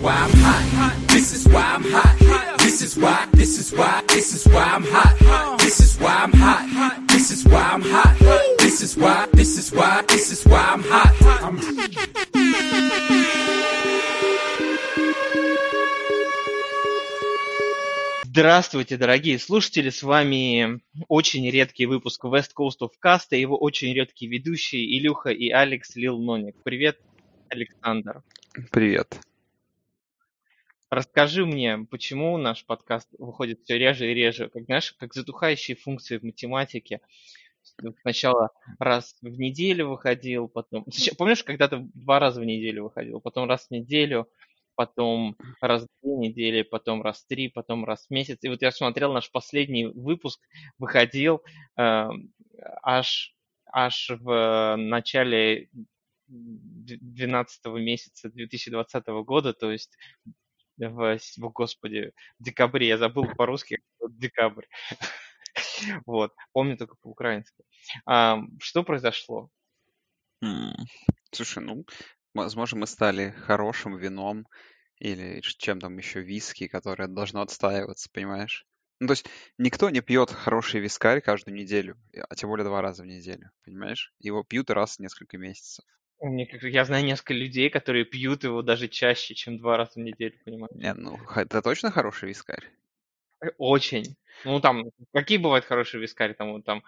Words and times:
why 0.00 0.14
I'm 0.14 0.30
hot. 0.30 1.08
This 1.08 1.32
is 1.34 1.48
why 1.48 1.62
I'm 1.62 1.84
hot. 1.84 2.58
This 2.58 2.82
is 2.82 2.96
why, 2.96 3.26
this 3.32 3.58
is 3.58 3.72
why, 3.72 4.02
this 4.08 4.34
is 4.34 4.46
why 4.52 4.62
I'm 4.62 4.84
hot. 4.84 5.58
This 5.58 5.80
is 5.80 5.98
why 5.98 6.14
I'm 6.14 6.32
hot. 6.32 7.08
This 7.08 7.30
is 7.30 7.44
why 7.44 7.62
I'm 7.62 7.82
hot. 7.82 8.16
This 8.58 8.82
is 8.82 8.96
why, 8.96 9.26
this 9.32 9.58
is 9.58 9.72
why, 9.72 10.04
this 10.08 10.30
is 10.32 10.44
why 10.44 10.60
I'm 10.60 10.82
hot. 10.82 11.14
I'm 11.42 11.58
Здравствуйте, 18.24 18.96
дорогие 18.96 19.36
слушатели, 19.40 19.90
с 19.90 20.04
вами 20.04 20.80
очень 21.08 21.50
редкий 21.50 21.86
выпуск 21.86 22.24
West 22.24 22.52
Coast 22.56 22.78
of 22.82 22.90
Cast 23.04 23.28
и 23.32 23.40
его 23.40 23.58
очень 23.58 23.92
редкие 23.92 24.30
ведущие 24.30 24.84
Илюха 24.96 25.30
и 25.30 25.48
Алекс 25.48 25.96
Лил 25.96 26.18
Ноник. 26.18 26.54
Привет, 26.62 27.00
Александр. 27.48 28.22
Привет. 28.70 29.18
Расскажи 30.90 31.44
мне, 31.44 31.86
почему 31.90 32.38
наш 32.38 32.64
подкаст 32.64 33.08
выходит 33.18 33.60
все 33.62 33.78
реже 33.78 34.10
и 34.10 34.14
реже, 34.14 34.48
как, 34.48 34.64
знаешь, 34.64 34.92
как 34.92 35.12
затухающие 35.12 35.76
функции 35.76 36.16
в 36.16 36.22
математике. 36.22 37.00
Сначала 38.00 38.50
раз 38.78 39.16
в 39.20 39.38
неделю 39.38 39.90
выходил, 39.90 40.48
потом... 40.48 40.86
Помнишь, 41.18 41.44
когда-то 41.44 41.86
два 41.92 42.18
раза 42.18 42.40
в 42.40 42.44
неделю 42.44 42.84
выходил, 42.84 43.20
потом 43.20 43.46
раз 43.46 43.66
в 43.66 43.70
неделю, 43.70 44.30
потом 44.76 45.36
раз 45.60 45.82
в 45.82 45.88
две 46.02 46.16
недели, 46.16 46.62
потом 46.62 47.02
раз 47.02 47.22
в 47.22 47.26
три, 47.26 47.48
потом 47.48 47.84
раз 47.84 48.06
в 48.06 48.10
месяц. 48.10 48.38
И 48.40 48.48
вот 48.48 48.62
я 48.62 48.72
смотрел 48.72 49.12
наш 49.12 49.30
последний 49.30 49.84
выпуск, 49.84 50.40
выходил 50.78 51.42
э, 51.76 52.08
аж, 52.82 53.34
аж 53.70 54.10
в 54.20 54.76
начале 54.78 55.68
12 56.28 57.66
месяца 57.74 58.30
2020 58.30 59.06
года, 59.26 59.52
то 59.52 59.70
есть 59.70 59.94
в, 60.78 61.16
о, 61.16 61.50
господи, 61.50 62.12
в 62.38 62.42
декабре, 62.44 62.88
я 62.88 62.98
забыл 62.98 63.26
по-русски, 63.36 63.78
декабрь. 64.08 64.66
Вот, 66.06 66.34
помню 66.52 66.76
только 66.76 66.96
по-украински. 67.00 67.64
А, 68.06 68.38
что 68.60 68.84
произошло? 68.84 69.50
Слушай, 71.32 71.62
ну, 71.62 71.84
возможно, 72.34 72.80
мы 72.80 72.86
стали 72.86 73.30
хорошим 73.30 73.96
вином 73.96 74.46
или 74.98 75.40
чем 75.40 75.80
там 75.80 75.96
еще 75.98 76.20
виски, 76.20 76.68
которое 76.68 77.08
должно 77.08 77.40
отстаиваться, 77.42 78.10
понимаешь? 78.12 78.66
Ну, 79.00 79.06
то 79.06 79.12
есть 79.12 79.26
никто 79.58 79.90
не 79.90 80.00
пьет 80.00 80.30
хороший 80.30 80.80
вискарь 80.80 81.20
каждую 81.20 81.54
неделю, 81.56 81.96
а 82.28 82.34
тем 82.34 82.50
более 82.50 82.64
два 82.64 82.82
раза 82.82 83.04
в 83.04 83.06
неделю, 83.06 83.50
понимаешь? 83.64 84.12
Его 84.18 84.42
пьют 84.42 84.70
раз 84.70 84.96
в 84.96 85.00
несколько 85.00 85.38
месяцев. 85.38 85.84
Мне 86.20 86.46
как- 86.46 86.62
Я 86.62 86.84
знаю 86.84 87.04
несколько 87.04 87.34
людей, 87.34 87.70
которые 87.70 88.04
пьют 88.04 88.44
его 88.44 88.62
даже 88.62 88.88
чаще, 88.88 89.34
чем 89.34 89.58
два 89.58 89.76
раза 89.76 89.92
в 89.94 89.96
неделю, 89.98 90.34
понимаешь? 90.44 90.72
Не, 90.74 90.94
ну, 90.94 91.18
это 91.36 91.62
точно 91.62 91.90
хороший 91.90 92.28
вискарь? 92.28 92.64
Очень. 93.56 94.16
Ну, 94.44 94.60
там, 94.60 94.84
какие 95.12 95.38
бывают 95.38 95.64
хорошие 95.64 96.00
вискари? 96.00 96.32
Там, 96.32 96.52
вот 96.52 96.64
там, 96.64 96.82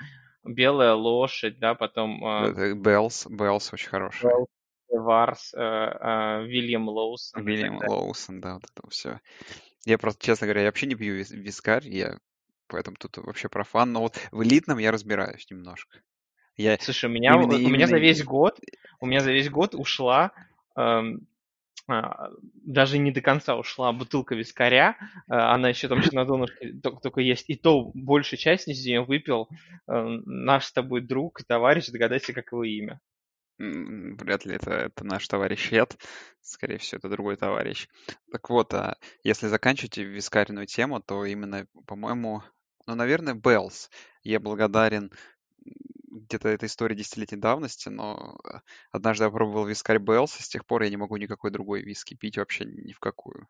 белая 0.44 0.94
лошадь, 0.94 1.58
да, 1.58 1.74
потом 1.74 2.24
а, 2.24 2.48
Это 2.48 2.74
Беллс, 2.74 3.26
Беллс 3.26 3.72
очень 3.72 3.88
хороший. 3.88 4.28
Варс, 4.88 5.54
э, 5.54 5.58
э, 5.60 6.46
Вильям 6.46 6.88
Лоусон 6.88 7.44
Вильям. 7.44 7.78
Лоусон, 7.78 8.40
да, 8.40 8.54
вот 8.54 8.64
это 8.64 8.90
все. 8.90 9.20
Я 9.84 9.98
просто, 9.98 10.24
честно 10.24 10.46
говоря, 10.46 10.62
я 10.62 10.68
вообще 10.68 10.86
не 10.86 10.96
пью 10.96 11.16
вис- 11.16 11.32
вискарь, 11.32 11.88
я 11.88 12.18
поэтому 12.66 12.96
тут 12.96 13.18
вообще 13.18 13.48
профан, 13.48 13.92
но 13.92 14.00
вот 14.00 14.18
в 14.32 14.42
элитном 14.42 14.78
я 14.78 14.90
разбираюсь 14.90 15.48
немножко. 15.50 16.00
Я 16.56 16.76
Слушай, 16.78 17.06
у 17.06 17.12
меня, 17.12 17.34
именно, 17.34 17.54
у 17.54 17.70
меня 17.70 17.86
за 17.86 17.98
весь 17.98 18.24
год, 18.24 18.58
у 19.00 19.06
меня 19.06 19.20
за 19.20 19.32
весь 19.32 19.50
год 19.50 19.74
ушла, 19.74 20.32
эм, 20.76 21.26
а, 21.90 22.30
даже 22.64 22.98
не 22.98 23.10
до 23.10 23.20
конца 23.20 23.56
ушла 23.56 23.92
бутылка 23.92 24.36
вискаря, 24.36 24.96
э, 25.00 25.34
она 25.34 25.70
еще 25.70 25.88
там 25.88 25.98
еще 25.98 26.12
на 26.12 26.24
донышке 26.24 26.72
только, 26.80 27.00
только 27.00 27.20
есть, 27.20 27.46
и 27.48 27.56
то 27.56 27.90
большую 27.94 28.38
часть 28.38 28.68
из 28.68 28.84
нее 28.86 29.02
выпил 29.02 29.48
э, 29.88 30.20
наш 30.24 30.66
с 30.66 30.72
тобой 30.72 31.00
друг, 31.00 31.42
товарищ, 31.44 31.88
догадайся, 31.88 32.32
как 32.32 32.52
его 32.52 32.62
имя. 32.62 33.00
вряд 33.58 34.44
ли 34.44 34.54
это, 34.54 34.70
это 34.70 35.04
наш 35.04 35.26
товарищ 35.26 35.72
Эд, 35.72 35.96
скорее 36.42 36.78
всего, 36.78 36.98
это 36.98 37.08
другой 37.08 37.36
товарищ. 37.36 37.88
Так 38.30 38.48
вот, 38.50 38.72
а 38.72 38.96
если 39.24 39.48
заканчивать 39.48 39.98
вискарную 39.98 40.66
тему, 40.66 41.00
то 41.00 41.24
именно, 41.24 41.66
по-моему, 41.86 42.42
ну, 42.86 42.94
наверное, 42.94 43.34
Беллс. 43.34 43.90
Я 44.22 44.38
благодарен 44.38 45.10
где-то 46.30 46.48
этой 46.48 46.66
истории 46.66 46.94
десятилетней 46.94 47.38
давности, 47.38 47.88
но 47.88 48.38
э, 48.44 48.58
однажды 48.92 49.24
я 49.24 49.30
пробовал 49.30 49.66
вискарь 49.66 49.98
Беллс, 49.98 50.38
и 50.38 50.42
с 50.42 50.48
тех 50.48 50.64
пор 50.64 50.82
я 50.82 50.90
не 50.90 50.96
могу 50.96 51.16
никакой 51.16 51.50
другой 51.50 51.82
виски 51.82 52.14
пить 52.14 52.38
вообще 52.38 52.64
ни 52.64 52.92
в 52.92 53.00
какую. 53.00 53.48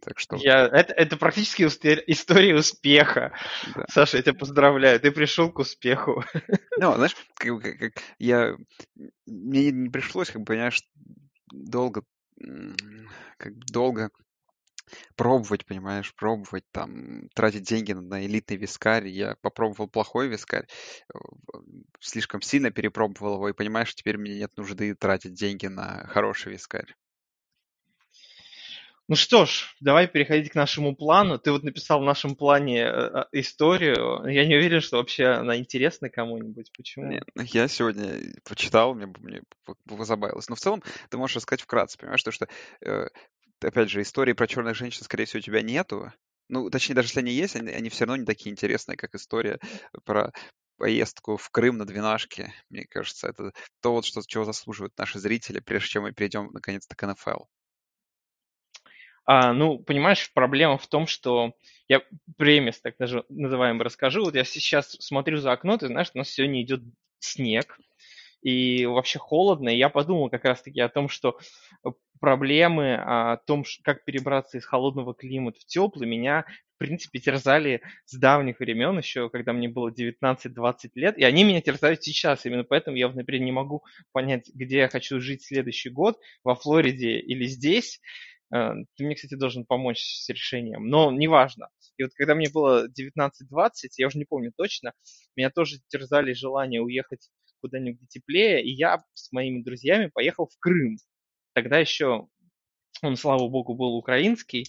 Так 0.00 0.18
что, 0.18 0.36
Я, 0.36 0.66
это, 0.66 0.92
это 0.92 1.16
практически 1.16 1.64
успе- 1.64 2.02
история 2.06 2.54
успеха. 2.54 3.32
да. 3.74 3.84
Саша, 3.88 4.18
я 4.18 4.22
тебя 4.22 4.34
поздравляю, 4.34 5.00
ты 5.00 5.10
пришел 5.10 5.50
к 5.50 5.58
успеху. 5.58 6.22
Ну, 6.78 6.94
знаешь, 6.94 7.16
как, 7.34 7.60
как- 7.60 8.02
я... 8.18 8.56
Мне 9.26 9.70
не 9.72 9.90
пришлось, 9.90 10.28
как 10.28 10.42
бы, 10.42 10.44
понимаешь, 10.46 10.82
долго, 11.50 12.02
как 13.38 13.56
долго 13.66 14.10
пробовать, 15.16 15.66
понимаешь, 15.66 16.14
пробовать, 16.14 16.64
там, 16.72 17.28
тратить 17.34 17.62
деньги 17.62 17.92
на, 17.92 18.24
элитный 18.24 18.56
вискарь. 18.56 19.08
Я 19.08 19.36
попробовал 19.40 19.88
плохой 19.88 20.28
вискарь, 20.28 20.66
э, 21.14 21.18
слишком 22.00 22.42
сильно 22.42 22.70
перепробовал 22.70 23.34
его, 23.34 23.48
и, 23.48 23.52
понимаешь, 23.52 23.94
теперь 23.94 24.18
мне 24.18 24.36
нет 24.36 24.56
нужды 24.56 24.94
тратить 24.94 25.34
деньги 25.34 25.66
на 25.66 26.06
хороший 26.08 26.52
вискарь. 26.52 26.94
Ну 29.08 29.14
что 29.14 29.46
ж, 29.46 29.76
давай 29.80 30.08
переходить 30.08 30.50
к 30.50 30.56
нашему 30.56 30.96
плану. 30.96 31.38
Ты 31.38 31.52
вот 31.52 31.62
написал 31.62 32.00
в 32.00 32.04
нашем 32.04 32.34
плане 32.34 32.80
э, 32.80 32.88
э, 32.88 33.24
историю. 33.32 34.26
Я 34.26 34.44
не 34.46 34.56
уверен, 34.56 34.80
что 34.80 34.96
вообще 34.96 35.26
она 35.26 35.56
интересна 35.56 36.10
кому-нибудь. 36.10 36.72
Почему? 36.76 37.06
Нет, 37.06 37.22
ну, 37.36 37.44
я 37.44 37.68
сегодня 37.68 38.20
почитал, 38.42 38.94
мне, 38.94 39.06
мне 39.20 39.42
позабавилось. 39.86 40.48
Но 40.48 40.56
в 40.56 40.60
целом 40.60 40.82
ты 41.08 41.18
можешь 41.18 41.36
рассказать 41.36 41.62
вкратце, 41.62 41.98
понимаешь, 41.98 42.22
то, 42.24 42.32
что, 42.32 42.48
э, 42.80 43.06
опять 43.60 43.90
же, 43.90 44.02
истории 44.02 44.32
про 44.32 44.46
черных 44.46 44.76
женщин, 44.76 45.04
скорее 45.04 45.24
всего, 45.24 45.38
у 45.38 45.42
тебя 45.42 45.62
нету. 45.62 46.12
Ну, 46.48 46.70
точнее, 46.70 46.94
даже 46.94 47.08
если 47.08 47.20
они 47.20 47.32
есть, 47.32 47.56
они, 47.56 47.72
они 47.72 47.88
все 47.88 48.04
равно 48.04 48.20
не 48.20 48.26
такие 48.26 48.52
интересные, 48.52 48.96
как 48.96 49.14
история 49.14 49.58
про 50.04 50.32
поездку 50.78 51.36
в 51.36 51.50
Крым 51.50 51.78
на 51.78 51.86
двенашке. 51.86 52.52
Мне 52.70 52.84
кажется, 52.84 53.28
это 53.28 53.52
то, 53.80 53.92
вот, 53.92 54.04
что, 54.04 54.22
чего 54.26 54.44
заслуживают 54.44 54.96
наши 54.98 55.18
зрители, 55.18 55.60
прежде 55.60 55.88
чем 55.88 56.02
мы 56.04 56.12
перейдем, 56.12 56.50
наконец-то, 56.52 56.94
к 56.94 57.06
НФЛ. 57.06 57.44
А, 59.24 59.52
ну, 59.52 59.80
понимаешь, 59.80 60.32
проблема 60.32 60.78
в 60.78 60.86
том, 60.86 61.08
что 61.08 61.54
я 61.88 62.02
премис, 62.36 62.80
так 62.80 62.96
даже 62.96 63.24
называемый, 63.28 63.84
расскажу. 63.84 64.22
Вот 64.24 64.36
я 64.36 64.44
сейчас 64.44 64.92
смотрю 65.00 65.38
за 65.38 65.50
окно, 65.52 65.76
ты 65.78 65.88
знаешь, 65.88 66.10
у 66.14 66.18
нас 66.18 66.28
сегодня 66.28 66.62
идет 66.62 66.82
снег, 67.18 67.76
и 68.46 68.86
вообще 68.86 69.18
холодно, 69.18 69.68
и 69.70 69.76
я 69.76 69.88
подумал 69.88 70.30
как 70.30 70.44
раз-таки 70.44 70.80
о 70.80 70.88
том, 70.88 71.08
что 71.08 71.38
э, 71.84 71.88
проблемы 72.20 72.94
о 72.94 73.38
том, 73.38 73.64
как 73.82 74.04
перебраться 74.04 74.58
из 74.58 74.64
холодного 74.64 75.14
климата 75.14 75.58
в 75.60 75.64
теплый, 75.66 76.06
меня, 76.06 76.44
в 76.76 76.78
принципе, 76.78 77.18
терзали 77.18 77.82
с 78.04 78.16
давних 78.16 78.60
времен, 78.60 78.98
еще 78.98 79.30
когда 79.30 79.52
мне 79.52 79.68
было 79.68 79.90
19-20 79.90 80.92
лет, 80.94 81.18
и 81.18 81.24
они 81.24 81.42
меня 81.44 81.60
терзают 81.60 82.02
сейчас, 82.04 82.46
именно 82.46 82.64
поэтому 82.64 82.96
я, 82.96 83.08
например, 83.08 83.42
не 83.42 83.52
могу 83.52 83.82
понять, 84.12 84.48
где 84.54 84.78
я 84.78 84.88
хочу 84.88 85.20
жить 85.20 85.42
следующий 85.44 85.90
год, 85.90 86.16
во 86.44 86.54
Флориде 86.54 87.18
или 87.18 87.46
здесь. 87.46 88.00
Э, 88.54 88.74
Ты 88.96 89.04
мне, 89.04 89.14
кстати, 89.14 89.34
должен 89.34 89.64
помочь 89.64 90.00
с 90.02 90.28
решением, 90.28 90.88
но 90.88 91.10
неважно. 91.10 91.68
И 91.96 92.02
вот 92.02 92.12
когда 92.14 92.34
мне 92.34 92.48
было 92.50 92.88
19-20, 92.88 93.94
я 93.98 94.06
уже 94.06 94.18
не 94.18 94.24
помню 94.24 94.52
точно, 94.56 94.92
меня 95.34 95.50
тоже 95.50 95.78
терзали 95.88 96.32
желание 96.32 96.80
уехать 96.82 97.28
куда-нибудь 97.60 98.00
где 98.00 98.06
теплее, 98.06 98.64
и 98.64 98.70
я 98.70 99.04
с 99.14 99.32
моими 99.32 99.62
друзьями 99.62 100.10
поехал 100.12 100.46
в 100.46 100.58
Крым. 100.58 100.96
Тогда 101.54 101.78
еще 101.78 102.28
он, 103.02 103.16
слава 103.16 103.48
богу, 103.48 103.74
был 103.74 103.96
украинский, 103.96 104.66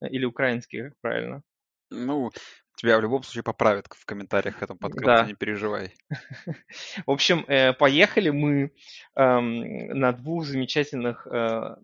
э, 0.00 0.08
или 0.08 0.24
украинский, 0.24 0.84
как 0.84 1.00
правильно. 1.00 1.42
Ну, 1.90 2.30
тебя 2.76 2.98
в 2.98 3.02
любом 3.02 3.22
случае 3.22 3.44
поправят 3.44 3.86
в 3.90 4.04
комментариях 4.04 4.58
к 4.58 4.62
этому 4.62 4.78
подкасту, 4.78 5.06
Да. 5.06 5.26
не 5.26 5.34
переживай. 5.34 5.94
В 7.06 7.10
общем, 7.10 7.44
э, 7.46 7.72
поехали 7.72 8.30
мы 8.30 8.72
эм, 9.16 9.88
на 9.98 10.12
двух 10.12 10.44
замечательных 10.44 11.26
э, 11.26 11.76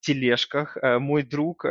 тележках. 0.00 0.76
Мой 0.82 1.22
друг 1.22 1.64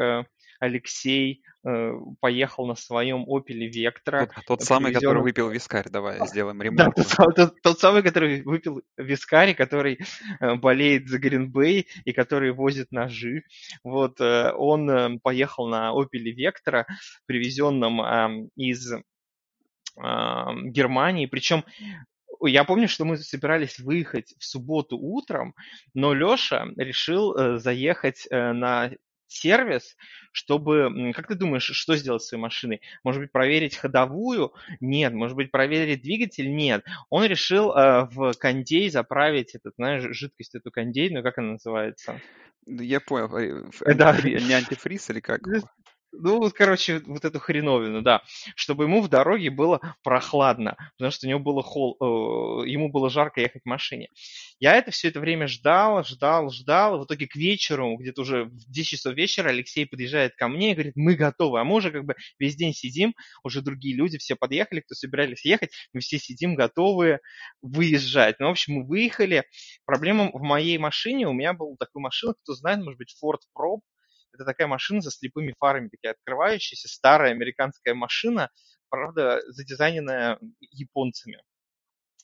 Алексей 0.63 1.43
э, 1.65 1.91
поехал 2.21 2.65
на 2.67 2.75
своем 2.75 3.25
Opel 3.25 3.69
Vectra, 3.69 4.27
Тот, 4.27 4.45
тот 4.45 4.61
самый, 4.63 4.93
который 4.93 5.19
привезенном 5.19 5.23
выпил 5.23 5.49
вискарь, 5.49 5.89
давай 5.89 6.25
сделаем 6.27 6.57
Да, 6.59 6.63
ремарку. 6.65 7.01
тот, 7.03 7.35
тот- 7.35 7.61
тот 7.61 7.79
самый, 7.79 8.01
который 8.01 8.41
выпил 8.43 8.81
вискари, 8.97 9.53
который 9.53 9.99
э, 10.39 10.55
болеет 10.55 11.09
за 11.09 11.19
Гринбей 11.19 11.87
и 12.05 12.13
который 12.13 12.51
возит 12.53 12.91
ножи. 12.91 13.43
Вот 13.83 14.21
э, 14.21 14.53
он 14.53 15.19
поехал 15.19 15.67
на 15.67 15.91
Opel 15.91 16.33
Vectra, 16.33 16.85
привезенном 17.25 18.49
из 18.55 18.93
Германии. 19.95 21.25
Причем 21.27 21.63
я 22.41 22.63
помню, 22.63 22.87
что 22.87 23.05
мы 23.05 23.17
собирались 23.17 23.79
выехать 23.79 24.33
в 24.39 24.43
субботу 24.43 24.97
утром, 24.97 25.53
но 25.93 26.13
Леша 26.13 26.65
решил 26.77 27.57
заехать 27.59 28.27
на 28.31 28.91
сервис, 29.33 29.95
чтобы, 30.31 31.11
как 31.15 31.27
ты 31.27 31.35
думаешь, 31.35 31.63
что 31.63 31.95
сделать 31.95 32.21
с 32.21 32.27
своей 32.27 32.41
машиной? 32.41 32.81
Может 33.03 33.21
быть, 33.21 33.31
проверить 33.31 33.77
ходовую? 33.77 34.53
Нет. 34.79 35.13
Может 35.13 35.35
быть, 35.35 35.51
проверить 35.51 36.01
двигатель? 36.01 36.53
Нет. 36.53 36.83
Он 37.09 37.25
решил 37.25 37.71
э, 37.71 38.07
в 38.11 38.33
кондей 38.33 38.89
заправить, 38.89 39.55
этот, 39.55 39.75
знаешь, 39.75 40.03
жидкость 40.15 40.55
эту 40.55 40.71
кондейную, 40.71 41.23
как 41.23 41.37
она 41.37 41.53
называется? 41.53 42.21
Я 42.65 42.99
понял. 42.99 43.35
Антифри... 43.35 43.93
Да. 43.93 44.17
Не 44.23 44.53
антифриз 44.53 45.09
или 45.09 45.19
как? 45.19 45.41
Ну, 46.15 46.37
вот, 46.37 46.53
короче, 46.53 46.99
вот 47.07 47.25
эту 47.25 47.39
хреновину, 47.39 48.03
да, 48.03 48.21
чтобы 48.55 48.83
ему 48.83 49.01
в 49.01 49.09
дороге 49.09 49.49
было 49.49 49.81
прохладно, 50.03 50.77
потому 50.97 51.11
что 51.11 51.25
у 51.25 51.29
него 51.29 51.39
было 51.39 51.63
хол, 51.63 51.97
э, 51.99 52.69
ему 52.69 52.89
было 52.91 53.09
жарко 53.09 53.41
ехать 53.41 53.63
в 53.63 53.67
машине. 53.67 54.09
Я 54.59 54.75
это 54.75 54.91
все 54.91 55.07
это 55.07 55.19
время 55.19 55.47
ждал, 55.47 56.03
ждал, 56.03 56.51
ждал, 56.51 56.99
в 56.99 57.05
итоге 57.05 57.27
к 57.27 57.35
вечеру, 57.35 57.97
где-то 57.97 58.21
уже 58.21 58.45
в 58.45 58.71
10 58.71 58.89
часов 58.89 59.15
вечера, 59.15 59.49
Алексей 59.49 59.87
подъезжает 59.87 60.35
ко 60.35 60.47
мне 60.47 60.71
и 60.71 60.73
говорит, 60.75 60.93
мы 60.95 61.15
готовы, 61.15 61.59
а 61.59 61.63
мы 61.63 61.75
уже 61.75 61.89
как 61.89 62.05
бы 62.05 62.15
весь 62.37 62.55
день 62.55 62.73
сидим, 62.73 63.15
уже 63.43 63.61
другие 63.61 63.95
люди 63.95 64.19
все 64.19 64.35
подъехали, 64.35 64.81
кто 64.81 64.93
собирались 64.93 65.43
ехать, 65.45 65.71
мы 65.93 66.01
все 66.01 66.19
сидим 66.19 66.53
готовые 66.53 67.21
выезжать. 67.63 68.39
Ну, 68.39 68.47
в 68.47 68.51
общем, 68.51 68.73
мы 68.75 68.85
выехали. 68.85 69.45
Проблема 69.85 70.29
в 70.31 70.41
моей 70.43 70.77
машине, 70.77 71.27
у 71.27 71.33
меня 71.33 71.53
была 71.53 71.75
такая 71.79 72.01
машина, 72.01 72.35
кто 72.43 72.53
знает, 72.53 72.83
может 72.83 72.99
быть, 72.99 73.15
Ford 73.21 73.39
Probe, 73.57 73.81
это 74.33 74.45
такая 74.45 74.67
машина 74.67 75.01
со 75.01 75.11
слепыми 75.11 75.53
фарами, 75.59 75.89
такие 75.89 76.11
открывающиеся, 76.11 76.87
старая 76.87 77.31
американская 77.31 77.93
машина, 77.93 78.49
правда, 78.89 79.41
задизайненная 79.47 80.39
японцами. 80.59 81.41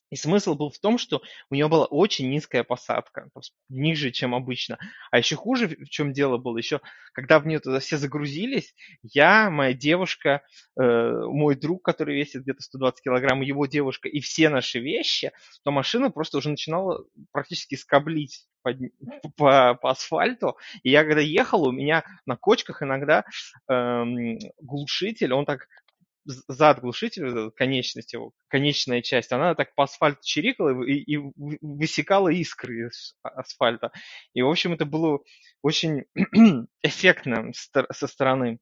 И 0.09 0.15
смысл 0.15 0.55
был 0.55 0.69
в 0.71 0.79
том, 0.79 0.97
что 0.97 1.21
у 1.49 1.55
нее 1.55 1.67
была 1.67 1.85
очень 1.85 2.29
низкая 2.29 2.63
посадка, 2.63 3.29
ниже, 3.69 4.11
чем 4.11 4.33
обычно. 4.33 4.77
А 5.11 5.17
еще 5.17 5.35
хуже, 5.35 5.67
в 5.67 5.89
чем 5.89 6.13
дело 6.13 6.37
было, 6.37 6.57
еще 6.57 6.81
когда 7.13 7.39
в 7.39 7.47
нее 7.47 7.59
туда 7.59 7.79
все 7.79 7.97
загрузились, 7.97 8.73
я, 9.03 9.49
моя 9.49 9.73
девушка, 9.73 10.41
э, 10.79 10.83
мой 10.83 11.55
друг, 11.55 11.83
который 11.83 12.15
весит 12.15 12.43
где-то 12.43 12.61
120 12.61 13.03
килограмм, 13.03 13.41
его 13.41 13.65
девушка 13.65 14.09
и 14.09 14.19
все 14.19 14.49
наши 14.49 14.79
вещи, 14.79 15.31
то 15.63 15.71
машина 15.71 16.09
просто 16.11 16.37
уже 16.37 16.49
начинала 16.49 17.03
практически 17.31 17.75
скоблить 17.75 18.47
по, 18.61 18.73
по, 19.37 19.75
по 19.75 19.91
асфальту. 19.91 20.57
И 20.83 20.89
я 20.89 21.03
когда 21.03 21.21
ехал, 21.21 21.67
у 21.67 21.71
меня 21.71 22.03
на 22.25 22.35
кочках 22.35 22.81
иногда 22.81 23.25
эм, 23.67 24.37
глушитель, 24.61 25.33
он 25.33 25.45
так 25.45 25.67
зад 26.47 26.79
глушителя, 26.79 27.49
конечность 27.51 28.13
его, 28.13 28.33
конечная 28.47 29.01
часть, 29.01 29.31
она 29.31 29.55
так 29.55 29.73
по 29.75 29.83
асфальту 29.83 30.19
чирикала 30.23 30.83
и, 30.83 30.93
и 30.93 31.17
высекала 31.61 32.29
искры 32.29 32.87
из 32.87 33.15
асфальта. 33.23 33.91
И, 34.33 34.41
в 34.41 34.49
общем, 34.49 34.73
это 34.73 34.85
было 34.85 35.19
очень 35.61 36.03
эффектно 36.83 37.51
со 37.53 38.07
стороны 38.07 38.59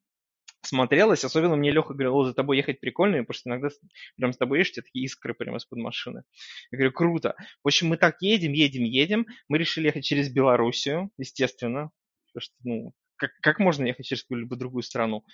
смотрелось. 0.61 1.23
Особенно 1.23 1.55
мне 1.55 1.71
Леха 1.71 1.93
говорил, 1.93 2.23
за 2.23 2.33
тобой 2.33 2.57
ехать 2.57 2.79
прикольно, 2.79 3.19
потому 3.19 3.33
что 3.33 3.49
иногда 3.49 3.69
прям 4.17 4.33
с 4.33 4.37
тобой 4.37 4.59
едешь, 4.59 4.71
тебе 4.73 4.83
такие 4.83 5.05
искры 5.05 5.33
прямо 5.33 5.57
из-под 5.57 5.79
машины. 5.79 6.23
Я 6.71 6.77
говорю, 6.77 6.93
круто. 6.93 7.35
В 7.63 7.67
общем, 7.67 7.87
мы 7.87 7.97
так 7.97 8.21
едем, 8.21 8.53
едем, 8.53 8.83
едем. 8.83 9.25
Мы 9.47 9.57
решили 9.57 9.87
ехать 9.87 10.05
через 10.05 10.29
Белоруссию, 10.29 11.11
естественно, 11.17 11.91
потому 12.27 12.41
что, 12.41 12.53
ну, 12.63 12.93
как, 13.17 13.31
как 13.41 13.59
можно 13.59 13.85
ехать 13.85 14.05
через 14.05 14.23
какую-либо 14.23 14.55
другую 14.55 14.83
страну? 14.83 15.25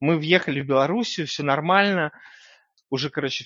Мы 0.00 0.16
въехали 0.16 0.60
в 0.60 0.66
Белоруссию, 0.66 1.26
все 1.26 1.42
нормально. 1.42 2.12
Уже, 2.90 3.10
короче, 3.10 3.44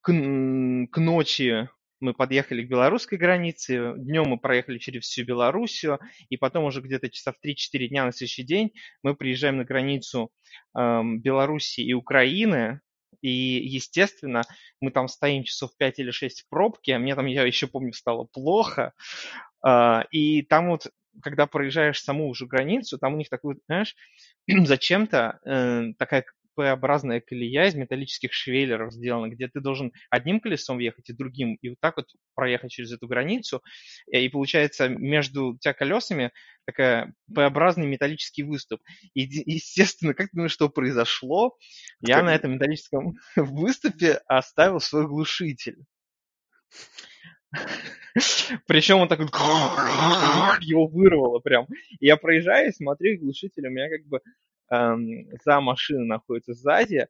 к, 0.00 0.12
к 0.12 0.98
ночи 0.98 1.68
мы 2.00 2.14
подъехали 2.14 2.62
к 2.62 2.68
белорусской 2.68 3.18
границе, 3.18 3.94
днем 3.96 4.28
мы 4.28 4.38
проехали 4.38 4.78
через 4.78 5.04
всю 5.04 5.24
Белоруссию, 5.24 5.98
и 6.28 6.36
потом 6.36 6.64
уже 6.64 6.80
где-то 6.80 7.10
часа 7.10 7.32
в 7.32 7.44
3-4 7.44 7.88
дня 7.88 8.04
на 8.04 8.12
следующий 8.12 8.44
день 8.44 8.72
мы 9.02 9.14
приезжаем 9.14 9.56
на 9.56 9.64
границу 9.64 10.30
э, 10.76 11.02
Белоруссии 11.02 11.84
и 11.84 11.92
Украины, 11.92 12.80
и, 13.20 13.30
естественно, 13.30 14.42
мы 14.80 14.92
там 14.92 15.08
стоим 15.08 15.42
часов 15.42 15.76
5 15.76 15.98
или 15.98 16.10
6 16.10 16.42
в 16.42 16.48
пробке, 16.48 16.98
мне 16.98 17.14
там, 17.14 17.26
я 17.26 17.42
еще 17.42 17.66
помню, 17.66 17.92
стало 17.92 18.24
плохо, 18.24 18.92
э, 19.66 20.02
и 20.12 20.42
там 20.42 20.70
вот 20.70 20.86
когда 21.22 21.46
проезжаешь 21.46 22.02
саму 22.02 22.28
уже 22.28 22.46
границу, 22.46 22.98
там 22.98 23.14
у 23.14 23.16
них 23.16 23.28
такой, 23.28 23.56
знаешь, 23.66 23.94
зачем-то 24.46 25.40
э, 25.44 25.92
такая 25.98 26.24
П-образная 26.58 27.20
колея 27.20 27.68
из 27.68 27.76
металлических 27.76 28.32
швеллеров 28.32 28.92
сделана, 28.92 29.28
где 29.28 29.46
ты 29.46 29.60
должен 29.60 29.92
одним 30.10 30.40
колесом 30.40 30.78
въехать 30.78 31.08
и 31.08 31.12
другим, 31.12 31.54
и 31.54 31.68
вот 31.68 31.78
так 31.80 31.96
вот 31.96 32.06
проехать 32.34 32.72
через 32.72 32.90
эту 32.90 33.06
границу. 33.06 33.62
Э, 34.12 34.20
и 34.20 34.28
получается 34.28 34.88
между 34.88 35.56
тебя 35.60 35.72
колесами 35.72 36.32
такая 36.66 37.14
П-образный 37.32 37.86
металлический 37.86 38.42
выступ. 38.42 38.80
И, 39.14 39.20
естественно, 39.20 40.14
как 40.14 40.30
ты 40.30 40.36
думаешь, 40.36 40.50
что 40.50 40.68
произошло? 40.68 41.56
Я 42.00 42.24
на 42.24 42.34
этом 42.34 42.54
металлическом 42.54 43.14
выступе 43.36 44.14
оставил 44.26 44.80
свой 44.80 45.06
глушитель. 45.06 45.76
Причем 48.66 48.98
он 48.98 49.08
так 49.08 49.18
вот 49.20 49.30
его 50.60 50.86
вырвало 50.86 51.38
прям. 51.40 51.66
И 52.00 52.06
я 52.06 52.16
проезжаю, 52.16 52.72
смотрю, 52.72 53.18
глушитель 53.18 53.66
у 53.66 53.70
меня 53.70 53.88
как 53.88 54.06
бы 54.06 54.20
эм, 54.70 55.26
за 55.44 55.60
машиной 55.60 56.06
находится 56.06 56.54
сзади. 56.54 57.06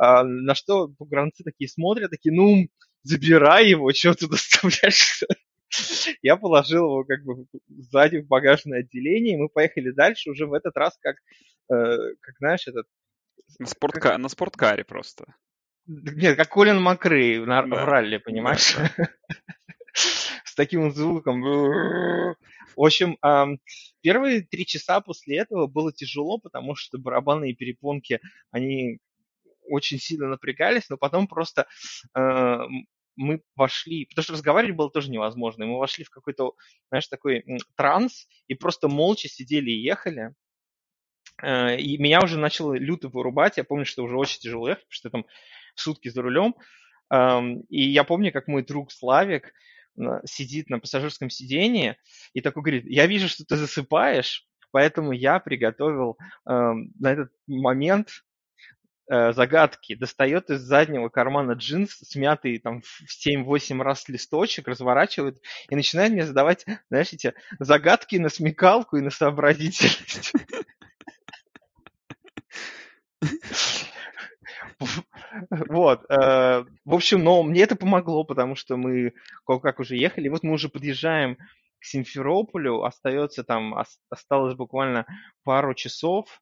Э, 0.00 0.22
на 0.22 0.54
что 0.54 0.88
погранцы 0.88 1.44
такие 1.44 1.68
смотрят, 1.68 2.10
такие, 2.10 2.34
ну, 2.34 2.68
забирай 3.02 3.68
его, 3.68 3.92
что 3.92 4.14
ты 4.14 4.28
доставляешь? 4.28 5.22
Я 6.22 6.36
положил 6.36 6.84
его 6.84 7.04
как 7.04 7.22
бы 7.24 7.46
сзади 7.68 8.18
в 8.18 8.26
багажное 8.26 8.80
отделение, 8.80 9.34
и 9.34 9.40
мы 9.40 9.48
поехали 9.48 9.90
дальше 9.90 10.30
уже 10.30 10.46
в 10.46 10.54
этот 10.54 10.76
раз 10.76 10.98
как, 11.00 11.16
э, 11.70 12.14
как 12.20 12.34
знаешь, 12.38 12.66
этот... 12.66 12.86
На, 13.58 13.66
спортка... 13.66 14.00
как... 14.00 14.18
на 14.18 14.28
спорткаре 14.28 14.84
просто. 14.84 15.34
Нет, 15.86 16.36
как 16.36 16.48
Колин 16.48 16.82
Макрей 16.82 17.38
на... 17.38 17.62
да. 17.62 17.84
в 17.84 17.88
ралли, 17.88 18.18
понимаешь? 18.18 18.76
Да 18.76 19.08
с 19.57 19.57
таким 20.58 20.90
звуком. 20.90 21.40
В 21.40 22.34
общем, 22.76 23.16
первые 24.02 24.42
три 24.42 24.66
часа 24.66 25.00
после 25.00 25.38
этого 25.38 25.68
было 25.68 25.92
тяжело, 25.92 26.38
потому 26.38 26.74
что 26.74 26.98
барабанные 26.98 27.54
перепонки, 27.54 28.20
они 28.50 28.98
очень 29.68 30.00
сильно 30.00 30.26
напрягались, 30.26 30.88
но 30.88 30.96
потом 30.96 31.28
просто 31.28 31.68
э, 32.16 32.58
мы 33.16 33.42
вошли, 33.54 34.06
потому 34.06 34.24
что 34.24 34.32
разговаривать 34.32 34.76
было 34.76 34.90
тоже 34.90 35.10
невозможно, 35.10 35.66
мы 35.66 35.78
вошли 35.78 36.04
в 36.04 36.10
какой-то, 36.10 36.54
знаешь, 36.88 37.06
такой 37.06 37.44
транс 37.76 38.26
и 38.48 38.54
просто 38.54 38.88
молча 38.88 39.28
сидели 39.28 39.70
и 39.70 39.82
ехали. 39.82 40.34
Э, 41.40 41.76
и 41.76 41.98
меня 41.98 42.20
уже 42.24 42.38
начало 42.38 42.74
люто 42.74 43.08
вырубать, 43.08 43.58
я 43.58 43.64
помню, 43.64 43.84
что 43.84 44.02
уже 44.02 44.16
очень 44.16 44.40
тяжело 44.40 44.68
ехать, 44.68 44.86
потому 44.86 44.96
что 44.96 45.10
там 45.10 45.26
сутки 45.76 46.08
за 46.08 46.22
рулем. 46.22 46.56
И 47.70 47.88
я 47.88 48.04
помню, 48.04 48.32
как 48.32 48.48
мой 48.48 48.62
друг 48.62 48.92
Славик, 48.92 49.54
сидит 50.24 50.70
на 50.70 50.78
пассажирском 50.78 51.30
сидении 51.30 51.96
и 52.32 52.40
такой 52.40 52.62
говорит, 52.62 52.84
я 52.86 53.06
вижу, 53.06 53.28
что 53.28 53.44
ты 53.44 53.56
засыпаешь, 53.56 54.46
поэтому 54.70 55.12
я 55.12 55.38
приготовил 55.40 56.16
э, 56.20 56.52
на 56.52 57.12
этот 57.12 57.32
момент 57.46 58.10
э, 59.10 59.32
загадки. 59.32 59.94
Достает 59.94 60.50
из 60.50 60.60
заднего 60.60 61.08
кармана 61.08 61.52
джинс, 61.52 61.90
смятый 62.02 62.58
там 62.58 62.82
в 62.82 63.26
7-8 63.26 63.82
раз 63.82 64.08
листочек, 64.08 64.68
разворачивает 64.68 65.40
и 65.68 65.74
начинает 65.74 66.12
мне 66.12 66.26
задавать, 66.26 66.64
знаешь, 66.90 67.12
эти 67.12 67.34
загадки 67.58 68.16
на 68.16 68.28
смекалку 68.28 68.96
и 68.96 69.02
на 69.02 69.10
сообразительность. 69.10 70.32
Вот. 75.68 76.04
Э, 76.10 76.64
в 76.84 76.94
общем, 76.94 77.22
но 77.22 77.42
мне 77.42 77.62
это 77.62 77.76
помогло, 77.76 78.24
потому 78.24 78.54
что 78.54 78.76
мы 78.76 79.12
как 79.46 79.80
уже 79.80 79.96
ехали. 79.96 80.28
Вот 80.28 80.42
мы 80.42 80.52
уже 80.52 80.68
подъезжаем 80.68 81.36
к 81.78 81.84
Симферополю, 81.84 82.84
остается 82.84 83.44
там, 83.44 83.76
осталось 84.10 84.54
буквально 84.54 85.06
пару 85.44 85.74
часов. 85.74 86.40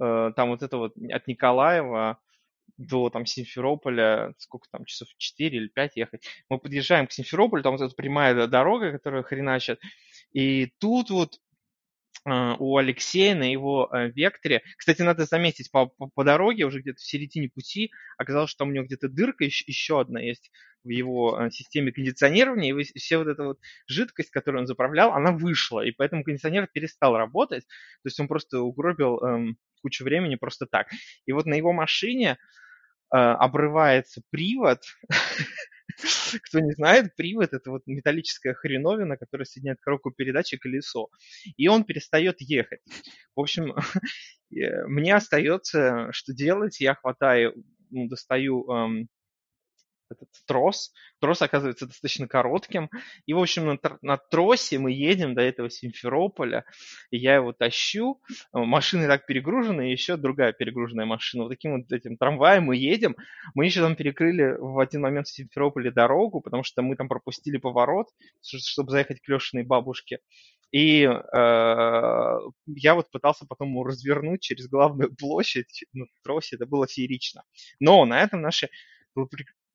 Э, 0.00 0.32
там 0.34 0.50
вот 0.50 0.62
это 0.62 0.78
вот 0.78 0.94
от 1.10 1.26
Николаева 1.26 2.18
до 2.76 3.10
там 3.10 3.26
Симферополя, 3.26 4.34
сколько 4.38 4.66
там, 4.70 4.84
часов 4.84 5.08
4 5.16 5.56
или 5.56 5.68
5 5.68 5.96
ехать. 5.96 6.26
Мы 6.48 6.58
подъезжаем 6.58 7.06
к 7.06 7.12
Симферополю, 7.12 7.62
там 7.62 7.76
вот 7.76 7.84
эта 7.84 7.94
прямая 7.94 8.46
дорога, 8.46 8.92
которая 8.92 9.22
хреначит. 9.22 9.80
И 10.32 10.72
тут 10.78 11.10
вот 11.10 11.38
у 12.58 12.76
Алексея 12.78 13.34
на 13.34 13.50
его 13.50 13.88
э, 13.92 14.10
векторе. 14.10 14.62
Кстати, 14.76 15.02
надо 15.02 15.26
заметить, 15.26 15.70
по, 15.70 15.86
по, 15.86 16.08
по 16.08 16.24
дороге 16.24 16.64
уже 16.64 16.80
где-то 16.80 16.98
в 16.98 17.06
середине 17.06 17.50
пути 17.50 17.90
оказалось, 18.16 18.50
что 18.50 18.64
у 18.64 18.70
него 18.70 18.86
где-то 18.86 19.08
дырка 19.08 19.44
еще, 19.44 19.64
еще 19.66 20.00
одна 20.00 20.20
есть 20.20 20.50
в 20.84 20.88
его 20.88 21.38
э, 21.38 21.50
системе 21.50 21.92
кондиционирования, 21.92 22.74
и 22.74 22.98
все 22.98 23.18
вот 23.18 23.28
эта 23.28 23.42
вот 23.44 23.58
жидкость, 23.86 24.30
которую 24.30 24.62
он 24.62 24.66
заправлял, 24.66 25.12
она 25.12 25.32
вышла, 25.32 25.80
и 25.84 25.92
поэтому 25.92 26.24
кондиционер 26.24 26.68
перестал 26.72 27.16
работать, 27.16 27.64
то 27.64 28.06
есть 28.06 28.20
он 28.20 28.28
просто 28.28 28.60
угробил 28.60 29.18
эм, 29.18 29.58
кучу 29.82 30.04
времени 30.04 30.36
просто 30.36 30.66
так. 30.66 30.88
И 31.26 31.32
вот 31.32 31.46
на 31.46 31.54
его 31.54 31.72
машине 31.72 32.38
э, 33.12 33.16
обрывается 33.16 34.22
привод, 34.30 34.80
Кто 36.42 36.60
не 36.60 36.72
знает, 36.72 37.14
привод– 37.16 37.50
это 37.52 37.70
вот 37.70 37.82
металлическая 37.86 38.54
хреновина, 38.54 39.16
которая 39.16 39.44
соединяет 39.44 39.80
коробку 39.80 40.10
передач 40.10 40.52
и 40.52 40.56
колесо. 40.56 41.08
И 41.56 41.68
он 41.68 41.84
перестает 41.84 42.40
ехать. 42.40 42.80
В 43.34 43.40
общем, 43.40 43.74
мне 44.88 45.14
остается, 45.14 46.08
что 46.12 46.32
делать. 46.32 46.80
Я 46.80 46.94
хватаю, 46.94 47.54
ну, 47.90 48.08
достаю 48.08 48.68
эм, 48.70 49.08
этот 50.22 50.46
трос. 50.46 50.92
Трос 51.20 51.42
оказывается 51.42 51.86
достаточно 51.86 52.28
коротким. 52.28 52.90
И, 53.26 53.34
в 53.34 53.38
общем, 53.38 53.66
на, 53.66 53.78
на 54.02 54.16
тросе 54.16 54.78
мы 54.78 54.92
едем 54.92 55.34
до 55.34 55.42
этого 55.42 55.70
Симферополя. 55.70 56.64
И 57.10 57.18
я 57.18 57.36
его 57.36 57.52
тащу. 57.52 58.20
Машины 58.52 59.06
так 59.06 59.26
перегружены, 59.26 59.88
и 59.88 59.92
еще 59.92 60.16
другая 60.16 60.52
перегруженная 60.52 61.06
машина. 61.06 61.44
Вот 61.44 61.50
таким 61.50 61.78
вот 61.78 61.92
этим 61.92 62.16
трамваем 62.16 62.64
мы 62.64 62.76
едем. 62.76 63.16
Мы 63.54 63.66
еще 63.66 63.80
там 63.80 63.96
перекрыли 63.96 64.56
в 64.58 64.78
один 64.78 65.02
момент 65.02 65.26
в 65.28 65.34
Симферополе 65.34 65.90
дорогу, 65.90 66.40
потому 66.40 66.62
что 66.62 66.82
мы 66.82 66.96
там 66.96 67.08
пропустили 67.08 67.58
поворот, 67.58 68.08
чтобы 68.42 68.90
заехать 68.90 69.20
к 69.20 69.28
Лешиной 69.28 69.64
бабушке. 69.64 70.18
И 70.74 71.04
э, 71.04 72.38
я 72.66 72.94
вот 72.96 73.10
пытался 73.12 73.46
потом 73.46 73.70
его 73.70 73.84
развернуть 73.84 74.42
через 74.42 74.68
главную 74.68 75.14
площадь 75.14 75.84
на 75.92 76.06
тросе. 76.24 76.56
Это 76.56 76.66
было 76.66 76.88
феерично. 76.88 77.44
Но 77.78 78.04
на 78.04 78.20
этом 78.20 78.40
наши 78.40 78.68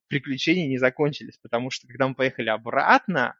приключения 0.09 0.67
не 0.67 0.77
закончились, 0.77 1.37
потому 1.37 1.69
что 1.71 1.87
когда 1.87 2.07
мы 2.07 2.15
поехали 2.15 2.49
обратно, 2.49 3.35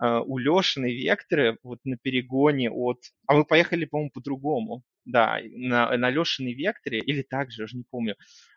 э, 0.00 0.20
у 0.24 0.38
Лешиной 0.38 0.94
Векторы 0.94 1.58
вот 1.62 1.80
на 1.84 1.96
перегоне 1.96 2.70
от... 2.70 2.98
А 3.26 3.34
мы 3.34 3.44
поехали, 3.44 3.86
по-моему, 3.86 4.10
по-другому. 4.10 4.84
Да, 5.04 5.40
на, 5.42 5.96
на 5.96 6.10
Лешиной 6.10 6.52
Векторе, 6.52 7.00
или 7.00 7.22
так 7.22 7.50
же, 7.50 7.64
уже 7.64 7.76
не 7.76 7.84
помню. 7.90 8.16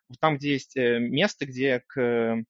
Вот 0.10 0.20
там, 0.20 0.38
где 0.38 0.54
есть 0.54 0.78
э, 0.78 1.00
место, 1.00 1.46
где 1.46 1.82
к 1.88 2.44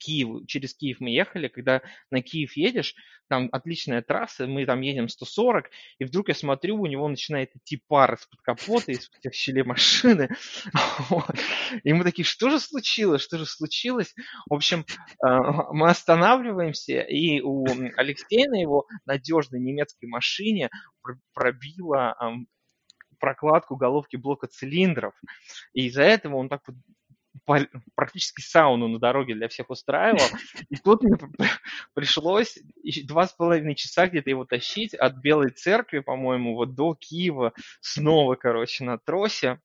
Киеву, 0.00 0.44
через 0.46 0.74
Киев 0.74 0.98
мы 1.00 1.10
ехали, 1.10 1.48
когда 1.48 1.82
на 2.10 2.22
Киев 2.22 2.56
едешь, 2.56 2.94
там 3.28 3.48
отличная 3.52 4.02
трасса, 4.02 4.46
мы 4.46 4.66
там 4.66 4.80
едем 4.80 5.08
140, 5.08 5.70
и 5.98 6.04
вдруг 6.04 6.28
я 6.28 6.34
смотрю, 6.34 6.80
у 6.80 6.86
него 6.86 7.06
начинает 7.06 7.54
идти 7.54 7.80
пар 7.86 8.14
из-под 8.14 8.40
капота, 8.40 8.90
из 8.90 9.08
тех 9.22 9.32
щелей 9.32 9.62
машины. 9.62 10.30
И 11.84 11.92
мы 11.92 12.02
такие, 12.02 12.24
что 12.24 12.50
же 12.50 12.58
случилось, 12.58 13.22
что 13.22 13.38
же 13.38 13.46
случилось? 13.46 14.14
В 14.48 14.54
общем, 14.54 14.84
э, 15.24 15.26
мы 15.72 15.88
останавливаемся, 15.88 17.00
и 17.02 17.40
у 17.40 17.64
Алексея 17.96 18.48
на 18.48 18.60
его 18.60 18.86
надежной 19.04 19.60
немецкой 19.60 20.06
машине 20.06 20.70
пробило 21.34 22.16
прокладку 23.20 23.76
головки 23.76 24.16
блока 24.16 24.48
цилиндров. 24.48 25.14
И 25.74 25.86
из-за 25.86 26.02
этого 26.02 26.36
он 26.36 26.48
так 26.48 26.62
вот 26.66 26.76
практически 27.94 28.40
сауну 28.40 28.88
на 28.88 28.98
дороге 28.98 29.34
для 29.34 29.48
всех 29.48 29.70
устраивал. 29.70 30.26
И 30.68 30.76
тут 30.76 31.02
мне 31.02 31.16
пришлось 31.94 32.58
два 33.04 33.26
с 33.26 33.32
половиной 33.32 33.74
часа 33.74 34.06
где-то 34.06 34.30
его 34.30 34.44
тащить 34.44 34.94
от 34.94 35.16
Белой 35.16 35.50
Церкви, 35.50 36.00
по-моему, 36.00 36.54
вот 36.54 36.74
до 36.74 36.94
Киева, 36.94 37.52
снова, 37.80 38.34
короче, 38.34 38.84
на 38.84 38.98
тросе. 38.98 39.60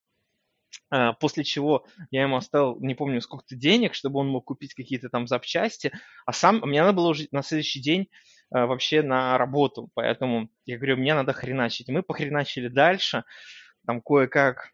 А, 0.90 1.14
после 1.14 1.44
чего 1.44 1.86
я 2.12 2.24
ему 2.24 2.36
оставил, 2.36 2.78
не 2.80 2.96
помню, 2.96 3.22
сколько-то 3.22 3.56
денег, 3.56 3.94
чтобы 3.94 4.20
он 4.20 4.28
мог 4.28 4.46
купить 4.46 4.74
какие-то 4.74 5.10
там 5.10 5.28
запчасти. 5.28 5.92
А 6.26 6.34
сам, 6.34 6.60
мне 6.62 6.82
надо 6.82 6.94
было 6.94 7.10
уже 7.10 7.28
на 7.32 7.44
следующий 7.44 7.82
день 7.82 8.10
а, 8.52 8.66
вообще 8.66 9.02
на 9.02 9.38
работу. 9.38 9.90
Поэтому 9.94 10.50
я 10.66 10.78
говорю, 10.78 10.98
мне 10.98 11.14
надо 11.14 11.34
хреначить. 11.34 11.90
мы 11.90 12.04
похреначили 12.04 12.68
дальше. 12.68 13.24
Там 13.86 14.02
кое-как, 14.02 14.72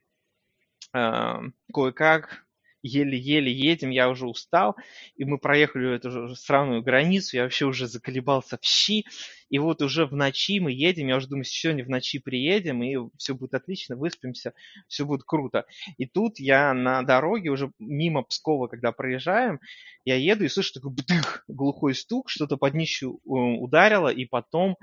а, 0.94 1.42
кое-как 1.74 2.46
еле-еле 2.84 3.52
едем, 3.52 3.90
я 3.90 4.10
уже 4.10 4.28
устал, 4.28 4.76
и 5.16 5.26
мы 5.26 5.38
проехали 5.38 5.96
эту 5.96 6.36
странную 6.36 6.82
границу, 6.82 7.38
я 7.38 7.44
вообще 7.44 7.66
уже 7.66 7.88
заколебался 7.88 8.58
в 8.58 8.64
щи, 8.64 9.06
и 9.50 9.60
вот 9.60 9.82
уже 9.82 10.06
в 10.06 10.16
ночи 10.16 10.60
мы 10.60 10.72
едем, 10.72 11.08
я 11.08 11.18
уже 11.18 11.28
думаю, 11.28 11.44
сегодня 11.44 11.84
в 11.84 11.90
ночи 11.90 12.20
приедем, 12.20 12.82
и 12.84 12.98
все 13.18 13.36
будет 13.36 13.54
отлично, 13.54 13.96
выспимся, 13.96 14.54
все 14.88 15.06
будет 15.06 15.24
круто. 15.24 15.66
И 15.98 16.06
тут 16.06 16.40
я 16.40 16.74
на 16.74 17.04
дороге 17.04 17.50
уже 17.50 17.72
мимо 17.78 18.24
Пскова, 18.24 18.68
когда 18.68 18.92
проезжаем, 18.92 19.60
я 20.06 20.16
еду 20.16 20.46
и 20.46 20.48
слышу 20.48 20.74
такой 20.74 20.92
бдых, 20.92 21.44
глухой 21.48 21.94
стук, 21.94 22.30
что-то 22.30 22.58
под 22.58 22.74
днищу 22.74 23.20
э, 23.24 23.30
ударило, 23.30 24.08
и 24.08 24.26
потом 24.26 24.78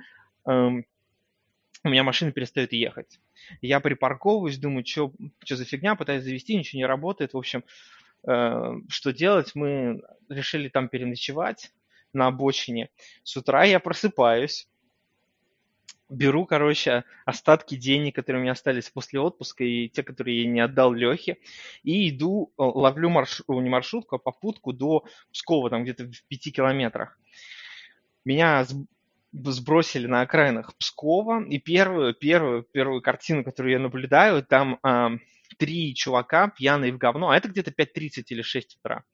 эм, 0.46 0.84
у 1.88 1.90
меня 1.90 2.04
машина 2.04 2.32
перестает 2.32 2.72
ехать. 2.72 3.20
Я 3.60 3.80
припарковываюсь, 3.80 4.58
думаю, 4.58 4.84
что 4.86 5.12
за 5.48 5.64
фигня, 5.64 5.94
пытаюсь 5.94 6.24
завести, 6.24 6.56
ничего 6.56 6.78
не 6.78 6.86
работает. 6.86 7.32
В 7.34 7.38
общем, 7.38 7.64
э, 8.26 8.74
что 8.88 9.12
делать? 9.12 9.54
Мы 9.54 10.02
решили 10.28 10.68
там 10.68 10.88
переночевать 10.88 11.72
на 12.12 12.28
обочине. 12.28 12.90
С 13.22 13.36
утра 13.36 13.64
я 13.64 13.80
просыпаюсь, 13.80 14.68
беру, 16.08 16.46
короче, 16.46 17.04
остатки 17.24 17.76
денег, 17.76 18.14
которые 18.14 18.40
у 18.40 18.42
меня 18.42 18.52
остались 18.52 18.90
после 18.90 19.20
отпуска, 19.20 19.64
и 19.64 19.88
те, 19.88 20.02
которые 20.02 20.42
я 20.42 20.48
не 20.48 20.60
отдал 20.60 20.92
Лехе, 20.92 21.38
и 21.82 22.08
иду, 22.08 22.52
э, 22.58 22.62
ловлю 22.62 23.10
маршрут, 23.10 23.48
не 23.48 23.68
маршрутку, 23.68 24.16
а 24.16 24.18
попутку 24.18 24.72
до 24.72 25.04
Пскова, 25.32 25.70
там 25.70 25.82
где-то 25.82 26.04
в 26.04 26.24
пяти 26.28 26.50
километрах. 26.50 27.18
Меня 28.24 28.66
сбросили 29.32 30.06
на 30.06 30.22
окраинах 30.22 30.76
Пскова, 30.78 31.44
и 31.44 31.58
первую, 31.58 32.14
первую, 32.14 32.62
первую 32.62 33.02
картину, 33.02 33.44
которую 33.44 33.72
я 33.72 33.78
наблюдаю, 33.78 34.42
там 34.42 34.78
э, 34.82 35.18
три 35.58 35.94
чувака 35.94 36.48
пьяные 36.48 36.92
в 36.92 36.98
говно, 36.98 37.30
а 37.30 37.36
это 37.36 37.48
где-то 37.48 37.70
5.30 37.70 38.24
или 38.28 38.42
6 38.42 38.78
утра 38.80 39.04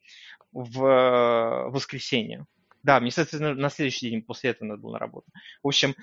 в 0.53 0.85
э, 0.85 1.71
воскресенье. 1.71 2.47
Да, 2.83 3.01
мне, 3.01 3.11
соответственно, 3.11 3.55
на 3.55 3.71
следующий 3.71 4.11
день 4.11 4.23
после 4.23 4.51
этого 4.51 4.69
надо 4.69 4.83
было 4.83 4.93
на 4.93 4.99
работу. 4.99 5.27
В 5.63 5.69
общем, 5.69 5.95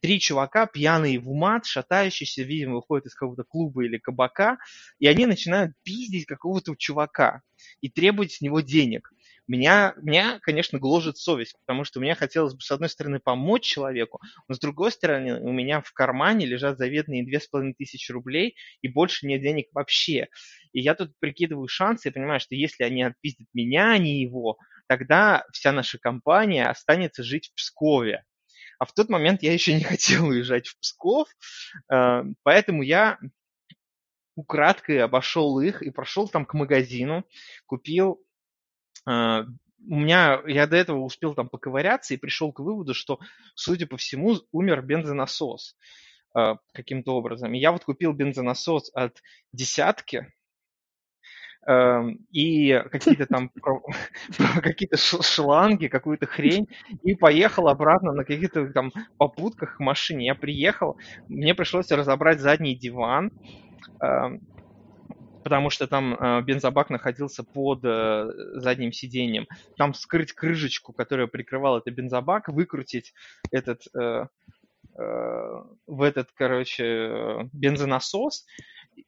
три 0.00 0.18
чувака, 0.18 0.66
пьяные 0.66 1.20
в 1.20 1.28
мат, 1.34 1.66
шатающиеся, 1.66 2.42
видимо, 2.42 2.76
выходят 2.76 3.06
из 3.06 3.14
какого-то 3.14 3.44
клуба 3.44 3.84
или 3.84 3.98
кабака, 3.98 4.56
и 4.98 5.06
они 5.06 5.26
начинают 5.26 5.74
пиздить 5.82 6.24
какого-то 6.24 6.74
чувака 6.76 7.42
и 7.82 7.90
требовать 7.90 8.32
с 8.32 8.40
него 8.40 8.60
денег 8.60 9.12
меня, 9.50 9.94
меня, 10.00 10.38
конечно, 10.42 10.78
гложет 10.78 11.18
совесть, 11.18 11.56
потому 11.66 11.82
что 11.82 11.98
мне 11.98 12.14
хотелось 12.14 12.54
бы, 12.54 12.60
с 12.60 12.70
одной 12.70 12.88
стороны, 12.88 13.18
помочь 13.18 13.64
человеку, 13.64 14.20
но 14.46 14.54
с 14.54 14.60
другой 14.60 14.92
стороны, 14.92 15.40
у 15.40 15.50
меня 15.50 15.80
в 15.80 15.92
кармане 15.92 16.46
лежат 16.46 16.78
заветные 16.78 17.24
две 17.24 17.40
с 17.40 17.48
половиной 17.48 17.74
тысячи 17.74 18.12
рублей, 18.12 18.54
и 18.80 18.86
больше 18.86 19.26
нет 19.26 19.42
денег 19.42 19.66
вообще. 19.72 20.28
И 20.72 20.80
я 20.80 20.94
тут 20.94 21.18
прикидываю 21.18 21.66
шансы 21.66 22.08
и 22.08 22.12
понимаю, 22.12 22.38
что 22.38 22.54
если 22.54 22.84
они 22.84 23.02
отпиздят 23.02 23.48
меня, 23.52 23.90
а 23.90 23.98
не 23.98 24.22
его, 24.22 24.56
тогда 24.86 25.44
вся 25.52 25.72
наша 25.72 25.98
компания 25.98 26.68
останется 26.68 27.24
жить 27.24 27.48
в 27.48 27.56
Пскове. 27.56 28.22
А 28.78 28.84
в 28.84 28.92
тот 28.92 29.08
момент 29.08 29.42
я 29.42 29.52
еще 29.52 29.74
не 29.74 29.82
хотел 29.82 30.26
уезжать 30.26 30.68
в 30.68 30.78
Псков, 30.78 31.28
э, 31.92 32.22
поэтому 32.44 32.82
я 32.82 33.18
украдкой 34.36 35.02
обошел 35.02 35.58
их 35.58 35.82
и 35.82 35.90
прошел 35.90 36.28
там 36.28 36.46
к 36.46 36.54
магазину, 36.54 37.24
купил 37.66 38.22
у 39.88 39.96
меня, 39.96 40.40
я 40.46 40.66
до 40.66 40.76
этого 40.76 41.00
успел 41.00 41.34
там 41.34 41.48
поковыряться 41.48 42.14
и 42.14 42.18
пришел 42.18 42.52
к 42.52 42.60
выводу, 42.60 42.94
что, 42.94 43.18
судя 43.54 43.86
по 43.86 43.96
всему, 43.96 44.36
умер 44.52 44.82
бензонасос 44.82 45.76
э, 46.36 46.54
каким-то 46.72 47.14
образом. 47.14 47.54
И 47.54 47.58
я 47.58 47.72
вот 47.72 47.84
купил 47.84 48.12
бензонасос 48.12 48.90
от 48.94 49.22
десятки, 49.52 50.32
э, 51.66 52.00
и 52.30 52.82
какие-то 52.90 53.26
там 53.26 53.50
какие-то 54.62 54.96
шланги, 54.98 55.88
какую-то 55.88 56.26
хрень, 56.26 56.68
и 57.02 57.14
поехал 57.14 57.68
обратно 57.68 58.12
на 58.12 58.24
каких-то 58.24 58.70
там 58.72 58.92
попутках 59.16 59.78
к 59.78 59.80
машине. 59.80 60.26
Я 60.26 60.34
приехал, 60.34 60.98
мне 61.28 61.54
пришлось 61.54 61.90
разобрать 61.90 62.40
задний 62.40 62.76
диван, 62.76 63.32
потому 65.42 65.70
что 65.70 65.86
там 65.86 66.14
э, 66.14 66.42
бензобак 66.42 66.90
находился 66.90 67.42
под 67.42 67.80
э, 67.84 68.30
задним 68.54 68.92
сиденьем. 68.92 69.46
Там 69.76 69.94
скрыть 69.94 70.32
крышечку, 70.32 70.92
которая 70.92 71.26
прикрывала 71.26 71.78
этот 71.78 71.94
бензобак, 71.94 72.48
выкрутить 72.48 73.14
этот 73.50 73.82
э, 73.98 74.26
в 74.96 76.02
этот, 76.02 76.30
короче, 76.34 77.48
бензонасос 77.52 78.44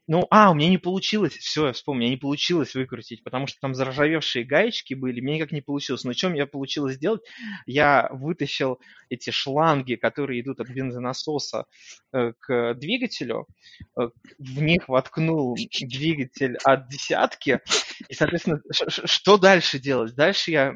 ну, 0.08 0.26
а, 0.30 0.50
у 0.50 0.54
меня 0.54 0.68
не 0.68 0.78
получилось, 0.78 1.32
все, 1.34 1.68
я 1.68 1.72
вспомнил, 1.72 2.08
не 2.08 2.16
получилось 2.16 2.74
выкрутить, 2.74 3.22
потому 3.22 3.46
что 3.46 3.60
там 3.60 3.74
заржавевшие 3.74 4.44
гаечки 4.44 4.94
были, 4.94 5.20
мне 5.20 5.36
никак 5.36 5.52
не 5.52 5.60
получилось. 5.60 6.04
Но 6.04 6.12
что 6.12 6.28
мне 6.28 6.44
получилось 6.46 6.96
сделать? 6.96 7.22
Я 7.66 8.08
вытащил 8.12 8.80
эти 9.08 9.30
шланги, 9.30 9.94
которые 9.94 10.40
идут 10.40 10.60
от 10.60 10.68
бензонасоса 10.68 11.66
э, 12.12 12.32
к 12.38 12.74
двигателю, 12.74 13.46
э, 13.98 14.08
в 14.38 14.62
них 14.62 14.88
воткнул 14.88 15.56
двигатель 15.80 16.56
от 16.64 16.88
десятки, 16.88 17.60
и, 18.08 18.14
соответственно, 18.14 18.60
что 18.88 19.38
дальше 19.38 19.78
делать? 19.78 20.14
Дальше 20.14 20.50
я 20.50 20.74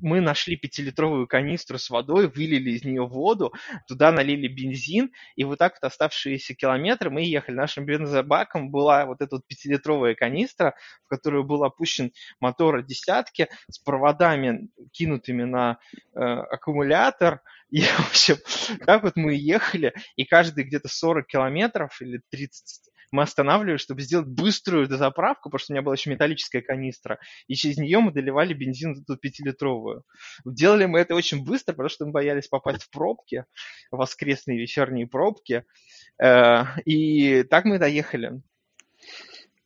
мы 0.00 0.20
нашли 0.20 0.56
пятилитровую 0.56 1.26
канистру 1.26 1.78
с 1.78 1.90
водой, 1.90 2.28
вылили 2.28 2.70
из 2.70 2.84
нее 2.84 3.06
воду, 3.06 3.52
туда 3.86 4.12
налили 4.12 4.48
бензин, 4.48 5.12
и 5.36 5.44
вот 5.44 5.58
так 5.58 5.74
вот 5.74 5.86
оставшиеся 5.86 6.54
километры 6.54 7.10
мы 7.10 7.22
ехали. 7.22 7.56
Нашим 7.56 7.86
бензобаком 7.86 8.70
была 8.70 9.06
вот 9.06 9.20
эта 9.20 9.36
вот 9.36 9.46
пятилитровая 9.46 10.14
канистра, 10.14 10.74
в 11.04 11.08
которую 11.08 11.44
был 11.44 11.64
опущен 11.64 12.12
мотор 12.40 12.76
от 12.76 12.86
десятки 12.86 13.48
с 13.70 13.78
проводами, 13.78 14.68
кинутыми 14.92 15.44
на 15.44 15.78
э, 16.14 16.20
аккумулятор. 16.20 17.40
И, 17.70 17.80
в 17.82 18.10
общем, 18.10 18.36
так 18.84 19.02
вот 19.02 19.16
мы 19.16 19.34
ехали, 19.34 19.94
и 20.16 20.24
каждые 20.24 20.66
где-то 20.66 20.88
40 20.88 21.26
километров 21.26 22.00
или 22.00 22.20
30 22.30 22.90
мы 23.12 23.22
останавливались, 23.22 23.80
чтобы 23.80 24.02
сделать 24.02 24.26
быструю 24.26 24.88
дозаправку, 24.88 25.50
потому 25.50 25.58
что 25.58 25.72
у 25.72 25.74
меня 25.74 25.82
была 25.82 25.94
еще 25.94 26.10
металлическая 26.10 26.62
канистра, 26.62 27.18
и 27.46 27.54
через 27.54 27.78
нее 27.78 28.00
мы 28.00 28.12
доливали 28.12 28.54
бензин 28.54 29.00
эту 29.00 29.16
пятилитровую. 29.16 30.04
Делали 30.44 30.86
мы 30.86 31.00
это 31.00 31.14
очень 31.14 31.44
быстро, 31.44 31.72
потому 31.72 31.88
что 31.88 32.06
мы 32.06 32.12
боялись 32.12 32.48
попасть 32.48 32.84
в 32.84 32.90
пробки, 32.90 33.44
воскресные 33.90 34.58
вечерние 34.58 35.06
пробки, 35.06 35.64
э, 36.22 36.64
и 36.84 37.42
так 37.44 37.64
мы 37.64 37.78
доехали. 37.78 38.42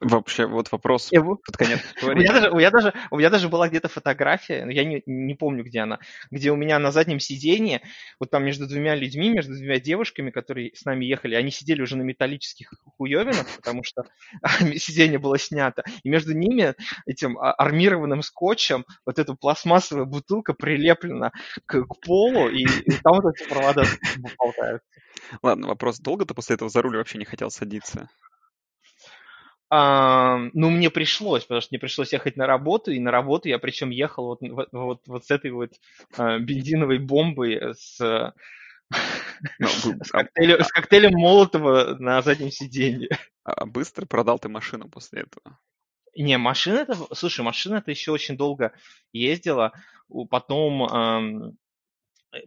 Вообще, 0.00 0.46
вот 0.46 0.72
вопрос 0.72 1.08
Я, 1.10 1.22
под 1.22 1.56
конец 1.58 1.80
у, 2.02 2.12
меня 2.12 2.32
даже, 2.32 2.50
у, 2.50 2.56
меня 2.56 2.70
даже, 2.70 2.94
у 3.10 3.18
меня 3.18 3.28
даже 3.28 3.50
была 3.50 3.68
где-то 3.68 3.88
фотография, 3.88 4.66
я 4.70 4.84
не, 4.84 5.02
не 5.04 5.34
помню, 5.34 5.62
где 5.62 5.80
она, 5.80 5.98
где 6.30 6.50
у 6.50 6.56
меня 6.56 6.78
на 6.78 6.90
заднем 6.90 7.20
сиденье, 7.20 7.82
вот 8.18 8.30
там 8.30 8.42
между 8.42 8.66
двумя 8.66 8.94
людьми, 8.94 9.28
между 9.28 9.54
двумя 9.54 9.78
девушками, 9.78 10.30
которые 10.30 10.74
с 10.74 10.86
нами 10.86 11.04
ехали, 11.04 11.34
они 11.34 11.50
сидели 11.50 11.82
уже 11.82 11.96
на 11.96 12.02
металлических 12.02 12.72
хуевинах, 12.96 13.46
потому 13.56 13.84
что 13.84 14.04
сиденье 14.78 15.18
было 15.18 15.38
снято, 15.38 15.84
и 16.02 16.08
между 16.08 16.32
ними 16.32 16.74
этим 17.04 17.38
а, 17.38 17.52
армированным 17.52 18.22
скотчем 18.22 18.86
вот 19.04 19.18
эта 19.18 19.34
пластмассовая 19.34 20.06
бутылка 20.06 20.54
прилеплена 20.54 21.32
к, 21.66 21.82
к 21.82 22.00
полу, 22.00 22.48
и, 22.48 22.62
и 22.62 22.92
там 23.02 23.20
вот 23.20 23.34
эти 23.34 23.46
провода 23.46 23.84
болтаются. 24.38 24.86
Ладно, 25.42 25.68
вопрос, 25.68 26.00
долго 26.00 26.24
ты 26.24 26.32
после 26.32 26.54
этого 26.54 26.70
за 26.70 26.80
руль 26.80 26.96
вообще 26.96 27.18
не 27.18 27.26
хотел 27.26 27.50
садиться? 27.50 28.08
А, 29.72 30.36
ну, 30.52 30.68
мне 30.68 30.90
пришлось, 30.90 31.44
потому 31.44 31.60
что 31.60 31.68
мне 31.72 31.78
пришлось 31.78 32.12
ехать 32.12 32.36
на 32.36 32.46
работу, 32.46 32.90
и 32.90 32.98
на 32.98 33.12
работу 33.12 33.48
я 33.48 33.60
причем 33.60 33.90
ехал 33.90 34.26
вот, 34.26 34.40
вот, 34.72 35.00
вот 35.06 35.24
с 35.24 35.30
этой 35.30 35.52
вот 35.52 35.70
а, 36.16 36.40
бензиновой 36.40 36.98
бомбой 36.98 37.74
с, 37.78 38.00
ну, 38.00 39.68
с, 40.04 40.10
коктейлем, 40.10 40.60
с 40.64 40.68
коктейлем 40.68 41.12
Молотова 41.12 41.96
на 42.00 42.20
заднем 42.20 42.50
сиденье. 42.50 43.10
А 43.44 43.64
быстро 43.64 44.06
продал 44.06 44.40
ты 44.40 44.48
машину 44.48 44.88
после 44.88 45.22
этого? 45.22 45.58
Не, 46.16 46.36
машина 46.36 46.78
это, 46.78 46.96
слушай, 47.14 47.42
машина 47.42 47.76
это 47.76 47.92
еще 47.92 48.10
очень 48.10 48.36
долго 48.36 48.72
ездила, 49.12 49.72
потом 50.28 51.56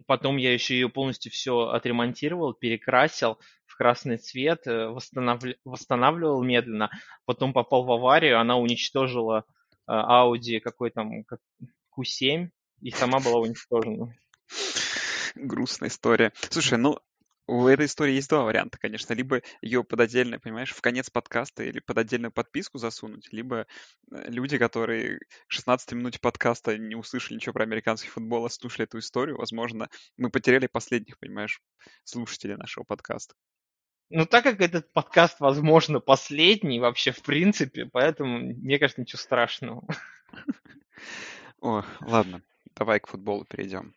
Потом 0.06 0.36
я 0.36 0.52
еще 0.52 0.74
ее 0.74 0.88
полностью 0.88 1.30
все 1.30 1.68
отремонтировал, 1.68 2.54
перекрасил 2.54 3.38
в 3.66 3.76
красный 3.76 4.16
цвет, 4.16 4.66
э, 4.66 4.86
восстанавли... 4.86 5.58
восстанавливал 5.64 6.42
медленно. 6.42 6.90
Потом 7.26 7.52
попал 7.52 7.84
в 7.84 7.92
аварию, 7.92 8.40
она 8.40 8.56
уничтожила 8.56 9.44
э, 9.86 9.92
Audi 9.92 10.60
какой 10.60 10.90
там 10.90 11.24
Q7 11.96 12.48
и 12.80 12.90
сама 12.90 13.20
была 13.20 13.40
уничтожена. 13.40 14.14
Грустная 15.34 15.88
история. 15.88 16.32
Слушай, 16.50 16.78
ну 16.78 16.98
у 17.46 17.66
этой 17.66 17.86
истории 17.86 18.14
есть 18.14 18.28
два 18.30 18.44
варианта, 18.44 18.78
конечно. 18.78 19.12
Либо 19.12 19.42
ее 19.60 19.84
под 19.84 20.00
отдельно, 20.00 20.38
понимаешь, 20.38 20.72
в 20.72 20.80
конец 20.80 21.10
подкаста 21.10 21.62
или 21.62 21.80
под 21.80 21.98
отдельную 21.98 22.32
подписку 22.32 22.78
засунуть, 22.78 23.32
либо 23.32 23.66
э, 24.10 24.30
люди, 24.30 24.56
которые 24.56 25.18
в 25.46 25.52
16 25.52 25.92
минуте 25.92 26.18
подкаста 26.20 26.78
не 26.78 26.94
услышали 26.94 27.36
ничего 27.36 27.52
про 27.52 27.64
американский 27.64 28.08
футбол, 28.08 28.46
а 28.46 28.50
слушали 28.50 28.84
эту 28.84 28.98
историю, 28.98 29.36
возможно, 29.36 29.88
мы 30.16 30.30
потеряли 30.30 30.66
последних, 30.66 31.18
понимаешь, 31.18 31.60
слушателей 32.04 32.56
нашего 32.56 32.84
подкаста. 32.84 33.34
Ну, 34.10 34.26
так 34.26 34.44
как 34.44 34.60
этот 34.60 34.92
подкаст, 34.92 35.40
возможно, 35.40 36.00
последний 36.00 36.78
вообще 36.78 37.12
в 37.12 37.22
принципе, 37.22 37.86
поэтому, 37.86 38.38
мне 38.38 38.78
кажется, 38.78 39.00
ничего 39.00 39.18
страшного. 39.18 39.86
О, 41.60 41.82
ладно, 42.00 42.42
давай 42.74 43.00
к 43.00 43.08
футболу 43.08 43.44
перейдем. 43.44 43.94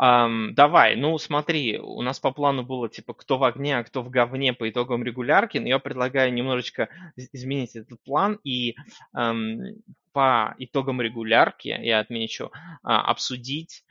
Um, 0.00 0.52
давай, 0.52 0.96
ну 0.96 1.18
смотри, 1.18 1.78
у 1.78 2.02
нас 2.02 2.18
по 2.18 2.32
плану 2.32 2.62
было 2.62 2.88
типа 2.88 3.14
кто 3.14 3.38
в 3.38 3.44
огне, 3.44 3.78
а 3.78 3.84
кто 3.84 4.02
в 4.02 4.10
говне 4.10 4.52
по 4.52 4.68
итогам 4.68 5.04
регулярки, 5.04 5.58
но 5.58 5.68
я 5.68 5.78
предлагаю 5.78 6.32
немножечко 6.32 6.88
изменить 7.32 7.76
этот 7.76 8.02
план 8.02 8.38
и 8.42 8.74
um, 9.16 9.58
по 10.12 10.54
итогам 10.58 11.00
регулярки, 11.00 11.68
я 11.68 12.00
отмечу, 12.00 12.44
uh, 12.44 12.48
обсудить 12.84 13.84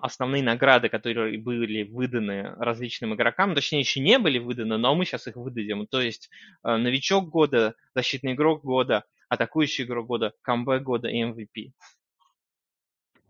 основные 0.00 0.42
награды, 0.42 0.88
которые 0.88 1.38
были 1.38 1.84
выданы 1.84 2.54
различным 2.58 3.14
игрокам, 3.14 3.54
точнее 3.54 3.78
еще 3.80 4.00
не 4.00 4.18
были 4.18 4.38
выданы, 4.38 4.76
но 4.76 4.94
мы 4.94 5.04
сейчас 5.04 5.28
их 5.28 5.36
выдадим. 5.36 5.86
То 5.86 6.00
есть 6.00 6.30
uh, 6.64 6.76
новичок 6.76 7.28
года, 7.28 7.74
защитный 7.94 8.32
игрок 8.32 8.62
года, 8.62 9.04
атакующий 9.28 9.84
игрок 9.84 10.06
года, 10.06 10.32
камбэк 10.42 10.82
года 10.82 11.08
и 11.08 11.22
MVP. 11.22 11.72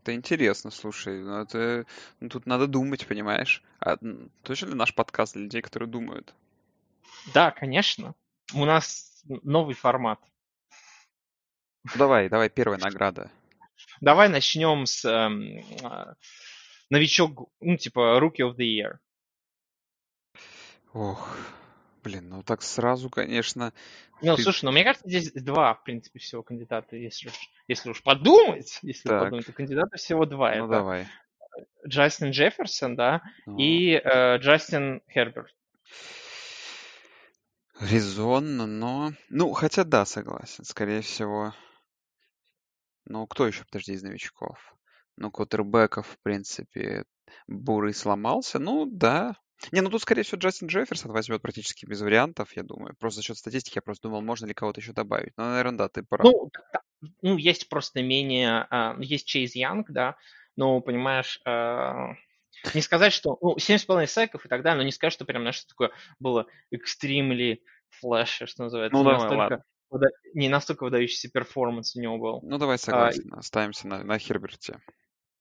Это 0.09 0.15
интересно, 0.15 0.71
слушай. 0.71 1.21
Ну, 1.21 1.43
это... 1.43 1.85
ну, 2.19 2.31
тут 2.31 2.47
надо 2.47 2.67
думать, 2.67 3.07
понимаешь? 3.07 3.63
А 3.79 3.99
точно 4.43 4.69
ли 4.69 4.75
наш 4.75 4.95
подкаст 4.95 5.35
для 5.35 5.43
людей, 5.43 5.61
которые 5.61 5.87
думают? 5.87 6.33
Да, 7.35 7.51
конечно. 7.51 8.15
У 8.55 8.65
нас 8.65 9.23
новый 9.27 9.75
формат. 9.75 10.19
Ну, 11.85 11.91
давай, 11.97 12.31
давай, 12.31 12.49
первая 12.49 12.79
награда. 12.79 13.31
Давай 14.01 14.31
начнем 14.31 14.87
с 14.87 15.05
эм, 15.05 15.59
э, 15.59 16.15
новичок, 16.89 17.51
ну, 17.61 17.77
типа, 17.77 18.19
Rookie 18.19 18.49
of 18.49 18.57
the 18.57 18.65
Year. 18.65 18.97
Ох, 20.95 21.37
блин, 22.09 22.29
ну 22.31 22.43
так 22.43 22.63
сразу, 22.63 23.11
конечно, 23.11 23.73
ну, 24.23 24.37
ты... 24.37 24.43
слушай, 24.43 24.65
ну 24.65 24.73
мне 24.73 24.85
кажется, 24.85 25.07
здесь 25.07 25.31
два, 25.33 25.75
в 25.75 25.85
принципе, 25.85 26.19
всего 26.19 26.43
кандидата, 26.43 26.97
если 26.97 27.29
уж, 27.29 27.35
если 27.69 27.91
уж 27.91 28.03
подумать, 28.03 28.79
если 28.83 29.09
так. 29.09 29.25
подумать, 29.25 29.47
то 29.47 29.53
кандидата 29.53 29.97
всего 29.97 30.25
два. 30.25 30.55
Ну, 30.55 30.65
Это 30.65 30.69
давай. 30.69 31.07
Джастин 31.87 32.31
Джефферсон, 32.31 32.97
да, 32.97 33.23
ну. 33.47 33.59
и 33.59 33.93
э, 33.93 34.39
Джастин 34.39 35.03
Херберт. 35.11 35.55
Резонно, 37.81 38.67
но... 38.67 39.13
Ну, 39.29 39.53
хотя 39.53 39.85
да, 39.85 40.05
согласен. 40.05 40.65
Скорее 40.65 41.01
всего... 41.01 41.55
Ну, 43.05 43.27
кто 43.27 43.47
еще, 43.47 43.65
подожди, 43.65 43.93
из 43.93 44.03
новичков? 44.03 44.59
Ну, 45.17 45.31
Коттербеков, 45.31 46.07
в 46.09 46.19
принципе, 46.23 47.05
Бурый 47.47 47.95
сломался. 47.95 48.59
Ну, 48.59 48.85
да, 48.85 49.37
не, 49.73 49.81
ну 49.81 49.91
тут, 49.91 50.03
скорее 50.03 50.23
всего, 50.23 50.39
Джастин 50.39 50.69
Джефферсон 50.69 51.13
возьмет 51.13 51.43
практически 51.43 51.85
без 51.85 52.01
вариантов, 52.01 52.57
я 52.57 52.63
думаю. 52.63 52.95
Просто 52.99 53.21
за 53.21 53.27
счет 53.27 53.39
статистики 53.39 53.79
я 53.79 53.83
просто 53.83 54.09
думал, 54.09 54.23
можно 54.23 54.47
ли 54.47 54.55
кого-то 54.55 54.81
еще 54.81 54.93
добавить. 54.93 55.33
Но, 55.37 55.45
наверное, 55.45 55.79
да, 55.79 55.89
ты 55.89 56.03
прав. 56.03 56.25
Ну, 56.25 56.51
ну 57.23 57.37
есть 57.37 57.69
просто 57.69 58.03
менее... 58.03 58.67
Uh, 58.71 58.97
есть 59.03 59.27
Чейз 59.27 59.55
Янг, 59.55 59.91
да, 59.91 60.17
но, 60.57 60.81
понимаешь, 60.81 61.41
uh, 61.47 62.15
не 62.75 62.81
сказать, 62.81 63.13
что... 63.13 63.39
Ну, 63.41 63.57
7,5 63.57 64.07
секов 64.07 64.47
и 64.47 64.49
так 64.49 64.63
далее, 64.63 64.79
но 64.79 64.85
не 64.85 64.93
сказать, 64.93 65.13
что 65.13 65.25
прям, 65.25 65.43
знаешь, 65.43 65.57
что 65.57 65.69
такое 65.69 65.91
было 66.19 66.47
extremely 66.75 67.59
flashy, 68.03 68.47
что 68.47 68.65
называется. 68.65 68.97
Ну, 68.97 69.05
давай, 69.05 69.37
ладно. 69.37 69.65
Выда... 69.91 70.09
Не 70.35 70.49
настолько 70.49 70.85
выдающийся 70.85 71.31
перформанс 71.31 71.97
у 71.97 72.01
него 72.01 72.19
был. 72.19 72.41
Ну, 72.43 72.59
давай 72.59 72.79
согласен. 72.79 73.33
Uh, 73.33 73.39
Оставимся 73.39 73.89
на, 73.89 74.05
на 74.05 74.19
Херберте. 74.19 74.81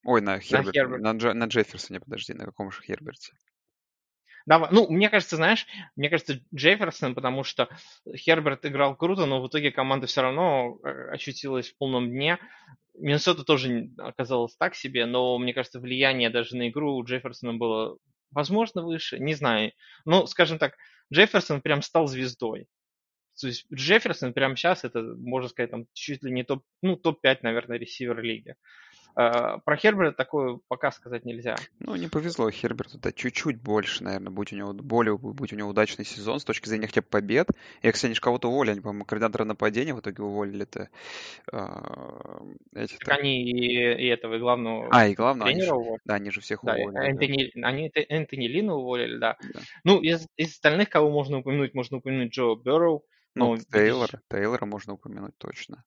Ой, 0.04 0.22
на 0.22 0.40
Херберте. 0.40 0.84
На, 0.84 0.88
Херберт. 0.88 1.02
на, 1.04 1.14
Дж... 1.14 1.34
на 1.34 1.46
Джефферсоне, 1.46 2.00
подожди, 2.00 2.34
на 2.34 2.46
каком 2.46 2.72
же 2.72 2.82
Херберте? 2.82 3.34
Давай, 4.46 4.70
ну, 4.72 4.88
мне 4.90 5.10
кажется, 5.10 5.36
знаешь, 5.36 5.66
мне 5.96 6.10
кажется, 6.10 6.40
Джефферсон, 6.56 7.16
потому 7.16 7.44
что 7.44 7.68
Херберт 8.16 8.66
играл 8.66 8.96
круто, 8.96 9.26
но 9.26 9.42
в 9.42 9.48
итоге 9.48 9.72
команда 9.72 10.08
все 10.08 10.22
равно 10.22 10.80
э, 10.84 11.10
очутилась 11.12 11.70
в 11.70 11.78
полном 11.78 12.10
дне. 12.10 12.38
Миннесота 12.98 13.44
тоже 13.44 13.90
оказалась 13.98 14.56
так 14.56 14.76
себе, 14.76 15.06
но 15.06 15.38
мне 15.38 15.54
кажется, 15.54 15.80
влияние 15.80 16.30
даже 16.30 16.56
на 16.56 16.70
игру 16.70 16.96
у 16.96 17.04
Джефферсона 17.04 17.54
было, 17.54 17.98
возможно, 18.32 18.82
выше, 18.84 19.20
не 19.20 19.34
знаю. 19.34 19.74
Ну, 20.06 20.26
скажем 20.28 20.60
так, 20.60 20.76
Джефферсон 21.14 21.62
прям 21.62 21.82
стал 21.82 22.08
звездой. 22.08 22.68
То 23.40 23.48
есть 23.48 23.66
Джефферсон 23.72 24.34
прямо 24.34 24.56
сейчас, 24.56 24.84
это, 24.84 25.02
можно 25.02 25.50
сказать, 25.50 25.70
там 25.72 25.86
чуть 25.94 26.24
ли 26.24 26.32
не 26.32 26.44
топ, 26.44 26.64
ну, 26.82 26.96
топ-5, 26.96 27.40
наверное, 27.44 27.78
ресивер 27.78 28.20
лиги. 28.22 28.56
А, 29.20 29.58
про 29.58 29.76
Херберта 29.78 30.16
такое 30.16 30.60
пока 30.68 30.92
сказать 30.92 31.26
нельзя. 31.26 31.56
Ну, 31.80 31.96
не 31.96 32.08
повезло 32.08 32.52
Херберту, 32.52 33.00
да, 33.00 33.12
чуть-чуть 33.12 33.60
больше, 33.60 34.04
наверное, 34.04 34.30
будь 34.30 34.54
у 34.54 34.56
него 34.56 34.74
более, 34.74 35.18
будь 35.18 35.52
у 35.52 35.56
него 35.56 35.70
удачный 35.70 36.06
сезон 36.06 36.40
с 36.40 36.46
точки 36.46 36.70
зрения 36.70 36.86
хотя 36.86 37.02
бы 37.02 37.08
побед. 37.08 37.48
И, 37.82 37.92
кстати, 37.92 38.14
кого-то 38.20 38.48
уволили, 38.48 38.80
по-моему, 38.80 39.06
координатора 39.06 39.44
нападения 39.44 39.96
в 39.96 40.02
итоге 40.02 40.22
уволили-то. 40.22 40.90
А, 41.52 42.44
эти 42.76 42.98
так 42.98 43.18
они 43.18 43.42
и, 43.42 44.06
и 44.06 44.06
этого, 44.06 44.36
и 44.36 44.40
главного 44.40 44.88
А, 44.92 45.08
и 45.08 45.16
главного, 45.16 45.50
тренера 45.50 45.72
они 45.72 45.80
уволили. 45.80 46.02
Да, 46.06 46.14
они 46.14 46.30
же 46.30 46.42
всех 46.42 46.60
да, 46.62 46.76
уволили. 46.76 47.10
Энтони, 47.10 47.52
да. 47.56 47.68
Они 47.68 47.92
Энтони 47.96 48.48
Лина 48.48 48.76
уволили, 48.76 49.18
да. 49.18 49.36
да. 49.52 49.62
Ну, 49.84 50.00
из, 50.00 50.28
из 50.38 50.52
остальных, 50.52 50.92
кого 50.92 51.10
можно 51.10 51.40
упомянуть, 51.40 51.74
можно 51.74 51.98
упомянуть 51.98 52.36
Джо 52.36 52.54
Берроу. 52.54 53.04
Ну, 53.34 53.56
ну 53.56 53.58
Тейлор, 53.58 54.10
Тейлора 54.30 54.68
можно 54.68 54.94
упомянуть 54.94 55.36
точно. 55.40 55.84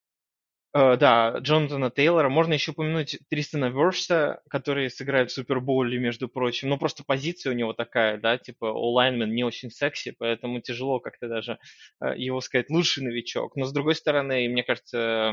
Э, 0.73 0.97
да, 0.97 1.39
Джонатана 1.39 1.91
Тейлора. 1.91 2.29
Можно 2.29 2.53
еще 2.55 2.71
упомянуть 2.71 3.19
Тристона 3.29 3.71
Верса, 3.71 4.41
который 4.49 4.89
сыграет 4.89 5.31
в 5.31 5.35
Супербоуле, 5.35 5.99
между 5.99 6.29
прочим. 6.29 6.69
Но 6.69 6.79
просто 6.79 7.03
позиция 7.05 7.53
у 7.53 7.57
него 7.57 7.73
такая, 7.73 8.19
да, 8.19 8.39
типа 8.39 8.71
онлайнмен 8.71 9.35
не 9.35 9.43
очень 9.43 9.71
секси, 9.71 10.15
поэтому 10.17 10.61
тяжело 10.61 11.01
как-то 11.01 11.29
даже 11.29 11.59
э, 12.01 12.17
его 12.17 12.41
сказать 12.41 12.71
лучший 12.71 13.03
новичок. 13.03 13.57
Но 13.57 13.65
с 13.65 13.73
другой 13.73 13.97
стороны, 13.97 14.49
мне 14.49 14.63
кажется, 14.63 15.33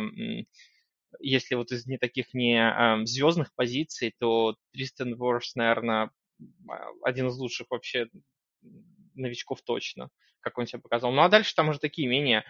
если 1.19 1.53
вот 1.55 1.71
из 1.71 1.85
не 1.85 1.99
таких 1.99 2.33
не 2.33 2.59
э, 2.59 3.05
звездных 3.05 3.53
позиций, 3.53 4.15
то 4.19 4.55
Тристон 4.73 5.13
Верс, 5.13 5.53
наверное, 5.55 6.09
один 7.03 7.27
из 7.27 7.37
лучших 7.37 7.67
вообще 7.69 8.07
новичков 9.13 9.61
точно, 9.61 10.09
как 10.39 10.57
он 10.57 10.65
себя 10.65 10.79
показал. 10.79 11.11
Ну 11.11 11.21
а 11.21 11.29
дальше 11.29 11.53
там 11.55 11.69
уже 11.69 11.79
такие 11.79 12.07
менее 12.07 12.43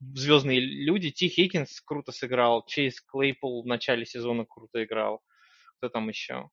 звездные 0.00 0.60
люди. 0.60 1.10
Ти 1.10 1.28
Хейкинс 1.28 1.80
круто 1.80 2.12
сыграл, 2.12 2.64
Чейз 2.66 3.00
Клейпл 3.00 3.62
в 3.62 3.66
начале 3.66 4.04
сезона 4.04 4.44
круто 4.44 4.82
играл. 4.84 5.22
Кто 5.78 5.88
там 5.88 6.08
еще? 6.08 6.50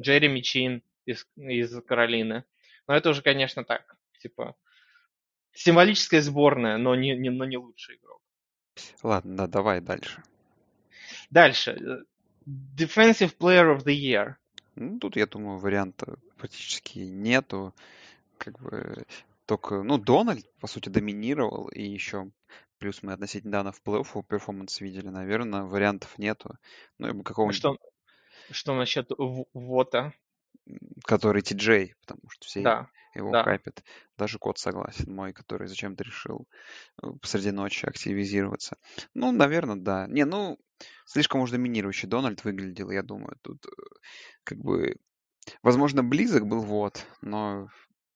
Джереми 0.00 0.40
Чин 0.40 0.82
из, 1.06 1.26
из 1.36 1.80
Каролины. 1.82 2.44
Но 2.86 2.94
это 2.94 3.10
уже, 3.10 3.22
конечно, 3.22 3.64
так, 3.64 3.96
типа, 4.20 4.56
символическая 5.52 6.20
сборная, 6.20 6.76
но 6.76 6.94
не, 6.94 7.16
не, 7.16 7.30
но 7.30 7.44
не 7.44 7.56
лучший 7.56 7.96
игрок. 7.96 8.20
Ладно, 9.02 9.36
да, 9.36 9.46
давай 9.46 9.80
дальше. 9.80 10.22
Дальше. 11.30 12.04
Defensive 12.46 13.36
Player 13.36 13.76
of 13.76 13.84
the 13.84 13.94
Year. 13.94 14.34
Ну, 14.76 14.98
тут, 14.98 15.16
я 15.16 15.26
думаю, 15.26 15.58
варианта 15.58 16.18
практически 16.36 16.98
нету. 16.98 17.74
Как 18.38 18.60
бы 18.60 19.04
только, 19.46 19.82
ну, 19.82 19.98
Дональд, 19.98 20.44
по 20.60 20.66
сути, 20.66 20.88
доминировал, 20.88 21.68
и 21.68 21.82
еще 21.82 22.30
плюс 22.78 23.02
мы 23.02 23.12
относительно 23.12 23.50
недавно 23.50 23.72
в 23.72 23.82
плей-офф 23.82 24.24
перформанс 24.26 24.80
видели, 24.80 25.08
наверное, 25.08 25.62
вариантов 25.62 26.18
нету. 26.18 26.58
Ну, 26.98 27.08
и 27.08 27.22
какого-нибудь... 27.22 27.56
Что, 27.56 27.76
что 28.50 28.74
насчет 28.74 29.10
Вота? 29.18 30.12
Который 31.04 31.42
Ти-Джей, 31.42 31.94
потому 32.00 32.22
что 32.28 32.46
все 32.46 32.60
да, 32.60 32.90
его 33.14 33.30
да. 33.30 33.44
капят. 33.44 33.84
Даже 34.16 34.38
кот 34.38 34.58
согласен 34.58 35.14
мой, 35.14 35.32
который 35.32 35.68
зачем-то 35.68 36.02
решил 36.02 36.48
э, 37.02 37.08
посреди 37.22 37.52
ночи 37.52 37.86
активизироваться. 37.86 38.76
Ну, 39.14 39.30
наверное, 39.30 39.76
да. 39.76 40.06
Не, 40.08 40.24
ну, 40.24 40.58
слишком 41.04 41.40
уж 41.40 41.50
доминирующий 41.50 42.08
Дональд 42.08 42.42
выглядел, 42.42 42.90
я 42.90 43.02
думаю. 43.02 43.38
Тут 43.42 43.64
э, 43.66 43.70
как 44.42 44.58
бы, 44.58 44.96
возможно, 45.62 46.02
близок 46.02 46.46
был 46.46 46.62
вот, 46.62 47.06
но, 47.20 47.68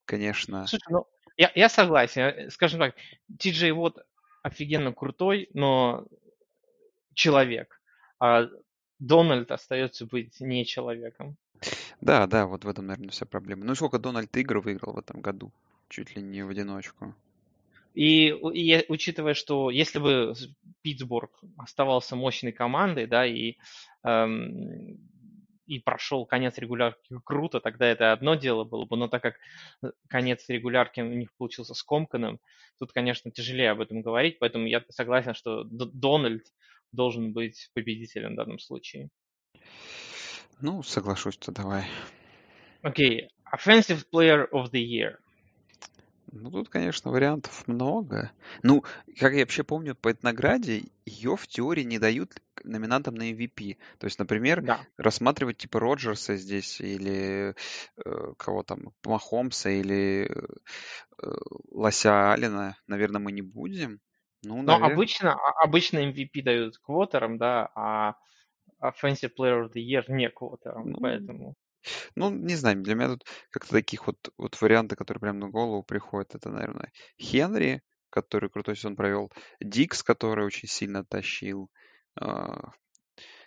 конечно... 0.06 0.66
Слушай, 0.66 0.82
ну, 0.90 1.06
я, 1.40 1.50
я 1.54 1.68
согласен. 1.68 2.22
Э, 2.22 2.50
скажем 2.50 2.80
так, 2.80 2.94
Ти 3.38 3.72
вот 3.72 3.96
офигенно 4.42 4.92
крутой, 4.92 5.48
но 5.54 6.06
человек. 7.14 7.80
А 8.18 8.46
Дональд 8.98 9.50
остается 9.50 10.04
быть 10.04 10.38
не 10.40 10.66
человеком. 10.66 11.36
Да, 12.02 12.26
да, 12.26 12.46
вот 12.46 12.64
в 12.64 12.68
этом, 12.68 12.86
наверное, 12.86 13.10
вся 13.10 13.24
проблема. 13.24 13.64
Ну 13.64 13.72
и 13.72 13.74
сколько 13.74 13.98
Дональд 13.98 14.36
игр 14.36 14.60
выиграл 14.60 14.92
в 14.92 14.98
этом 14.98 15.22
году? 15.22 15.50
Чуть 15.88 16.14
ли 16.14 16.22
не 16.22 16.42
в 16.42 16.50
одиночку. 16.50 17.14
И, 17.94 18.28
и 18.28 18.84
учитывая, 18.88 19.34
что 19.34 19.70
если 19.70 19.98
бы 19.98 20.34
Питтсбург 20.82 21.30
оставался 21.56 22.16
мощной 22.16 22.52
командой, 22.52 23.06
да, 23.06 23.26
и 23.26 23.56
эм, 24.04 24.98
и 25.70 25.78
прошел 25.78 26.26
конец 26.26 26.58
регулярки 26.58 27.14
круто, 27.24 27.60
тогда 27.60 27.86
это 27.86 28.12
одно 28.12 28.34
дело 28.34 28.64
было 28.64 28.86
бы, 28.86 28.96
но 28.96 29.06
так 29.06 29.22
как 29.22 29.36
э, 29.82 29.92
конец 30.08 30.48
регулярки 30.48 31.00
у 31.00 31.14
них 31.14 31.32
получился 31.36 31.74
скомканным, 31.74 32.40
тут, 32.80 32.92
конечно, 32.92 33.30
тяжелее 33.30 33.70
об 33.70 33.80
этом 33.80 34.02
говорить, 34.02 34.40
поэтому 34.40 34.66
я 34.66 34.84
согласен, 34.88 35.32
что 35.34 35.62
Дональд 35.62 36.42
должен 36.90 37.32
быть 37.32 37.70
победителем 37.72 38.32
в 38.32 38.36
данном 38.36 38.58
случае. 38.58 39.10
Ну, 40.60 40.82
соглашусь-то, 40.82 41.52
давай. 41.52 41.84
Окей, 42.82 43.22
okay. 43.22 43.28
Offensive 43.54 44.04
Player 44.12 44.48
of 44.50 44.72
the 44.72 44.82
Year– 44.82 45.18
ну, 46.32 46.50
тут, 46.50 46.68
конечно, 46.68 47.10
вариантов 47.10 47.66
много. 47.66 48.30
Ну, 48.62 48.84
как 49.18 49.32
я 49.32 49.40
вообще 49.40 49.64
помню, 49.64 49.94
по 49.94 50.08
этой 50.08 50.22
награде 50.24 50.84
ее 51.04 51.36
в 51.36 51.46
теории 51.46 51.82
не 51.82 51.98
дают 51.98 52.32
номинантам 52.62 53.14
на 53.14 53.30
MVP. 53.32 53.78
То 53.98 54.06
есть, 54.06 54.18
например, 54.18 54.62
Да. 54.62 54.80
рассматривать 54.96 55.58
типа 55.58 55.80
Роджерса 55.80 56.36
здесь 56.36 56.80
или 56.80 57.54
э, 58.04 58.34
кого 58.36 58.62
там, 58.62 58.92
Махомса 59.04 59.70
или 59.70 60.30
э, 60.30 61.26
Лося 61.70 62.32
Алина, 62.32 62.76
наверное, 62.86 63.20
мы 63.20 63.32
не 63.32 63.42
будем. 63.42 64.00
Ну, 64.42 64.56
Но 64.56 64.62
наверное. 64.78 64.94
обычно, 64.94 65.32
а- 65.34 65.64
обычно 65.64 65.98
MVP 65.98 66.42
дают 66.42 66.78
квотерам, 66.78 67.38
да, 67.38 67.70
а 67.74 68.14
Offensive 68.80 69.30
Player 69.38 69.64
of 69.66 69.72
the 69.74 69.82
Year 69.82 70.04
не 70.08 70.30
квотерам, 70.30 70.90
Ну, 70.90 70.98
поэтому... 71.00 71.54
Ну, 72.14 72.30
не 72.30 72.54
знаю, 72.56 72.82
для 72.82 72.94
меня 72.94 73.08
тут 73.08 73.24
как-то 73.50 73.72
таких 73.72 74.06
вот, 74.06 74.16
вот 74.36 74.60
варианты, 74.60 74.96
которые 74.96 75.20
прям 75.20 75.38
на 75.38 75.48
голову 75.48 75.82
приходят, 75.82 76.34
это, 76.34 76.50
наверное, 76.50 76.92
Хенри, 77.20 77.82
который 78.10 78.50
крутой 78.50 78.76
сезон 78.76 78.96
провел, 78.96 79.30
Дикс, 79.60 80.02
который 80.02 80.44
очень 80.44 80.68
сильно 80.68 81.04
тащил, 81.04 81.70
а, 82.16 82.72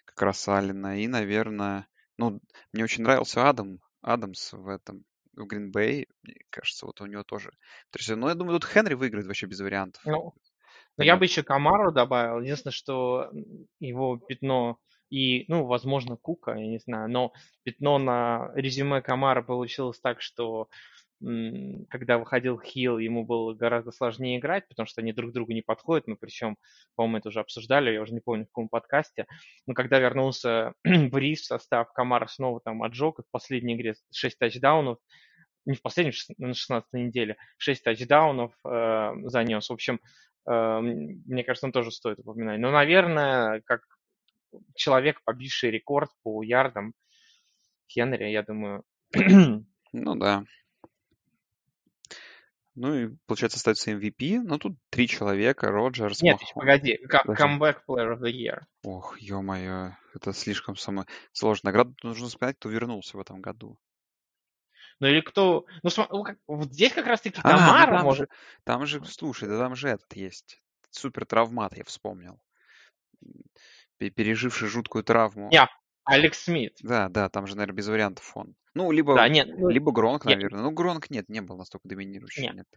как 0.06 0.22
раз 0.22 0.48
Алина, 0.48 1.00
и, 1.00 1.08
наверное, 1.08 1.88
ну, 2.17 2.39
мне 2.72 2.84
очень 2.84 3.04
нравился 3.04 3.48
Адам, 3.48 3.80
Адамс 4.02 4.54
в 4.54 4.67
этом, 4.67 5.04
в 5.36 5.46
Гринбей, 5.46 6.08
мне 6.22 6.36
кажется, 6.50 6.86
вот 6.86 7.02
у 7.02 7.06
него 7.06 7.24
тоже. 7.24 7.50
То 7.91 8.00
есть, 8.00 8.10
ну, 8.10 8.28
я 8.28 8.36
думаю, 8.36 8.60
тут 8.60 8.69
Хенри 8.69 8.93
выиграет 8.93 9.28
вообще 9.28 9.48
без 9.48 9.60
вариантов. 9.60 10.02
Ну, 10.06 10.34
но 10.98 11.04
я 11.04 11.17
бы 11.17 11.26
еще 11.26 11.43
Камару 11.43 11.91
добавил. 11.91 12.41
Единственное, 12.41 12.74
что 12.74 13.32
его 13.80 14.17
пятно 14.17 14.78
и, 15.13 15.45
ну, 15.47 15.65
возможно, 15.65 16.17
Кука, 16.17 16.56
я 16.56 16.65
не 16.65 16.80
знаю, 16.80 17.08
но 17.08 17.34
пятно 17.62 17.99
на 17.99 18.52
резюме 18.56 18.99
Камара 19.04 19.43
получилось 19.43 19.99
так, 19.99 20.23
что 20.23 20.69
когда 21.21 22.17
выходил 22.17 22.60
Хилл, 22.60 22.97
ему 22.97 23.23
было 23.23 23.54
гораздо 23.54 23.91
сложнее 23.91 24.39
играть, 24.39 24.67
потому 24.67 24.88
что 24.88 25.02
они 25.02 25.13
друг 25.13 25.32
другу 25.32 25.54
не 25.54 25.62
подходят. 25.62 26.08
Мы 26.08 26.15
причем, 26.15 26.58
по-моему, 26.95 27.17
это 27.19 27.30
уже 27.30 27.41
обсуждали, 27.41 27.91
я 27.93 28.02
уже 28.02 28.13
не 28.13 28.21
помню 28.21 28.45
в 28.45 28.47
каком 28.47 28.69
подкасте. 28.69 29.28
Но 29.67 29.76
когда 29.76 29.99
вернулся 29.99 30.73
Бриз 30.84 31.41
в 31.41 31.45
состав, 31.45 31.93
Камара 31.93 32.26
снова 32.26 32.60
там 32.60 32.82
отжег, 32.82 33.19
и 33.19 33.21
в 33.21 33.30
последней 33.32 33.76
игре 33.76 33.93
6 34.12 34.39
тачдаунов, 34.39 34.97
не 35.65 35.76
в 35.76 35.82
последней, 35.84 36.13
на 36.39 36.56
16 36.56 36.91
неделе, 36.93 37.38
6 37.58 37.84
тачдаунов 37.84 38.52
э, 38.65 39.12
занес. 39.26 39.69
В 39.69 39.73
общем, 39.73 39.99
э, 40.49 40.80
мне 40.82 41.43
кажется, 41.43 41.67
он 41.67 41.71
тоже 41.71 41.91
стоит 41.91 42.17
упоминать. 42.17 42.60
Но, 42.60 42.71
наверное, 42.71 43.62
как 43.65 43.82
человек, 44.75 45.21
побивший 45.23 45.71
рекорд 45.71 46.09
по 46.23 46.43
ярдам 46.43 46.93
Хенри, 47.87 48.31
я 48.31 48.43
думаю. 48.43 48.83
Ну 49.95 50.15
да. 50.15 50.43
Ну 52.75 52.95
и, 52.95 53.15
получается, 53.27 53.57
остается 53.57 53.91
MVP. 53.91 54.39
Но 54.43 54.57
тут 54.57 54.75
три 54.89 55.07
человека. 55.07 55.69
Роджерс, 55.69 56.23
Нет, 56.23 56.39
Махом... 56.41 56.61
погоди. 56.61 56.99
Comeback 57.07 57.81
Player 57.87 58.17
of 58.17 58.19
the 58.19 58.31
Year. 58.31 58.61
Ох, 58.83 59.19
ё-моё. 59.19 59.91
Это 60.15 60.33
слишком 60.33 60.75
самая 60.75 61.05
сложная 61.31 61.71
награда. 61.71 61.91
Тут 61.91 62.03
нужно 62.05 62.29
сказать, 62.29 62.55
кто 62.57 62.69
вернулся 62.69 63.17
в 63.17 63.19
этом 63.19 63.41
году. 63.41 63.77
Ну 64.99 65.07
или 65.07 65.21
кто... 65.21 65.65
Ну, 65.83 65.89
см... 65.91 66.37
вот 66.47 66.73
здесь 66.73 66.93
как 66.93 67.05
раз-таки 67.05 67.39
а, 67.43 67.51
ну, 67.51 67.91
там 67.91 68.03
может... 68.03 68.21
Же, 68.21 68.37
там 68.63 68.85
же, 68.87 69.05
слушай, 69.05 69.47
да 69.47 69.59
там 69.59 69.75
же 69.75 69.89
этот 69.89 70.11
есть. 70.15 70.59
Супер 70.89 71.25
травмат, 71.25 71.77
я 71.77 71.83
вспомнил 71.83 72.41
переживший 74.09 74.67
жуткую 74.67 75.03
травму. 75.03 75.49
Я, 75.51 75.69
Алекс 76.05 76.43
Смит. 76.43 76.77
Да, 76.81 77.09
да, 77.09 77.29
там 77.29 77.47
же, 77.47 77.55
наверное, 77.55 77.77
без 77.77 77.87
вариантов 77.87 78.31
он. 78.35 78.55
Ну, 78.73 78.91
либо, 78.91 79.15
да, 79.15 79.29
нет, 79.29 79.47
ну, 79.57 79.69
либо 79.69 79.91
Гронк, 79.91 80.25
наверное. 80.25 80.59
Нет. 80.59 80.69
Ну, 80.69 80.71
Гронк 80.71 81.09
нет, 81.09 81.29
не 81.29 81.41
был 81.41 81.57
настолько 81.57 81.87
доминирующим. 81.87 82.43
Нет. 82.43 82.55
нет. 82.55 82.67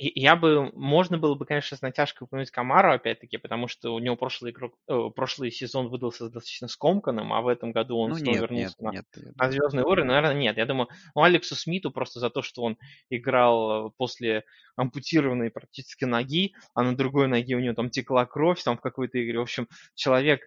Я 0.00 0.36
бы, 0.36 0.70
можно 0.74 1.18
было 1.18 1.34
бы, 1.34 1.44
конечно, 1.44 1.76
с 1.76 1.82
натяжкой 1.82 2.26
упомянуть 2.26 2.52
Камару, 2.52 2.92
опять-таки, 2.92 3.36
потому 3.36 3.66
что 3.66 3.92
у 3.92 3.98
него 3.98 4.14
прошлый, 4.14 4.52
игрок, 4.52 4.74
э, 4.86 4.96
прошлый 5.12 5.50
сезон 5.50 5.88
выдался 5.88 6.26
достаточно 6.26 6.68
скомканным, 6.68 7.32
а 7.32 7.40
в 7.40 7.48
этом 7.48 7.72
году 7.72 7.98
он 7.98 8.10
ну, 8.10 8.16
снова 8.16 8.34
нет, 8.34 8.42
вернулся 8.42 8.76
нет, 8.78 8.78
на, 8.78 8.90
нет, 8.92 9.06
на 9.34 9.50
звездный 9.50 9.82
уровень. 9.82 10.06
Наверное, 10.06 10.34
нет. 10.34 10.56
Я 10.56 10.66
думаю, 10.66 10.88
ну, 11.16 11.22
Алексу 11.22 11.56
Смиту 11.56 11.90
просто 11.90 12.20
за 12.20 12.30
то, 12.30 12.42
что 12.42 12.62
он 12.62 12.78
играл 13.10 13.90
после 13.96 14.44
ампутированной 14.76 15.50
практически 15.50 16.04
ноги, 16.04 16.54
а 16.74 16.84
на 16.84 16.96
другой 16.96 17.26
ноге 17.26 17.56
у 17.56 17.60
него 17.60 17.74
там 17.74 17.90
текла 17.90 18.24
кровь 18.24 18.62
там 18.62 18.76
в 18.76 18.80
какой-то 18.80 19.20
игре. 19.20 19.40
В 19.40 19.42
общем, 19.42 19.66
человек 19.96 20.42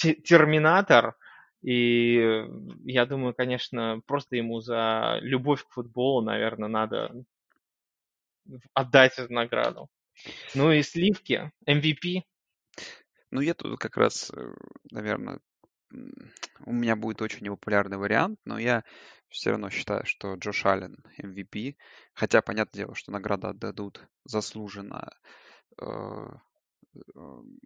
терминатор, 0.00 1.16
и 1.62 2.46
я 2.84 3.06
думаю, 3.06 3.34
конечно, 3.34 4.00
просто 4.06 4.36
ему 4.36 4.60
за 4.60 5.18
любовь 5.20 5.64
к 5.64 5.70
футболу, 5.70 6.22
наверное, 6.22 6.68
надо 6.68 7.12
отдать 8.74 9.18
эту 9.18 9.32
награду. 9.32 9.88
Ну 10.54 10.72
и 10.72 10.82
сливки, 10.82 11.52
MVP. 11.66 12.22
Ну, 13.30 13.40
я 13.40 13.54
тут 13.54 13.78
как 13.78 13.96
раз, 13.96 14.30
э, 14.34 14.54
наверное, 14.90 15.40
у 16.64 16.72
меня 16.72 16.96
будет 16.96 17.22
очень 17.22 17.44
непопулярный 17.44 17.96
вариант, 17.96 18.38
но 18.44 18.58
я 18.58 18.84
все 19.28 19.50
равно 19.50 19.70
считаю, 19.70 20.04
что 20.04 20.34
Джош 20.34 20.66
Аллен 20.66 20.96
MVP. 21.20 21.76
Хотя, 22.12 22.42
понятное 22.42 22.84
дело, 22.84 22.94
что 22.94 23.12
награда 23.12 23.50
отдадут 23.50 24.06
заслуженно 24.24 25.12
э, 25.80 25.86
эм, 27.14 27.60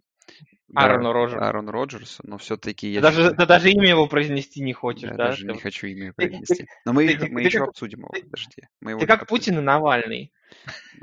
да, 0.67 0.81
Аарону 0.81 1.13
Роджерсу. 1.13 1.43
Аарону 1.43 1.71
Роджерсу, 1.71 2.23
но 2.25 2.37
все-таки 2.37 2.87
Ты 2.87 2.93
я 2.93 3.01
даже, 3.01 3.17
считаю, 3.21 3.37
ты 3.37 3.45
даже 3.45 3.69
имя 3.71 3.89
его 3.89 4.07
произнести 4.07 4.61
не 4.61 4.73
хочешь, 4.73 5.09
да, 5.11 5.15
да? 5.15 5.27
даже 5.29 5.45
Ты, 5.45 5.53
не 5.53 5.59
хочу 5.59 5.87
имя 5.87 6.07
ты- 6.09 6.13
произнести. 6.13 6.67
Но 6.85 6.93
мы, 6.93 7.07
ты- 7.07 7.17
ты- 7.17 7.29
мы 7.29 7.41
ты 7.41 7.47
еще 7.47 7.59
как- 7.59 7.69
обсудим 7.69 7.99
его, 7.99 8.09
ты- 8.13 8.23
подожди. 8.23 8.63
Мы 8.81 8.91
его 8.91 8.99
ты 8.99 9.07
как 9.07 9.21
обсудим. 9.23 9.39
Путин 9.43 9.59
и 9.59 9.61
Навальный. 9.61 10.33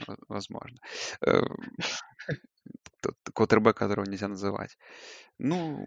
Ну, 0.07 0.17
Возможно. 0.29 0.79
Э, 1.27 1.43
Тот 3.01 3.17
квотербек, 3.35 3.77
которого 3.77 4.05
нельзя 4.05 4.29
называть. 4.29 4.77
Ну, 5.39 5.87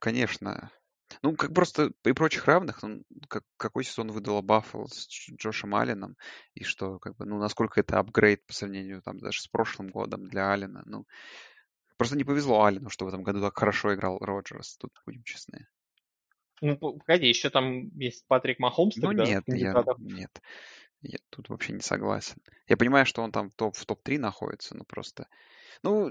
конечно. 0.00 0.70
Ну, 1.22 1.36
как 1.36 1.52
просто 1.52 1.92
при 2.02 2.12
прочих 2.12 2.46
равных, 2.46 2.82
ну, 2.82 3.02
как, 3.28 3.42
какой 3.58 3.84
сезон 3.84 4.10
выдала 4.10 4.40
Баффало 4.40 4.86
с 4.86 5.06
Дж- 5.06 5.36
Джошем 5.36 5.74
Алленом, 5.74 6.16
и 6.54 6.64
что, 6.64 6.98
как 6.98 7.16
бы, 7.16 7.26
ну, 7.26 7.38
насколько 7.38 7.80
это 7.80 7.98
апгрейд 7.98 8.44
по 8.46 8.54
сравнению 8.54 9.02
там 9.02 9.18
даже 9.18 9.42
с 9.42 9.46
прошлым 9.46 9.88
годом 9.90 10.24
для 10.24 10.50
Аллена. 10.52 10.82
Ну, 10.86 11.04
просто 11.96 12.16
не 12.16 12.24
повезло 12.24 12.64
Аллену, 12.64 12.90
что 12.90 13.04
в 13.04 13.08
этом 13.08 13.22
году 13.22 13.40
так 13.40 13.56
хорошо 13.58 13.94
играл 13.94 14.18
Роджерс, 14.18 14.76
тут 14.76 14.92
будем 15.06 15.22
честны. 15.22 15.66
Ну, 16.60 16.76
погоди, 16.76 17.28
еще 17.28 17.50
там 17.50 17.88
есть 17.98 18.26
Патрик 18.26 18.58
Махомс 18.58 18.96
Ну, 18.96 19.08
тогда, 19.08 19.24
нет, 19.24 19.44
я, 19.48 19.84
нет. 19.98 20.40
Я 21.02 21.18
тут 21.30 21.48
вообще 21.50 21.72
не 21.72 21.80
согласен. 21.80 22.36
Я 22.68 22.76
понимаю, 22.76 23.04
что 23.04 23.22
он 23.22 23.32
там 23.32 23.50
в 23.50 23.54
топ, 23.54 23.76
в 23.76 23.84
топ-3 23.84 24.18
находится, 24.18 24.74
но 24.74 24.84
просто... 24.84 25.26
Ну, 25.82 26.10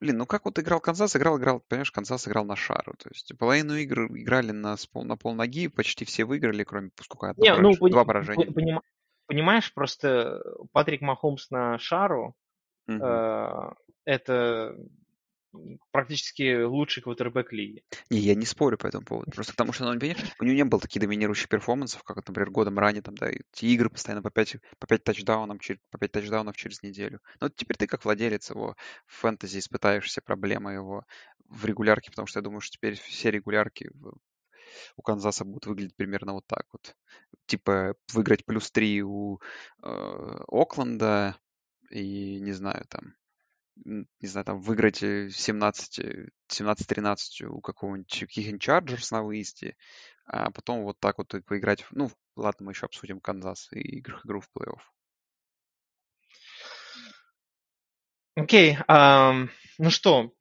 блин, 0.00 0.18
ну 0.18 0.26
как 0.26 0.44
вот 0.44 0.58
играл 0.58 0.80
Канзас, 0.80 1.16
играл, 1.16 1.38
играл, 1.38 1.60
понимаешь, 1.66 1.90
Канзас 1.90 2.28
играл 2.28 2.44
на 2.44 2.54
шару. 2.54 2.94
То 2.98 3.08
есть 3.12 3.36
половину 3.38 3.74
игр 3.74 4.06
играли 4.16 4.52
на, 4.52 4.76
пол, 4.92 5.04
на 5.04 5.16
полноги, 5.16 5.66
почти 5.66 6.04
все 6.04 6.24
выиграли, 6.24 6.62
кроме, 6.62 6.90
сколько, 7.00 7.30
одно 7.30 7.42
Не, 7.44 7.56
ну, 7.56 7.70
пораж- 7.70 7.90
два 7.90 8.02
пони- 8.02 8.06
поражения. 8.06 8.46
по- 8.46 8.60
понима- 8.60 8.82
понимаешь, 9.26 9.72
просто 9.74 10.40
Патрик 10.72 11.00
Махомс 11.00 11.50
на 11.50 11.78
шару 11.78 12.36
Мгм. 12.86 13.02
э, 13.02 13.72
это 14.04 14.76
практически 15.92 16.62
лучший 16.62 17.02
квотербек 17.02 17.52
лиги. 17.52 17.84
Не, 18.10 18.18
я 18.18 18.34
не 18.34 18.44
спорю 18.44 18.76
по 18.76 18.86
этому 18.86 19.04
поводу. 19.04 19.30
Просто 19.30 19.52
потому 19.52 19.72
что, 19.72 19.84
ну, 19.84 19.90
у 19.92 19.94
него 20.44 20.56
не 20.56 20.64
было 20.64 20.80
таких 20.80 21.00
доминирующих 21.00 21.48
перформансов, 21.48 22.02
как, 22.02 22.16
например, 22.16 22.50
годом 22.50 22.78
ранее, 22.78 23.02
там, 23.02 23.14
да, 23.14 23.28
эти 23.28 23.66
игры 23.66 23.88
постоянно 23.88 24.22
по 24.22 24.30
5, 24.30 24.56
по 24.78 24.86
5 24.86 25.04
тачдаунов, 25.04 25.58
чер- 25.60 25.78
по 25.90 25.98
5 25.98 26.12
тачдаунов 26.12 26.56
через 26.56 26.82
неделю. 26.82 27.20
Но 27.40 27.46
вот 27.46 27.56
теперь 27.56 27.76
ты, 27.76 27.86
как 27.86 28.04
владелец 28.04 28.50
его 28.50 28.76
в 29.06 29.14
фэнтези, 29.14 29.58
испытаешь 29.58 30.06
все 30.06 30.20
проблемы 30.20 30.72
его 30.72 31.04
в 31.48 31.64
регулярке, 31.64 32.10
потому 32.10 32.26
что 32.26 32.40
я 32.40 32.42
думаю, 32.42 32.60
что 32.60 32.72
теперь 32.72 32.94
все 32.94 33.30
регулярки 33.30 33.90
у 34.96 35.02
Канзаса 35.02 35.44
будут 35.44 35.66
выглядеть 35.66 35.96
примерно 35.96 36.32
вот 36.32 36.46
так 36.46 36.66
вот. 36.72 36.96
Типа 37.46 37.94
выиграть 38.12 38.44
плюс 38.44 38.70
3 38.70 39.02
у 39.02 39.38
э, 39.82 39.88
Окленда 40.48 41.36
и, 41.90 42.40
не 42.40 42.52
знаю, 42.52 42.84
там, 42.88 43.14
не 43.76 44.26
знаю, 44.28 44.44
там 44.44 44.60
выиграть 44.60 45.02
э, 45.02 45.28
17, 45.30 45.98
э, 45.98 46.28
17-13 46.48 47.44
у 47.46 47.60
какого-нибудь 47.60 48.20
каких-нибудь 48.20 48.62
Чарджерс 48.62 49.10
на 49.10 49.22
выезде, 49.22 49.76
а 50.26 50.50
потом 50.50 50.84
вот 50.84 50.98
так 51.00 51.18
вот 51.18 51.34
и 51.34 51.40
поиграть. 51.40 51.84
Ну, 51.90 52.10
ладно, 52.36 52.66
мы 52.66 52.72
еще 52.72 52.86
обсудим 52.86 53.20
Канзас 53.20 53.68
и 53.72 53.98
игру, 54.00 54.18
игру 54.24 54.40
в 54.40 54.48
плей-офф. 54.56 54.80
Окей, 58.36 58.76
ам, 58.88 59.50
ну 59.78 59.90
что, 59.90 60.32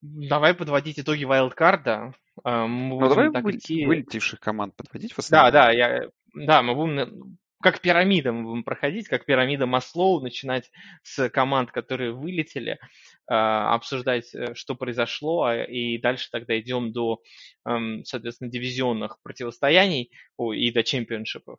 давай 0.00 0.54
подводить 0.54 0.98
итоги 0.98 1.24
wildcard 1.24 1.96
а. 1.96 2.14
Мы 2.44 2.68
Ну, 3.00 3.08
давай 3.08 3.28
вылет- 3.30 3.56
идти. 3.60 3.86
вылетевших 3.86 4.40
команд 4.40 4.74
подводить 4.76 5.12
в 5.12 5.16
Да, 5.30 5.46
основном. 5.46 5.52
да, 5.52 5.70
я, 5.72 6.08
да, 6.34 6.62
мы 6.62 6.74
будем 6.74 7.38
как 7.64 7.80
пирамида 7.80 8.30
мы 8.30 8.42
будем 8.42 8.62
проходить, 8.62 9.08
как 9.08 9.24
пирамида 9.24 9.64
Маслоу, 9.64 10.20
начинать 10.20 10.70
с 11.02 11.30
команд, 11.30 11.72
которые 11.72 12.12
вылетели, 12.12 12.78
а, 13.26 13.74
обсуждать, 13.74 14.34
э, 14.34 14.54
что 14.54 14.74
произошло, 14.74 15.44
а, 15.44 15.64
и 15.64 15.96
дальше 15.96 16.28
тогда 16.30 16.60
идем 16.60 16.92
до, 16.92 17.22
ам, 17.64 18.04
соответственно, 18.04 18.50
дивизионных 18.50 19.16
противостояний 19.22 20.12
и 20.38 20.70
до 20.72 20.84
чемпионшипов. 20.84 21.58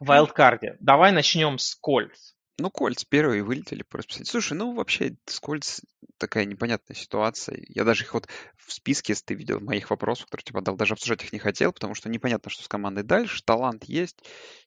В 0.00 0.06
вайлдкарде. 0.06 0.76
Давай 0.80 1.12
начнем 1.12 1.58
с 1.58 1.76
Кольц. 1.76 2.32
Ну, 2.58 2.70
Кольц 2.70 3.04
первые 3.04 3.42
вылетели 3.42 3.82
по 3.82 3.98
расписанию. 3.98 4.26
Слушай, 4.26 4.54
ну 4.54 4.74
вообще 4.74 5.16
с 5.26 5.40
Кольц 5.40 5.80
такая 6.18 6.44
непонятная 6.44 6.94
ситуация. 6.94 7.58
Я 7.68 7.84
даже 7.84 8.04
их 8.04 8.14
вот 8.14 8.28
в 8.56 8.72
списке, 8.72 9.12
если 9.14 9.24
ты 9.24 9.34
видел 9.34 9.58
моих 9.58 9.90
вопросов, 9.90 10.26
которые 10.26 10.44
тебе 10.44 10.60
дал, 10.60 10.76
даже 10.76 10.92
обсуждать 10.94 11.24
их 11.24 11.32
не 11.32 11.38
хотел, 11.38 11.72
потому 11.72 11.94
что 11.94 12.08
непонятно, 12.08 12.50
что 12.50 12.62
с 12.62 12.68
командой 12.68 13.04
дальше. 13.04 13.42
Талант 13.42 13.84
есть, 13.84 14.18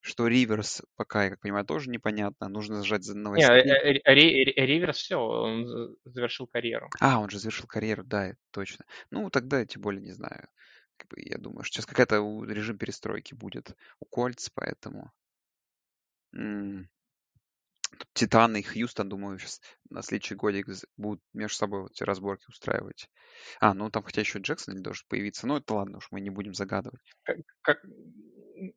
что 0.02 0.28
Риверс 0.28 0.82
пока, 0.96 1.26
я 1.26 1.30
как 1.30 1.42
понимаю, 1.42 1.64
тоже 1.66 1.90
непонятно. 1.90 2.50
Нужно 2.50 2.78
зажать 2.78 3.04
за 3.04 3.16
Не, 3.18 3.44
э, 3.44 4.00
э, 4.04 4.14
Ри- 4.14 4.44
Ри- 4.46 4.66
Риверс 4.66 4.98
все, 4.98 5.18
он 5.18 5.66
за- 5.68 5.96
завершил 6.06 6.48
карьеру. 6.48 6.90
А, 7.00 7.20
он 7.20 7.30
же 7.30 7.40
завершил 7.40 7.68
карьеру, 7.68 8.04
да, 8.04 8.34
точно. 8.52 8.86
Ну, 9.12 9.30
тогда 9.30 9.66
тем 9.66 9.82
более 9.82 10.02
не 10.02 10.12
знаю. 10.12 10.50
Как 10.98 11.08
бы, 11.10 11.18
я 11.22 11.38
думаю, 11.38 11.64
что 11.64 11.76
сейчас 11.76 11.86
какая-то 11.86 12.16
режим 12.46 12.78
перестройки 12.78 13.34
будет 13.34 13.76
у 14.00 14.06
Кольц, 14.06 14.50
поэтому... 14.50 15.12
м, 16.34 16.90
Титаны 18.14 18.60
и 18.60 18.64
Хьюстон, 18.64 19.10
думаю, 19.10 19.40
сейчас 19.40 19.62
на 19.90 20.02
следующий 20.02 20.36
годик 20.36 20.68
будут 20.98 21.22
между 21.34 21.56
собой 21.56 21.82
вот 21.84 21.92
эти 21.92 22.04
разборки 22.04 22.46
устраивать. 22.50 23.10
А, 23.60 23.74
ну 23.74 23.90
там 23.90 24.04
хотя 24.04 24.22
еще 24.22 24.40
Джексон 24.40 24.82
должен 24.82 25.06
появиться. 25.08 25.48
Ну, 25.48 25.58
это 25.58 25.74
ладно 25.74 25.98
уж, 25.98 26.08
мы 26.12 26.22
не 26.22 26.30
будем 26.30 26.54
загадывать. 26.54 27.02
как, 27.24 27.38
как- 27.62 27.86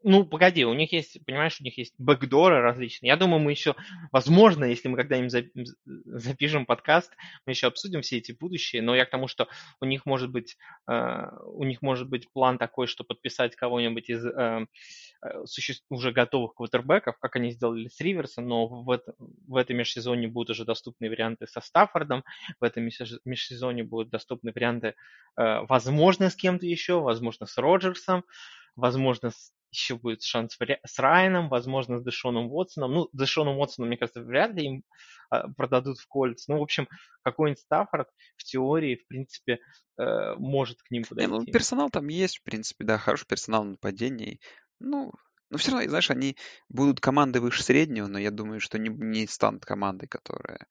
ну, 0.02 0.26
погоди, 0.26 0.64
у 0.64 0.74
них 0.74 0.92
есть, 0.92 1.24
понимаешь, 1.24 1.60
у 1.60 1.64
них 1.64 1.78
есть 1.78 1.94
бэкдоры 1.98 2.60
различные. 2.60 3.08
Я 3.10 3.16
думаю, 3.16 3.40
мы 3.40 3.52
еще, 3.52 3.76
возможно, 4.10 4.64
если 4.64 4.88
мы 4.88 4.96
когда-нибудь 4.96 5.30
за- 5.30 5.44
запишем 5.84 6.66
подкаст, 6.66 7.14
мы 7.46 7.52
еще 7.52 7.68
обсудим 7.68 8.02
все 8.02 8.18
эти 8.18 8.32
будущие, 8.32 8.82
но 8.82 8.96
я 8.96 9.04
к 9.06 9.10
тому, 9.10 9.28
что 9.28 9.48
у 9.80 9.84
них 9.84 10.04
может 10.04 10.30
быть, 10.30 10.56
э, 10.90 11.22
у 11.44 11.64
них 11.64 11.80
может 11.80 12.08
быть 12.08 12.28
план 12.32 12.58
такой, 12.58 12.86
что 12.88 13.04
подписать 13.04 13.54
кого-нибудь 13.54 14.10
из 14.10 14.24
э, 14.24 14.66
э, 15.22 15.44
суще- 15.46 15.80
уже 15.90 16.12
готовых 16.12 16.54
квотербеков, 16.54 17.16
как 17.18 17.36
они 17.36 17.50
сделали 17.50 17.88
с 17.88 18.00
Риверсом, 18.00 18.46
но 18.48 18.66
в, 18.66 18.90
это- 18.90 19.14
в 19.18 19.56
этом 19.56 19.76
межсезонье 19.76 20.28
будут 20.28 20.50
уже 20.50 20.64
доступны 20.64 21.08
варианты 21.08 21.46
со 21.46 21.60
Стаффордом, 21.60 22.24
в 22.60 22.64
этом 22.64 22.86
межсез- 22.86 23.20
межсезонье 23.24 23.84
будут 23.84 24.10
доступны 24.10 24.52
варианты, 24.54 24.94
э, 25.36 25.60
возможно, 25.68 26.30
с 26.30 26.36
кем-то 26.36 26.66
еще, 26.66 27.00
возможно, 27.00 27.46
с 27.46 27.56
Роджерсом, 27.58 28.24
возможно, 28.76 29.30
с- 29.30 29.52
еще 29.70 29.96
будет 29.96 30.22
шанс 30.22 30.56
с 30.86 30.98
Райаном, 30.98 31.50
возможно, 31.50 31.98
с 31.98 32.02
Дэшоном 32.02 32.50
Уотсоном. 32.50 32.92
Ну, 32.94 33.08
Дэшоном 33.12 33.58
Уотсоном, 33.58 33.88
мне 33.88 33.98
кажется, 33.98 34.22
вряд 34.22 34.54
ли 34.54 34.64
им 34.64 34.82
а, 35.30 35.46
продадут 35.52 35.98
в 35.98 36.06
кольц. 36.08 36.48
Ну, 36.48 36.58
в 36.58 36.62
общем, 36.62 36.88
какой-нибудь 37.22 37.60
Стаффорд 37.60 38.08
в 38.38 38.44
теории, 38.44 38.96
в 38.96 39.06
принципе, 39.08 39.58
э, 39.98 40.34
может 40.38 40.80
к 40.80 40.90
ним 40.90 41.04
Не, 41.10 41.26
ну 41.26 41.34
подойти. 41.40 41.52
персонал 41.52 41.90
там 41.90 42.08
есть, 42.08 42.38
в 42.38 42.42
принципе, 42.44 42.84
да, 42.86 42.96
хороший 42.96 43.26
персонал 43.26 43.64
на 43.64 43.70
нападении. 43.72 44.40
Ну, 44.80 45.12
но 45.50 45.58
все 45.58 45.72
равно, 45.72 45.88
знаешь, 45.88 46.10
они 46.10 46.36
будут 46.68 47.00
командой 47.00 47.38
выше 47.38 47.62
среднего, 47.62 48.06
но 48.06 48.18
я 48.18 48.30
думаю, 48.30 48.60
что 48.60 48.78
не, 48.78 48.90
не 48.90 49.26
станут 49.26 49.64
командой, 49.64 50.06
которая 50.06 50.66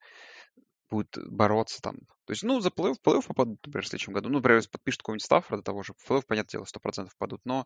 будет 0.89 1.17
бороться 1.29 1.81
там. 1.81 1.97
То 2.25 2.31
есть, 2.31 2.43
ну, 2.43 2.59
за 2.59 2.69
плей-офф, 2.69 2.95
в 2.95 3.07
плей-офф 3.07 3.27
попадут, 3.27 3.59
например, 3.65 3.85
в 3.85 3.87
следующем 3.87 4.13
году. 4.13 4.29
Ну, 4.29 4.35
например, 4.35 4.57
если 4.57 4.69
подпишут 4.69 5.01
какого-нибудь 5.01 5.25
Стаффорда 5.25 5.63
того 5.63 5.83
же, 5.83 5.93
в 5.97 6.09
плей-офф, 6.09 6.23
понятное 6.27 6.59
дело, 6.59 6.65
100% 6.65 7.09
попадут. 7.17 7.41
Но 7.45 7.65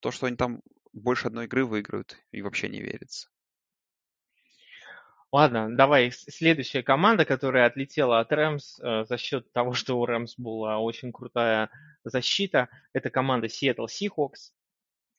то, 0.00 0.10
что 0.10 0.26
они 0.26 0.36
там 0.36 0.60
больше 0.92 1.28
одной 1.28 1.46
игры 1.46 1.64
выиграют, 1.64 2.16
и 2.32 2.42
вообще 2.42 2.68
не 2.68 2.80
верится. 2.80 3.28
Ладно, 5.30 5.74
давай. 5.76 6.10
Следующая 6.10 6.82
команда, 6.82 7.26
которая 7.26 7.66
отлетела 7.66 8.18
от 8.20 8.32
Рэмс 8.32 8.80
э, 8.80 9.04
за 9.04 9.18
счет 9.18 9.52
того, 9.52 9.74
что 9.74 10.00
у 10.00 10.06
Рэмс 10.06 10.36
была 10.38 10.78
очень 10.78 11.12
крутая 11.12 11.70
защита, 12.02 12.70
это 12.94 13.10
команда 13.10 13.46
Seattle 13.46 13.86
Seahawks, 13.86 14.52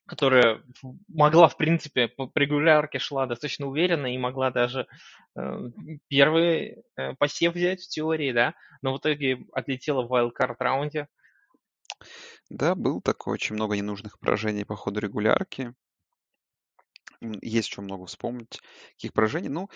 которая 0.10 0.64
могла, 1.08 1.48
в 1.48 1.56
принципе, 1.56 2.08
по 2.08 2.32
регулярке 2.34 2.98
шла 2.98 3.28
достаточно 3.28 3.68
уверенно 3.68 4.12
и 4.12 4.18
могла 4.18 4.50
даже 4.50 4.88
э, 5.36 5.70
первый 6.08 6.84
э, 6.98 7.14
посев 7.14 7.54
взять 7.54 7.84
в 7.84 7.88
теории, 7.88 8.32
да, 8.32 8.56
но 8.82 8.94
в 8.94 8.98
итоге 8.98 9.46
отлетела 9.54 10.02
в 10.02 10.12
wildcard 10.12 10.56
раунде. 10.58 11.08
Да, 12.50 12.74
был 12.74 13.02
такой, 13.02 13.36
очень 13.36 13.56
много 13.56 13.78
ненужных 13.78 14.20
поражений 14.20 14.66
по 14.66 14.76
ходу 14.76 15.00
регулярки. 15.00 15.74
Есть 17.22 17.70
еще 17.70 17.82
много 17.82 18.08
вспомнить. 18.08 18.62
Каких 18.94 19.14
поражений? 19.14 19.50
Ну, 19.50 19.70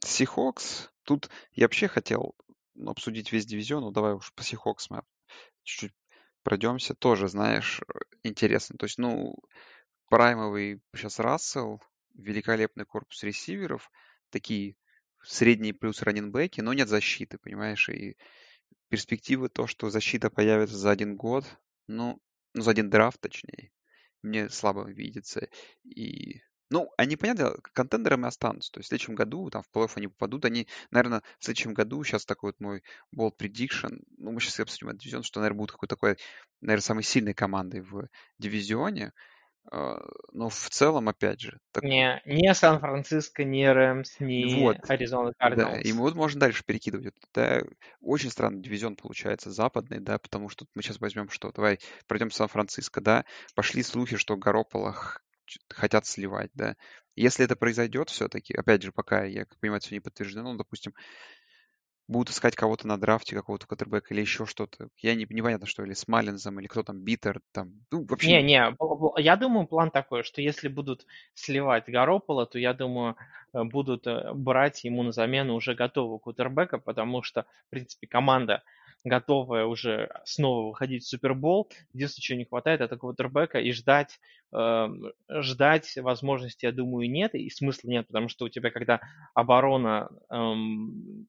Сихокс. 0.00 0.90
Тут 1.04 1.30
я 1.52 1.64
вообще 1.64 1.88
хотел 1.88 2.34
ну, 2.74 2.90
обсудить 2.90 3.32
весь 3.32 3.46
дивизион. 3.46 3.84
Ну, 3.84 3.90
давай 3.90 4.12
уж 4.12 4.34
по 4.34 4.42
Сихокс 4.42 4.90
мы 4.90 5.02
чуть-чуть 5.62 5.94
пройдемся. 6.42 6.94
Тоже, 6.94 7.28
знаешь, 7.28 7.80
э, 7.82 7.98
интересно. 8.22 8.76
То 8.78 8.84
есть, 8.84 8.98
ну, 8.98 9.34
праймовый 10.08 10.80
сейчас 10.94 11.18
Рассел, 11.18 11.80
великолепный 12.14 12.84
корпус 12.84 13.22
ресиверов, 13.22 13.90
такие 14.30 14.76
средние 15.22 15.74
плюс 15.74 16.02
раненбеки, 16.02 16.60
но 16.60 16.72
нет 16.72 16.88
защиты, 16.88 17.38
понимаешь? 17.38 17.88
И 17.88 18.16
перспективы 18.88 19.48
то, 19.48 19.66
что 19.66 19.90
защита 19.90 20.30
появится 20.30 20.76
за 20.76 20.90
один 20.90 21.16
год, 21.16 21.44
ну, 21.86 22.20
ну, 22.54 22.62
за 22.62 22.72
один 22.72 22.90
драфт, 22.90 23.20
точнее, 23.20 23.72
мне 24.22 24.48
слабо 24.50 24.88
видится. 24.90 25.48
И 25.84 26.42
Ну, 26.72 26.90
они, 26.96 27.16
понятно, 27.16 27.54
контендерами 27.74 28.26
останутся. 28.26 28.72
То 28.72 28.78
есть 28.80 28.86
в 28.86 28.88
следующем 28.88 29.14
году 29.14 29.50
там 29.50 29.62
в 29.62 29.70
плей-офф 29.76 29.92
они 29.96 30.08
попадут. 30.08 30.44
Они, 30.46 30.66
наверное, 30.90 31.22
в 31.38 31.44
следующем 31.44 31.74
году, 31.74 32.02
сейчас 32.02 32.24
такой 32.24 32.48
вот 32.48 32.60
мой 32.60 32.82
bold 33.14 33.32
prediction, 33.38 34.02
ну, 34.16 34.32
мы 34.32 34.40
сейчас 34.40 34.58
обсудим 34.60 34.88
этот 34.88 35.02
дивизион, 35.02 35.22
что, 35.22 35.40
наверное, 35.40 35.58
будут 35.58 35.72
какой-то 35.72 35.94
такой, 35.96 36.16
наверное, 36.62 36.82
самой 36.82 37.02
сильной 37.02 37.34
командой 37.34 37.82
в 37.82 38.08
дивизионе. 38.38 39.12
А, 39.70 40.00
но 40.32 40.48
в 40.48 40.70
целом, 40.70 41.08
опять 41.08 41.40
же, 41.40 41.58
так, 41.72 41.84
Не, 41.84 42.20
не 42.26 42.54
Сан-Франциско, 42.54 43.44
не 43.44 43.70
Рэмс, 43.70 44.20
не 44.20 44.44
вот, 44.56 44.78
Аризона 44.88 45.32
да, 45.42 45.78
и 45.80 45.92
Кардиналс. 45.92 45.92
вот 45.92 46.14
можно 46.14 46.40
дальше 46.40 46.64
перекидывать. 46.64 47.14
Это 47.32 47.66
очень 48.00 48.30
странный 48.30 48.62
дивизион 48.62 48.96
получается, 48.96 49.50
западный, 49.50 50.00
да, 50.00 50.18
потому 50.18 50.48
что 50.48 50.66
мы 50.74 50.82
сейчас 50.82 51.00
возьмем 51.00 51.28
что? 51.30 51.52
Давай 51.52 51.80
пройдем 52.06 52.30
Сан-Франциско, 52.30 53.00
да, 53.00 53.24
пошли 53.54 53.82
слухи, 53.82 54.16
что 54.16 54.36
ч- 55.00 55.21
хотят 55.68 56.06
сливать, 56.06 56.50
да. 56.54 56.76
Если 57.14 57.44
это 57.44 57.56
произойдет 57.56 58.10
все-таки, 58.10 58.54
опять 58.54 58.82
же, 58.82 58.92
пока, 58.92 59.24
я 59.24 59.44
как 59.44 59.58
понимаю, 59.58 59.80
все 59.80 59.94
не 59.94 60.00
подтверждено, 60.00 60.52
ну, 60.52 60.58
допустим, 60.58 60.94
будут 62.08 62.30
искать 62.30 62.54
кого-то 62.54 62.86
на 62.86 62.98
драфте, 62.98 63.34
какого-то 63.34 63.66
квотербека 63.66 64.12
или 64.12 64.20
еще 64.20 64.46
что-то. 64.46 64.88
Я 64.98 65.14
не, 65.14 65.26
непонятно, 65.28 65.66
что, 65.66 65.84
или 65.84 65.94
с 65.94 66.08
Маллинзом, 66.08 66.60
или 66.60 66.66
кто 66.66 66.82
там, 66.82 67.02
Битер, 67.02 67.40
там, 67.52 67.72
ну, 67.90 68.04
вообще 68.04 68.28
Не, 68.28 68.42
не, 68.42 69.22
я 69.22 69.36
думаю, 69.36 69.66
план 69.66 69.90
такой, 69.90 70.22
что 70.22 70.40
если 70.40 70.68
будут 70.68 71.06
сливать 71.34 71.88
Гаропола, 71.88 72.46
то 72.46 72.58
я 72.58 72.74
думаю, 72.74 73.16
э, 73.52 73.64
будут 73.64 74.06
э, 74.06 74.32
брать 74.34 74.84
ему 74.84 75.02
на 75.02 75.12
замену 75.12 75.54
уже 75.54 75.74
готового 75.74 76.18
кутербека, 76.18 76.78
потому 76.78 77.22
что, 77.22 77.46
в 77.66 77.70
принципе, 77.70 78.06
команда 78.06 78.62
готовая 79.04 79.64
уже 79.66 80.10
снова 80.24 80.68
выходить 80.68 81.04
в 81.04 81.08
Супербол. 81.08 81.70
Единственное, 81.92 82.22
чего 82.22 82.38
не 82.38 82.44
хватает, 82.44 82.80
это 82.80 82.96
квотербека, 82.96 83.58
и 83.60 83.72
ждать, 83.72 84.20
эм, 84.52 85.12
ждать 85.30 85.96
возможности, 85.96 86.66
я 86.66 86.72
думаю, 86.72 87.10
нет, 87.10 87.34
и 87.34 87.50
смысла 87.50 87.88
нет, 87.88 88.06
потому 88.06 88.28
что 88.28 88.44
у 88.46 88.48
тебя, 88.48 88.70
когда 88.70 89.00
оборона 89.34 90.08
эм, 90.30 91.26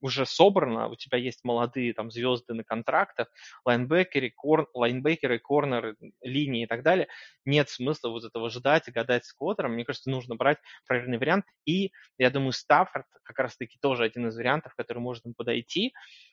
уже 0.00 0.26
собрана, 0.26 0.88
у 0.88 0.96
тебя 0.96 1.18
есть 1.18 1.44
молодые 1.44 1.92
там 1.94 2.10
звезды 2.10 2.54
на 2.54 2.64
контрактах, 2.64 3.28
лайнбекеры, 3.64 4.30
кор, 4.30 4.68
лайнбекеры, 4.74 5.38
корнеры, 5.38 5.96
линии 6.22 6.64
и 6.64 6.66
так 6.66 6.82
далее, 6.82 7.08
нет 7.44 7.68
смысла 7.68 8.10
вот 8.10 8.24
этого 8.24 8.50
ждать, 8.50 8.90
гадать 8.92 9.24
с 9.24 9.32
квотером. 9.32 9.74
Мне 9.74 9.84
кажется, 9.84 10.10
нужно 10.10 10.36
брать 10.36 10.58
правильный 10.86 11.18
вариант. 11.18 11.44
И 11.64 11.92
я 12.18 12.30
думаю, 12.30 12.52
Стаффорд 12.52 13.06
как 13.22 13.38
раз-таки 13.38 13.78
тоже 13.80 14.04
один 14.04 14.28
из 14.28 14.36
вариантов, 14.36 14.74
который 14.76 14.98
может 14.98 15.26
им 15.26 15.34
подойти. 15.34 15.92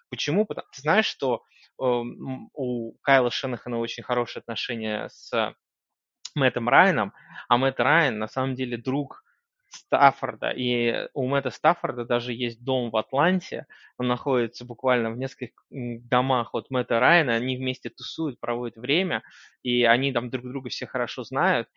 Почему? 0.10 0.46
Потому 0.46 0.68
ты 0.72 0.82
знаешь, 0.82 1.06
что 1.06 1.44
э, 1.82 1.84
м, 1.84 2.50
у 2.54 2.94
Кайла 3.02 3.32
Шенахана 3.32 3.80
очень 3.80 4.04
хорошие 4.04 4.42
отношения 4.42 5.10
с 5.10 5.56
Мэттом 6.36 6.70
Райаном, 6.70 7.14
а 7.48 7.58
Мэтт 7.58 7.80
Райан 7.80 8.20
на 8.20 8.28
самом 8.28 8.56
деле 8.56 8.78
друг 8.78 9.25
Стаффорда, 9.76 10.52
и 10.52 11.08
у 11.14 11.28
Мэтта 11.28 11.50
Стаффорда 11.52 12.06
даже 12.06 12.34
есть 12.34 12.64
дом 12.64 12.90
в 12.92 12.98
Атланте, 12.98 13.68
он 13.98 14.08
находится 14.08 14.66
буквально 14.66 15.12
в 15.12 15.18
нескольких 15.18 15.54
домах 15.70 16.54
от 16.54 16.70
Мэтта 16.72 17.00
Райана, 17.00 17.34
они 17.36 17.58
вместе 17.58 17.90
тусуют, 17.90 18.40
проводят 18.40 18.78
время, 18.78 19.24
и 19.64 19.84
они 19.84 20.12
там 20.14 20.30
друг 20.30 20.46
друга 20.48 20.70
все 20.70 20.86
хорошо 20.88 21.24
знают, 21.24 21.68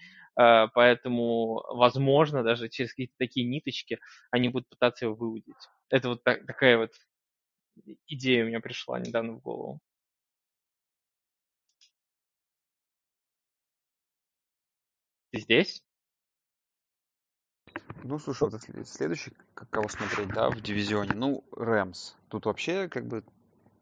э, 0.40 0.68
поэтому, 0.74 1.62
возможно, 1.74 2.42
даже 2.42 2.68
через 2.68 2.90
какие-то 2.92 3.14
такие 3.18 3.46
ниточки 3.46 3.98
они 4.30 4.48
будут 4.48 4.68
пытаться 4.68 5.06
его 5.06 5.14
выудить. 5.14 5.54
Это 5.90 6.08
вот 6.10 6.22
так- 6.24 6.46
такая 6.46 6.78
вот 6.78 6.90
идея 8.06 8.44
у 8.44 8.46
меня 8.48 8.60
пришла 8.60 9.00
недавно 9.00 9.32
в 9.32 9.40
голову. 9.40 9.80
Ты 15.30 15.40
здесь? 15.40 15.82
Ну, 18.04 18.18
слушай, 18.18 18.48
вот 18.48 18.88
следующий, 18.88 19.32
кого 19.54 19.88
смотреть, 19.88 20.32
да, 20.32 20.50
в 20.50 20.60
дивизионе, 20.60 21.12
ну, 21.14 21.44
Рэмс. 21.52 22.14
Тут 22.28 22.46
вообще, 22.46 22.88
как 22.88 23.06
бы, 23.06 23.24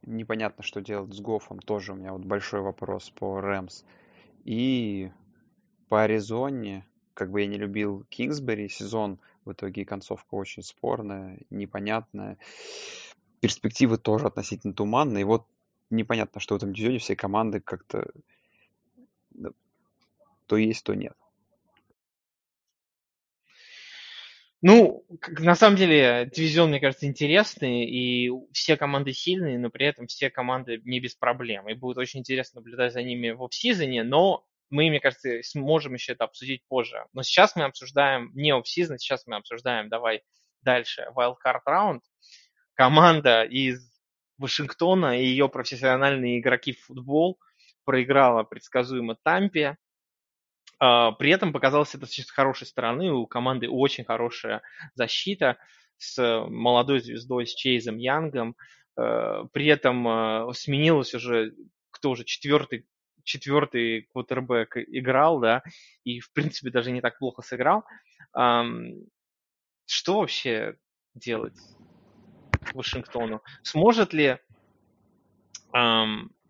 непонятно, 0.03 0.63
что 0.63 0.81
делать 0.81 1.15
с 1.15 1.21
Гофом. 1.21 1.59
Тоже 1.61 1.93
у 1.93 1.97
меня 1.97 2.13
вот 2.13 2.23
большой 2.23 2.61
вопрос 2.61 3.11
по 3.11 3.41
Рэмс. 3.41 3.85
И 4.45 5.11
по 5.89 6.03
Аризоне, 6.03 6.87
как 7.15 7.31
бы 7.31 7.41
я 7.41 7.47
не 7.47 7.59
любил 7.59 8.05
Кингсбери, 8.09 8.69
сезон 8.69 9.19
в 9.45 9.53
итоге 9.53 9.85
концовка 9.85 10.35
очень 10.35 10.63
спорная, 10.63 11.39
непонятная. 11.51 12.39
Перспективы 13.41 13.99
тоже 13.99 14.27
относительно 14.27 14.73
туманные. 14.73 15.23
И 15.23 15.25
вот 15.25 15.47
непонятно, 15.91 16.41
что 16.41 16.55
в 16.55 16.57
этом 16.59 16.73
дивизионе 16.73 16.99
все 16.99 17.15
команды 17.15 17.61
как-то 17.61 18.11
то 20.47 20.57
есть, 20.57 20.85
то 20.85 20.95
нет. 20.95 21.17
Ну, 24.69 25.07
на 25.39 25.55
самом 25.55 25.77
деле, 25.77 26.29
дивизион, 26.35 26.71
мне 26.71 26.81
кажется, 26.81 27.07
интересный, 27.07 27.85
и 27.85 28.33
все 28.53 28.77
команды 28.77 29.13
сильные, 29.13 29.61
но 29.61 29.71
при 29.71 29.87
этом 29.87 30.09
все 30.09 30.29
команды 30.29 30.83
не 30.85 30.99
без 30.99 31.15
проблем. 31.15 31.69
И 31.69 31.75
будет 31.75 31.99
очень 31.99 32.19
интересно 32.19 32.59
наблюдать 32.59 32.93
за 32.93 33.05
ними 33.05 33.31
в 33.31 33.45
офсизоне, 33.45 34.03
но 34.03 34.45
мы, 34.69 34.89
мне 34.91 34.99
кажется, 34.99 35.41
сможем 35.45 35.95
еще 35.95 36.15
это 36.15 36.25
обсудить 36.25 36.67
позже. 36.67 37.05
Но 37.13 37.23
сейчас 37.23 37.55
мы 37.55 37.63
обсуждаем 37.63 38.33
не 38.35 38.53
офсизон, 38.53 38.99
сейчас 38.99 39.25
мы 39.29 39.37
обсуждаем, 39.37 39.89
давай 39.89 40.25
дальше, 40.63 41.07
wildcard 41.15 41.61
раунд. 41.65 42.03
Команда 42.75 43.45
из 43.45 43.89
Вашингтона 44.37 45.17
и 45.17 45.27
ее 45.27 45.49
профессиональные 45.49 46.41
игроки 46.41 46.73
в 46.73 46.81
футбол 46.87 47.39
проиграла 47.85 48.43
предсказуемо 48.43 49.17
Тампе. 49.23 49.77
А, 50.79 51.13
При 51.13 51.31
этом 51.31 51.53
показалось 51.53 51.95
это 51.95 52.07
с 52.07 52.31
хорошей 52.31 52.67
стороны. 52.67 53.13
У 53.13 53.27
команды 53.27 53.69
очень 53.69 54.05
хорошая 54.05 54.63
защита 54.95 55.59
с 55.99 56.45
молодой 56.49 57.01
звездой, 57.01 57.47
с 57.47 57.55
Чейзом 57.55 57.97
Янгом. 57.97 58.57
Э, 58.99 59.45
При 59.53 59.67
этом 59.67 60.07
э, 60.07 60.53
сменилось 60.55 61.15
уже, 61.15 61.55
кто 61.91 62.11
уже 62.11 62.25
четвертый, 62.25 62.87
четвертый 63.25 64.03
квотербек 64.13 64.77
играл, 64.77 65.41
да, 65.41 65.63
и 66.05 66.21
в 66.21 66.33
принципе 66.33 66.71
даже 66.71 66.93
не 66.93 67.01
так 67.01 67.19
плохо 67.19 67.43
сыграл. 67.43 67.85
Что 69.89 70.19
вообще 70.19 70.77
делать 71.15 71.57
Вашингтону? 72.75 73.43
Сможет 73.63 74.13
ли, 74.13 74.39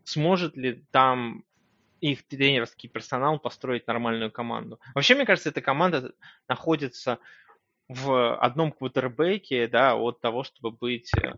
сможет 0.04 0.56
ли 0.56 0.84
там 0.90 1.44
их 2.00 2.26
тренерский 2.26 2.88
персонал 2.88 3.38
построить 3.38 3.86
нормальную 3.86 4.30
команду. 4.30 4.80
Вообще, 4.94 5.14
мне 5.14 5.24
кажется, 5.24 5.50
эта 5.50 5.60
команда 5.60 6.12
находится 6.48 7.18
в 7.88 8.36
одном 8.36 8.72
квотербеке, 8.72 9.68
да, 9.68 9.94
от 9.94 10.20
того, 10.20 10.42
чтобы 10.42 10.72
быть 10.72 11.10
э, 11.14 11.34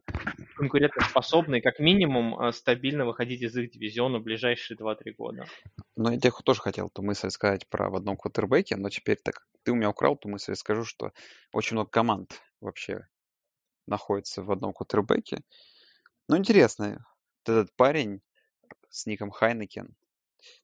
конкурентоспособной, 0.56 1.60
как 1.60 1.78
минимум 1.78 2.40
э, 2.40 2.52
стабильно 2.52 3.04
выходить 3.04 3.42
из 3.42 3.54
их 3.54 3.70
дивизиона 3.70 4.18
в 4.18 4.22
ближайшие 4.22 4.76
2-3 4.78 5.12
года. 5.16 5.46
Ну, 5.96 6.10
я 6.10 6.18
тебе 6.18 6.32
тоже 6.42 6.60
хотел 6.60 6.86
эту 6.86 7.02
мысль 7.02 7.28
сказать 7.28 7.68
про 7.68 7.90
в 7.90 7.96
одном 7.96 8.16
квотербеке, 8.16 8.76
но 8.76 8.88
теперь 8.88 9.18
так 9.22 9.46
ты 9.62 9.72
у 9.72 9.74
меня 9.74 9.90
украл 9.90 10.14
эту 10.14 10.28
мысль, 10.28 10.54
скажу, 10.54 10.84
что 10.84 11.12
очень 11.52 11.74
много 11.74 11.90
команд 11.90 12.40
вообще 12.60 13.06
находится 13.86 14.42
в 14.42 14.50
одном 14.50 14.72
квотербеке. 14.72 15.42
Ну, 16.28 16.38
интересно, 16.38 17.04
этот 17.44 17.74
парень 17.76 18.22
с 18.88 19.04
ником 19.04 19.30
Хайнекен, 19.30 19.94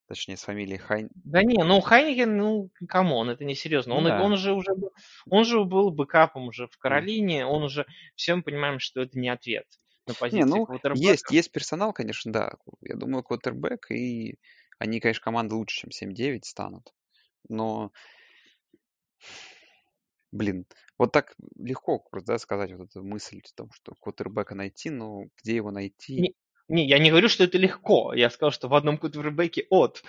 точнее, 0.06 0.36
с 0.36 0.42
фамилией 0.44 0.78
Хайн... 0.78 1.08
Да 1.14 1.42
не, 1.42 1.62
ну 1.62 1.80
Хайникен, 1.80 2.36
ну, 2.36 2.70
come 2.88 3.12
on, 3.12 3.30
это 3.30 3.44
не 3.44 3.54
серьезно. 3.54 3.94
Ну 3.94 4.00
Он, 4.00 4.04
да. 4.04 4.22
он 4.22 4.36
же 4.36 4.52
уже 4.52 4.74
был, 4.74 4.92
он 5.28 5.44
же 5.44 5.64
был 5.64 5.90
бэкапом 5.90 6.48
уже 6.48 6.66
в. 6.66 6.78
Каролине, 6.78 7.46
он 7.46 7.62
уже, 7.64 7.86
все 8.14 8.34
мы 8.34 8.42
понимаем, 8.42 8.78
что 8.78 9.02
это 9.02 9.18
не 9.18 9.28
ответ 9.28 9.66
на 10.06 10.12
Не, 10.12 10.18
позиции 10.18 10.48
ну, 10.48 10.66
квотербека. 10.66 11.00
есть, 11.00 11.30
есть 11.30 11.52
персонал, 11.52 11.92
конечно, 11.92 12.32
да. 12.32 12.54
Я 12.82 12.96
думаю, 12.96 13.22
квотербек, 13.22 13.90
и 13.90 14.36
они, 14.78 15.00
конечно, 15.00 15.22
команды 15.22 15.54
лучше, 15.54 15.88
чем 15.88 16.10
7-9 16.10 16.44
станут. 16.44 16.92
Но, 17.48 17.92
блин, 20.32 20.66
вот 20.98 21.12
так 21.12 21.34
легко 21.56 21.98
просто, 21.98 22.32
да, 22.32 22.38
сказать 22.38 22.72
вот 22.72 22.90
эту 22.90 23.02
мысль 23.02 23.40
о 23.40 23.56
том, 23.56 23.70
что 23.72 23.94
квотербека 23.94 24.54
найти, 24.54 24.90
но 24.90 25.24
где 25.42 25.56
его 25.56 25.70
найти? 25.70 26.20
Не, 26.20 26.34
не, 26.68 26.86
я 26.86 26.98
не 26.98 27.10
говорю, 27.10 27.28
что 27.28 27.44
это 27.44 27.58
легко. 27.58 28.14
Я 28.14 28.30
сказал, 28.30 28.50
что 28.50 28.68
в 28.68 28.74
одном 28.74 28.96
квотербеке 28.98 29.66
от. 29.70 30.02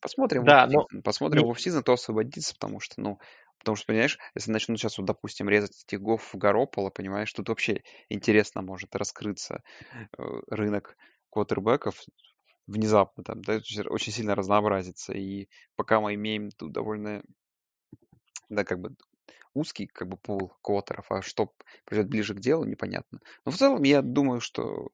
Посмотрим 0.00 0.44
Да, 0.44 0.66
но. 0.66 0.86
Посмотрим 1.02 1.46
в 1.46 1.50
офсизон, 1.50 1.82
кто 1.82 1.92
освободится, 1.92 2.54
потому 2.54 2.80
что, 2.80 3.00
ну, 3.00 3.18
потому 3.58 3.76
что, 3.76 3.86
понимаешь, 3.86 4.18
если 4.34 4.50
начнут 4.50 4.78
сейчас, 4.78 4.96
вот, 4.98 5.06
допустим, 5.06 5.48
резать 5.48 5.84
этих 5.86 6.00
гоф 6.00 6.32
в 6.32 6.38
Гарополо, 6.38 6.90
понимаешь, 6.90 7.32
тут 7.32 7.48
вообще 7.48 7.82
интересно 8.08 8.62
может 8.62 8.96
раскрыться 8.96 9.62
э, 9.92 10.22
рынок 10.48 10.96
квотербеков 11.30 12.02
внезапно 12.66 13.24
там, 13.24 13.42
да, 13.42 13.60
то 13.60 13.90
очень 13.90 14.12
сильно 14.12 14.34
разнообразится. 14.34 15.12
И 15.12 15.48
пока 15.76 16.00
мы 16.00 16.14
имеем 16.14 16.50
тут 16.50 16.72
довольно, 16.72 17.22
да, 18.48 18.64
как 18.64 18.80
бы 18.80 18.94
узкий 19.54 19.86
как 19.86 20.08
бы 20.08 20.16
пул 20.16 20.52
квотеров, 20.62 21.10
а 21.10 21.22
что 21.22 21.52
придет 21.84 22.08
ближе 22.08 22.34
к 22.34 22.40
делу, 22.40 22.64
непонятно. 22.64 23.20
Но 23.44 23.52
в 23.52 23.56
целом 23.56 23.82
я 23.84 24.02
думаю, 24.02 24.40
что 24.40 24.88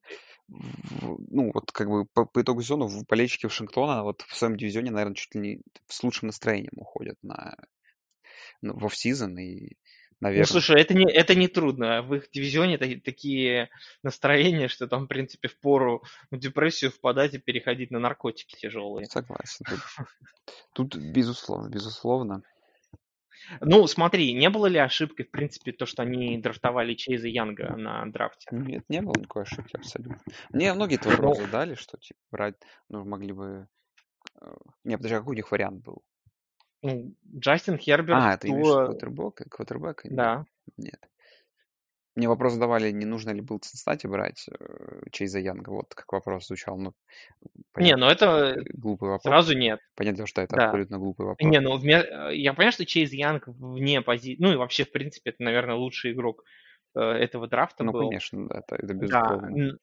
в- 0.47 1.17
ну, 1.29 1.51
вот 1.53 1.71
как 1.71 1.89
бы 1.89 2.05
по, 2.05 2.25
по 2.25 2.41
итогу 2.41 2.61
сезона 2.61 2.85
в 2.85 3.05
болельщики 3.05 3.45
Вашингтона 3.45 4.03
вот 4.03 4.21
в 4.21 4.35
своем 4.35 4.57
дивизионе, 4.57 4.91
наверное, 4.91 5.15
чуть 5.15 5.33
ли 5.35 5.41
не 5.41 5.61
с 5.87 6.03
лучшим 6.03 6.27
настроением 6.27 6.73
уходят 6.75 7.17
на 7.23 7.55
ну, 8.61 8.77
в 8.77 8.85
офф-сизон, 8.85 9.37
и, 9.37 9.61
Ну, 9.61 9.75
наверное... 10.19 10.45
слушай, 10.45 10.79
это 10.79 10.93
не, 10.93 11.11
это 11.11 11.35
не 11.35 11.47
трудно. 11.47 12.01
В 12.03 12.15
их 12.15 12.29
дивизионе 12.31 12.77
та- 12.77 13.01
такие 13.03 13.69
настроения, 14.03 14.67
что 14.67 14.87
там, 14.87 15.05
в 15.05 15.07
принципе, 15.07 15.47
впору 15.47 16.03
в 16.29 16.37
депрессию 16.37 16.91
впадать 16.91 17.33
и 17.33 17.39
переходить 17.39 17.91
на 17.91 17.99
наркотики 17.99 18.55
тяжелые. 18.55 19.05
Согласен. 19.05 19.65
Тут, 19.65 19.79
тут 20.73 20.95
безусловно, 20.95 21.69
безусловно. 21.69 22.43
Ну, 23.59 23.85
смотри, 23.87 24.33
не 24.33 24.49
было 24.49 24.67
ли 24.67 24.77
ошибкой, 24.77 25.25
в 25.25 25.31
принципе, 25.31 25.71
то, 25.71 25.85
что 25.85 26.03
они 26.03 26.37
драфтовали 26.37 26.93
Чейза 26.93 27.27
Янга 27.27 27.75
на 27.75 28.05
драфте? 28.05 28.47
Нет, 28.51 28.85
не 28.89 29.01
было 29.01 29.13
никакой 29.17 29.43
ошибки 29.43 29.75
абсолютно. 29.75 30.19
Мне 30.49 30.73
многие 30.73 30.95
этот 30.95 31.11
вопрос 31.11 31.37
задали, 31.39 31.75
что 31.75 31.97
типа 31.97 32.19
брать, 32.31 32.55
ну, 32.89 33.03
могли 33.03 33.33
бы... 33.33 33.67
э, 34.41 34.53
Не, 34.83 34.97
подожди, 34.97 35.15
а 35.15 35.19
какой 35.19 35.33
у 35.33 35.35
них 35.37 35.51
вариант 35.51 35.83
был? 35.83 36.03
Ну, 36.83 37.13
Джастин 37.35 37.77
Херберт, 37.77 38.19
А, 38.19 38.37
ты 38.37 38.49
имеешь 38.49 38.67
в 38.67 38.93
виду 38.93 39.21
квотербека? 39.49 40.07
Да. 40.09 40.45
нет. 40.77 41.10
Мне 42.15 42.27
вопрос 42.27 42.53
задавали, 42.53 42.91
не 42.91 43.05
нужно 43.05 43.31
ли 43.31 43.41
было 43.41 43.59
Цинциннати 43.59 44.07
брать 44.07 44.45
э, 44.49 45.01
Чейза 45.11 45.39
Янга. 45.39 45.69
Вот 45.69 45.93
как 45.95 46.11
вопрос 46.11 46.47
звучал. 46.47 46.77
Ну, 46.77 46.93
Не, 47.77 47.95
понятно, 47.95 48.05
ну 48.05 48.11
это 48.11 48.55
глупый 48.73 49.09
вопрос. 49.09 49.23
сразу 49.23 49.57
нет. 49.57 49.79
Понятно, 49.95 50.25
что 50.27 50.41
это 50.41 50.57
Да. 50.57 50.65
абсолютно 50.65 50.97
глупый 50.97 51.25
вопрос. 51.25 51.49
Не, 51.49 51.61
ну 51.61 51.77
вме- 51.79 52.03
э, 52.31 52.35
я 52.35 52.53
понимаю, 52.53 52.73
что 52.73 52.85
Чейз 52.85 53.13
Янг 53.13 53.47
вне 53.47 54.01
позиции, 54.01 54.35
ну 54.43 54.51
и 54.51 54.57
вообще, 54.57 54.83
в 54.83 54.91
принципе, 54.91 55.29
это, 55.29 55.41
наверное, 55.43 55.75
лучший 55.75 56.11
игрок 56.11 56.43
э, 56.95 56.99
этого 56.99 57.47
драфта 57.47 57.85
Ну, 57.85 57.93
был. 57.93 58.01
конечно, 58.09 58.45
да, 58.49 58.59
это, 58.59 58.75
это 58.75 58.87
Да, 58.87 58.93
безусловно. 58.93 59.47
н- 59.57 59.79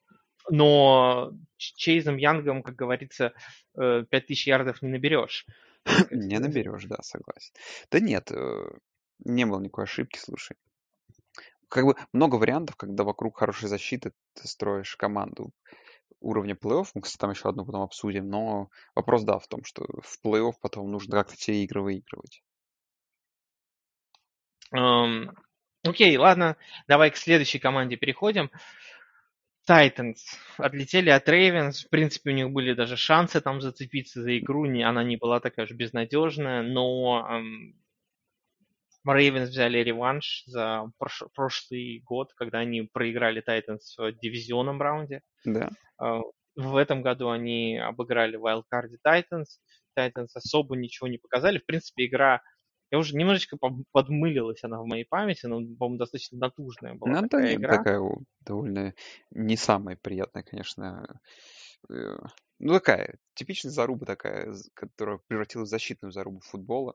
но 0.50 1.32
Чейзом 1.56 2.18
Янгом, 2.18 2.62
как 2.62 2.74
говорится, 2.74 3.32
э, 3.80 4.04
5000 4.10 4.46
ярдов 4.46 4.82
не 4.82 4.90
наберешь. 4.90 5.46
Не 6.10 6.38
наберешь, 6.38 6.84
да, 6.84 6.98
согласен. 7.02 7.54
Да 7.90 8.00
нет, 8.00 8.30
не 9.24 9.46
было 9.46 9.60
никакой 9.60 9.84
ошибки, 9.84 10.18
слушай. 10.18 10.56
Как 11.68 11.84
бы 11.84 11.94
много 12.12 12.36
вариантов, 12.36 12.76
когда 12.76 13.04
вокруг 13.04 13.38
хорошей 13.38 13.68
защиты 13.68 14.12
ты 14.34 14.48
строишь 14.48 14.96
команду 14.96 15.52
уровня 16.20 16.54
плей-офф. 16.54 16.88
Мы, 16.94 17.02
кстати, 17.02 17.20
там 17.20 17.30
еще 17.30 17.48
одну 17.48 17.64
потом 17.64 17.82
обсудим. 17.82 18.28
Но 18.28 18.70
вопрос, 18.94 19.24
да, 19.24 19.38
в 19.38 19.46
том, 19.46 19.64
что 19.64 19.86
в 20.02 20.18
плей-офф 20.24 20.54
потом 20.60 20.90
нужно 20.90 21.16
как-то 21.16 21.36
те 21.36 21.62
игры 21.62 21.82
выигрывать. 21.82 22.42
Эм, 24.72 25.36
Окей, 25.84 26.16
ладно, 26.16 26.56
давай 26.86 27.10
к 27.10 27.16
следующей 27.16 27.58
команде 27.58 27.96
переходим. 27.96 28.50
Titans 29.68 30.16
отлетели 30.56 31.10
от 31.10 31.28
Ravens. 31.28 31.84
В 31.86 31.90
принципе, 31.90 32.30
у 32.30 32.34
них 32.34 32.50
были 32.50 32.72
даже 32.72 32.96
шансы 32.96 33.40
там 33.40 33.60
зацепиться 33.60 34.22
за 34.22 34.38
игру. 34.38 34.64
Она 34.64 35.04
не 35.04 35.16
была 35.16 35.40
такая 35.40 35.66
уж 35.66 35.72
безнадежная, 35.72 36.62
но 36.62 37.42
Ravens 39.08 39.46
взяли 39.46 39.78
реванш 39.78 40.42
за 40.46 40.90
прош- 40.98 41.28
прошлый 41.34 42.00
год, 42.04 42.32
когда 42.34 42.58
они 42.58 42.82
проиграли 42.82 43.42
Titans 43.46 43.80
в 43.96 44.12
дивизионном 44.18 44.80
раунде. 44.80 45.22
Да. 45.44 45.70
А, 45.98 46.20
В 46.56 46.76
этом 46.76 47.02
году 47.02 47.28
они 47.30 47.76
обыграли 47.78 48.38
Wildcard 48.38 48.90
Titans. 49.06 49.46
Titans 49.98 50.28
особо 50.34 50.76
ничего 50.76 51.08
не 51.08 51.18
показали. 51.18 51.58
В 51.58 51.66
принципе, 51.66 52.06
игра... 52.06 52.40
Я 52.90 52.98
уже 52.98 53.14
немножечко 53.16 53.58
подмылилась 53.92 54.64
она 54.64 54.80
в 54.80 54.86
моей 54.86 55.04
памяти, 55.04 55.44
но, 55.44 55.56
по-моему, 55.76 55.98
достаточно 55.98 56.38
натужная 56.38 56.94
была 56.94 57.20
Ну, 57.20 57.28
такая 57.28 57.50
не- 57.50 57.54
игра. 57.56 57.76
такая 57.76 58.00
довольно 58.40 58.94
не 59.30 59.56
самая 59.56 59.96
приятная, 60.00 60.42
конечно. 60.42 61.20
э, 61.90 62.16
Ну, 62.58 62.72
такая, 62.72 63.18
типичная 63.34 63.72
заруба 63.72 64.06
такая, 64.06 64.54
которая 64.74 65.20
превратилась 65.28 65.68
в 65.68 65.70
защитную 65.70 66.12
зарубу 66.12 66.40
футбола. 66.40 66.94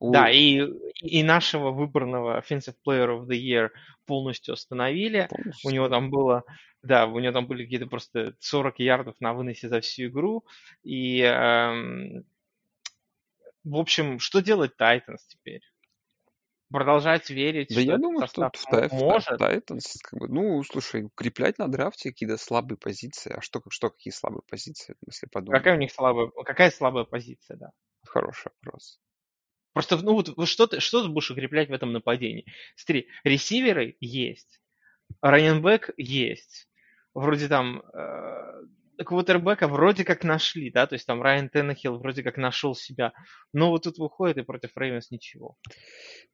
У- 0.00 0.12
Да, 0.12 0.30
и, 0.30 0.60
и 1.00 1.22
нашего 1.22 1.70
выбранного 1.70 2.40
Offensive 2.40 2.76
Player 2.86 3.08
of 3.20 3.26
the 3.26 3.36
Year 3.38 3.70
полностью 4.06 4.54
остановили. 4.54 5.28
полностью 5.30 5.70
У 5.70 5.74
него 5.74 5.88
там 5.88 6.10
было, 6.10 6.44
да, 6.82 7.06
у 7.06 7.18
него 7.18 7.32
там 7.32 7.46
были 7.46 7.64
какие-то 7.64 7.86
просто 7.86 8.34
40 8.40 8.78
ярдов 8.78 9.16
на 9.20 9.34
выносе 9.34 9.68
за 9.68 9.80
всю 9.80 10.06
игру. 10.06 10.44
И, 10.82 11.20
эм, 11.20 12.24
в 13.64 13.76
общем, 13.76 14.18
что 14.18 14.40
делать 14.40 14.72
Titans 14.80 15.18
теперь? 15.28 15.60
Продолжать 16.70 17.30
верить, 17.30 17.68
Да 17.74 17.80
что 17.80 17.92
я 17.92 17.96
думаю, 17.96 18.26
что 18.26 18.42
в, 18.52 18.66
Тай- 18.66 18.88
в 18.88 18.92
Тай- 18.92 18.98
может? 19.00 19.40
Titans, 19.40 19.84
как 20.02 20.20
бы, 20.20 20.28
ну, 20.28 20.62
слушай, 20.64 21.04
укреплять 21.04 21.58
на 21.58 21.66
драфте 21.68 22.10
какие-то 22.10 22.36
слабые 22.36 22.76
позиции. 22.76 23.32
А 23.32 23.40
что, 23.40 23.62
что 23.70 23.88
какие 23.88 24.12
слабые 24.12 24.42
позиции, 24.46 24.94
если 25.06 25.26
подумать? 25.28 25.60
Какая 25.60 25.76
у 25.76 25.78
них 25.80 25.90
слабая, 25.90 26.30
какая 26.44 26.70
слабая 26.70 27.04
позиция, 27.04 27.56
да? 27.56 27.70
Хороший 28.04 28.52
вопрос. 28.62 29.00
Просто, 29.78 29.96
ну 29.98 30.14
вот 30.14 30.48
что 30.48 30.66
ты, 30.66 30.80
что 30.80 31.04
ты 31.04 31.08
будешь 31.08 31.30
укреплять 31.30 31.68
в 31.68 31.72
этом 31.72 31.92
нападении? 31.92 32.44
Смотри, 32.74 33.06
ресиверы 33.22 33.96
есть, 34.00 34.60
раненбэк 35.22 35.90
есть, 35.96 36.68
вроде 37.14 37.46
там 37.46 37.84
э, 37.94 39.04
квотербека 39.04 39.68
вроде 39.68 40.04
как 40.04 40.24
нашли, 40.24 40.72
да, 40.72 40.88
то 40.88 40.96
есть 40.96 41.06
там 41.06 41.22
Райан 41.22 41.48
Теннехилл 41.48 41.96
вроде 41.96 42.24
как 42.24 42.38
нашел 42.38 42.74
себя, 42.74 43.12
но 43.52 43.70
вот 43.70 43.84
тут 43.84 43.98
выходит 43.98 44.38
и 44.38 44.42
против 44.42 44.76
Рейвенс 44.76 45.12
ничего. 45.12 45.54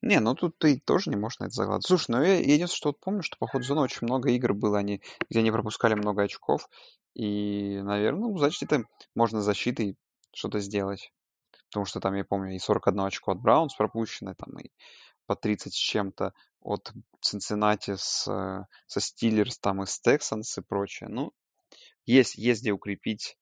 Не, 0.01 0.21
ну 0.21 0.35
тут 0.35 0.57
ты 0.57 0.81
тоже 0.81 1.11
не 1.11 1.17
можешь 1.17 1.41
на 1.41 1.45
это 1.45 1.53
загладить. 1.53 1.87
Слушай, 1.87 2.13
ну 2.13 2.23
я 2.23 2.39
единственное, 2.39 2.69
что 2.69 2.89
вот 2.89 3.01
помню, 3.01 3.23
что 3.23 3.37
по 3.39 3.47
ходу 3.47 3.63
зоны 3.63 3.83
очень 3.83 4.07
много 4.07 4.31
игр 4.31 4.55
было, 4.55 4.79
они, 4.79 5.03
где 5.29 5.41
они 5.41 5.51
пропускали 5.51 5.93
много 5.93 6.23
очков. 6.23 6.67
И, 7.13 7.79
наверное, 7.83 8.23
ну, 8.23 8.39
значит, 8.39 8.63
это 8.63 8.85
можно 9.15 9.43
защитой 9.43 9.99
что-то 10.33 10.61
сделать. 10.61 11.13
Потому 11.75 11.87
что 11.87 11.99
там, 11.99 12.15
я 12.15 12.25
помню, 12.25 12.55
и 12.55 12.61
41 12.61 13.01
очко 13.01 13.33
от 13.33 13.41
Браунс 13.41 13.75
пропущено, 13.75 14.33
там 14.35 14.57
и 14.61 14.71
по 15.27 15.35
30 15.35 15.75
с 15.75 15.77
чем-то 15.77 16.33
от 16.61 16.93
Цинциннати 17.21 17.97
с, 17.97 18.29
э, 18.31 18.65
со 18.87 19.01
Стиллерс, 19.01 19.59
там 19.59 19.83
и 19.83 19.87
с 19.87 19.99
Тексанс 19.99 20.57
и 20.57 20.63
прочее. 20.63 21.09
Ну, 21.09 21.33
есть, 22.07 22.37
есть 22.37 22.63
где 22.63 22.71
укрепить, 22.71 23.37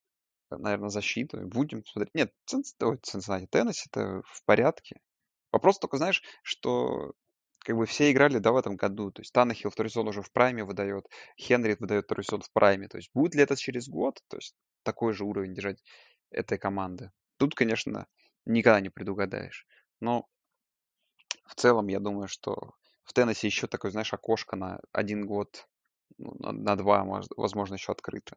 наверное, 0.51 0.89
защиту. 0.89 1.47
Будем 1.47 1.85
смотреть. 1.85 2.15
Нет, 2.15 2.33
Цинциннати, 2.47 3.49
Теннесси 3.51 3.91
это 3.93 4.23
в 4.25 4.43
порядке. 4.47 5.03
Вопрос 5.53 5.79
только, 5.79 5.99
знаешь, 5.99 6.23
что 6.43 7.13
как 7.59 7.77
бы 7.77 7.85
все 7.85 8.13
играли, 8.13 8.39
да, 8.39 8.53
в 8.53 8.57
этом 8.57 8.77
году. 8.77 9.11
То 9.11 9.21
есть 9.21 9.35
Танахил 9.35 9.69
второй 9.69 9.91
сезон 9.91 10.09
уже 10.09 10.23
в 10.23 10.33
прайме 10.33 10.65
выдает, 10.65 11.05
Хенри 11.39 11.77
выдает 11.79 12.07
второй 12.07 12.25
сезон 12.25 12.41
в 12.41 12.51
прайме. 12.51 12.89
То 12.89 12.97
есть 12.97 13.11
будет 13.13 13.35
ли 13.35 13.43
это 13.43 13.57
через 13.57 13.91
год? 13.91 14.21
То 14.29 14.39
есть 14.39 14.55
такой 14.85 15.13
же 15.13 15.27
уровень 15.27 15.53
держать 15.53 15.83
этой 16.31 16.57
команды? 16.57 17.13
Тут, 17.37 17.55
конечно, 17.55 18.07
никогда 18.45 18.81
не 18.81 18.91
предугадаешь. 18.91 19.67
Но 20.01 20.29
в 21.47 21.55
целом, 21.55 21.89
я 21.89 22.01
думаю, 22.01 22.29
что 22.29 22.75
в 23.05 23.13
Теннессе 23.13 23.47
еще 23.47 23.67
такое, 23.67 23.91
знаешь, 23.91 24.13
окошко 24.13 24.57
на 24.57 24.81
один 24.93 25.27
год, 25.27 25.67
ну, 26.19 26.35
на, 26.39 26.77
два, 26.77 27.05
возможно, 27.37 27.75
еще 27.75 27.93
открыто. 27.93 28.37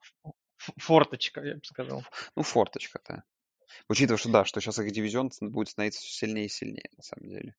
Форточка, 0.57 1.41
я 1.43 1.55
бы 1.55 1.63
сказал. 1.63 2.03
Ну, 2.35 2.43
форточка-то. 2.43 3.23
Учитывая, 3.89 4.17
что 4.17 4.31
да, 4.31 4.45
что 4.45 4.61
сейчас 4.61 4.79
их 4.79 4.91
дивизион 4.91 5.31
будет 5.41 5.69
становиться 5.69 6.01
все 6.01 6.27
сильнее 6.27 6.45
и 6.45 6.49
сильнее, 6.49 6.89
на 6.95 7.03
самом 7.03 7.29
деле. 7.29 7.55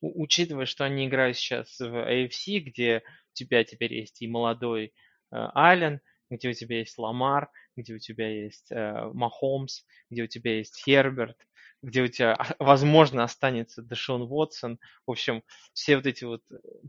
У- 0.00 0.22
Учитывая, 0.22 0.66
что 0.66 0.84
они 0.84 1.06
играют 1.06 1.36
сейчас 1.36 1.78
в 1.78 1.94
AFC, 1.94 2.58
где 2.58 3.02
у 3.32 3.34
тебя 3.34 3.64
теперь 3.64 3.94
есть 3.94 4.20
и 4.20 4.28
молодой 4.28 4.86
э, 4.86 4.90
Аллен, 5.30 6.00
где 6.36 6.50
у 6.50 6.52
тебя 6.52 6.78
есть 6.78 6.98
Ламар, 6.98 7.50
где 7.76 7.94
у 7.94 7.98
тебя 7.98 8.28
есть 8.28 8.70
э, 8.70 9.10
Махомс, 9.12 9.82
где 10.10 10.22
у 10.22 10.26
тебя 10.26 10.58
есть 10.58 10.82
Херберт, 10.84 11.36
где 11.82 12.02
у 12.02 12.08
тебя, 12.08 12.36
возможно, 12.58 13.24
останется 13.24 13.82
Дэшон 13.82 14.22
Уотсон. 14.22 14.78
В 15.06 15.12
общем, 15.12 15.42
все 15.72 15.96
вот 15.96 16.06
эти 16.06 16.24
вот 16.24 16.42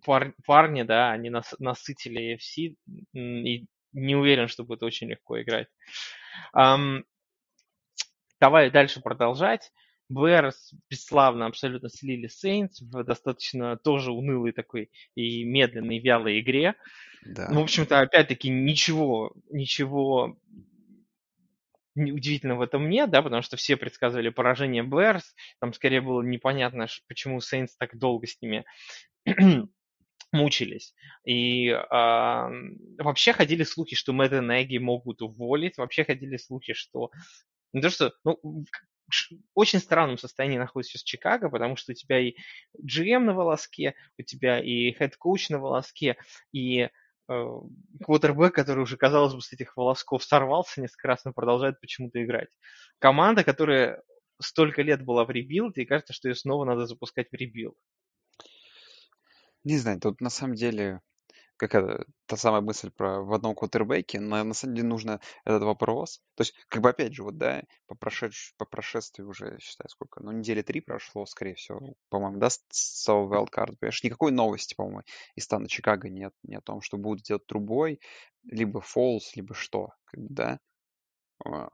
пар- 0.05 0.33
парни, 0.45 0.83
да, 0.83 1.11
они 1.11 1.29
нас, 1.29 1.53
насытили 1.59 2.35
AFC, 2.35 2.75
и 3.13 3.65
не 3.93 4.15
уверен, 4.15 4.47
что 4.47 4.63
будет 4.63 4.83
очень 4.83 5.09
легко 5.09 5.41
играть. 5.41 5.67
Ам, 6.53 7.05
давай 8.39 8.69
дальше 8.71 9.01
продолжать. 9.01 9.71
Берс 10.09 10.73
бесславно 10.89 11.47
абсолютно 11.47 11.89
слили 11.89 12.27
Сейнс 12.27 12.81
в 12.81 13.03
достаточно 13.03 13.77
тоже 13.77 14.11
унылой 14.11 14.51
такой 14.51 14.91
и 15.15 15.43
медленной, 15.43 15.99
вялой 15.99 16.39
игре. 16.39 16.75
Да. 17.25 17.49
Ну, 17.49 17.61
в 17.61 17.63
общем-то, 17.63 17.99
опять-таки 17.99 18.49
ничего, 18.49 19.33
ничего 19.49 20.37
удивительного 21.95 22.59
в 22.59 22.61
этом 22.61 22.89
нет, 22.89 23.09
да, 23.09 23.21
потому 23.21 23.41
что 23.41 23.57
все 23.57 23.77
предсказывали 23.77 24.29
поражение 24.29 24.83
Берс. 24.83 25.33
Там 25.59 25.73
скорее 25.73 26.01
было 26.01 26.21
непонятно, 26.21 26.87
почему 27.07 27.39
Сейнс 27.41 27.75
так 27.75 27.97
долго 27.97 28.27
с 28.27 28.39
ними 28.41 28.65
мучились. 30.31 30.93
И 31.25 31.69
а, 31.69 32.51
вообще 32.97 33.33
ходили 33.33 33.63
слухи, 33.63 33.95
что 33.95 34.13
Мэтта 34.13 34.41
Неги 34.41 34.77
могут 34.77 35.21
уволить. 35.21 35.77
Вообще 35.77 36.03
ходили 36.03 36.37
слухи, 36.37 36.73
что... 36.73 37.09
Не 37.73 37.81
то, 37.81 37.89
что... 37.89 38.13
Ну, 38.23 38.65
очень 39.53 39.79
странном 39.79 40.17
состоянии 40.17 40.57
находится 40.57 40.91
сейчас 40.91 41.03
Чикаго, 41.03 41.49
потому 41.49 41.75
что 41.75 41.91
у 41.91 41.95
тебя 41.95 42.19
и 42.19 42.35
GM 42.81 43.19
на 43.19 43.33
волоске, 43.33 43.95
у 44.17 44.23
тебя 44.23 44.59
и 44.59 44.91
head 44.91 45.17
coach 45.17 45.49
на 45.49 45.59
волоске, 45.59 46.17
и 46.51 46.81
э, 46.81 46.89
квотербек, 48.03 48.53
который 48.53 48.81
уже, 48.81 48.97
казалось 48.97 49.33
бы, 49.33 49.41
с 49.41 49.53
этих 49.53 49.77
волосков 49.77 50.23
сорвался 50.23 50.81
несколько 50.81 51.07
раз, 51.07 51.25
но 51.25 51.33
продолжает 51.33 51.79
почему-то 51.79 52.23
играть. 52.23 52.49
Команда, 52.99 53.43
которая 53.43 54.01
столько 54.41 54.81
лет 54.81 55.03
была 55.03 55.25
в 55.25 55.31
rebuild 55.31 55.72
е, 55.72 55.83
и 55.83 55.85
кажется, 55.85 56.13
что 56.13 56.27
ее 56.27 56.35
снова 56.35 56.65
надо 56.65 56.85
запускать 56.85 57.29
в 57.31 57.35
rebuild. 57.35 57.77
Не 59.63 59.77
знаю, 59.77 59.99
тут 59.99 60.21
на 60.21 60.29
самом 60.29 60.55
деле 60.55 61.01
как 61.57 61.75
это, 61.75 62.05
та 62.25 62.37
самая 62.37 62.61
мысль 62.61 62.91
про 62.91 63.21
в 63.21 63.33
одном 63.33 63.55
квотербеке, 63.55 64.19
на, 64.19 64.43
на 64.43 64.53
самом 64.53 64.75
деле 64.75 64.87
нужно 64.87 65.21
этот 65.45 65.63
вопрос. 65.63 66.21
То 66.35 66.41
есть, 66.41 66.53
как 66.67 66.81
бы 66.81 66.89
опять 66.89 67.13
же, 67.13 67.23
вот, 67.23 67.37
да, 67.37 67.63
по, 67.87 67.95
прошедш, 67.95 68.53
по 68.57 68.65
прошествии 68.65 69.23
уже, 69.23 69.57
считай, 69.59 69.87
сколько, 69.89 70.21
ну, 70.21 70.31
недели 70.31 70.61
три 70.61 70.81
прошло, 70.81 71.25
скорее 71.25 71.55
всего, 71.55 71.95
по-моему, 72.09 72.37
да, 72.37 72.49
с 72.49 72.61
самого 72.69 73.35
wildcard. 73.35 73.77
Понимаешь, 73.79 74.03
никакой 74.03 74.31
новости, 74.31 74.75
по-моему, 74.75 75.01
из 75.35 75.43
стана 75.45 75.67
Чикаго 75.67 76.09
нет, 76.09 76.33
ни 76.43 76.55
о 76.55 76.61
том, 76.61 76.81
что 76.81 76.97
будут 76.97 77.23
делать 77.23 77.45
трубой, 77.45 77.99
либо 78.43 78.81
Фолс, 78.81 79.35
либо 79.35 79.53
что, 79.53 79.89
как 80.05 80.21
бы, 80.21 80.27
да. 80.29 80.59
А, 81.45 81.69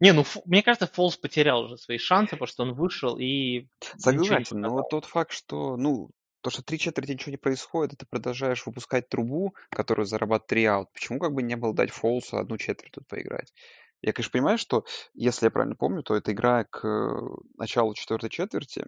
Не, 0.00 0.12
ну, 0.12 0.24
мне 0.44 0.62
кажется, 0.62 0.86
Фолс 0.86 1.16
потерял 1.16 1.62
уже 1.64 1.76
свои 1.76 1.98
шансы, 1.98 2.30
потому 2.30 2.46
что 2.46 2.62
он 2.64 2.74
вышел 2.74 3.18
и 3.18 3.62
не 3.62 3.68
Согласен, 3.98 4.60
но 4.60 4.70
вот 4.70 4.90
тот 4.90 5.04
факт, 5.04 5.32
что, 5.32 5.76
ну, 5.76 6.10
то, 6.48 6.50
что 6.50 6.62
три 6.62 6.78
четверти 6.78 7.12
ничего 7.12 7.30
не 7.30 7.36
происходит, 7.36 7.92
и 7.92 7.96
ты 7.96 8.06
продолжаешь 8.06 8.64
выпускать 8.64 9.10
трубу, 9.10 9.54
которую 9.68 10.06
зарабатывает 10.06 10.46
три 10.46 10.64
аут, 10.64 10.90
почему 10.94 11.18
как 11.18 11.34
бы 11.34 11.42
не 11.42 11.56
было 11.56 11.74
дать 11.74 11.90
Фолсу 11.90 12.38
одну 12.38 12.56
четверть 12.56 12.92
тут 12.92 13.06
поиграть? 13.06 13.52
Я, 14.00 14.14
конечно, 14.14 14.32
понимаю, 14.32 14.56
что, 14.56 14.86
если 15.12 15.46
я 15.46 15.50
правильно 15.50 15.76
помню, 15.76 16.02
то 16.02 16.14
эта 16.14 16.32
игра 16.32 16.64
к 16.64 16.86
э, 16.86 17.20
началу 17.58 17.92
четвертой 17.92 18.30
четверти 18.30 18.86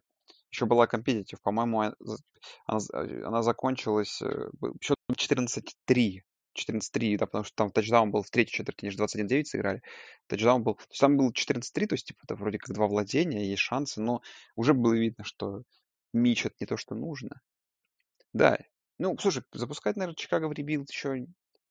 еще 0.50 0.64
была 0.64 0.86
competitive. 0.86 1.42
По-моему, 1.42 1.82
а- 1.82 1.94
она, 2.64 2.80
э, 2.94 3.22
она 3.24 3.42
закончилась 3.42 4.22
счет 4.80 4.96
14-3. 5.14 6.22
14-3, 6.54 7.18
да, 7.18 7.26
потому 7.26 7.44
что 7.44 7.54
там 7.56 7.70
тачдаун 7.70 8.10
был 8.10 8.22
в 8.22 8.30
третьей 8.30 8.56
четверти, 8.56 8.86
они 8.86 8.90
же 8.90 8.98
21-9 8.98 9.44
сыграли. 9.44 9.82
Тачдаун 10.28 10.62
был... 10.62 10.76
То 10.76 10.86
есть 10.88 11.00
там 11.00 11.18
был 11.18 11.30
14-3, 11.30 11.86
то 11.88 11.94
есть, 11.94 12.06
типа, 12.06 12.20
это 12.24 12.36
вроде 12.36 12.58
как 12.58 12.74
два 12.74 12.86
владения, 12.86 13.46
есть 13.48 13.62
шансы, 13.62 14.00
но 14.00 14.22
уже 14.56 14.72
было 14.72 14.94
видно, 14.94 15.24
что 15.24 15.62
Мич 16.12 16.46
это 16.46 16.56
не 16.60 16.66
то, 16.66 16.76
что 16.76 16.94
нужно. 16.94 17.40
Да. 18.32 18.58
Ну, 18.98 19.16
слушай, 19.18 19.42
запускать, 19.52 19.96
наверное, 19.96 20.16
Чикаго 20.16 20.48
в 20.48 20.52
rebuild 20.52 20.90
еще 20.90 21.26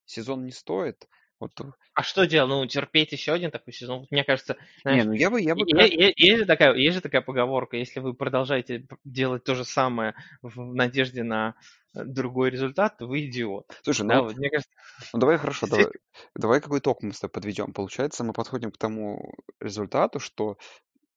сезон 0.06 0.46
не 0.46 0.52
стоит. 0.52 1.08
Вот, 1.40 1.52
А 1.94 2.04
что 2.04 2.26
делать? 2.26 2.50
Ну, 2.50 2.66
терпеть 2.66 3.12
еще 3.12 3.34
один 3.34 3.52
такой 3.52 3.74
сезон? 3.74 4.08
Мне 4.10 4.24
кажется, 4.24 4.58
не, 4.88 5.04
знаешь, 5.04 5.06
ну 5.06 5.14
я 5.14 5.30
бы, 5.30 5.42
я 5.42 5.56
бы 5.56 5.66
е- 5.66 5.74
как... 5.76 5.92
е- 5.92 6.14
есть 6.18 6.38
же 6.40 6.46
такая, 6.46 6.74
есть 6.76 6.96
же 6.96 7.02
такая 7.02 7.22
поговорка, 7.22 7.78
если 7.78 8.00
вы 8.00 8.14
продолжаете 8.14 8.86
делать 9.04 9.44
то 9.44 9.56
же 9.56 9.64
самое 9.64 10.16
в 10.42 10.74
надежде 10.74 11.24
на 11.24 11.56
э, 11.96 12.04
другой 12.04 12.50
результат, 12.50 12.98
то 12.98 13.08
вы 13.08 13.26
идиот. 13.28 13.68
Слушай, 13.84 14.06
Да, 14.08 14.16
ну, 14.16 14.24
вот 14.24 14.38
мне 14.38 14.50
кажется, 14.50 14.72
ну 15.14 15.20
давай 15.20 15.38
хорошо, 15.38 15.68
давай, 15.68 15.88
давай 16.36 16.62
какой 16.62 16.80
итог 16.80 17.02
мы 17.04 17.14
с 17.14 17.20
тобой 17.20 17.32
подведем. 17.34 17.74
Получается, 17.74 18.24
мы 18.24 18.34
подходим 18.34 18.72
к 18.72 18.78
тому 18.78 19.34
результату, 19.60 20.20
что 20.20 20.58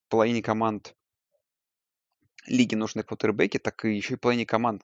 половине 0.08 0.42
команд 0.42 0.94
лиги 2.46 2.74
нужны 2.74 3.02
квотербеки, 3.02 3.58
так 3.58 3.84
и 3.84 3.94
еще 3.94 4.14
и 4.14 4.16
половине 4.16 4.46
команд, 4.46 4.82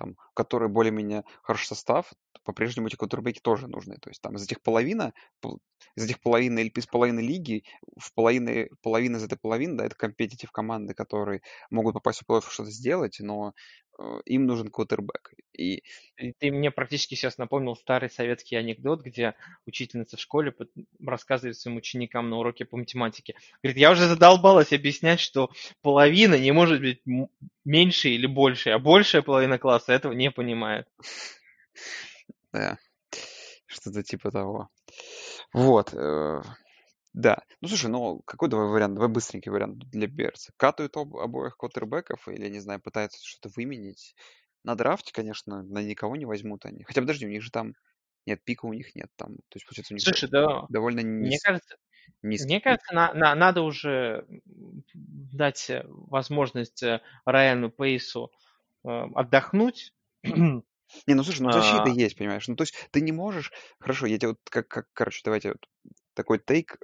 там, 0.00 0.12
у 0.12 0.34
которой 0.34 0.70
более-менее 0.70 1.24
хороший 1.42 1.66
состав, 1.66 2.10
по-прежнему 2.42 2.88
эти 2.88 2.96
квотербеки 2.96 3.38
тоже 3.38 3.68
нужны. 3.68 3.96
То 4.00 4.08
есть 4.08 4.22
там 4.22 4.34
из 4.36 4.44
этих 4.44 4.62
половина, 4.62 5.12
пол- 5.40 5.60
из 5.94 6.04
этих 6.04 6.20
половины 6.20 6.60
или 6.60 6.70
из 6.70 6.86
половины 6.86 7.20
лиги, 7.20 7.64
в 7.98 8.14
половины, 8.14 8.70
половина 8.82 9.18
из 9.18 9.24
этой 9.24 9.38
половины, 9.38 9.76
да, 9.76 9.84
это 9.84 9.94
компетитив 9.94 10.50
команды, 10.52 10.94
которые 10.94 11.42
могут 11.70 11.92
попасть 11.94 12.22
в 12.22 12.30
плей-офф 12.30 12.48
что-то 12.48 12.70
сделать, 12.70 13.18
но 13.20 13.52
им 14.24 14.46
нужен 14.46 14.68
квотербек. 14.68 15.34
И 15.52 15.82
ты 16.38 16.50
мне 16.50 16.70
практически 16.70 17.14
сейчас 17.14 17.38
напомнил 17.38 17.76
старый 17.76 18.10
советский 18.10 18.56
анекдот, 18.56 19.02
где 19.02 19.34
учительница 19.66 20.16
в 20.16 20.20
школе 20.20 20.54
рассказывает 21.04 21.58
своим 21.58 21.76
ученикам 21.76 22.30
на 22.30 22.38
уроке 22.38 22.64
по 22.64 22.76
математике. 22.76 23.34
Говорит, 23.62 23.80
я 23.80 23.90
уже 23.90 24.06
задолбалась 24.06 24.72
объяснять, 24.72 25.20
что 25.20 25.50
половина 25.82 26.36
не 26.36 26.52
может 26.52 26.80
быть 26.80 27.02
меньше 27.64 28.08
или 28.08 28.26
больше, 28.26 28.70
а 28.70 28.78
большая 28.78 29.22
половина 29.22 29.58
класса 29.58 29.92
этого 29.92 30.12
не 30.12 30.30
понимает. 30.30 30.88
да, 32.52 32.78
что-то 33.66 34.02
типа 34.02 34.30
того. 34.30 34.68
Вот. 35.52 35.94
Да. 37.12 37.42
Ну, 37.60 37.68
слушай, 37.68 37.90
ну, 37.90 38.20
какой 38.24 38.48
давай 38.48 38.68
вариант? 38.68 38.94
Давай 38.94 39.08
быстренький 39.10 39.50
вариант 39.50 39.78
для 39.90 40.06
Берца. 40.06 40.52
Катают 40.56 40.96
об- 40.96 41.16
обоих 41.16 41.56
квотербеков 41.56 42.28
или, 42.28 42.48
не 42.48 42.60
знаю, 42.60 42.80
пытаются 42.80 43.18
что-то 43.26 43.52
выменить? 43.56 44.14
На 44.64 44.74
драфте, 44.76 45.12
конечно, 45.12 45.62
на 45.62 45.82
никого 45.82 46.16
не 46.16 46.26
возьмут 46.26 46.66
они. 46.66 46.84
Хотя, 46.84 47.00
подожди, 47.00 47.26
у 47.26 47.30
них 47.30 47.42
же 47.42 47.50
там... 47.50 47.74
Нет, 48.26 48.44
пика 48.44 48.66
у 48.66 48.72
них 48.74 48.94
нет 48.94 49.08
там. 49.16 49.36
То 49.48 49.56
есть, 49.56 49.66
получается, 49.66 49.94
у 49.94 49.96
них 49.96 50.04
Слушай, 50.04 50.28
да, 50.30 50.66
довольно 50.68 51.00
мне 51.18 51.38
низ- 51.38 51.42
кажется, 51.42 51.76
низкий 52.22 52.48
мне 52.48 52.60
кажется, 52.60 52.94
на- 52.94 53.14
на- 53.14 53.34
надо 53.34 53.62
уже 53.62 54.26
дать 54.94 55.70
э, 55.70 55.84
возможность 55.88 56.82
э, 56.82 57.02
Райану 57.26 57.70
Пейсу 57.70 58.32
э, 58.84 58.88
отдохнуть. 59.14 59.94
Не, 61.06 61.14
ну 61.14 61.22
слушай, 61.22 61.42
ну 61.42 61.50
защита 61.52 61.88
А, 61.88 61.90
есть, 61.90 62.16
понимаешь? 62.16 62.48
Ну, 62.48 62.56
то 62.56 62.62
есть 62.62 62.74
ты 62.90 63.00
не 63.00 63.12
можешь... 63.12 63.52
Хорошо, 63.78 64.06
я 64.06 64.18
тебе 64.18 64.28
вот 64.28 64.38
как, 64.50 64.68
как 64.68 64.86
короче, 64.92 65.22
давайте 65.24 65.50
вот 65.50 65.68
такой 66.14 66.38
take. 66.38 66.78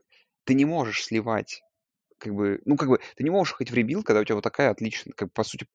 Ты 0.46 0.54
не 0.54 0.64
можешь 0.64 1.04
сливать 1.04 1.62
как 2.18 2.34
бы, 2.34 2.60
ну, 2.64 2.76
как 2.76 2.88
бы, 2.88 2.98
ты 3.16 3.24
не 3.24 3.30
можешь 3.30 3.54
ходить 3.54 3.72
в 3.72 3.76
rebuild, 3.76 4.06
когда 4.06 4.20
у 4.20 4.24
тебя 4.24 4.36
вот 4.36 4.44
такая 4.44 4.70
отличная, 4.70 5.12
как, 5.12 5.32
по 5.32 5.44
сути, 5.44 5.66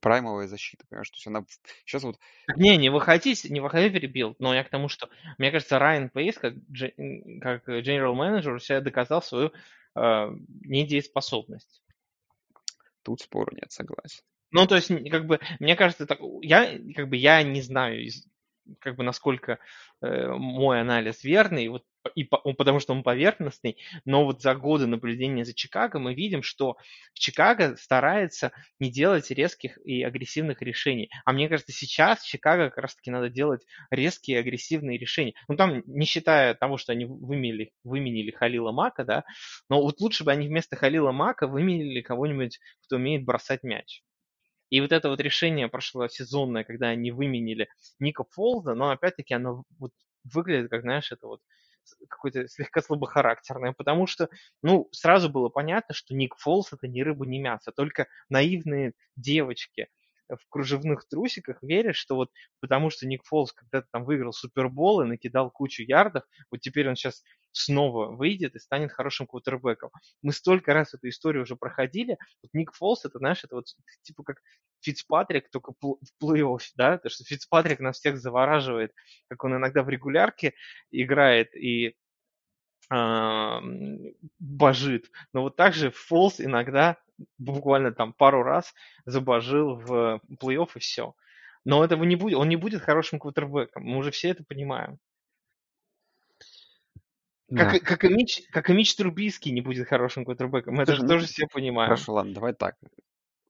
prime 0.00 0.23
овая 0.23 0.46
защита, 0.46 0.84
понимаешь? 0.88 1.10
То 1.10 1.16
есть 1.16 1.26
она 1.26 1.44
сейчас 1.84 2.02
вот... 2.02 2.18
Не, 2.56 2.76
не 2.76 2.90
выходить, 2.90 3.44
не 3.44 3.60
выходить 3.60 3.92
в 3.92 3.96
rebuild, 3.96 4.38
но 4.40 4.54
я 4.54 4.64
к 4.64 4.70
тому, 4.70 4.88
что, 4.88 5.08
мне 5.38 5.50
кажется, 5.50 5.78
Райан 5.78 6.10
Пейс, 6.10 6.36
как, 6.36 6.54
как 7.40 7.68
general 7.68 8.14
manager, 8.14 8.60
себя 8.60 8.80
доказал 8.80 9.22
свою 9.22 9.52
э, 9.94 10.30
недееспособность. 10.64 11.82
Тут 13.02 13.20
спору 13.20 13.52
нет, 13.54 13.70
согласен. 13.70 14.22
Ну, 14.50 14.66
то 14.66 14.76
есть, 14.76 14.88
как 15.10 15.26
бы, 15.26 15.40
мне 15.58 15.76
кажется, 15.76 16.06
так, 16.06 16.20
я, 16.42 16.78
как 16.94 17.08
бы, 17.08 17.16
я 17.16 17.42
не 17.42 17.60
знаю, 17.60 18.04
из- 18.04 18.26
как 18.80 18.96
бы, 18.96 19.04
насколько 19.04 19.58
э, 20.00 20.28
мой 20.28 20.80
анализ 20.80 21.24
верный, 21.24 21.68
вот, 21.68 21.84
и 22.14 22.24
потому 22.24 22.80
что 22.80 22.92
он 22.92 23.02
поверхностный, 23.02 23.78
но 24.04 24.24
вот 24.24 24.42
за 24.42 24.54
годы 24.54 24.86
наблюдения 24.86 25.44
за 25.44 25.54
Чикаго 25.54 25.98
мы 25.98 26.14
видим, 26.14 26.42
что 26.42 26.76
Чикаго 27.14 27.76
старается 27.76 28.52
не 28.78 28.90
делать 28.90 29.30
резких 29.30 29.78
и 29.84 30.02
агрессивных 30.02 30.62
решений. 30.62 31.10
А 31.24 31.32
мне 31.32 31.48
кажется, 31.48 31.72
сейчас 31.72 32.22
Чикаго 32.22 32.70
как 32.70 32.78
раз-таки 32.78 33.10
надо 33.10 33.30
делать 33.30 33.64
резкие 33.90 34.38
агрессивные 34.38 34.98
решения. 34.98 35.34
Ну, 35.48 35.56
там, 35.56 35.82
не 35.86 36.06
считая 36.06 36.54
того, 36.54 36.76
что 36.76 36.92
они 36.92 37.04
выменили, 37.04 37.72
выменили 37.84 38.30
Халила 38.30 38.72
Мака, 38.72 39.04
да, 39.04 39.24
но 39.68 39.80
вот 39.80 40.00
лучше 40.00 40.24
бы 40.24 40.32
они 40.32 40.48
вместо 40.48 40.76
Халила 40.76 41.12
Мака 41.12 41.46
выменили 41.46 42.00
кого-нибудь, 42.00 42.60
кто 42.82 42.96
умеет 42.96 43.24
бросать 43.24 43.62
мяч. 43.62 44.02
И 44.70 44.80
вот 44.80 44.92
это 44.92 45.08
вот 45.10 45.20
решение 45.20 45.68
прошлосезонное, 45.68 46.64
когда 46.64 46.88
они 46.88 47.10
выменили 47.10 47.68
Ника 47.98 48.24
Фолза, 48.30 48.74
но 48.74 48.90
опять-таки 48.90 49.34
оно 49.34 49.64
вот 49.78 49.92
выглядит, 50.24 50.70
как, 50.70 50.82
знаешь, 50.82 51.12
это 51.12 51.26
вот 51.26 51.40
какое-то 52.08 52.48
слегка 52.48 52.80
слабохарактерное, 52.82 53.72
потому 53.72 54.06
что, 54.06 54.28
ну, 54.62 54.88
сразу 54.92 55.28
было 55.28 55.48
понятно, 55.50 55.94
что 55.94 56.14
Ник 56.14 56.34
Фолз 56.38 56.72
это 56.72 56.88
ни 56.88 57.02
рыба, 57.02 57.26
ни 57.26 57.38
мясо, 57.38 57.72
только 57.72 58.06
наивные 58.30 58.94
девочки 59.16 59.88
в 60.28 60.48
кружевных 60.48 61.06
трусиках 61.08 61.62
верят, 61.62 61.96
что 61.96 62.16
вот 62.16 62.30
потому 62.60 62.90
что 62.90 63.06
Ник 63.06 63.24
Фолз 63.24 63.52
когда-то 63.52 63.86
там 63.90 64.04
выиграл 64.04 64.32
Супербол 64.32 65.02
и 65.02 65.06
накидал 65.06 65.50
кучу 65.50 65.82
ярдов, 65.82 66.24
вот 66.50 66.60
теперь 66.60 66.88
он 66.88 66.96
сейчас 66.96 67.22
снова 67.52 68.14
выйдет 68.14 68.54
и 68.56 68.58
станет 68.58 68.92
хорошим 68.92 69.26
квотербеком. 69.26 69.90
Мы 70.22 70.32
столько 70.32 70.74
раз 70.74 70.94
эту 70.94 71.08
историю 71.08 71.42
уже 71.42 71.56
проходили. 71.56 72.18
Вот 72.42 72.52
Ник 72.52 72.72
Фолс, 72.72 73.04
это, 73.04 73.18
знаешь, 73.18 73.44
это 73.44 73.56
вот 73.56 73.66
типа 74.02 74.22
как 74.24 74.38
Фицпатрик, 74.80 75.50
только 75.50 75.72
в 75.80 75.98
плей-офф, 76.22 76.60
да, 76.76 76.98
то 76.98 77.08
что 77.08 77.24
Фицпатрик 77.24 77.80
нас 77.80 77.98
всех 77.98 78.18
завораживает, 78.18 78.92
как 79.28 79.44
он 79.44 79.56
иногда 79.56 79.82
в 79.82 79.88
регулярке 79.88 80.54
играет 80.90 81.54
и 81.54 81.96
божит. 84.38 85.10
Но 85.32 85.42
вот 85.42 85.56
также 85.56 85.90
Фолс 85.90 86.40
иногда 86.40 86.98
буквально 87.38 87.92
там 87.92 88.12
пару 88.12 88.42
раз 88.42 88.74
забожил 89.04 89.76
в 89.76 90.20
плей-офф 90.40 90.70
и 90.74 90.78
все. 90.78 91.14
Но 91.64 91.84
этого 91.84 92.04
не 92.04 92.16
будет, 92.16 92.36
он 92.36 92.48
не 92.48 92.56
будет 92.56 92.82
хорошим 92.82 93.18
квотербеком, 93.18 93.84
мы 93.84 93.98
уже 93.98 94.10
все 94.10 94.28
это 94.30 94.44
понимаем. 94.44 94.98
Как, 97.54 97.72
Да. 97.72 97.76
и- 97.76 97.80
как, 97.80 98.04
и 98.04 98.08
Мич, 98.08 98.42
как 98.50 98.70
и 98.70 98.72
Мич 98.72 98.96
Трубийский 98.96 99.52
не 99.52 99.60
будет 99.60 99.86
хорошим 99.86 100.24
квотербеком, 100.24 100.80
это 100.80 100.92
Слушай, 100.92 101.00
же 101.00 101.02
ну, 101.02 101.08
тоже 101.08 101.26
все 101.26 101.46
понимаем. 101.46 101.94
хорошо, 101.94 102.12
ладно, 102.14 102.34
давай 102.34 102.54
так. 102.54 102.76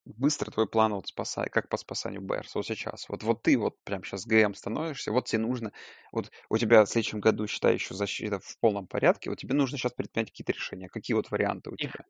Быстро 0.04 0.50
твой 0.50 0.68
план 0.68 0.92
вот 0.94 1.08
спасай, 1.08 1.48
как 1.48 1.68
по 1.70 1.78
спасанию 1.78 2.20
Берс 2.20 2.54
вот 2.54 2.66
сейчас. 2.66 3.08
Вот, 3.08 3.22
вот 3.22 3.42
ты 3.42 3.56
вот 3.56 3.82
прям 3.84 4.04
сейчас 4.04 4.26
ГМ 4.26 4.54
становишься, 4.54 5.12
вот 5.12 5.26
тебе 5.26 5.40
нужно, 5.40 5.72
вот 6.12 6.30
у 6.50 6.58
тебя 6.58 6.84
в 6.84 6.90
следующем 6.90 7.20
году, 7.20 7.46
считай, 7.46 7.74
еще 7.74 7.94
защита 7.94 8.38
в 8.40 8.58
полном 8.60 8.86
порядке, 8.86 9.30
вот 9.30 9.38
тебе 9.38 9.54
нужно 9.54 9.78
сейчас 9.78 9.92
предпринять 9.92 10.30
какие-то 10.30 10.52
решения. 10.52 10.88
Какие 10.88 11.14
вот 11.14 11.30
варианты 11.30 11.70
у 11.70 11.76
тебя? 11.76 12.04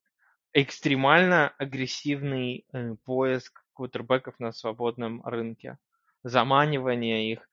Экстремально 0.55 1.51
агрессивный 1.59 2.67
э, 2.73 2.95
поиск 3.05 3.65
квотербеков 3.75 4.39
на 4.41 4.53
свободном 4.53 5.23
рынке, 5.25 5.79
заманивание 6.25 7.33
их, 7.33 7.49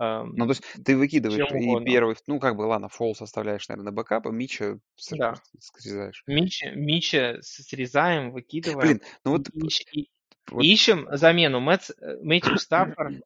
эм, 0.00 0.34
Ну, 0.36 0.46
то 0.46 0.50
есть 0.52 0.62
ты 0.84 0.96
выкидываешь 0.96 1.42
и 1.52 1.54
угодно. 1.56 1.86
первый, 1.86 2.16
ну, 2.26 2.40
как 2.40 2.56
бы, 2.56 2.62
ладно, 2.62 2.88
Фолса 2.88 3.14
оставляешь, 3.14 3.68
наверное, 3.68 3.86
на 3.90 3.92
бэкап, 3.92 4.26
а 4.26 4.30
Мича 4.30 4.78
Да. 5.10 5.34
срезаешь. 5.58 6.24
Мича, 6.26 6.70
Мича 6.74 7.38
срезаем, 7.42 8.32
выкидываем. 8.32 8.88
Блин, 8.88 9.00
ну 9.24 9.30
вот, 9.32 9.48
и- 9.92 10.08
вот 10.50 10.66
Ищем 10.72 11.08
замену. 11.12 11.60
Мэтт, 11.60 11.90
э, 12.00 12.16
Мэтью 12.22 12.58
Стаффорд, 12.58 13.16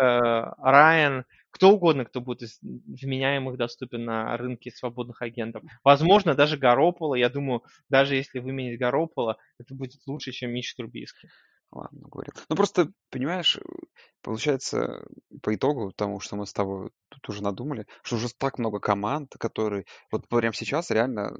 э, 0.00 0.04
Райан, 0.04 1.24
кто 1.52 1.70
угодно, 1.70 2.04
кто 2.04 2.20
будет 2.20 2.42
из 2.42 2.58
вменяемых 2.60 3.56
доступен 3.56 4.04
на 4.04 4.36
рынке 4.36 4.70
свободных 4.70 5.22
агентов. 5.22 5.62
Возможно, 5.84 6.34
даже 6.34 6.56
Гаропола. 6.56 7.14
Я 7.14 7.28
думаю, 7.28 7.62
даже 7.88 8.16
если 8.16 8.40
выменить 8.40 8.80
Гаропола, 8.80 9.36
это 9.58 9.74
будет 9.74 10.00
лучше, 10.06 10.32
чем 10.32 10.50
Мич 10.50 10.74
Трубиски. 10.74 11.28
Ладно, 11.70 12.06
говорит. 12.08 12.34
Ну, 12.50 12.56
просто, 12.56 12.92
понимаешь, 13.10 13.58
получается, 14.20 15.06
по 15.42 15.54
итогу 15.54 15.92
тому, 15.92 16.20
что 16.20 16.36
мы 16.36 16.46
с 16.46 16.52
тобой 16.52 16.90
тут 17.08 17.28
уже 17.30 17.42
надумали, 17.42 17.86
что 18.02 18.16
уже 18.16 18.28
так 18.36 18.58
много 18.58 18.78
команд, 18.78 19.34
которые 19.38 19.86
вот 20.10 20.28
прямо 20.28 20.52
сейчас 20.52 20.90
реально 20.90 21.38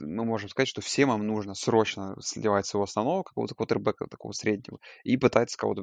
мы 0.00 0.24
можем 0.24 0.48
сказать, 0.48 0.68
что 0.68 0.80
всем 0.80 1.12
им 1.12 1.26
нужно 1.26 1.54
срочно 1.54 2.16
сливать 2.20 2.66
своего 2.66 2.84
основного 2.84 3.22
какого-то 3.22 3.54
квотербека 3.54 4.06
такого 4.06 4.32
среднего 4.32 4.78
и 5.04 5.16
пытаться 5.16 5.56
кого-то 5.58 5.82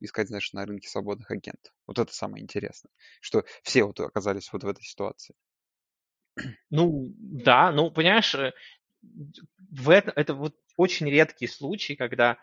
искать, 0.00 0.28
знаешь, 0.28 0.52
на 0.52 0.66
рынке 0.66 0.88
свободных 0.88 1.30
агентов. 1.30 1.72
Вот 1.86 1.98
это 1.98 2.12
самое 2.12 2.42
интересное, 2.42 2.90
что 3.20 3.44
все 3.62 3.84
вот 3.84 4.00
оказались 4.00 4.52
вот 4.52 4.64
в 4.64 4.68
этой 4.68 4.82
ситуации. 4.84 5.34
Ну, 6.70 7.12
да, 7.18 7.70
ну, 7.72 7.90
понимаешь, 7.90 8.34
э, 8.34 8.52
в 9.70 9.90
это, 9.90 10.12
это 10.16 10.34
вот 10.34 10.54
очень 10.76 11.08
редкий 11.08 11.46
случай, 11.46 11.94
когда 11.96 12.38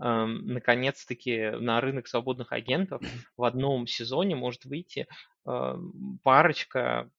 эм, 0.00 0.46
наконец-таки 0.46 1.50
на 1.50 1.80
рынок 1.80 2.08
свободных 2.08 2.52
агентов 2.52 3.02
в 3.36 3.44
одном 3.44 3.86
сезоне 3.86 4.36
может 4.36 4.64
выйти 4.64 5.06
эм, 5.46 6.18
парочка 6.22 7.10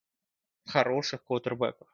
хороших 0.68 1.24
квотербеков. 1.26 1.88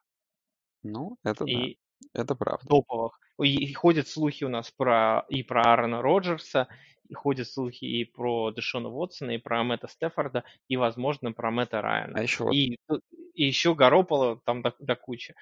Ну, 0.83 1.17
это 1.23 1.45
да, 1.45 1.51
И 1.51 1.77
это 2.13 2.35
правда. 2.35 2.65
топовых. 2.67 3.19
И 3.41 3.55
и 3.69 3.73
ходят 3.73 4.07
слухи 4.07 4.43
у 4.43 4.49
нас 4.49 4.71
про 4.71 5.25
и 5.29 5.43
про 5.43 5.61
Аарона 5.63 6.01
Роджерса, 6.01 6.67
и 7.07 7.13
ходят 7.13 7.47
слухи 7.47 7.85
и 7.85 8.05
про 8.05 8.51
Дэшона 8.51 8.89
Уотсона, 8.89 9.31
и 9.31 9.37
про 9.37 9.63
Мэтта 9.63 9.87
Стефорда, 9.87 10.43
и, 10.67 10.77
возможно, 10.77 11.31
про 11.33 11.51
Мэтта 11.51 11.79
А 11.79 11.81
Райана. 11.81 12.17
еще 12.19 12.43
вот, 12.45 12.53
И, 12.53 12.77
тут- 12.87 13.03
и 13.33 13.45
еще 13.45 13.75
Гаропола 13.75 14.39
там 14.45 14.61
до, 14.61 14.73
до 14.79 14.95
кучи. 14.95 15.35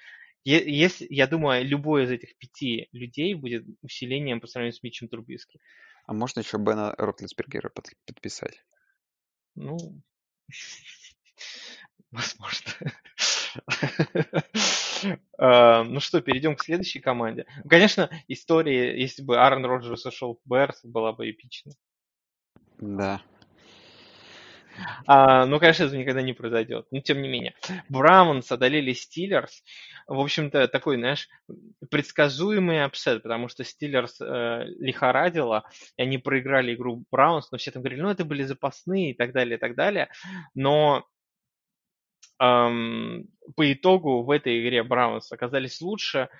Если, 0.44 1.06
я 1.10 1.26
думаю, 1.26 1.66
любой 1.66 2.04
из 2.04 2.10
этих 2.10 2.34
пяти 2.38 2.88
людей 2.92 3.34
будет 3.34 3.64
усилением 3.82 4.40
по 4.40 4.46
сравнению 4.46 4.72
с 4.74 4.82
Митчем 4.82 5.08
Трубиски. 5.08 5.60
а 6.06 6.12
можно 6.14 6.40
еще 6.40 6.56
Бена 6.58 6.94
Ротлисбергера 6.96 7.68
под- 7.68 7.90
подписать? 8.06 8.64
Ну, 9.54 9.76
возможно. 12.10 12.72
А, 15.38 15.84
Ну 15.84 16.00
что, 16.00 16.20
перейдем 16.20 16.56
к 16.56 16.62
следующей 16.62 17.00
команде. 17.00 17.46
Конечно, 17.68 18.10
история, 18.28 19.00
если 19.00 19.22
бы 19.22 19.38
Аарон 19.38 19.64
Роджерс 19.64 20.06
ушел 20.06 20.38
в 20.44 20.48
Берс, 20.48 20.80
была 20.84 21.12
бы 21.12 21.30
эпична. 21.30 21.72
Да. 22.78 23.20
А, 25.06 25.46
ну, 25.46 25.58
конечно, 25.58 25.84
это 25.84 25.96
никогда 25.96 26.22
не 26.22 26.32
произойдет. 26.32 26.86
Но 26.90 27.00
тем 27.00 27.22
не 27.22 27.28
менее. 27.28 27.54
Браунс 27.88 28.50
одолели 28.50 28.92
Стиллерс. 28.92 29.62
В 30.06 30.18
общем-то, 30.18 30.68
такой, 30.68 30.96
знаешь, 30.96 31.28
предсказуемый 31.90 32.84
upset, 32.84 33.22
потому 33.22 33.48
что 33.48 33.64
Стиллерс 33.64 34.20
э, 34.20 34.64
лихорадило, 34.78 35.64
и 35.96 36.02
они 36.02 36.18
проиграли 36.18 36.74
игру 36.74 37.04
Браунс, 37.10 37.50
но 37.50 37.58
все 37.58 37.70
там 37.70 37.82
говорили, 37.82 38.02
ну, 38.02 38.10
это 38.10 38.24
были 38.24 38.42
запасные 38.42 39.10
и 39.10 39.14
так 39.14 39.32
далее, 39.32 39.56
и 39.56 39.60
так 39.60 39.74
далее. 39.74 40.08
Но 40.54 41.04
по 42.40 43.72
итогу 43.72 44.22
в 44.22 44.30
этой 44.30 44.62
игре 44.62 44.82
Браунс 44.82 45.30
оказались 45.30 45.82
лучше. 45.82 46.30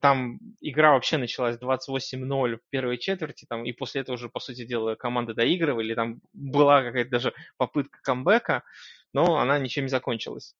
Там 0.00 0.40
игра 0.60 0.92
вообще 0.92 1.16
началась 1.16 1.56
28-0 1.58 2.56
в 2.56 2.60
первой 2.70 2.98
четверти, 2.98 3.46
там, 3.48 3.64
и 3.64 3.70
после 3.72 4.00
этого 4.00 4.14
уже, 4.14 4.28
по 4.28 4.40
сути 4.40 4.64
дела, 4.64 4.96
команды 4.96 5.34
доигрывали. 5.34 5.94
Там 5.94 6.20
была 6.32 6.82
какая-то 6.82 7.10
даже 7.10 7.34
попытка 7.56 8.00
камбэка, 8.02 8.64
но 9.12 9.38
она 9.38 9.60
ничем 9.60 9.84
не 9.84 9.90
закончилась. 9.90 10.56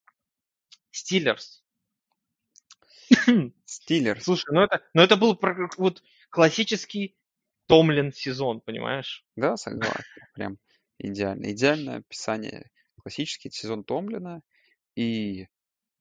Стиллерс. 0.92 1.64
Стиллерс. 3.64 4.22
Слушай, 4.22 4.52
ну 4.52 4.60
это, 4.60 4.80
ну 4.94 5.02
это 5.02 5.16
был 5.16 5.36
вот 5.76 6.04
классический 6.30 7.16
Томлин 7.66 8.12
сезон, 8.12 8.60
понимаешь? 8.60 9.24
Да, 9.34 9.56
согласен. 9.56 10.04
Прям 10.34 10.58
идеально. 10.98 11.50
Идеальное 11.50 11.96
описание. 11.96 12.70
Классический 13.02 13.50
сезон 13.50 13.82
Томлина. 13.82 14.42
И 14.96 15.46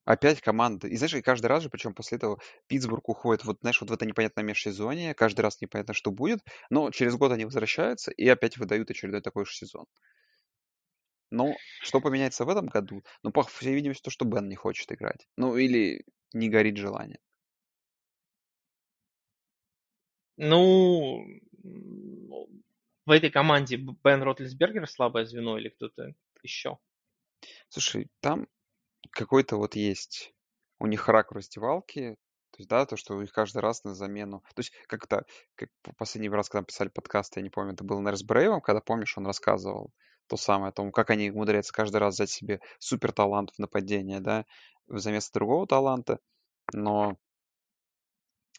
опять 0.06 0.42
команда. 0.42 0.88
И 0.88 0.98
знаешь, 0.98 1.14
и 1.16 1.22
каждый 1.22 1.48
раз 1.48 1.64
же, 1.64 1.70
причем 1.70 1.94
после 1.96 2.18
этого 2.18 2.40
Питтсбург 2.68 3.10
уходит, 3.10 3.46
вот 3.46 3.60
знаешь, 3.62 3.82
вот 3.82 3.90
в 3.92 3.94
это 3.94 4.06
непонятное 4.06 4.44
межсезонье, 4.46 5.14
каждый 5.16 5.42
раз 5.42 5.62
непонятно, 5.62 5.94
что 5.96 6.12
будет, 6.12 6.42
но 6.70 6.92
через 6.92 7.16
год 7.16 7.32
они 7.34 7.46
возвращаются 7.46 8.12
и 8.12 8.28
опять 8.28 8.58
выдают 8.58 8.92
очередной 8.92 9.22
такой 9.22 9.46
же 9.46 9.54
сезон. 9.56 9.86
Но 11.32 11.58
что 11.82 12.00
поменяется 12.00 12.46
в 12.46 12.50
этом 12.50 12.68
году? 12.68 13.04
Ну, 13.24 13.32
по 13.34 13.44
всей 13.44 13.74
видимости, 13.76 14.02
то, 14.04 14.10
что 14.10 14.24
Бен 14.24 14.48
не 14.48 14.56
хочет 14.56 14.90
играть. 14.94 15.28
Ну, 15.36 15.58
или 15.58 16.06
не 16.34 16.50
горит 16.50 16.78
желание. 16.78 17.20
Ну, 20.38 21.26
м, 21.64 22.64
в 23.06 23.12
этой 23.12 23.30
команде 23.30 23.78
Бен 23.78 24.22
Ротлисбергер 24.24 24.88
слабое 24.88 25.26
звено 25.26 25.58
или 25.58 25.70
кто-то 25.70 26.14
еще? 26.42 26.78
Слушай, 27.70 28.08
там 28.22 28.48
какой-то 29.12 29.58
вот 29.58 29.76
есть 29.76 30.34
у 30.80 30.88
них 30.88 31.08
рак 31.08 31.32
в 31.32 31.36
раздевалке, 31.36 32.18
то 32.52 32.60
есть, 32.60 32.70
да, 32.70 32.86
то, 32.86 32.98
что 32.98 33.16
у 33.16 33.22
них 33.22 33.32
каждый 33.32 33.60
раз 33.60 33.84
на 33.84 33.96
замену. 33.96 34.44
То 34.54 34.60
есть, 34.60 34.74
как-то, 34.88 35.26
как 35.56 35.70
последний 35.98 36.30
раз, 36.30 36.50
когда 36.50 36.64
писали 36.64 36.90
подкаст, 36.90 37.36
я 37.36 37.42
не 37.42 37.50
помню, 37.50 37.74
это 37.74 37.84
был, 37.84 37.98
наверное, 37.98 38.18
с 38.18 38.24
Брейвом, 38.24 38.62
когда, 38.62 38.80
помнишь, 38.80 39.18
он 39.18 39.26
рассказывал 39.26 39.92
то 40.28 40.38
самое 40.38 40.70
о 40.70 40.72
том, 40.72 40.92
как 40.92 41.10
они 41.10 41.32
умудряются 41.32 41.74
каждый 41.74 41.98
раз 41.98 42.14
взять 42.14 42.30
себе 42.30 42.60
супер 42.78 43.12
талант 43.12 43.52
в 43.52 43.60
нападение, 43.60 44.20
да, 44.20 44.46
вместо 44.86 45.34
другого 45.34 45.66
таланта. 45.66 46.20
Но 46.74 47.18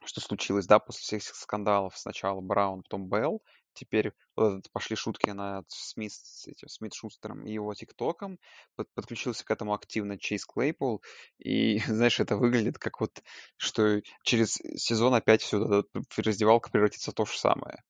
что 0.04 0.20
случилось, 0.20 0.66
да, 0.66 0.80
после 0.80 1.20
всех 1.20 1.36
скандалов, 1.36 1.96
сначала 1.96 2.40
Браун, 2.40 2.82
потом 2.82 3.08
Белл, 3.08 3.42
теперь 3.74 4.12
вот 4.36 4.58
этот 4.60 4.72
пошли 4.72 4.96
шутки 4.96 5.30
над 5.30 5.66
Смит, 5.70 6.12
с 6.12 6.46
этим, 6.46 6.68
Смит 6.68 6.94
Шустером 6.94 7.46
и 7.46 7.52
его 7.52 7.74
ТикТоком, 7.74 8.38
под- 8.76 8.92
подключился 8.94 9.44
к 9.44 9.50
этому 9.50 9.74
активно 9.74 10.18
Чейз 10.18 10.44
Клейпол, 10.46 11.02
и, 11.38 11.78
знаешь, 11.86 12.20
это 12.20 12.36
выглядит 12.36 12.78
как 12.78 13.00
вот, 13.00 13.22
что 13.56 14.00
через 14.22 14.54
сезон 14.54 15.14
опять 15.14 15.42
все, 15.42 15.84
раздевалка 16.16 16.70
превратится 16.70 17.10
в 17.10 17.14
то 17.14 17.24
же 17.24 17.36
самое. 17.38 17.82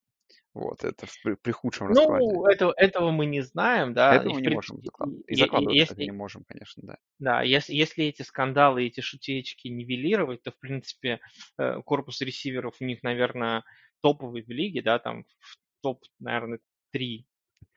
Вот, 0.54 0.84
это 0.84 1.06
при, 1.24 1.34
при 1.34 1.52
худшем 1.52 1.88
раскладе. 1.88 2.26
Ну, 2.26 2.46
этого, 2.46 2.72
этого 2.76 3.10
мы 3.10 3.26
не 3.26 3.40
знаем, 3.42 3.92
да. 3.92 4.16
Этого 4.16 4.38
и, 4.38 4.42
не 4.42 4.48
можем 4.48 4.76
принципе, 4.76 4.86
закладывать. 4.86 5.28
И 5.28 5.34
закладывать, 5.36 5.78
если, 5.78 6.04
не 6.04 6.12
можем, 6.12 6.44
конечно, 6.44 6.82
да. 6.86 6.96
Да, 7.18 7.42
если, 7.42 7.74
если 7.74 8.04
эти 8.06 8.22
скандалы 8.22 8.86
эти 8.86 9.00
шутеечки 9.00 9.68
нивелировать, 9.68 10.42
то, 10.42 10.50
в 10.50 10.58
принципе, 10.58 11.20
э, 11.58 11.80
корпус 11.82 12.20
ресиверов 12.20 12.76
у 12.80 12.84
них, 12.84 13.02
наверное, 13.02 13.64
топовый 14.00 14.42
в 14.42 14.48
лиге, 14.50 14.82
да, 14.82 14.98
там 14.98 15.24
в 15.24 15.58
топ, 15.84 16.02
наверное, 16.18 16.60
3 16.92 17.26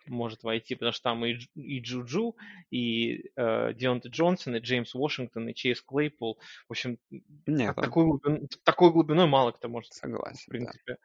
может 0.08 0.44
войти, 0.44 0.76
потому 0.76 0.94
что 0.94 1.04
там 1.04 1.26
и, 1.26 1.36
и 1.56 1.82
Джуджу, 1.82 2.38
и 2.72 3.30
э, 3.36 3.74
Дионте 3.74 4.08
Джонсон, 4.08 4.56
и 4.56 4.60
Джеймс 4.60 4.94
Вашингтон, 4.94 5.50
и 5.50 5.54
Чейз 5.54 5.82
Клейпол. 5.82 6.40
В 6.70 6.72
общем, 6.72 6.98
Нет, 7.46 7.76
так- 7.76 7.84
такой, 7.86 8.06
глубин- 8.06 8.48
такой 8.64 8.92
глубиной 8.94 9.28
мало 9.28 9.52
кто 9.52 9.68
может, 9.68 9.92
в 9.92 9.96
согласен, 9.98 10.46
да. 10.48 10.52
принципе, 10.52 10.98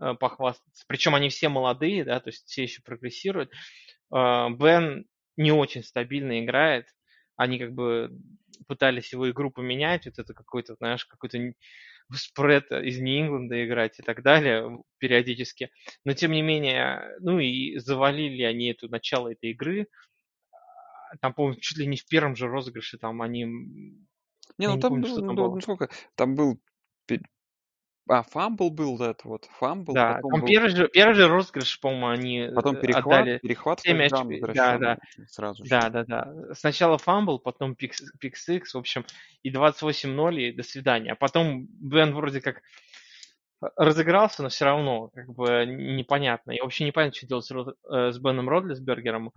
э, 0.00 0.12
похвастаться. 0.20 0.84
Причем 0.86 1.14
они 1.14 1.30
все 1.30 1.48
молодые, 1.48 2.04
да, 2.04 2.20
то 2.20 2.28
есть 2.28 2.46
все 2.46 2.64
еще 2.64 2.82
прогрессируют. 2.82 3.50
Э, 4.14 4.48
Бен 4.50 5.06
не 5.38 5.50
очень 5.52 5.82
стабильно 5.82 6.44
играет. 6.44 6.86
Они 7.36 7.58
как 7.58 7.72
бы 7.72 8.10
пытались 8.68 9.12
его 9.14 9.30
игру 9.30 9.50
поменять, 9.50 10.04
вот 10.04 10.18
это 10.18 10.34
какой-то, 10.34 10.74
знаешь, 10.74 11.06
какой-то 11.06 11.38
спред 12.12 12.70
из 12.72 12.98
Нью-Ингланда 12.98 13.64
играть 13.64 13.98
и 13.98 14.02
так 14.02 14.22
далее 14.22 14.82
периодически. 14.98 15.70
Но 16.04 16.12
тем 16.12 16.32
не 16.32 16.42
менее, 16.42 17.16
ну 17.20 17.38
и 17.38 17.78
завалили 17.78 18.42
они 18.42 18.70
эту 18.70 18.88
начало 18.88 19.32
этой 19.32 19.50
игры. 19.50 19.88
Там, 21.20 21.34
по-моему, 21.34 21.60
чуть 21.60 21.78
ли 21.78 21.86
не 21.86 21.96
в 21.96 22.06
первом 22.06 22.36
же 22.36 22.48
розыгрыше 22.48 22.98
там 22.98 23.20
они... 23.22 23.44
Не, 24.58 24.68
ну 24.68 24.76
не 24.76 24.80
там, 24.80 24.90
помню, 24.90 25.08
ну, 25.08 25.08
что 25.08 25.26
там 25.26 25.34
ну, 25.34 25.50
было. 25.50 25.60
сколько, 25.60 25.90
там 26.14 26.34
был, 26.34 26.60
а, 28.08 28.22
fumble 28.22 28.70
был, 28.70 28.96
вот 28.96 29.04
это 29.04 29.28
вот, 29.28 29.44
fumble, 29.58 29.94
Да, 29.94 30.14
потом 30.14 30.32
там 30.32 30.40
был, 30.40 30.48
первый 30.48 30.70
же, 30.70 30.88
первый 30.88 31.14
же 31.14 31.28
розыгрыш, 31.28 31.80
по-моему, 31.80 32.08
они 32.08 32.50
потом 32.54 32.76
э, 32.76 32.80
перехват, 32.80 33.06
отдали 33.06 33.38
перехват 33.38 33.80
7 33.80 33.98
тачдаун 33.98 34.32
очки. 34.32 34.54
Да, 34.54 34.78
да, 34.78 34.98
сразу 35.28 35.64
же. 35.64 35.70
да, 35.70 35.88
да, 35.90 36.04
да. 36.04 36.54
Сначала 36.54 36.98
fumble, 36.98 37.38
потом 37.38 37.74
pick, 37.74 37.94
pick 38.20 38.36
six, 38.36 38.74
в 38.74 38.78
общем, 38.78 39.04
и 39.42 39.50
28-0, 39.50 40.40
и 40.40 40.52
до 40.52 40.62
свидания. 40.62 41.12
А 41.12 41.16
потом 41.16 41.66
Бен 41.66 42.14
вроде 42.14 42.40
как 42.40 42.62
разыгрался, 43.76 44.42
но 44.42 44.48
все 44.48 44.64
равно 44.64 45.08
как 45.08 45.28
бы 45.32 45.64
непонятно. 45.66 46.50
Я 46.52 46.64
вообще 46.64 46.84
не 46.84 46.92
понимаю, 46.92 47.14
что 47.14 47.26
делать 47.26 47.44
с, 47.44 47.50
Род- 47.50 47.76
э, 47.90 48.10
с 48.10 48.18
Беном 48.18 48.48
Ротлисбергером. 48.48 49.30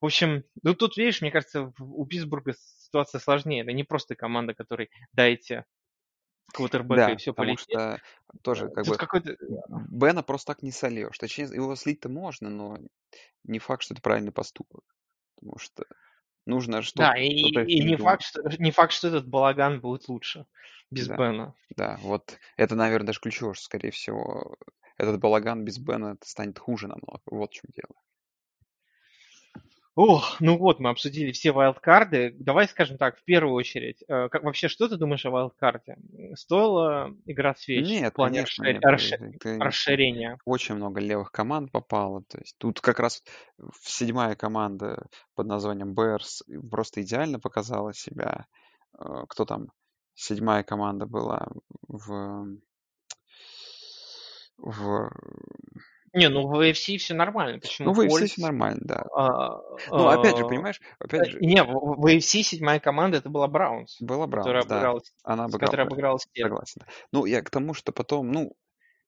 В 0.00 0.06
общем, 0.06 0.44
ну 0.62 0.74
тут, 0.74 0.96
видишь, 0.96 1.20
мне 1.20 1.30
кажется, 1.30 1.72
у 1.78 2.06
Питтсбурга 2.06 2.54
ситуация 2.78 3.18
сложнее. 3.18 3.62
Это 3.62 3.72
не 3.72 3.84
просто 3.84 4.14
команда, 4.14 4.54
которой 4.54 4.88
дайте 5.12 5.64
квотербека 6.52 7.06
Да, 7.06 7.12
и 7.12 7.16
все 7.16 7.32
потому 7.32 7.56
полетит. 7.56 7.70
что 7.70 8.00
тоже 8.42 8.68
как 8.70 8.84
Тут 8.84 8.94
бы 8.94 8.98
какой-то... 8.98 9.36
Бена 9.90 10.22
просто 10.22 10.54
так 10.54 10.62
не 10.62 10.70
сольешь. 10.72 11.18
Точнее, 11.18 11.44
его 11.54 11.74
слить-то 11.76 12.08
можно, 12.08 12.50
но 12.50 12.78
не 13.44 13.58
факт, 13.58 13.82
что 13.82 13.94
это 13.94 14.02
правильный 14.02 14.32
поступок. 14.32 14.84
Потому 15.36 15.58
что 15.58 15.84
нужно 16.46 16.82
что-то 16.82 17.10
Да, 17.10 17.18
и, 17.18 17.28
и 17.28 17.84
не 17.84 17.96
факт, 17.96 18.22
что, 18.22 18.42
не 18.58 18.70
факт, 18.70 18.92
что 18.92 19.08
этот 19.08 19.28
балаган 19.28 19.80
будет 19.80 20.08
лучше 20.08 20.46
без 20.90 21.06
Да. 21.08 21.16
Бена. 21.16 21.54
Да, 21.76 21.98
вот 22.00 22.38
это, 22.56 22.74
наверное, 22.74 23.08
даже 23.08 23.20
ключевое, 23.20 23.54
что, 23.54 23.64
скорее 23.64 23.90
всего, 23.90 24.56
этот 24.96 25.20
балаган 25.20 25.64
без 25.64 25.78
Бена 25.78 26.16
станет 26.24 26.58
хуже 26.58 26.88
намного. 26.88 27.20
Вот 27.26 27.50
в 27.50 27.54
чем 27.54 27.70
дело. 27.74 27.94
Ох, 30.00 30.36
ну 30.38 30.56
вот, 30.58 30.78
мы 30.78 30.90
обсудили 30.90 31.32
все 31.32 31.50
вайлдкарды. 31.50 32.32
Давай 32.38 32.68
скажем 32.68 32.98
так, 32.98 33.18
в 33.18 33.24
первую 33.24 33.54
очередь, 33.54 34.04
э, 34.06 34.28
как, 34.28 34.44
вообще, 34.44 34.68
что 34.68 34.88
ты 34.88 34.96
думаешь 34.96 35.26
о 35.26 35.30
вайлдкарде? 35.30 35.96
Стоила 36.36 37.12
игра 37.26 37.56
свеч 37.56 37.84
Нет, 37.84 38.12
в 38.12 38.14
плане 38.14 38.44
конечно, 38.44 38.62
расшир- 38.62 38.72
нет. 38.74 38.84
расши- 38.84 39.36
Это 39.42 39.64
расширения? 39.64 40.38
очень 40.44 40.76
много 40.76 41.00
левых 41.00 41.32
команд 41.32 41.72
попало. 41.72 42.22
То 42.28 42.38
есть 42.38 42.54
тут 42.58 42.80
как 42.80 43.00
раз 43.00 43.24
седьмая 43.82 44.36
команда 44.36 45.08
под 45.34 45.48
названием 45.48 45.94
Bears 45.94 46.42
просто 46.70 47.02
идеально 47.02 47.40
показала 47.40 47.92
себя. 47.92 48.46
Э, 48.96 49.24
Кто 49.28 49.46
там? 49.46 49.72
Седьмая 50.14 50.62
команда 50.62 51.06
была 51.06 51.48
в... 51.88 52.46
в... 54.58 55.10
Не, 56.14 56.28
ну 56.28 56.46
в 56.46 56.58
AFC 56.60 56.96
все 56.98 57.14
нормально. 57.14 57.54
Ну, 57.54 57.60
Почему 57.60 57.92
в 57.92 58.00
AFC 58.00 58.08
Кольц? 58.08 58.30
все 58.32 58.42
нормально, 58.42 58.80
да. 58.84 59.04
а, 59.14 59.60
Ну, 59.88 60.08
опять 60.08 60.36
же, 60.36 60.44
а, 60.44 60.48
понимаешь, 60.48 60.80
опять 60.98 61.28
э, 61.28 61.30
же, 61.32 61.38
Не, 61.40 61.62
в 61.64 62.04
AFC 62.06 62.42
седьмая 62.42 62.80
команда 62.80 63.18
это 63.18 63.28
была 63.28 63.48
Браунс, 63.48 63.96
была 64.00 64.26
которая 64.28 64.64
Браунс, 64.64 64.66
да. 64.66 64.74
обыграла, 64.76 65.00
Она 65.22 65.44
обыграла, 65.44 65.82
обыграла 65.82 66.18
Стерлинг. 66.18 66.66
согласен. 66.66 66.82
Ну, 67.12 67.24
я 67.26 67.42
к 67.42 67.50
тому, 67.50 67.74
что 67.74 67.92
потом, 67.92 68.30
ну, 68.32 68.56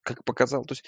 как 0.03 0.25
показал, 0.25 0.65
то 0.65 0.73
есть, 0.73 0.85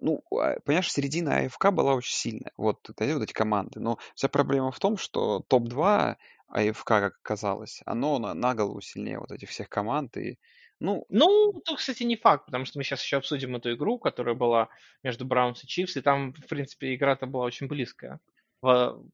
ну, 0.00 0.22
а, 0.32 0.58
понимаешь, 0.60 0.92
середина 0.92 1.38
АФК 1.38 1.70
была 1.70 1.94
очень 1.94 2.14
сильная. 2.14 2.52
Вот, 2.56 2.88
вот 2.88 3.00
эти 3.00 3.32
команды. 3.32 3.80
Но 3.80 3.98
вся 4.14 4.28
проблема 4.28 4.70
в 4.70 4.78
том, 4.78 4.96
что 4.96 5.40
топ-2 5.48 6.16
АФК, 6.48 6.86
как 6.86 7.14
оказалось, 7.22 7.82
оно 7.86 8.18
на, 8.18 8.34
на 8.34 8.54
голову 8.54 8.80
сильнее 8.80 9.18
вот 9.18 9.32
этих 9.32 9.50
всех 9.50 9.68
команд. 9.68 10.16
И, 10.16 10.38
ну, 10.80 11.06
Ну, 11.08 11.52
тут, 11.64 11.78
кстати, 11.78 12.02
не 12.02 12.16
факт, 12.16 12.46
потому 12.46 12.64
что 12.64 12.78
мы 12.78 12.84
сейчас 12.84 13.02
еще 13.02 13.16
обсудим 13.18 13.56
эту 13.56 13.74
игру, 13.74 13.98
которая 13.98 14.34
была 14.34 14.68
между 15.02 15.24
Браунс 15.24 15.64
и 15.64 15.66
Чивс, 15.66 15.96
и 15.96 16.00
там, 16.02 16.32
в 16.34 16.46
принципе, 16.48 16.94
игра-то 16.94 17.26
была 17.26 17.44
очень 17.46 17.68
близкая. 17.68 18.20
В- 18.62 19.04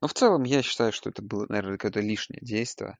но 0.00 0.08
в 0.08 0.12
целом 0.14 0.42
я 0.44 0.62
считаю, 0.62 0.92
что 0.92 1.10
это 1.10 1.22
было, 1.22 1.46
наверное, 1.48 1.78
какое-то 1.78 2.00
лишнее 2.00 2.40
действие. 2.42 2.98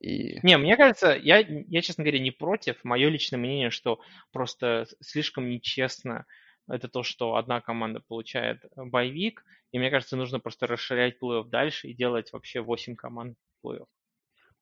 И, 0.00 0.40
Не, 0.42 0.56
мне 0.58 0.76
кажется, 0.76 1.12
я, 1.20 1.38
я, 1.38 1.82
честно 1.82 2.02
говоря, 2.04 2.18
не 2.18 2.30
против. 2.30 2.82
Мое 2.84 3.08
личное 3.08 3.38
мнение, 3.38 3.70
что 3.70 4.00
просто 4.32 4.86
слишком 5.00 5.48
нечестно 5.48 6.26
это 6.68 6.88
то, 6.88 7.02
что 7.02 7.36
одна 7.36 7.60
команда 7.60 8.00
получает 8.00 8.64
боевик, 8.76 9.44
и 9.72 9.78
мне 9.78 9.90
кажется, 9.90 10.16
нужно 10.16 10.40
просто 10.40 10.66
расширять 10.66 11.18
плей-офф 11.20 11.48
дальше 11.48 11.88
и 11.88 11.94
делать 11.94 12.32
вообще 12.32 12.60
8 12.60 12.96
команд 12.96 13.36
плей-офф. 13.64 13.86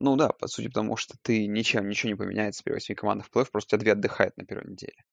Ну 0.01 0.15
да, 0.17 0.29
по 0.29 0.47
сути, 0.47 0.67
потому 0.67 0.97
что 0.97 1.15
ты 1.21 1.47
ничем, 1.47 1.87
ничего 1.89 2.09
не 2.11 2.15
поменяется 2.17 2.63
при 2.63 2.73
8 2.73 2.95
командах 2.95 3.27
в 3.27 3.31
плей-офф, 3.35 3.51
просто 3.51 3.75
у 3.75 3.79
тебя 3.79 3.83
две 3.83 3.91
отдыхают 3.93 4.37
на 4.37 4.45
первой 4.45 4.71
неделе. 4.71 5.05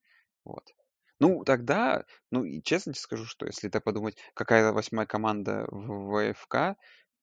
Вот. 0.45 0.65
Ну, 1.21 1.45
тогда, 1.45 2.05
ну, 2.31 2.45
и 2.45 2.63
честно 2.63 2.93
тебе 2.93 3.01
скажу, 3.03 3.27
что 3.27 3.47
если 3.47 3.69
так 3.69 3.85
подумать, 3.85 4.17
какая 4.35 4.73
восьмая 4.73 5.07
команда 5.07 5.67
в 5.71 6.33
ВФК, 6.33 6.77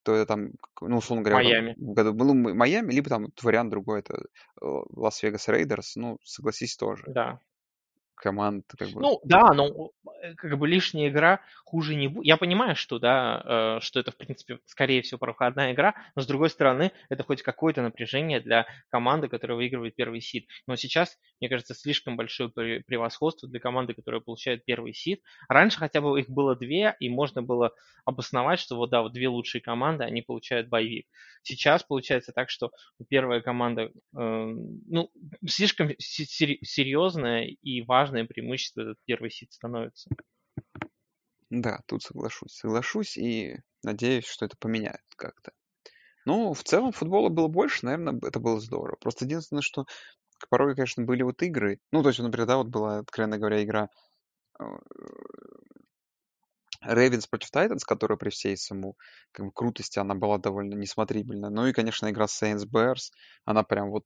то 0.03 0.13
это 0.16 0.26
там, 0.28 0.51
ну, 0.82 0.97
условно 0.97 1.24
говоря, 1.24 1.38
Майами. 1.38 1.76
в 1.76 1.93
году 1.93 2.13
был 2.13 2.32
М- 2.32 2.57
Майами, 2.57 2.91
либо 2.93 3.09
там 3.09 3.28
вариант 3.43 3.72
другой, 3.72 3.99
это 3.99 4.16
э, 4.16 4.22
Лас-Вегас 4.61 5.47
Рейдерс, 5.49 5.95
ну, 5.95 6.20
согласись, 6.24 6.78
тоже. 6.78 7.05
Да. 7.07 7.39
Команд, 8.16 8.66
как 8.78 8.89
бы, 8.89 9.01
Ну, 9.01 9.20
да, 9.24 9.53
но 9.53 9.91
э, 10.24 10.34
как 10.36 10.57
бы 10.57 10.68
лишняя 10.68 11.09
игра 11.09 11.41
хуже 11.63 11.95
не 11.95 12.07
будет. 12.07 12.26
Я 12.26 12.38
понимаю, 12.38 12.76
что, 12.76 12.97
да, 12.97 13.78
э, 13.78 13.80
что 13.82 13.99
это, 13.99 14.11
в 14.11 14.18
принципе, 14.18 14.59
скорее 14.66 15.01
всего, 15.01 15.18
проходная 15.18 15.74
игра, 15.74 15.93
но, 16.16 16.22
с 16.22 16.28
другой 16.28 16.49
стороны, 16.49 16.91
это 17.09 17.24
хоть 17.24 17.41
какое-то 17.41 17.82
напряжение 17.82 18.39
для 18.39 18.66
команды, 18.89 19.28
которая 19.28 19.57
выигрывает 19.57 19.95
первый 19.95 20.22
seed. 20.22 20.47
Но 20.66 20.76
сейчас, 20.76 21.18
мне 21.39 21.49
кажется, 21.49 21.76
слишком 21.76 22.16
большое 22.16 22.49
пре- 22.49 22.82
превосходство 22.86 23.49
для 23.49 23.59
команды, 23.59 23.93
которая 23.93 24.22
получает 24.22 24.66
первый 24.66 24.93
seed. 24.93 25.22
Раньше 25.49 25.78
хотя 25.78 26.01
бы 26.01 26.20
их 26.20 26.30
было 26.30 26.55
две, 26.55 26.95
и 26.99 27.09
можно 27.09 27.41
было 27.43 27.72
обосновать, 28.05 28.59
что 28.59 28.76
вот, 28.78 28.91
да, 28.91 29.01
вот 29.01 29.13
две 29.13 29.28
лучшие 29.28 29.61
команды, 29.61 30.03
они 30.03 30.22
получают 30.22 30.70
боевик. 30.70 31.07
Сейчас 31.43 31.84
получается 31.84 32.32
так, 32.34 32.49
что 32.49 32.72
первая 33.09 33.41
команда, 33.41 33.84
э, 33.84 33.89
ну, 34.16 35.09
слишком 35.47 35.89
се- 35.99 36.26
сери- 36.26 36.59
серьезное 36.63 37.45
и 37.61 37.82
важное 38.06 38.26
преимущество 38.26 38.82
этот 38.82 38.97
первый 39.06 39.32
сид 39.32 39.51
становится. 39.51 40.10
да, 41.49 41.80
тут 41.88 42.03
соглашусь. 42.03 42.53
Соглашусь 42.53 43.18
и 43.18 43.58
надеюсь, 43.84 44.26
что 44.26 44.45
это 44.45 44.56
поменяет 44.58 45.01
как-то. 45.16 45.51
Ну, 46.26 46.53
в 46.53 46.64
целом 46.64 46.91
футбола 46.91 47.30
было 47.30 47.47
больше, 47.47 47.86
наверное, 47.86 48.20
это 48.28 48.39
было 48.39 48.60
здорово. 48.60 48.97
Просто 48.99 49.26
единственное, 49.26 49.62
что 49.62 49.86
порой, 50.49 50.76
конечно, 50.76 51.03
были 51.03 51.24
вот 51.24 51.41
игры. 51.43 51.80
Ну, 51.91 52.03
то 52.03 52.10
есть, 52.10 52.20
например, 52.20 52.47
да, 52.47 52.58
вот 52.58 52.68
была, 52.68 52.99
откровенно 52.99 53.38
говоря, 53.38 53.64
игра 53.64 53.89
Рейвенс 56.82 57.28
против 57.28 57.51
Тайтанс, 57.51 57.84
которая 57.84 58.18
при 58.18 58.30
всей 58.30 58.58
саму 58.58 58.95
как 59.32 59.47
бы, 59.47 59.51
крутости, 59.51 59.97
она 59.99 60.16
была 60.16 60.38
довольно 60.38 60.76
несмотрибельна. 60.76 61.49
Ну 61.49 61.68
и, 61.68 61.74
конечно, 61.74 62.10
игра 62.10 62.26
Saints 62.26 62.66
Bears, 62.72 63.12
она 63.45 63.64
прям 63.64 63.89
вот 63.89 64.03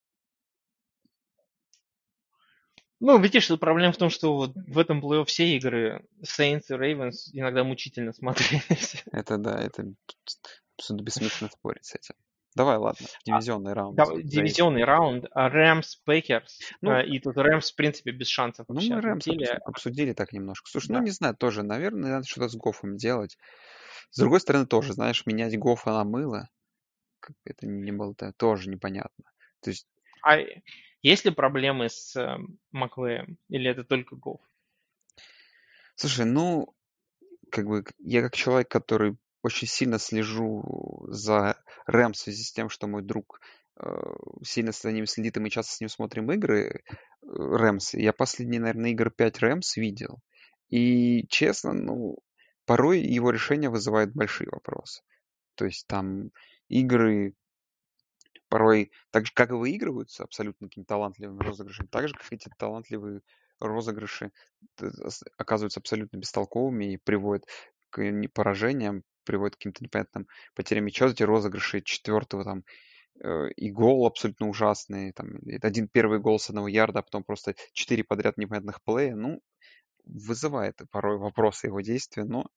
Ну, 2.99 3.17
видишь, 3.19 3.47
проблема 3.59 3.93
в 3.93 3.97
том, 3.97 4.09
что 4.09 4.35
вот 4.35 4.53
в 4.55 4.77
этом 4.77 5.03
плей-офф 5.03 5.25
все 5.25 5.55
игры 5.55 6.05
Saints 6.21 6.63
и 6.69 6.73
Ravens 6.73 7.13
иногда 7.31 7.63
мучительно 7.63 8.11
смотрелись. 8.13 9.03
Это 9.11 9.37
да, 9.37 9.59
это 9.59 9.85
абсолютно 10.77 11.05
бессмысленно 11.05 11.49
спорить 11.49 11.85
с 11.85 11.95
этим. 11.95 12.15
Давай, 12.55 12.77
ладно, 12.77 13.05
дивизионный 13.25 13.73
раунд. 13.73 13.95
Да, 13.95 14.05
дивизионный 14.05 14.83
раунд, 14.83 15.25
Рэмс, 15.33 15.97
Пекерс, 15.97 16.59
Ну, 16.81 16.99
и 16.99 17.19
тут 17.19 17.37
Рэмс, 17.37 17.71
в 17.71 17.75
принципе, 17.75 18.11
без 18.11 18.27
шансов 18.27 18.65
ну 18.67 18.81
мы 18.81 18.99
Рэмс 19.01 19.27
отлетели. 19.27 19.55
обсу- 19.55 19.61
обсудили 19.65 20.13
так 20.13 20.33
немножко. 20.33 20.69
Слушай, 20.69 20.91
ну 20.91 20.97
Да. 20.99 21.03
не 21.05 21.11
знаю, 21.11 21.35
тоже, 21.35 21.63
наверное, 21.63 22.09
надо 22.11 22.27
что-то 22.27 22.49
с 22.49 22.55
Гофом 22.55 22.97
делать. 22.97 23.37
С 24.11 24.17
другой 24.19 24.39
стороны, 24.41 24.65
тоже, 24.65 24.93
знаешь, 24.93 25.25
менять 25.25 25.57
Гофа 25.57 25.91
на 25.91 26.03
мыло, 26.03 26.49
как 27.19 27.35
это 27.45 27.67
не 27.67 27.91
было 27.91 28.13
-то 28.13 28.33
тоже 28.35 28.69
непонятно. 28.69 29.25
То 29.61 29.69
есть, 29.69 29.87
А 30.23 30.37
есть 31.01 31.25
ли 31.25 31.31
проблемы 31.31 31.89
с 31.89 32.15
э, 32.15 32.37
Маквеем? 32.71 33.37
Или 33.49 33.69
это 33.71 33.83
только 33.83 34.15
Гофф? 34.15 34.41
слушай, 35.99 36.25
ну, 36.25 36.73
как 37.51 37.65
бы 37.65 37.83
я 37.99 38.21
как 38.21 38.35
человек, 38.35 38.69
который 38.69 39.17
очень 39.41 39.67
сильно 39.67 39.99
слежу 39.99 41.05
за 41.07 41.61
Рэм 41.85 42.13
в 42.13 42.17
связи 42.17 42.43
с 42.43 42.51
тем, 42.51 42.69
что 42.69 42.87
мой 42.87 43.01
друг 43.01 43.41
э, 43.79 43.89
сильно 44.43 44.71
за 44.71 44.91
ним 44.91 45.05
следит, 45.05 45.37
и 45.37 45.39
мы 45.39 45.49
часто 45.49 45.73
с 45.73 45.79
ним 45.79 45.89
смотрим 45.89 46.31
игры 46.31 46.61
э, 46.61 46.79
Рэмс. 47.21 47.93
Я 47.95 48.13
последние, 48.13 48.61
наверное, 48.61 48.91
игр 48.91 49.11
5 49.11 49.39
Рэмс 49.39 49.77
видел. 49.77 50.19
И, 50.69 51.25
честно, 51.27 51.73
ну, 51.73 52.17
порой 52.65 53.01
его 53.01 53.31
решения 53.31 53.69
вызывают 53.69 54.13
большие 54.13 54.49
вопросы. 54.51 55.01
То 55.55 55.65
есть 55.65 55.87
там 55.87 56.31
игры 56.67 57.33
порой 58.49 58.91
так 59.11 59.25
же, 59.25 59.31
как 59.33 59.51
и 59.51 59.53
выигрываются 59.53 60.23
абсолютно 60.23 60.67
какими-то 60.67 60.89
талантливыми 60.89 61.39
розыгрышами, 61.41 61.87
так 61.87 62.07
же, 62.07 62.13
как 62.15 62.31
эти 62.31 62.49
талантливые 62.57 63.21
розыгрыши 63.59 64.31
с- 64.79 65.23
оказываются 65.37 65.79
абсолютно 65.79 66.17
бестолковыми 66.17 66.93
и 66.93 66.97
приводят 66.97 67.45
к 67.89 68.01
поражениям, 68.33 69.03
приводят 69.25 69.55
к 69.55 69.59
каким-то 69.59 69.83
непонятным 69.83 70.27
потерям 70.55 70.85
мяча. 70.85 71.07
Эти 71.07 71.23
розыгрыши 71.23 71.81
четвертого 71.81 72.43
там 72.43 72.63
э, 73.23 73.49
и 73.55 73.71
гол 73.71 74.05
абсолютно 74.07 74.49
ужасный. 74.49 75.13
Там, 75.13 75.39
один 75.61 75.87
первый 75.87 76.19
гол 76.19 76.39
с 76.39 76.49
одного 76.49 76.67
ярда, 76.67 76.99
а 76.99 77.03
потом 77.03 77.23
просто 77.23 77.55
четыре 77.73 78.03
подряд 78.03 78.37
непонятных 78.37 78.83
плея. 78.83 79.15
Ну, 79.15 79.41
вызывает 80.05 80.81
порой 80.91 81.17
вопросы 81.17 81.67
его 81.67 81.81
действия, 81.81 82.25
но, 82.25 82.47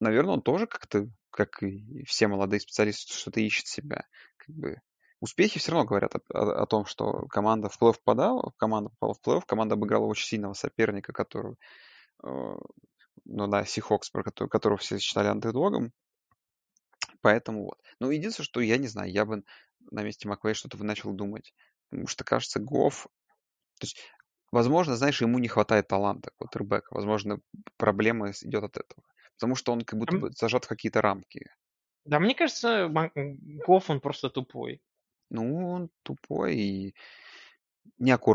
наверное, 0.00 0.34
он 0.34 0.42
тоже 0.42 0.66
как-то, 0.66 1.08
как 1.30 1.62
и 1.62 2.04
все 2.04 2.28
молодые 2.28 2.60
специалисты, 2.60 3.12
что-то 3.12 3.40
ищет 3.40 3.66
себя. 3.66 4.04
Как 4.36 4.54
бы 4.54 4.80
успехи 5.20 5.58
все 5.58 5.72
равно 5.72 5.86
говорят 5.86 6.14
о, 6.14 6.20
о- 6.32 6.62
о 6.62 6.66
том, 6.66 6.86
что 6.86 7.26
команда 7.28 7.68
в 7.68 7.80
плей-офф 7.80 7.96
попадала, 8.04 8.52
команда 8.56 8.90
попала 8.90 9.14
в 9.14 9.20
плей-офф, 9.26 9.42
команда 9.46 9.74
обыграла 9.74 10.06
очень 10.06 10.26
сильного 10.26 10.54
соперника, 10.54 11.12
которого, 11.12 11.56
э, 12.24 12.56
ну 13.24 13.46
да, 13.46 13.64
Сихокс, 13.64 14.10
про 14.10 14.22
которого, 14.22 14.48
которого 14.48 14.78
все 14.78 14.98
считали 14.98 15.28
андердогом. 15.28 15.92
Поэтому 17.22 17.64
вот. 17.64 17.78
Ну, 17.98 18.10
единственное, 18.10 18.46
что 18.46 18.60
я 18.60 18.78
не 18.78 18.88
знаю, 18.88 19.10
я 19.10 19.24
бы 19.24 19.42
на 19.90 20.02
месте 20.02 20.28
Маквей 20.28 20.54
что-то 20.54 20.76
бы 20.76 20.84
начал 20.84 21.12
думать. 21.12 21.54
Потому 21.90 22.06
что, 22.06 22.24
кажется, 22.24 22.60
Гофф... 22.60 23.06
То 23.78 23.84
есть 23.84 23.96
Возможно, 24.52 24.96
знаешь, 24.96 25.20
ему 25.20 25.38
не 25.38 25.48
хватает 25.48 25.86
таланта, 25.88 26.32
квотербека. 26.36 26.92
Возможно, 26.92 27.40
проблема 27.76 28.30
идет 28.30 28.64
от 28.64 28.76
этого. 28.76 29.02
Потому 29.34 29.54
что 29.54 29.72
он 29.72 29.82
как 29.82 29.98
будто 29.98 30.16
бы 30.16 30.30
зажат 30.32 30.64
в 30.64 30.68
какие-то 30.68 31.00
рамки. 31.00 31.46
Да, 32.04 32.18
мне 32.18 32.34
кажется, 32.34 32.88
Гофф, 32.88 33.90
он 33.90 34.00
просто 34.00 34.28
тупой. 34.28 34.82
Ну, 35.30 35.68
он 35.68 35.90
тупой 36.02 36.56
и 36.56 36.94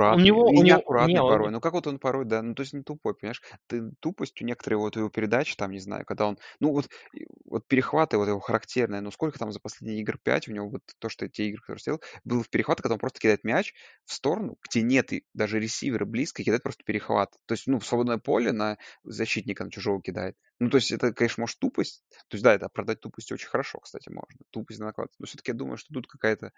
У 0.08 0.18
неаккуратный. 0.18 0.20
него, 0.20 0.48
И 0.48 0.60
у 0.60 0.64
него, 0.64 0.84
неаккуратный 0.84 1.00
не, 1.00 1.22
он, 1.22 1.38
порой. 1.38 1.50
Ну, 1.52 1.60
как 1.60 1.74
вот 1.74 1.88
он 1.88 1.98
порой, 1.98 2.26
да, 2.26 2.42
ну, 2.44 2.54
то 2.54 2.62
есть 2.62 2.74
не 2.74 2.84
тупой, 2.84 3.16
понимаешь? 3.16 3.42
Ты 3.68 3.90
тупость 4.00 4.40
у 4.42 4.46
некоторых 4.46 4.80
вот 4.80 4.96
его 4.96 5.10
передач, 5.10 5.56
там, 5.56 5.72
не 5.72 5.80
знаю, 5.80 6.06
когда 6.06 6.28
он, 6.28 6.38
ну, 6.60 6.72
вот, 6.72 6.90
и- 7.14 7.26
вот 7.46 7.68
перехваты 7.68 8.18
вот 8.18 8.28
его 8.28 8.40
характерные, 8.40 9.02
ну, 9.02 9.10
сколько 9.10 9.40
там 9.40 9.52
за 9.52 9.60
последние 9.60 10.00
игр 10.02 10.20
5 10.22 10.48
у 10.48 10.52
него 10.52 10.70
вот 10.70 10.82
то, 11.00 11.10
что 11.10 11.28
те 11.30 11.48
игры, 11.48 11.62
которые 11.62 11.80
сделал, 11.80 12.02
был 12.24 12.44
в 12.44 12.50
перехват, 12.50 12.80
когда 12.82 12.94
он 12.94 13.00
просто 13.00 13.20
кидает 13.20 13.44
мяч 13.44 13.74
в 14.06 14.14
сторону, 14.14 14.58
где 14.70 14.84
нет 14.84 15.12
и 15.14 15.26
даже 15.34 15.60
ресивера 15.60 16.06
близко, 16.06 16.42
и 16.42 16.46
кидает 16.46 16.62
просто 16.62 16.84
перехват. 16.84 17.34
То 17.48 17.54
есть, 17.54 17.66
ну, 17.66 17.80
в 17.80 17.86
свободное 17.88 18.18
поле 18.20 18.52
на 18.52 18.78
защитника 19.04 19.64
на 19.64 19.72
чужого 19.72 20.00
кидает. 20.02 20.36
Ну, 20.60 20.70
то 20.70 20.78
есть 20.78 20.92
это, 20.92 21.12
конечно, 21.14 21.42
может 21.42 21.58
тупость. 21.60 22.04
То 22.28 22.36
есть, 22.36 22.44
да, 22.44 22.54
это 22.54 22.68
оправдать 22.68 23.00
тупость 23.00 23.32
очень 23.32 23.48
хорошо, 23.48 23.80
кстати, 23.80 24.10
можно. 24.10 24.46
Тупость 24.52 24.80
на 24.80 24.86
накладывать. 24.88 25.16
Но 25.20 25.26
все-таки 25.26 25.52
я 25.52 25.56
думаю, 25.58 25.78
что 25.78 25.92
тут 25.94 26.08
какая-то, 26.08 26.52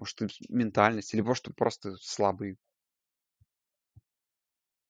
может, 0.00 0.20
ментальность, 0.48 1.14
или 1.14 1.20
может, 1.20 1.54
просто 1.54 1.94
слабый 2.00 2.56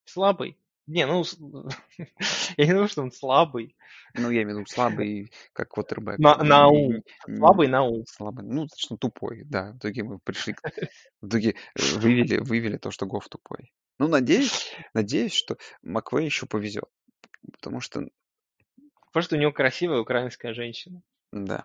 слабый. 0.05 0.59
Не, 0.87 1.07
ну, 1.07 1.23
с- 1.23 1.39
я 2.57 2.67
не 2.67 2.73
думаю, 2.73 2.89
что 2.89 3.03
он 3.03 3.13
слабый. 3.13 3.77
Ну, 4.15 4.31
я 4.31 4.43
имею 4.43 4.57
в 4.57 4.61
виду 4.61 4.71
слабый, 4.71 5.33
как 5.53 5.69
квотербек. 5.71 6.19
На, 6.19 6.37
на 6.43 6.69
ум. 6.69 7.03
Слабый 7.27 7.69
на 7.69 7.83
ум. 7.85 8.05
слабый. 8.07 8.45
Ну, 8.45 8.67
точно 8.67 8.97
тупой, 8.97 9.45
да. 9.45 9.73
В 9.73 9.79
итоге 9.79 10.03
мы 10.03 10.19
пришли, 10.19 10.57
в 11.21 11.29
итоге 11.29 11.51
э, 11.51 11.55
вывели, 11.99 12.39
вывели 12.39 12.77
то, 12.77 12.91
что 12.91 13.07
Гоф 13.07 13.29
тупой. 13.29 13.73
Ну, 13.99 14.09
надеюсь, 14.09 14.75
надеюсь, 14.95 15.33
что 15.33 15.59
Маквей 15.83 16.25
еще 16.25 16.47
повезет. 16.47 16.89
Потому 17.53 17.81
что, 17.81 18.09
Потому 19.07 19.23
что 19.23 19.37
у 19.37 19.39
него 19.39 19.53
красивая 19.53 20.01
украинская 20.01 20.55
женщина. 20.55 21.03
да. 21.33 21.65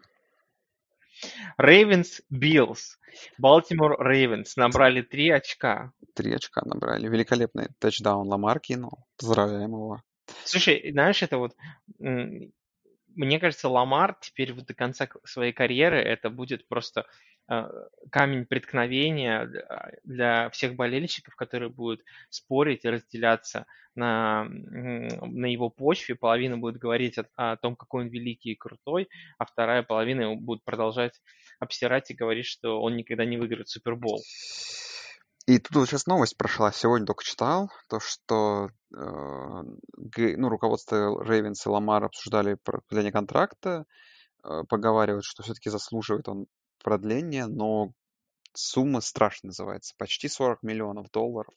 Рейвенс 1.57 2.21
Биллс. 2.29 2.97
Балтимор 3.37 3.97
Рейвенс 3.99 4.55
набрали 4.55 5.01
три 5.01 5.29
очка. 5.29 5.91
Три 6.15 6.33
очка 6.33 6.61
набрали. 6.65 7.07
Великолепный 7.07 7.69
тачдаун 7.79 8.27
Ламар 8.27 8.59
кинул. 8.59 9.05
Поздравляем 9.17 9.71
его. 9.71 10.01
Слушай, 10.43 10.91
знаешь, 10.91 11.23
это 11.23 11.37
вот... 11.37 11.55
Мне 13.15 13.39
кажется, 13.39 13.69
Ламар 13.69 14.17
теперь 14.19 14.53
до 14.53 14.73
конца 14.73 15.07
своей 15.23 15.53
карьеры 15.53 15.97
это 15.97 16.29
будет 16.29 16.67
просто 16.67 17.05
э, 17.49 17.63
камень 18.11 18.45
преткновения 18.45 19.49
для 20.03 20.49
всех 20.49 20.75
болельщиков, 20.75 21.35
которые 21.35 21.69
будут 21.69 22.01
спорить 22.29 22.85
и 22.85 22.89
разделяться 22.89 23.65
на, 23.95 24.45
на 24.45 25.45
его 25.45 25.69
почве. 25.69 26.15
Половина 26.15 26.57
будет 26.57 26.77
говорить 26.77 27.17
о, 27.17 27.25
о 27.35 27.55
том, 27.57 27.75
какой 27.75 28.03
он 28.03 28.09
великий 28.09 28.51
и 28.51 28.55
крутой, 28.55 29.07
а 29.37 29.45
вторая 29.45 29.83
половина 29.83 30.35
будет 30.35 30.63
продолжать 30.63 31.21
обсирать 31.59 32.11
и 32.11 32.15
говорить, 32.15 32.45
что 32.45 32.81
он 32.81 32.97
никогда 32.97 33.25
не 33.25 33.37
выиграет 33.37 33.69
Супербол. 33.69 34.21
И 35.47 35.59
тут 35.59 35.75
вот 35.75 35.87
сейчас 35.87 36.07
новость 36.07 36.37
прошла, 36.37 36.71
сегодня 36.71 37.05
только 37.05 37.23
читал, 37.23 37.69
то, 37.87 37.99
что 37.99 38.69
э, 38.95 38.97
ну, 38.97 40.49
руководство 40.49 41.23
Рейвенс 41.23 41.65
и 41.65 41.69
Ламар 41.69 42.03
обсуждали 42.03 42.55
продление 42.55 43.11
контракта, 43.11 43.85
э, 44.43 44.63
поговаривают, 44.67 45.23
что 45.23 45.43
все-таки 45.43 45.69
заслуживает 45.69 46.27
он 46.27 46.47
продления, 46.83 47.45
но 47.45 47.91
сумма 48.53 49.01
страшно 49.01 49.47
называется, 49.47 49.93
почти 49.97 50.29
40 50.29 50.63
миллионов 50.63 51.11
долларов 51.11 51.53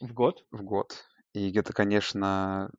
В 0.00 0.12
год? 0.14 0.44
в 0.50 0.62
год. 0.62 1.04
И 1.34 1.52
это, 1.52 1.74
конечно, 1.74 2.70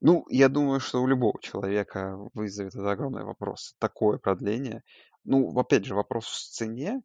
ну, 0.00 0.24
я 0.30 0.48
думаю, 0.48 0.80
что 0.80 1.02
у 1.02 1.06
любого 1.06 1.38
человека 1.42 2.16
вызовет 2.32 2.74
это 2.74 2.90
огромный 2.90 3.24
вопрос. 3.24 3.74
Такое 3.78 4.18
продление. 4.18 4.84
Ну, 5.24 5.58
опять 5.58 5.84
же, 5.84 5.94
вопрос 5.94 6.26
в 6.26 6.54
цене. 6.54 7.02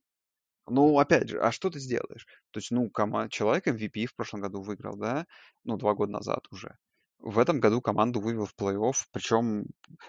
Ну, 0.68 0.98
опять 1.00 1.30
же, 1.30 1.40
а 1.40 1.52
что 1.52 1.70
ты 1.70 1.80
сделаешь? 1.80 2.26
То 2.52 2.60
есть, 2.60 2.72
ну, 2.72 2.90
кома... 2.90 3.30
человек 3.30 3.68
MVP 3.68 4.06
в 4.06 4.16
прошлом 4.16 4.42
году 4.42 4.62
выиграл, 4.62 4.96
да? 4.96 5.26
Ну, 5.64 5.78
два 5.78 5.94
года 5.94 6.14
назад 6.14 6.46
уже. 6.52 6.78
В 7.20 7.40
этом 7.40 7.60
году 7.62 7.82
команду 7.82 8.20
вывел 8.20 8.46
в 8.46 8.54
плей-офф, 8.60 8.96
причем 9.12 9.66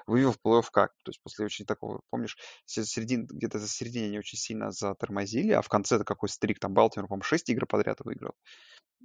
вывел 0.06 0.32
в 0.32 0.38
плей-офф 0.44 0.66
как? 0.72 0.92
То 1.04 1.10
есть 1.10 1.20
после 1.22 1.44
очень 1.44 1.64
такого, 1.64 2.00
помнишь, 2.10 2.36
се- 2.66 2.84
середин, 2.84 3.26
где-то 3.26 3.58
за 3.58 3.68
середине 3.68 4.06
они 4.06 4.18
очень 4.18 4.38
сильно 4.38 4.70
затормозили, 4.72 5.52
а 5.52 5.62
в 5.62 5.68
конце 5.68 5.96
это 5.96 6.04
какой 6.04 6.28
стрик, 6.28 6.58
там 6.58 6.74
Балтимор, 6.74 7.08
по-моему, 7.08 7.22
6 7.22 7.48
игр 7.50 7.66
подряд 7.66 8.00
выиграл. 8.00 8.34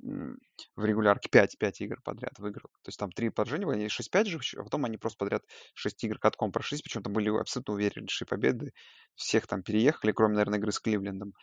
В 0.01 0.85
регулярке 0.85 1.29
5, 1.29 1.57
5 1.57 1.81
игр 1.81 2.01
подряд 2.03 2.37
выиграл. 2.39 2.69
То 2.83 2.89
есть 2.89 2.97
там 2.97 3.11
3 3.11 3.29
поражения, 3.29 3.65
были, 3.65 3.77
они 3.77 3.87
6-5 3.87 4.25
же, 4.25 4.39
а 4.57 4.63
потом 4.63 4.85
они 4.85 4.97
просто 4.97 5.17
подряд 5.17 5.43
6 5.73 6.03
игр 6.05 6.17
катком 6.19 6.51
прошлись, 6.51 6.81
причем 6.81 7.03
там 7.03 7.13
были 7.13 7.29
абсолютно 7.29 7.73
увереннейшие 7.73 8.27
победы. 8.27 8.71
Всех 9.15 9.47
там 9.47 9.61
переехали, 9.61 10.11
кроме, 10.11 10.35
наверное, 10.35 10.59
игры 10.59 10.71
с 10.71 10.79
Кливлендом. 10.79 11.33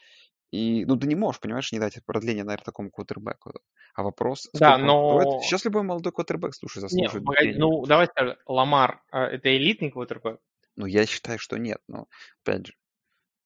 И, 0.53 0.85
ну, 0.85 0.97
ты 0.97 1.07
не 1.07 1.17
можешь, 1.17 1.41
понимаешь, 1.41 1.73
не 1.73 1.79
дать 1.79 1.99
продление, 2.07 2.45
наверное, 2.45 2.65
такому 2.65 2.91
квотербеку. 2.91 3.53
А 3.95 4.03
вопрос, 4.03 4.49
Да, 4.55 4.77
он 4.77 4.81
стоит? 4.81 4.87
но... 4.87 5.41
Сейчас 5.43 5.65
любой 5.65 5.83
молодой 5.83 6.13
квотербек, 6.13 6.55
слушай, 6.55 6.79
заслуживает 6.79 7.25
погоди, 7.25 7.49
денег. 7.49 7.59
ну, 7.59 7.85
давай 7.85 8.07
скажем, 8.07 8.37
Ламар 8.47 9.03
э, 9.13 9.19
это 9.19 9.55
элитный 9.57 9.91
квотербек? 9.91 10.39
Ну, 10.77 10.87
я 10.87 11.05
считаю, 11.07 11.39
что 11.39 11.59
нет, 11.59 11.79
но, 11.89 12.07
опять 12.43 12.67
же, 12.69 12.75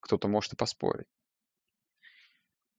кто-то 0.00 0.28
может 0.28 0.52
и 0.52 0.56
поспорить. 0.56 1.06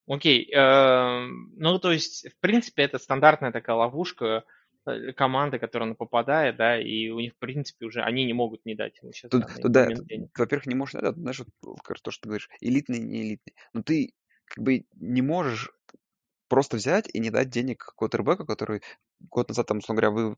Окей, 0.08 0.52
эм, 0.52 1.54
ну, 1.58 1.80
то 1.80 1.92
есть, 1.92 2.28
в 2.30 2.40
принципе, 2.40 2.84
это 2.84 2.98
стандартная 2.98 3.52
такая 3.52 3.76
ловушка 3.76 4.44
э, 4.86 5.14
команды, 5.14 5.60
которая 5.60 5.90
на 5.90 5.96
попадает, 5.96 6.58
да, 6.58 6.80
и 6.80 7.10
у 7.10 7.20
них, 7.20 7.34
в 7.34 7.38
принципе, 7.38 7.86
уже 7.86 8.02
они 8.02 8.26
не 8.26 8.34
могут 8.34 8.66
не 8.66 8.76
дать 8.76 8.98
ему 9.02 9.12
сейчас 9.14 9.32
Тут, 9.32 9.46
данный 9.46 9.62
тут, 9.62 9.72
да, 9.72 9.90
тут, 9.90 10.08
во-первых, 10.38 10.66
не 10.66 10.76
можешь, 10.76 11.00
да, 11.02 11.12
знаешь, 11.14 11.40
вот, 11.62 11.78
раз 11.88 12.02
то, 12.02 12.12
что 12.12 12.24
ты 12.24 12.30
говоришь, 12.30 12.50
элитный, 12.60 13.00
не 13.00 13.22
элитный. 13.22 13.54
Но 13.74 13.84
ты 13.84 14.14
как 14.46 14.64
бы 14.64 14.86
не 14.96 15.22
можешь 15.22 15.72
просто 16.50 16.78
взять 16.78 17.10
и 17.14 17.20
не 17.20 17.30
дать 17.30 17.50
денег 17.50 17.94
квотербеку, 17.96 18.46
который 18.46 18.82
год 19.30 19.50
назад, 19.50 19.68
там, 19.68 19.78
условно 19.78 20.02
говоря, 20.02 20.12
вы 20.12 20.36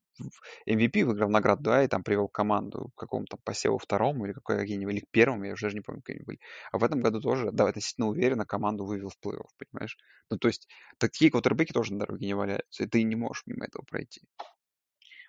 MVP 0.68 1.06
выиграл 1.06 1.30
награду, 1.30 1.64
да, 1.64 1.84
и 1.84 1.88
там 1.88 2.04
привел 2.04 2.28
команду 2.28 2.92
к 2.96 3.00
какому-то 3.00 3.38
посеву 3.44 3.78
второму 3.78 4.26
или 4.26 4.34
какой 4.34 4.58
какие-нибудь, 4.58 4.94
или 4.94 5.02
к 5.02 5.10
первому, 5.12 5.46
я 5.46 5.54
уже 5.54 5.68
даже 5.68 5.76
не 5.76 5.82
помню, 5.82 6.02
какие 6.02 6.18
они 6.18 6.26
были. 6.26 6.40
А 6.72 6.78
в 6.78 6.84
этом 6.84 7.02
году 7.02 7.22
тоже, 7.22 7.52
да, 7.52 7.68
относительно 7.68 8.08
уверенно 8.08 8.46
команду 8.46 8.86
вывел 8.86 9.10
в 9.10 9.26
плей-офф, 9.26 9.48
понимаешь? 9.58 9.98
Ну, 10.30 10.38
то 10.38 10.48
есть 10.48 10.68
такие 10.98 11.32
квотербеки 11.32 11.72
тоже 11.72 11.94
на 11.94 12.00
дороге 12.00 12.26
не 12.26 12.34
валяются, 12.34 12.84
и 12.84 12.88
ты 12.88 13.04
не 13.04 13.16
можешь 13.16 13.44
мимо 13.46 13.66
этого 13.66 13.84
пройти. 13.84 14.22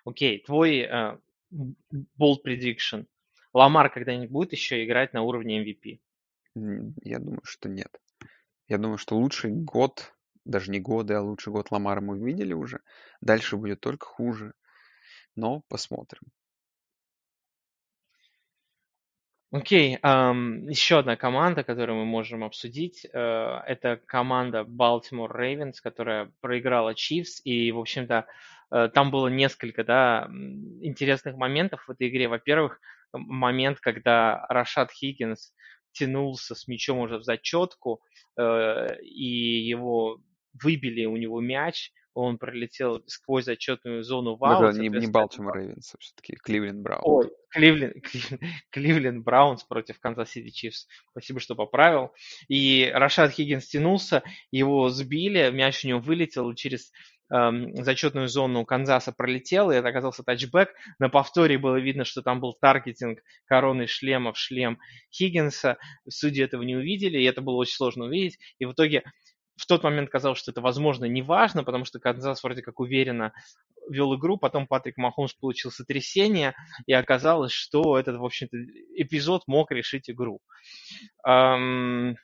Окей, 0.03 0.43
твой 0.43 0.79
э, 0.79 1.17
bold 1.51 2.37
prediction. 2.45 3.05
Ламар 3.53 3.89
когда-нибудь 3.89 4.29
будет 4.29 4.51
еще 4.51 4.83
играть 4.85 5.13
на 5.13 5.21
уровне 5.21 5.63
MVP? 5.63 5.99
Я 7.03 7.19
думаю, 7.19 7.41
что 7.43 7.69
нет. 7.69 7.89
Я 8.67 8.77
думаю, 8.77 8.97
что 8.97 9.17
лучший 9.17 9.51
год, 9.51 10.14
даже 10.45 10.71
не 10.71 10.79
годы, 10.79 11.15
а 11.15 11.21
лучший 11.21 11.51
год 11.51 11.71
Ламара 11.71 12.01
мы 12.01 12.17
видели 12.19 12.53
уже. 12.53 12.79
Дальше 13.21 13.57
будет 13.57 13.81
только 13.81 14.05
хуже. 14.05 14.53
Но 15.35 15.61
посмотрим. 15.67 16.21
Окей, 19.51 19.99
ам, 20.01 20.67
еще 20.67 20.99
одна 20.99 21.15
команда, 21.15 21.63
которую 21.63 21.99
мы 21.99 22.05
можем 22.05 22.43
обсудить, 22.43 23.05
э, 23.05 23.09
это 23.67 24.01
команда 24.05 24.65
Baltimore 24.67 25.31
Ravens, 25.31 25.75
которая 25.81 26.31
проиграла 26.41 26.93
Chiefs, 26.93 27.41
и, 27.45 27.71
в 27.71 27.79
общем-то, 27.79 28.25
э, 28.71 28.89
там 28.93 29.11
было 29.11 29.27
несколько, 29.29 29.85
да, 29.85 30.27
интересных 30.81 31.37
моментов 31.37 31.87
в 31.87 31.91
этой 31.91 32.09
игре. 32.09 32.27
Во-первых, 32.27 32.81
момент, 33.13 33.79
когда 33.79 34.45
Рашад 34.49 34.91
Хиггинс 34.91 35.53
тянулся 35.93 36.53
с 36.53 36.67
мячом 36.67 36.99
уже 36.99 37.17
в 37.17 37.23
зачетку, 37.23 38.01
э, 38.37 38.99
и 39.03 39.63
его 39.69 40.19
выбили 40.61 41.05
у 41.05 41.17
него 41.17 41.41
мяч, 41.41 41.91
он 42.15 42.37
пролетел 42.37 43.03
сквозь 43.07 43.43
зачетную 43.43 44.01
зону 44.01 44.37
в 44.37 44.43
аут, 44.45 44.73
не, 44.75 44.83
не 44.83 44.89
соответственно, 44.89 45.11
Балтимор 45.11 45.57
Рейвенс, 45.57 45.95
все-таки 45.99 46.37
Кливленд 46.37 46.81
Браун. 46.81 47.01
Ой, 47.03 47.29
Кливленд, 47.49 47.93
Кливленд, 48.71 49.23
Браунс 49.23 49.63
против 49.63 49.99
Канзас 49.99 50.31
Сити 50.31 50.49
Чифс. 50.49 50.87
Спасибо, 51.11 51.41
что 51.41 51.55
поправил. 51.55 52.13
И 52.47 52.89
Рашад 52.93 53.31
Хиггинс 53.31 53.67
тянулся, 53.67 54.23
его 54.49 54.89
сбили, 54.89 55.51
мяч 55.51 55.83
у 55.83 55.89
него 55.89 55.99
вылетел 55.99 56.53
через 56.53 56.93
эм, 57.29 57.75
зачетную 57.83 58.29
зону 58.29 58.65
Канзаса 58.65 59.11
пролетел, 59.11 59.69
и 59.69 59.75
это 59.75 59.89
оказался 59.89 60.23
тачбэк. 60.23 60.69
На 60.99 61.09
повторе 61.09 61.57
было 61.57 61.75
видно, 61.75 62.05
что 62.05 62.21
там 62.21 62.39
был 62.39 62.53
таргетинг 62.53 63.19
короны 63.43 63.87
шлема 63.87 64.31
в 64.31 64.37
шлем 64.37 64.79
Хиггинса. 65.11 65.77
Судьи 66.07 66.41
этого 66.41 66.61
не 66.61 66.77
увидели, 66.77 67.19
и 67.19 67.25
это 67.25 67.41
было 67.41 67.55
очень 67.55 67.75
сложно 67.75 68.05
увидеть. 68.05 68.39
И 68.57 68.63
в 68.63 68.71
итоге 68.71 69.03
в 69.57 69.65
тот 69.67 69.83
момент 69.83 70.09
казалось, 70.09 70.37
что 70.39 70.51
это, 70.51 70.61
возможно, 70.61 71.05
не 71.05 71.21
важно, 71.21 71.63
потому 71.63 71.85
что 71.85 71.99
Канзас 71.99 72.43
вроде 72.43 72.61
как 72.61 72.79
уверенно 72.79 73.33
вел 73.89 74.15
игру, 74.15 74.37
потом 74.37 74.67
Патрик 74.67 74.97
Махомс 74.97 75.33
получил 75.33 75.71
сотрясение, 75.71 76.53
и 76.87 76.93
оказалось, 76.93 77.51
что 77.51 77.97
этот, 77.97 78.17
в 78.17 78.25
общем-то, 78.25 78.57
эпизод 78.95 79.43
мог 79.47 79.71
решить 79.71 80.09
игру. 80.09 80.39
Ам, 81.23 82.15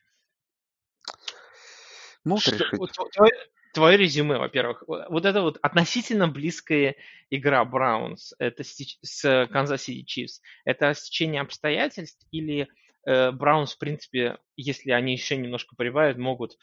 Мог 2.26 2.42
что- 2.42 2.52
решить. 2.52 2.78
вот 2.78 2.90
тво- 2.92 3.10
твое, 3.12 3.32
твое 3.74 3.98
резюме, 3.98 4.38
во-первых. 4.38 4.84
Вот 4.88 5.26
это 5.26 5.42
вот 5.42 5.58
относительно 5.62 6.28
близкая 6.28 6.96
игра 7.30 7.64
Браунс 7.66 8.34
это 8.40 8.64
с 8.64 9.48
Канзас 9.48 9.84
Сити 9.84 10.04
Чифс. 10.06 10.42
Это 10.66 10.94
стечение 10.94 11.42
обстоятельств 11.42 12.26
или 12.32 12.68
э, 13.06 13.32
Браунс, 13.32 13.74
в 13.74 13.80
принципе, 13.80 14.38
если 14.56 14.92
они 14.92 15.14
еще 15.14 15.36
немножко 15.38 15.76
прибавят, 15.76 16.18
могут 16.18 16.58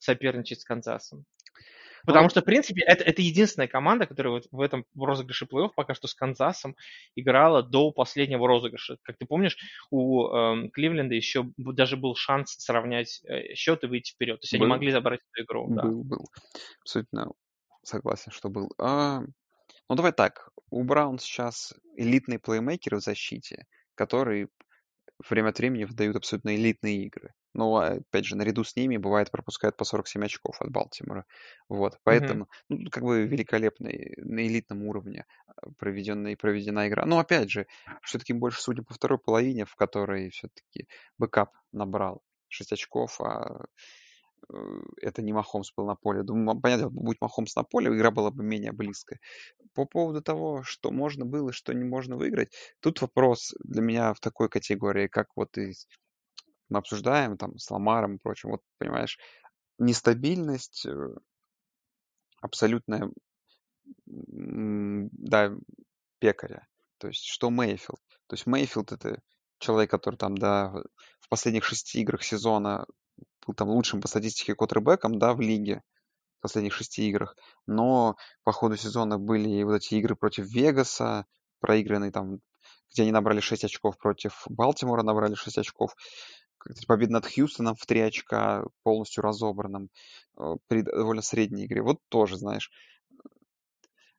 соперничать 0.00 0.60
с 0.60 0.64
Канзасом? 0.64 1.24
Потому 2.06 2.24
ну, 2.24 2.30
что, 2.30 2.40
в 2.40 2.44
принципе, 2.44 2.82
это, 2.82 3.04
это 3.04 3.22
единственная 3.22 3.68
команда, 3.68 4.06
которая 4.06 4.32
вот 4.34 4.46
в 4.50 4.60
этом 4.60 4.84
розыгрыше 4.96 5.44
плей-офф 5.44 5.70
пока 5.74 5.94
что 5.94 6.08
с 6.08 6.14
Канзасом 6.14 6.76
играла 7.14 7.62
до 7.62 7.92
последнего 7.92 8.46
розыгрыша. 8.48 8.96
Как 9.02 9.18
ты 9.18 9.26
помнишь, 9.26 9.56
у 9.90 10.26
э, 10.26 10.68
Кливленда 10.70 11.14
еще 11.14 11.50
даже 11.56 11.96
был 11.96 12.14
шанс 12.14 12.52
сравнять 12.58 13.22
э, 13.24 13.54
счет 13.54 13.84
и 13.84 13.86
выйти 13.86 14.12
вперед. 14.12 14.40
То 14.40 14.44
есть 14.44 14.52
был, 14.54 14.64
они 14.64 14.70
могли 14.70 14.92
забрать 14.92 15.20
эту 15.32 15.44
игру. 15.44 15.66
Был, 15.66 15.76
да. 15.76 16.16
был. 16.16 16.26
Абсолютно 16.80 17.32
согласен, 17.82 18.32
что 18.32 18.48
был. 18.48 18.70
А, 18.78 19.20
ну, 19.88 19.94
давай 19.94 20.12
так. 20.12 20.50
У 20.70 20.82
Браун 20.84 21.18
сейчас 21.18 21.74
элитные 21.96 22.38
плеймейкеры 22.38 22.98
в 22.98 23.02
защите, 23.02 23.66
которые 23.94 24.48
время 25.28 25.48
от 25.50 25.58
времени 25.58 25.84
выдают 25.84 26.16
абсолютно 26.16 26.54
элитные 26.54 27.04
игры. 27.04 27.32
Но, 27.54 27.76
опять 27.76 28.24
же, 28.24 28.36
наряду 28.36 28.64
с 28.64 28.76
ними 28.76 28.96
бывает 28.96 29.30
пропускают 29.30 29.76
по 29.76 29.84
47 29.84 30.24
очков 30.24 30.60
от 30.60 30.70
Балтимора. 30.70 31.26
Вот, 31.68 31.98
поэтому, 32.04 32.44
mm-hmm. 32.44 32.64
ну, 32.68 32.90
как 32.90 33.02
бы 33.02 33.26
великолепный, 33.26 34.14
на 34.18 34.46
элитном 34.46 34.84
уровне 34.84 35.26
а, 35.46 35.70
проведенная, 35.78 36.36
проведена 36.36 36.88
игра. 36.88 37.04
Но, 37.06 37.18
опять 37.18 37.50
же, 37.50 37.66
все-таки 38.02 38.32
больше 38.32 38.62
судя 38.62 38.82
по 38.82 38.94
второй 38.94 39.18
половине, 39.18 39.64
в 39.64 39.74
которой 39.74 40.30
все-таки 40.30 40.86
backup 41.18 41.50
набрал 41.72 42.22
6 42.48 42.72
очков, 42.72 43.20
а 43.20 43.64
это 45.00 45.22
не 45.22 45.32
Махомс 45.32 45.72
был 45.76 45.86
на 45.86 45.94
поле. 45.94 46.22
Думаю, 46.22 46.60
понятно, 46.60 46.90
будь 46.90 47.20
Махомс 47.20 47.54
на 47.56 47.62
поле, 47.62 47.94
игра 47.94 48.10
была 48.10 48.30
бы 48.30 48.42
менее 48.42 48.72
близкая. 48.72 49.20
По 49.74 49.84
поводу 49.84 50.22
того, 50.22 50.62
что 50.62 50.90
можно 50.90 51.24
было, 51.24 51.52
что 51.52 51.72
не 51.72 51.84
можно 51.84 52.16
выиграть, 52.16 52.52
тут 52.80 53.00
вопрос 53.00 53.54
для 53.62 53.82
меня 53.82 54.14
в 54.14 54.20
такой 54.20 54.48
категории, 54.48 55.06
как 55.06 55.28
вот 55.36 55.56
и 55.58 55.72
мы 56.68 56.78
обсуждаем 56.78 57.36
там 57.36 57.58
с 57.58 57.70
Ламаром 57.70 58.16
и 58.16 58.18
прочим, 58.18 58.50
вот, 58.50 58.60
понимаешь, 58.78 59.18
нестабильность, 59.78 60.86
э, 60.86 61.14
абсолютная, 62.40 63.10
да, 64.06 65.52
пекаря. 66.20 66.66
То 66.98 67.08
есть, 67.08 67.24
что 67.24 67.50
Мейфилд? 67.50 68.00
То 68.28 68.34
есть, 68.34 68.46
Мейфилд 68.46 68.92
это 68.92 69.20
человек, 69.58 69.90
который 69.90 70.16
там, 70.16 70.36
да, 70.36 70.72
в 71.20 71.28
последних 71.28 71.64
шести 71.64 72.00
играх 72.00 72.22
сезона 72.22 72.86
был 73.50 73.54
там 73.54 73.68
лучшим 73.68 74.00
по 74.00 74.08
статистике 74.08 74.54
квотербеком, 74.54 75.18
да, 75.18 75.34
в 75.34 75.40
лиге 75.40 75.82
в 76.38 76.42
последних 76.42 76.72
шести 76.72 77.08
играх. 77.08 77.36
Но 77.66 78.16
по 78.44 78.52
ходу 78.52 78.76
сезона 78.76 79.18
были 79.18 79.62
вот 79.64 79.74
эти 79.74 79.94
игры 79.94 80.16
против 80.16 80.46
Вегаса, 80.46 81.26
проигранные 81.60 82.12
там, 82.12 82.38
где 82.92 83.02
они 83.02 83.12
набрали 83.12 83.40
6 83.40 83.64
очков 83.64 83.98
против 83.98 84.44
Балтимора, 84.48 85.02
набрали 85.02 85.34
6 85.34 85.58
очков 85.58 85.94
победа 86.86 87.12
над 87.12 87.26
Хьюстоном 87.26 87.74
в 87.74 87.86
три 87.86 88.00
очка, 88.00 88.64
полностью 88.82 89.22
разобранным, 89.22 89.88
э, 90.38 90.56
при 90.68 90.82
довольно 90.82 91.22
средней 91.22 91.64
игре. 91.64 91.82
Вот 91.82 91.98
тоже, 92.10 92.36
знаешь, 92.36 92.70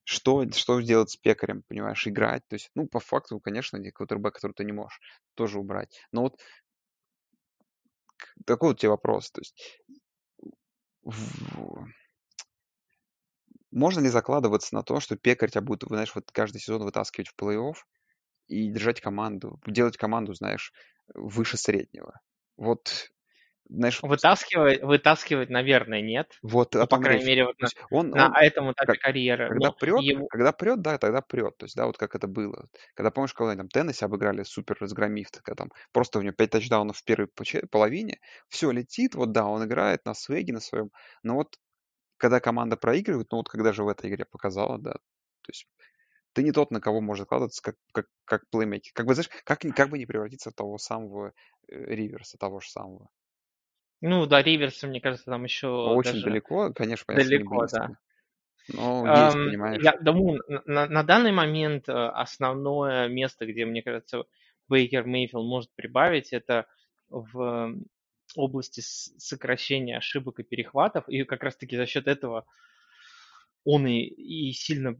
что, 0.03 0.49
что 0.51 0.81
сделать 0.81 1.11
с 1.11 1.17
пекарем, 1.17 1.63
понимаешь, 1.67 2.07
играть. 2.07 2.41
То 2.47 2.55
есть, 2.55 2.71
ну, 2.73 2.87
по 2.87 2.99
факту, 2.99 3.39
конечно, 3.39 3.79
квотербек, 3.91 4.33
который 4.33 4.53
ты 4.53 4.65
не 4.65 4.71
можешь, 4.71 4.99
тоже 5.35 5.59
убрать. 5.59 6.01
Но 6.11 6.23
вот 6.23 6.39
такой 8.45 8.69
вот 8.69 8.79
тебе 8.79 8.89
вопрос. 8.89 9.31
То 9.31 9.41
есть, 9.41 9.81
в... 11.03 11.87
можно 13.71 14.01
ли 14.01 14.09
закладываться 14.09 14.75
на 14.75 14.83
то, 14.83 14.99
что 14.99 15.15
пекарь 15.15 15.49
тебя 15.49 15.61
будет, 15.61 15.83
знаешь, 15.83 16.13
вот 16.15 16.31
каждый 16.31 16.59
сезон 16.59 16.83
вытаскивать 16.83 17.29
в 17.29 17.35
плей-офф 17.35 17.75
и 18.47 18.69
держать 18.71 19.01
команду, 19.01 19.59
делать 19.65 19.97
команду, 19.97 20.33
знаешь, 20.33 20.73
выше 21.13 21.57
среднего? 21.57 22.19
Вот, 22.57 23.11
знаешь... 23.69 24.01
Вытаскивать, 24.01 24.81
вытаскивать, 24.81 25.49
наверное, 25.49 26.01
нет. 26.01 26.31
Вот, 26.41 26.75
ну, 26.75 26.87
по 26.87 26.97
крайней 26.99 27.25
мере, 27.25 27.45
вот 27.45 27.59
на, 27.59 27.67
он, 27.89 28.09
на 28.09 28.27
он, 28.27 28.35
этом 28.35 28.71
этапе 28.71 28.93
как, 28.93 29.01
карьеры. 29.01 29.47
Когда 29.47 29.67
Но 29.67 29.73
прет, 29.73 30.01
его... 30.01 30.27
когда 30.27 30.51
прет, 30.51 30.81
да, 30.81 30.97
тогда 30.97 31.21
прет. 31.21 31.57
То 31.57 31.65
есть, 31.65 31.75
да, 31.75 31.85
вот 31.85 31.97
как 31.97 32.15
это 32.15 32.27
было. 32.27 32.67
Когда, 32.95 33.11
помнишь, 33.11 33.33
когда 33.33 33.55
там 33.55 33.69
Теннесси 33.69 34.05
обыграли 34.05 34.43
супер 34.43 34.77
разгромив, 34.79 35.29
когда 35.43 35.63
там 35.63 35.71
просто 35.91 36.19
у 36.19 36.21
него 36.21 36.33
5 36.33 36.49
тачдаунов 36.49 36.97
в 36.97 37.03
первой 37.03 37.27
половине, 37.69 38.19
все 38.49 38.71
летит, 38.71 39.15
вот 39.15 39.31
да, 39.31 39.45
он 39.45 39.65
играет 39.65 40.05
на 40.05 40.13
свеге 40.13 40.53
на 40.53 40.59
своем, 40.59 40.91
но 41.23 41.35
вот 41.35 41.55
когда 42.17 42.39
команда 42.39 42.77
проигрывает, 42.77 43.31
ну 43.31 43.39
вот 43.39 43.49
когда 43.49 43.73
же 43.73 43.83
в 43.83 43.87
этой 43.87 44.09
игре 44.09 44.25
показала, 44.25 44.77
да, 44.77 44.93
то 44.93 45.49
есть 45.49 45.67
ты 46.33 46.43
не 46.43 46.51
тот, 46.51 46.71
на 46.71 46.79
кого 46.79 47.01
может 47.01 47.27
складываться, 47.27 47.61
как, 47.61 47.75
как, 47.93 48.05
как 48.25 48.49
плеймейкер. 48.49 48.91
Как 48.93 49.05
бы, 49.05 49.13
знаешь, 49.15 49.29
как, 49.43 49.59
как 49.59 49.89
бы 49.89 49.97
не 49.97 50.05
превратиться 50.05 50.51
в 50.51 50.53
того 50.53 50.77
самого 50.77 51.33
э, 51.67 51.75
Риверса, 51.75 52.37
того 52.37 52.59
же 52.59 52.69
самого. 52.69 53.09
Ну, 54.01 54.25
да, 54.25 54.41
Риверса, 54.41 54.87
мне 54.87 54.99
кажется, 54.99 55.25
там 55.25 55.43
еще 55.43 55.67
Очень 55.67 56.13
даже... 56.13 56.25
далеко, 56.25 56.73
конечно, 56.73 57.05
понятно, 57.05 57.29
Далеко, 57.29 57.67
да. 57.67 57.89
Но 58.73 59.05
есть, 59.05 59.35
um, 59.35 59.45
понимаешь. 59.47 59.83
Я 59.83 59.97
думаю, 59.97 60.41
на, 60.65 60.87
на 60.87 61.03
данный 61.03 61.31
момент 61.31 61.89
э, 61.89 61.91
основное 61.93 63.07
место, 63.07 63.45
где, 63.45 63.65
мне 63.65 63.81
кажется, 63.81 64.23
Бейкер 64.67 65.05
Мейфилд 65.05 65.45
может 65.45 65.71
прибавить, 65.75 66.31
это 66.31 66.67
в 67.09 67.75
области 68.35 68.81
сокращения 68.81 69.97
ошибок 69.97 70.39
и 70.39 70.43
перехватов, 70.43 71.07
и 71.09 71.23
как 71.23 71.43
раз-таки 71.43 71.75
за 71.75 71.85
счет 71.85 72.07
этого 72.07 72.45
он 73.63 73.85
и, 73.85 74.01
и 74.01 74.51
сильно 74.53 74.99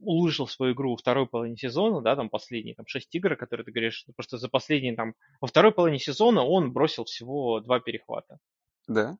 улучшил 0.00 0.46
свою 0.46 0.74
игру 0.74 0.92
во 0.92 0.96
второй 0.96 1.26
половине 1.26 1.56
сезона, 1.56 2.00
да, 2.00 2.16
там 2.16 2.28
последние 2.28 2.74
там, 2.74 2.86
шесть 2.86 3.14
игр, 3.14 3.36
которые 3.36 3.64
ты 3.64 3.72
говоришь, 3.72 4.04
просто 4.14 4.38
за 4.38 4.48
последние 4.48 4.94
там, 4.94 5.14
во 5.40 5.48
второй 5.48 5.72
половине 5.72 5.98
сезона 5.98 6.44
он 6.44 6.72
бросил 6.72 7.04
всего 7.04 7.60
два 7.60 7.80
перехвата. 7.80 8.38
Да. 8.88 9.18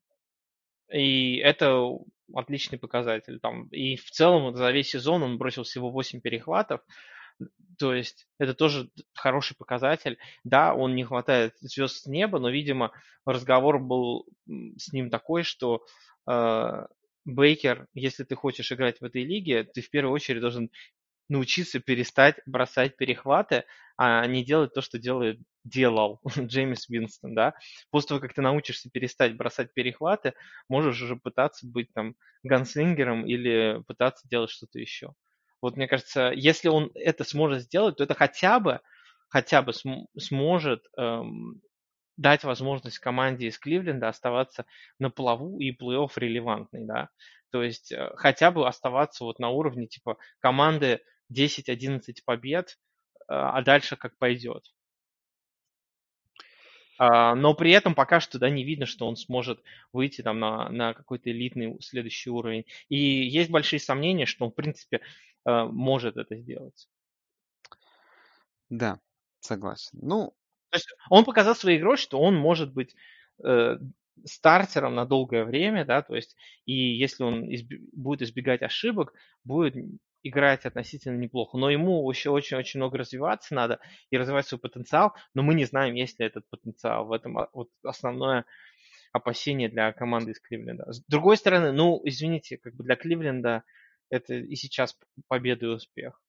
И 0.92 1.36
это 1.38 1.99
отличный 2.34 2.78
показатель. 2.78 3.40
Там. 3.40 3.68
И 3.68 3.97
в 3.97 4.11
целом 4.11 4.55
за 4.57 4.70
весь 4.70 4.90
сезон 4.90 5.22
он 5.22 5.38
бросил 5.38 5.64
всего 5.64 5.90
8 5.90 6.20
перехватов. 6.20 6.80
То 7.78 7.92
есть 7.92 8.26
это 8.38 8.55
тоже 8.55 8.88
хороший 9.14 9.57
показатель. 9.57 10.18
Да, 10.44 10.74
он 10.74 10.94
не 10.94 11.05
хватает 11.05 11.55
звезд 11.61 12.03
с 12.03 12.07
неба, 12.07 12.38
но, 12.38 12.49
видимо, 12.49 12.92
разговор 13.26 13.78
был 13.78 14.26
с 14.47 14.92
ним 14.92 15.11
такой, 15.11 15.42
что 15.42 15.84
э, 16.28 16.86
Бейкер, 17.27 17.89
если 17.95 18.24
ты 18.24 18.37
хочешь 18.37 18.72
играть 18.72 19.01
в 19.01 19.05
этой 19.05 19.24
лиге, 19.24 19.64
ты 19.64 19.83
в 19.83 19.91
первую 19.91 20.14
очередь 20.14 20.41
должен 20.43 20.70
научиться 21.29 21.81
перестать 21.81 22.37
бросать 22.47 22.97
перехваты, 22.97 23.64
а 23.99 24.27
не 24.27 24.45
делать 24.45 24.74
то, 24.74 24.83
что 24.83 24.99
делает, 24.99 25.41
делал 25.64 26.20
Джеймс 26.39 26.89
Винстон, 26.89 27.35
да. 27.35 27.55
После 27.91 28.09
того, 28.11 28.20
как 28.20 28.35
ты 28.35 28.43
научишься 28.43 28.91
перестать 28.91 29.37
бросать 29.37 29.74
перехваты, 29.74 30.35
можешь 30.68 31.03
уже 31.03 31.16
пытаться 31.16 31.66
быть 31.66 31.93
там 31.95 32.16
ганслингером 32.45 33.27
или 33.27 33.83
пытаться 33.89 34.29
делать 34.29 34.51
что-то 34.51 34.79
еще. 34.79 35.14
Вот 35.62 35.77
мне 35.77 35.89
кажется, 35.89 36.33
если 36.35 36.68
он 36.68 36.91
это 36.95 37.24
сможет 37.24 37.62
сделать, 37.62 37.97
то 37.97 38.05
это 38.05 38.14
хотя 38.14 38.61
бы, 38.61 38.81
хотя 39.29 39.62
бы 39.62 39.72
см- 39.72 40.07
сможет 40.18 40.85
эм, 40.97 41.61
дать 42.17 42.45
возможность 42.45 42.99
команде 42.99 43.49
из 43.49 43.59
Кливленда 43.59 44.09
оставаться 44.09 44.67
на 44.99 45.11
плаву 45.11 45.59
и 45.59 45.71
плей-офф 45.77 46.11
релевантный, 46.17 46.85
да. 46.85 47.11
То 47.51 47.62
есть 47.62 47.93
э, 47.93 48.11
хотя 48.17 48.51
бы 48.51 48.67
оставаться 48.67 49.25
вот 49.25 49.39
на 49.39 49.51
уровне 49.51 49.87
типа 49.87 50.19
команды 50.41 51.01
10-11 51.33 52.01
побед, 52.25 52.71
э, 52.71 52.75
а 53.29 53.62
дальше 53.62 53.97
как 53.97 54.17
пойдет. 54.19 54.64
А, 56.99 57.35
но 57.35 57.55
при 57.55 57.73
этом 57.73 57.95
пока 57.95 58.21
что 58.21 58.39
да, 58.39 58.49
не 58.49 58.64
видно, 58.64 58.87
что 58.87 59.07
он 59.07 59.17
сможет 59.17 59.62
выйти 59.93 60.23
там 60.23 60.41
на, 60.41 60.69
на 60.71 60.95
какой-то 60.95 61.31
элитный 61.31 61.77
следующий 61.81 62.31
уровень. 62.31 62.64
И 62.89 62.97
есть 62.97 63.51
большие 63.51 63.81
сомнения, 63.81 64.27
что 64.27 64.47
он, 64.47 64.53
в 64.53 64.55
принципе, 64.55 65.01
э, 65.45 65.64
может 65.64 66.17
это 66.17 66.37
сделать. 66.37 66.89
Да, 68.71 68.99
согласен. 69.41 69.99
Ну, 70.01 70.35
есть 70.77 70.89
он 71.11 71.24
показал 71.24 71.55
своей 71.55 71.79
игрой, 71.79 71.97
что 71.97 72.20
он 72.20 72.37
может 72.37 72.72
быть 72.72 72.95
э, 73.45 73.79
стартером 74.24 74.95
на 74.95 75.05
долгое 75.05 75.45
время, 75.45 75.85
да, 75.85 76.03
то 76.03 76.14
есть 76.14 76.37
и 76.64 76.72
если 76.72 77.22
он 77.22 77.45
изби- 77.45 77.89
будет 77.93 78.22
избегать 78.22 78.62
ошибок, 78.62 79.12
будет 79.45 79.74
играть 80.22 80.64
относительно 80.66 81.16
неплохо. 81.16 81.57
Но 81.57 81.70
ему 81.70 82.09
еще 82.11 82.31
очень-очень 82.31 82.81
много 82.81 82.99
развиваться 82.99 83.55
надо 83.55 83.79
и 84.11 84.16
развивать 84.16 84.47
свой 84.47 84.59
потенциал, 84.59 85.14
но 85.35 85.43
мы 85.43 85.55
не 85.55 85.64
знаем, 85.64 85.95
есть 85.95 86.18
ли 86.18 86.27
этот 86.27 86.49
потенциал. 86.49 87.07
В 87.07 87.12
этом 87.12 87.39
а, 87.39 87.49
вот 87.53 87.70
основное 87.85 88.45
опасение 89.12 89.68
для 89.68 89.93
команды 89.93 90.33
из 90.33 90.41
Кливленда. 90.41 90.93
С 90.93 91.03
другой 91.07 91.37
стороны, 91.37 91.72
ну, 91.72 92.01
извините, 92.05 92.59
как 92.59 92.74
бы 92.74 92.85
для 92.85 92.97
Кливленда 92.97 93.62
это 94.11 94.35
и 94.35 94.55
сейчас 94.57 94.99
победа 95.29 95.66
и 95.66 95.68
успех. 95.70 96.20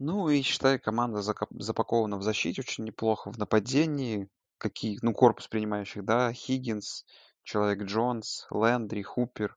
Ну 0.00 0.30
и 0.30 0.40
считай, 0.40 0.78
команда 0.78 1.20
запакована 1.20 2.16
в 2.16 2.22
защите 2.22 2.62
очень 2.62 2.84
неплохо, 2.84 3.30
в 3.30 3.38
нападении. 3.38 4.30
Какие, 4.56 4.98
ну, 5.02 5.12
корпус 5.12 5.46
принимающих, 5.46 6.04
да, 6.04 6.32
Хиггинс, 6.32 7.04
Человек 7.44 7.82
Джонс, 7.82 8.46
Лэндри, 8.50 9.02
Хупер. 9.02 9.56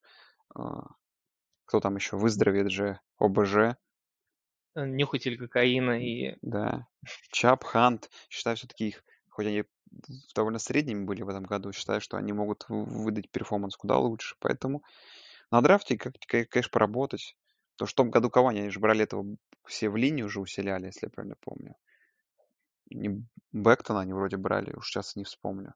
А, 0.53 0.83
кто 1.65 1.79
там 1.79 1.95
еще? 1.95 2.17
Выздоровеет 2.17 2.71
же. 2.71 2.99
ОБЖ. 3.19 3.55
Э, 3.55 4.85
Нюхатель 4.85 5.37
кокаина 5.37 6.01
и... 6.03 6.37
Да. 6.41 6.87
Чабб, 7.31 7.63
Хант. 7.63 8.09
Считаю, 8.29 8.57
все-таки 8.57 8.89
их, 8.89 9.03
хоть 9.29 9.45
они 9.45 9.63
довольно 10.35 10.59
средними 10.59 11.05
были 11.05 11.21
в 11.21 11.29
этом 11.29 11.43
году, 11.43 11.71
считаю, 11.71 12.01
что 12.01 12.17
они 12.17 12.33
могут 12.33 12.65
выдать 12.67 13.29
performance 13.29 13.77
куда 13.77 13.97
лучше. 13.97 14.35
Поэтому 14.39 14.83
на 15.51 15.61
драфте, 15.61 15.97
как, 15.97 16.15
конечно, 16.27 16.69
поработать. 16.69 17.37
Потому 17.75 17.87
что 17.87 17.93
в 17.93 17.97
том 17.97 18.11
году 18.11 18.29
кого 18.29 18.49
они 18.49 18.69
же 18.69 18.79
брали 18.79 19.03
этого, 19.03 19.37
все 19.65 19.89
в 19.89 19.95
линию 19.95 20.25
уже 20.25 20.39
усиляли, 20.39 20.87
если 20.87 21.07
я 21.07 21.09
правильно 21.09 21.35
помню. 21.39 21.75
Не 22.89 23.23
Бэктона 23.51 24.01
они 24.01 24.13
вроде 24.13 24.37
брали, 24.37 24.73
уж 24.73 24.89
сейчас 24.89 25.15
не 25.15 25.23
вспомню. 25.23 25.73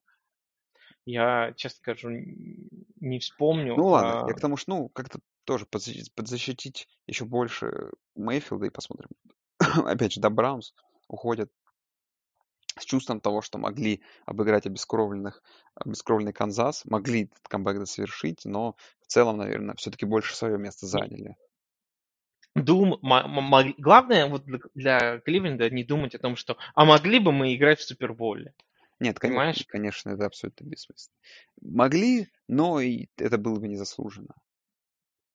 Я, 1.05 1.53
честно 1.55 1.77
скажу, 1.77 2.09
не 2.09 3.19
вспомню. 3.19 3.75
Ну 3.77 3.87
ладно, 3.87 4.25
а... 4.25 4.27
я 4.27 4.33
к 4.33 4.41
тому, 4.41 4.57
что, 4.57 4.71
ну, 4.71 4.89
как-то 4.89 5.19
тоже 5.45 5.65
подзащитить, 5.65 6.13
подзащитить 6.13 6.87
еще 7.07 7.23
больше 7.23 7.91
Мейфилда 8.15 8.65
и 8.65 8.69
посмотрим. 8.69 9.09
Опять 9.59 10.13
же, 10.13 10.19
да, 10.19 10.29
Браунс 10.29 10.73
уходят 11.07 11.49
с 12.77 12.85
чувством 12.85 13.21
того, 13.21 13.41
что 13.41 13.57
могли 13.57 14.03
обыграть 14.25 14.65
обескровленных, 14.65 15.41
обескровленный 15.75 16.33
Канзас, 16.33 16.83
могли 16.85 17.23
этот 17.23 17.47
камбэк 17.47 17.87
совершить, 17.87 18.45
но 18.45 18.75
в 19.01 19.07
целом, 19.07 19.37
наверное, 19.37 19.75
все-таки 19.75 20.05
больше 20.05 20.35
свое 20.35 20.57
место 20.57 20.85
заняли. 20.85 21.37
Дум, 22.63 22.99
главное 23.77 24.27
вот 24.27 24.43
для 24.73 25.19
Кливленда 25.19 25.69
не 25.69 25.83
думать 25.83 26.15
о 26.15 26.19
том, 26.19 26.35
что 26.35 26.57
а 26.75 26.85
могли 26.85 27.19
бы 27.19 27.31
мы 27.31 27.55
играть 27.55 27.79
в 27.79 27.87
Суперболе. 27.87 28.53
Нет, 28.99 29.19
конечно, 29.19 29.39
Понимаешь? 29.39 29.65
конечно, 29.67 30.09
это 30.09 30.25
абсолютно 30.25 30.65
бессмысленно. 30.65 31.15
Могли, 31.61 32.27
но 32.47 32.79
и 32.79 33.07
это 33.17 33.37
было 33.37 33.59
бы 33.59 33.67
незаслуженно. 33.67 34.33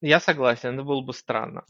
Я 0.01 0.19
согласен, 0.19 0.75
это 0.75 0.83
было 0.83 1.01
бы 1.01 1.13
странно. 1.13 1.65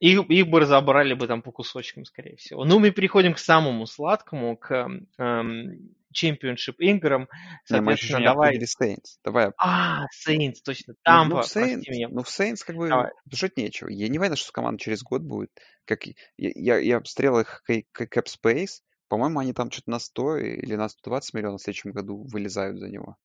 Их, 0.00 0.28
их 0.28 0.48
бы 0.48 0.58
разобрали 0.58 1.14
бы 1.14 1.28
там 1.28 1.40
по 1.40 1.52
кусочкам, 1.52 2.04
скорее 2.04 2.36
всего. 2.36 2.64
Ну, 2.64 2.80
мы 2.80 2.90
переходим 2.90 3.34
к 3.34 3.38
самому 3.38 3.86
сладкому, 3.86 4.56
к 4.56 4.88
эм, 5.18 5.94
Championship 6.14 6.76
играм. 6.78 7.28
Не, 7.70 7.80
мы 7.80 7.92
еще 7.92 8.18
давай... 8.18 8.56
Saints. 8.58 9.18
Давай. 9.24 9.50
А, 9.58 10.04
Saints, 10.26 10.56
точно. 10.64 10.94
Ну, 10.94 11.00
Там, 11.02 11.28
ну, 11.28 11.36
в 11.36 11.38
прости 11.40 11.60
Saints, 11.60 11.82
меня. 11.88 12.08
ну, 12.08 12.22
в 12.22 12.28
Saints 12.28 12.58
как 12.66 12.76
бы 12.76 12.88
Давай. 12.88 13.10
душить 13.26 13.56
нечего. 13.56 13.88
Я 13.88 14.08
не 14.08 14.18
уверен, 14.18 14.36
что 14.36 14.52
команда 14.52 14.82
через 14.82 15.02
год 15.02 15.22
будет. 15.22 15.50
Как 15.84 16.06
я, 16.06 16.14
я, 16.36 16.78
я 16.78 16.96
смотрел 16.96 17.38
их 17.38 17.62
cap 17.68 18.26
space. 18.26 18.80
По-моему, 19.08 19.40
они 19.40 19.52
там 19.52 19.70
что-то 19.70 19.90
на 19.90 19.98
100 19.98 20.36
или 20.38 20.74
на 20.74 20.88
120 20.88 21.34
миллионов 21.34 21.60
в 21.60 21.64
следующем 21.64 21.92
году 21.92 22.26
вылезают 22.30 22.78
за 22.78 22.88
него. 22.88 23.16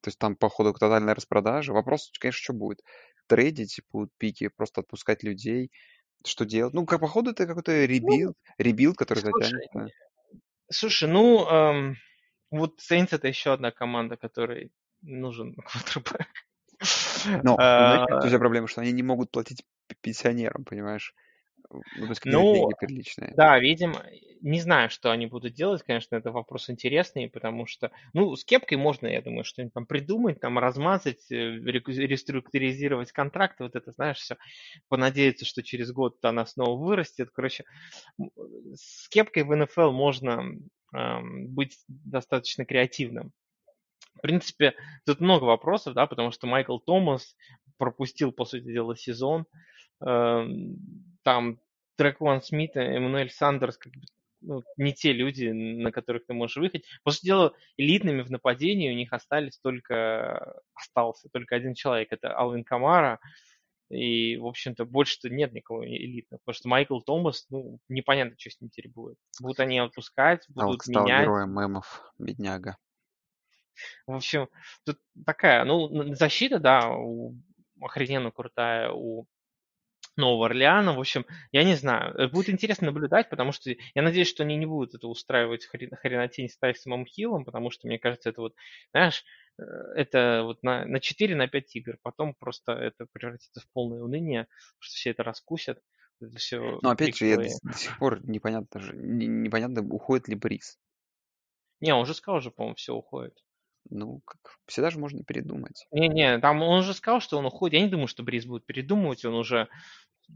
То 0.00 0.08
есть 0.08 0.18
там, 0.18 0.36
походу, 0.36 0.72
тотальная 0.72 1.14
распродажа. 1.14 1.72
Вопрос, 1.72 2.10
конечно, 2.18 2.42
что 2.42 2.52
будет? 2.52 2.82
Трейдить 3.26 3.80
будут 3.92 4.10
пики, 4.18 4.48
просто 4.48 4.80
отпускать 4.80 5.22
людей. 5.22 5.70
Что 6.26 6.44
делать? 6.44 6.74
Ну, 6.74 6.84
как, 6.86 7.00
походу, 7.00 7.30
это 7.30 7.46
какой-то 7.46 7.84
rebuild, 7.84 8.36
rebuild, 8.58 8.96
который 8.96 9.24
Ну, 9.24 9.30
Слушай, 9.30 9.52
затянется. 9.52 9.94
Слушай, 10.70 11.08
ну, 11.08 11.46
эм, 11.48 11.96
вот 12.50 12.80
Saints 12.80 13.08
это 13.12 13.28
еще 13.28 13.52
одна 13.52 13.70
команда, 13.70 14.16
которой 14.16 14.72
нужен 15.02 15.54
квотербек. 15.66 16.28
Но, 17.42 17.60
знаешь, 17.76 18.02
у 18.22 18.28
тебя 18.28 18.38
проблема, 18.38 18.68
что 18.68 18.80
они 18.80 18.92
не 18.92 19.02
могут 19.02 19.30
платить 19.30 19.64
пенсионерам, 20.00 20.64
понимаешь? 20.64 21.14
Ну, 21.70 22.06
есть 22.06 22.20
какие-то 22.20 22.44
Ну, 22.44 22.52
деньги 22.52 22.74
приличные. 22.74 23.36
Да, 23.36 23.58
видимо, 23.58 24.04
не 24.42 24.60
знаю, 24.60 24.90
что 24.90 25.10
они 25.12 25.26
будут 25.26 25.54
делать, 25.54 25.82
конечно, 25.84 26.16
это 26.16 26.32
вопрос 26.32 26.70
интересный, 26.70 27.30
потому 27.30 27.66
что, 27.66 27.92
ну, 28.14 28.36
с 28.36 28.44
кепкой 28.44 28.78
можно, 28.78 29.06
я 29.08 29.22
думаю, 29.22 29.44
что-нибудь 29.44 29.74
там 29.74 29.86
придумать, 29.86 30.40
там 30.40 30.58
размазать, 30.58 31.30
э, 31.30 31.36
реструктуризировать 31.36 33.12
контракт, 33.12 33.60
вот 33.60 33.76
это, 33.76 33.92
знаешь, 33.92 34.18
все, 34.18 34.36
понадеяться, 34.88 35.44
что 35.46 35.62
через 35.62 35.92
год 35.92 36.16
она 36.24 36.46
снова 36.46 36.78
вырастет. 36.82 37.30
Короче, 37.32 37.64
с 38.74 39.08
кепкой 39.08 39.44
в 39.44 39.54
НФЛ 39.54 39.92
можно 39.92 40.44
быть 40.92 41.78
достаточно 41.88 42.64
креативным. 42.64 43.32
В 44.16 44.20
принципе, 44.20 44.74
тут 45.06 45.20
много 45.20 45.44
вопросов, 45.44 45.94
да, 45.94 46.06
потому 46.06 46.32
что 46.32 46.46
Майкл 46.46 46.78
Томас 46.78 47.36
пропустил, 47.76 48.32
по 48.32 48.44
сути 48.44 48.64
дела, 48.64 48.96
сезон. 48.96 49.46
Эм, 50.04 50.76
Там 51.22 51.60
Трекван 51.96 52.42
Смит, 52.42 52.76
Эммануэль 52.76 53.30
Сандерс, 53.30 53.76
как 53.78 53.92
бы, 53.92 54.00
ну, 54.40 54.62
не 54.76 54.92
те 54.92 55.12
люди, 55.12 55.46
на 55.46 55.92
которых 55.92 56.26
ты 56.26 56.34
можешь 56.34 56.56
выехать. 56.56 56.84
По 57.04 57.10
сути 57.10 57.26
дела, 57.26 57.52
элитными 57.76 58.22
в 58.22 58.30
нападении 58.30 58.90
у 58.90 58.96
них 58.96 59.12
остались 59.12 59.58
только, 59.58 60.60
остался 60.74 61.28
только 61.28 61.56
один 61.56 61.74
человек, 61.74 62.08
это 62.10 62.36
Алвин 62.36 62.64
Камара. 62.64 63.20
И, 63.90 64.36
в 64.36 64.46
общем-то, 64.46 64.84
больше-то 64.84 65.30
нет 65.30 65.52
никого 65.52 65.86
элитного, 65.86 66.40
потому 66.44 66.54
что 66.54 66.68
Майкл 66.68 67.00
Томас, 67.00 67.46
ну, 67.48 67.78
непонятно, 67.88 68.34
что 68.38 68.50
с 68.50 68.60
ним 68.60 68.70
теперь 68.70 68.90
будет. 68.90 69.16
Будут 69.40 69.60
они 69.60 69.78
отпускать, 69.78 70.44
будут 70.48 70.70
Алк 70.70 70.84
стал 70.84 71.04
менять. 71.04 71.22
героем 71.24 71.50
мемов, 71.50 72.02
бедняга. 72.18 72.76
В 74.06 74.14
общем, 74.14 74.48
тут 74.84 74.98
такая, 75.24 75.64
ну, 75.64 76.14
защита, 76.14 76.58
да, 76.58 76.90
у, 76.90 77.34
охрененно 77.80 78.30
крутая 78.30 78.90
у 78.90 79.26
Нового 80.16 80.46
Орлеана. 80.46 80.94
В 80.94 81.00
общем, 81.00 81.24
я 81.52 81.64
не 81.64 81.74
знаю. 81.74 82.14
Э, 82.14 82.28
Будет 82.28 82.50
интересно 82.50 82.86
наблюдать, 82.88 83.30
потому 83.30 83.52
что 83.52 83.70
я 83.70 84.02
надеюсь, 84.02 84.28
что 84.28 84.42
они 84.42 84.56
не 84.56 84.66
будут 84.66 84.94
это 84.94 85.06
устраивать 85.06 85.66
хрен- 85.72 85.94
хренотень 85.94 86.48
с 86.48 86.58
Тайсомом 86.58 87.06
Хиллом, 87.06 87.44
потому 87.44 87.70
что, 87.70 87.86
мне 87.86 87.98
кажется, 87.98 88.30
это 88.30 88.40
вот, 88.40 88.54
знаешь, 88.90 89.24
это 89.58 90.42
вот 90.44 90.62
на, 90.62 90.84
на 90.84 91.00
4, 91.00 91.34
на 91.34 91.48
5 91.48 91.76
игр. 91.76 91.98
Потом 92.02 92.34
просто 92.34 92.72
это 92.72 93.06
превратится 93.12 93.60
в 93.60 93.70
полное 93.72 94.02
уныние, 94.02 94.46
что 94.78 94.94
все 94.94 95.10
это 95.10 95.22
раскусят. 95.22 95.82
Это 96.20 96.36
все 96.36 96.78
Но 96.82 96.90
опять 96.90 97.16
же, 97.16 97.26
я 97.26 97.36
до, 97.36 97.44
до 97.62 97.72
сих 97.74 97.98
пор 97.98 98.20
непонятно 98.28 98.80
же, 98.80 98.96
непонятно, 98.96 99.82
уходит 99.82 100.28
ли 100.28 100.34
Бриз. 100.34 100.78
Не, 101.80 101.94
он 101.94 102.06
же 102.06 102.14
сказал 102.14 102.40
же, 102.40 102.50
по-моему, 102.50 102.74
все 102.74 102.94
уходит. 102.94 103.34
Ну, 103.90 104.20
как, 104.24 104.58
всегда 104.66 104.90
же 104.90 104.98
можно 104.98 105.24
передумать. 105.24 105.86
Не-не, 105.90 106.38
там 106.38 106.62
он 106.62 106.80
уже 106.80 106.94
сказал, 106.94 107.20
что 107.20 107.38
он 107.38 107.46
уходит. 107.46 107.74
Я 107.74 107.84
не 107.84 107.90
думаю, 107.90 108.06
что 108.06 108.22
Бриз 108.22 108.44
будет 108.44 108.66
передумывать. 108.66 109.24
Он 109.24 109.34
уже 109.34 109.68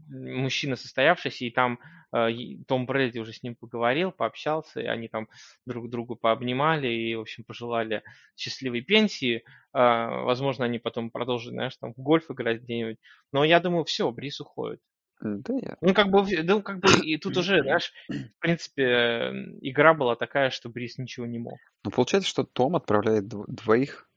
мужчина 0.09 0.75
состоявшийся, 0.75 1.45
и 1.45 1.51
там 1.51 1.79
э, 2.15 2.29
Том 2.67 2.85
Брэди 2.85 3.19
уже 3.19 3.33
с 3.33 3.43
ним 3.43 3.55
поговорил, 3.55 4.11
пообщался, 4.11 4.81
и 4.81 4.85
они 4.85 5.07
там 5.07 5.27
друг 5.65 5.89
другу 5.89 6.15
пообнимали 6.15 6.87
и, 6.87 7.15
в 7.15 7.21
общем, 7.21 7.43
пожелали 7.43 8.03
счастливой 8.35 8.81
пенсии. 8.81 9.43
Э, 9.73 10.23
возможно, 10.23 10.65
они 10.65 10.79
потом 10.79 11.11
продолжат, 11.11 11.53
знаешь, 11.53 11.77
там 11.77 11.93
в 11.93 11.97
гольф 11.97 12.29
играть 12.31 12.61
где-нибудь. 12.61 12.97
Но 13.31 13.43
я 13.43 13.59
думаю, 13.59 13.85
все, 13.85 14.11
Бриз 14.11 14.41
уходит. 14.41 14.81
Да, 15.21 15.53
я... 15.55 15.77
Ну, 15.81 15.93
как 15.93 16.09
бы, 16.09 16.23
ну, 16.43 16.61
как 16.61 16.79
бы, 16.79 16.89
и 17.01 17.17
тут 17.17 17.37
уже, 17.37 17.61
знаешь, 17.61 17.93
в 18.09 18.39
принципе, 18.39 19.31
игра 19.61 19.93
была 19.93 20.15
такая, 20.15 20.49
что 20.49 20.69
Бриз 20.69 20.97
ничего 20.97 21.25
не 21.25 21.39
мог. 21.39 21.59
Ну, 21.83 21.91
получается, 21.91 22.29
что 22.29 22.43
Том 22.43 22.75
отправляет 22.75 23.25
дв- 23.25 23.45
двоих, 23.47 24.09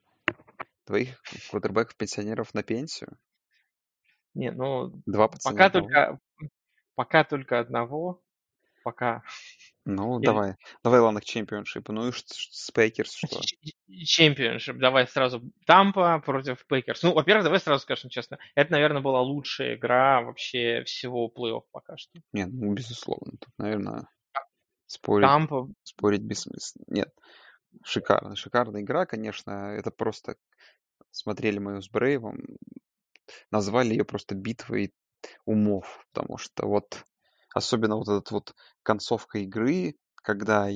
двоих 0.86 1.22
квотербеков-пенсионеров 1.50 2.54
на 2.54 2.62
пенсию. 2.62 3.18
Не, 4.34 4.50
ну, 4.50 5.02
Два 5.06 5.28
пока 5.28 5.66
одного. 5.66 5.86
только, 5.86 6.18
пока 6.94 7.24
только 7.24 7.58
одного, 7.58 8.22
пока. 8.84 9.22
Ну, 9.88 10.18
Я- 10.20 10.26
давай. 10.26 10.54
Давай, 10.82 10.98
ладно, 11.00 11.20
к 11.20 11.24
чемпионшипу. 11.24 11.92
Ну 11.92 12.08
и 12.08 12.12
с 12.12 12.70
Пекерс 12.72 13.14
что? 13.14 13.40
Championship. 13.88 14.78
Давай 14.78 15.06
сразу 15.06 15.40
Тампа 15.64 16.18
против 16.18 16.66
Пекерс. 16.66 17.04
Ну, 17.04 17.14
во-первых, 17.14 17.44
давай 17.44 17.60
сразу 17.60 17.82
скажем 17.82 18.10
честно. 18.10 18.38
Это, 18.56 18.72
наверное, 18.72 19.00
была 19.00 19.20
лучшая 19.20 19.76
игра 19.76 20.22
вообще 20.22 20.82
всего 20.84 21.32
плей-офф 21.34 21.62
пока 21.70 21.96
что. 21.96 22.18
Нет, 22.32 22.48
ну, 22.52 22.74
безусловно. 22.74 23.34
Тут, 23.40 23.50
наверное, 23.58 24.08
спорить, 24.86 25.28
Тампа, 25.28 25.68
спорить 25.84 26.22
бессмысленно. 26.22 26.84
Нет, 26.88 27.10
шикарно. 27.84 28.34
Шикарная 28.34 28.82
игра, 28.82 29.06
конечно. 29.06 29.72
Это 29.76 29.92
просто... 29.92 30.36
Смотрели 31.12 31.58
мы 31.58 31.72
её 31.72 31.80
с 31.80 31.88
Брейвом, 31.88 32.42
назвали 33.52 33.90
ее 33.90 34.04
просто 34.04 34.34
битвой 34.34 34.92
умов, 35.44 36.04
потому 36.12 36.38
что 36.38 36.66
вот 36.66 37.04
особенно 37.56 37.96
вот 37.96 38.08
эта 38.08 38.34
вот 38.34 38.54
концовка 38.82 39.38
игры, 39.38 39.96
когда 40.16 40.68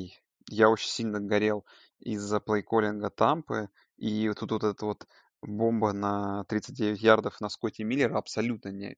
я 0.49 0.71
очень 0.71 0.89
сильно 0.89 1.21
горел 1.21 1.67
из-за 1.99 2.41
плейколлинга 2.41 3.11
Тампы, 3.11 3.69
и 3.99 4.33
тут 4.33 4.53
вот 4.53 4.65
эта 4.65 4.87
вот 4.87 5.07
бомба 5.43 5.93
на 5.93 6.45
39 6.45 7.03
ярдов 7.03 7.39
на 7.43 7.51
Скотти 7.51 7.83
Миллера 7.83 8.17
абсолютно 8.17 8.71
не, 8.71 8.97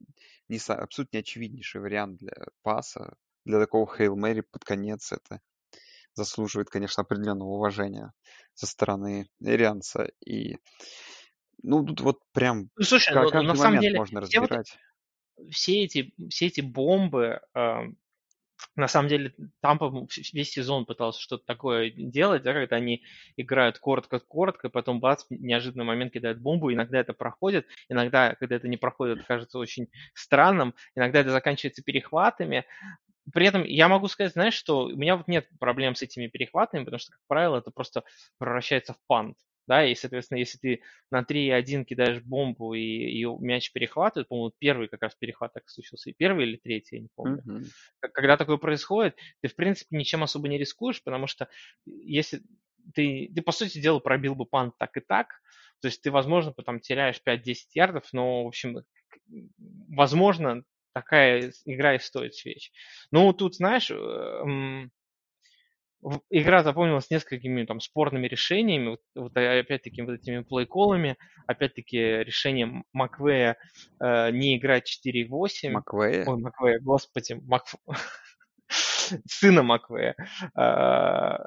не 0.49 0.59
абсолютно 0.59 1.17
не 1.17 1.21
очевиднейший 1.21 1.81
вариант 1.81 2.19
для 2.19 2.35
паса, 2.63 3.17
для 3.45 3.59
такого 3.59 3.93
Хейл 3.93 4.15
Мэри 4.15 4.43
под 4.43 4.65
конец 4.65 5.11
это 5.11 5.41
заслуживает, 6.15 6.71
конечно, 6.71 7.03
определенного 7.03 7.49
уважения 7.49 8.13
со 8.55 8.67
стороны 8.67 9.29
Эрианса. 9.41 10.11
И, 10.25 10.59
ну, 11.65 11.85
тут 11.85 12.01
вот 12.01 12.19
прям 12.33 12.71
ну, 12.77 12.85
слушай, 12.85 13.13
ка- 13.13 13.23
ну, 13.23 13.31
каждый 13.31 13.47
на 13.49 13.57
самом 13.57 13.75
момент 13.75 13.83
деле, 13.83 13.99
можно 13.99 14.21
все, 14.23 14.41
вот, 14.41 14.51
разбирать. 14.51 14.79
Все, 15.51 15.83
эти, 15.85 16.15
все 16.29 16.47
эти 16.47 16.61
бомбы, 16.61 17.41
э, 17.55 17.83
на 18.77 18.89
самом 18.89 19.09
деле 19.09 19.35
Тампа 19.61 20.07
весь 20.33 20.51
сезон 20.51 20.87
пытался 20.87 21.21
что-то 21.21 21.45
такое 21.45 21.91
делать, 21.91 22.43
да, 22.43 22.53
когда 22.53 22.77
они 22.77 23.03
играют 23.37 23.79
коротко-коротко, 23.79 24.69
потом 24.69 25.01
бац, 25.01 25.25
неожиданный 25.31 25.85
момент 25.85 26.13
кидают 26.13 26.39
бомбу, 26.39 26.73
иногда 26.73 26.99
это 26.99 27.13
проходит, 27.13 27.67
иногда, 27.89 28.35
когда 28.37 28.57
это 28.57 28.69
не 28.69 28.77
проходит, 28.77 29.25
кажется 29.25 29.59
очень 29.59 29.89
странным, 30.15 30.75
иногда 30.95 31.21
это 31.21 31.31
заканчивается 31.31 31.83
перехватами, 31.83 32.65
при 33.33 33.47
этом 33.47 33.63
я 33.65 33.89
могу 33.89 34.09
сказать, 34.09 34.33
знаешь, 34.33 34.55
что 34.55 34.85
у 34.85 34.97
меня 34.97 35.17
вот 35.17 35.29
нет 35.29 35.49
проблем 35.61 35.95
с 35.95 36.03
этими 36.03 36.27
перехватами, 36.27 36.85
потому 36.85 36.99
что, 36.99 37.13
как 37.13 37.21
правило, 37.29 37.59
это 37.59 37.71
просто 37.71 38.05
превращается 38.39 38.95
в 38.95 38.99
пант. 39.07 39.37
Да, 39.69 39.87
и, 39.87 39.95
соответственно, 39.95 40.39
если 40.39 40.59
ты 40.59 40.83
на 41.11 41.23
3-1 41.23 41.85
кидаешь 41.85 42.23
бомбу 42.23 42.75
и, 42.75 42.81
и 42.81 43.25
мяч 43.25 43.73
перехватывает, 43.73 44.29
по-моему, 44.29 44.53
первый 44.59 44.89
как 44.89 45.03
раз 45.03 45.15
перехват 45.15 45.53
так 45.53 45.69
случился, 45.69 46.11
и 46.11 46.15
первый 46.15 46.47
или 46.47 46.57
третий, 46.57 46.97
я 46.97 47.03
не 47.03 47.09
помню. 47.15 47.43
Mm-hmm. 47.47 48.11
Когда 48.13 48.37
такое 48.37 48.57
происходит, 48.57 49.17
ты, 49.41 49.49
в 49.49 49.55
принципе, 49.55 49.97
ничем 49.97 50.25
особо 50.25 50.49
не 50.49 50.59
рискуешь, 50.59 51.03
потому 51.03 51.27
что 51.29 51.49
если 51.85 52.43
ты, 52.95 53.31
ты 53.35 53.43
по 53.43 53.53
сути 53.53 53.79
дела, 53.79 54.01
пробил 54.01 54.35
бы 54.35 54.47
пант 54.47 54.75
так 54.79 54.97
и 54.97 55.01
так, 55.01 55.41
то 55.81 55.87
есть 55.87 56.03
ты, 56.03 56.11
возможно, 56.11 56.53
потом 56.53 56.81
теряешь 56.81 57.21
5-10 57.25 57.75
ярдов, 57.75 58.05
но, 58.13 58.45
в 58.45 58.49
общем, 58.49 58.85
возможно, 59.89 60.65
такая 60.93 61.53
игра 61.65 61.95
и 61.95 61.99
стоит 61.99 62.35
свеч. 62.35 62.73
Ну, 63.11 63.33
тут, 63.33 63.57
знаешь, 63.57 63.91
эм, 63.91 64.91
игра 66.31 66.63
запомнилась 66.63 67.11
несколькими 67.11 67.65
там 67.65 67.81
спорными 67.81 68.27
решениями, 68.27 68.91
вот, 68.91 69.01
вот 69.15 69.37
опять-таки 69.37 70.03
вот 70.03 70.15
этими 70.15 70.43
плейколами, 70.43 71.17
опять-таки 71.47 71.99
решением 71.99 72.85
Маквея 72.93 73.57
э, 74.01 74.31
не 74.31 74.57
играть 74.57 75.01
4-8. 75.07 75.71
Маквея? 75.71 76.25
Ой, 76.27 76.41
Маквея, 76.41 76.81
господи, 76.81 77.35
Мак... 77.45 77.65
сына 79.27 79.63
Маквея. 79.63 80.17
А, 80.57 81.45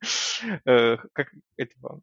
э, 0.66 0.96
как 1.12 1.28
этого? 1.56 2.00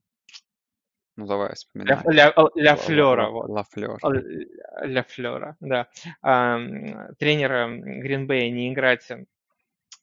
Ну, 1.18 1.26
давай, 1.26 1.54
вспоминай. 1.54 1.98
Ля, 2.06 2.32
ля, 2.34 2.50
ля 2.56 2.76
Флера. 2.78 3.30
Вот. 3.30 3.50
Ла 3.50 3.66
Флер. 3.72 4.00
Ля 4.84 5.04
Флера, 5.04 5.58
да. 5.60 5.90
А, 6.22 6.60
тренера 7.18 7.68
Гринбея 7.68 8.50
не 8.52 8.72
играть 8.72 9.06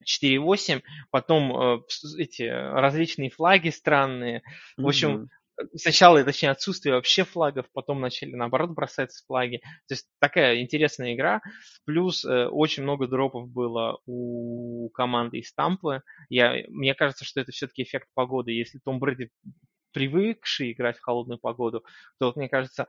4.8, 0.05 0.83
потом 1.11 1.57
э, 1.57 1.81
эти 2.19 2.43
различные 2.43 3.31
флаги 3.31 3.71
странные. 3.71 4.43
В 4.77 4.87
общем, 4.87 5.29
mm-hmm. 5.59 5.67
сначала, 5.77 6.23
точнее, 6.25 6.51
отсутствие 6.51 6.95
вообще 6.95 7.25
флагов, 7.25 7.67
потом 7.73 8.01
начали, 8.01 8.35
наоборот, 8.35 8.71
бросаться 8.71 9.25
флаги. 9.27 9.59
То 9.89 9.95
есть 9.95 10.07
такая 10.21 10.61
интересная 10.61 11.15
игра. 11.15 11.41
Плюс 11.85 12.25
э, 12.25 12.47
очень 12.47 12.83
много 12.83 13.07
дропов 13.07 13.49
было 13.49 14.01
у 14.07 14.91
команды 14.91 15.39
из 15.39 15.53
Тампы. 15.53 16.03
Я, 16.29 16.65
мне 16.69 16.95
кажется, 16.95 17.25
что 17.25 17.41
это 17.41 17.53
все-таки 17.53 17.83
эффект 17.83 18.09
погоды. 18.15 18.53
Если 18.53 18.79
Том 18.79 18.99
Брэди 18.99 19.31
привыкший 19.97 20.73
играть 20.73 20.99
в 20.99 21.01
холодную 21.01 21.39
погоду, 21.39 21.83
то, 22.19 22.27
вот, 22.27 22.37
мне 22.37 22.51
кажется, 22.51 22.87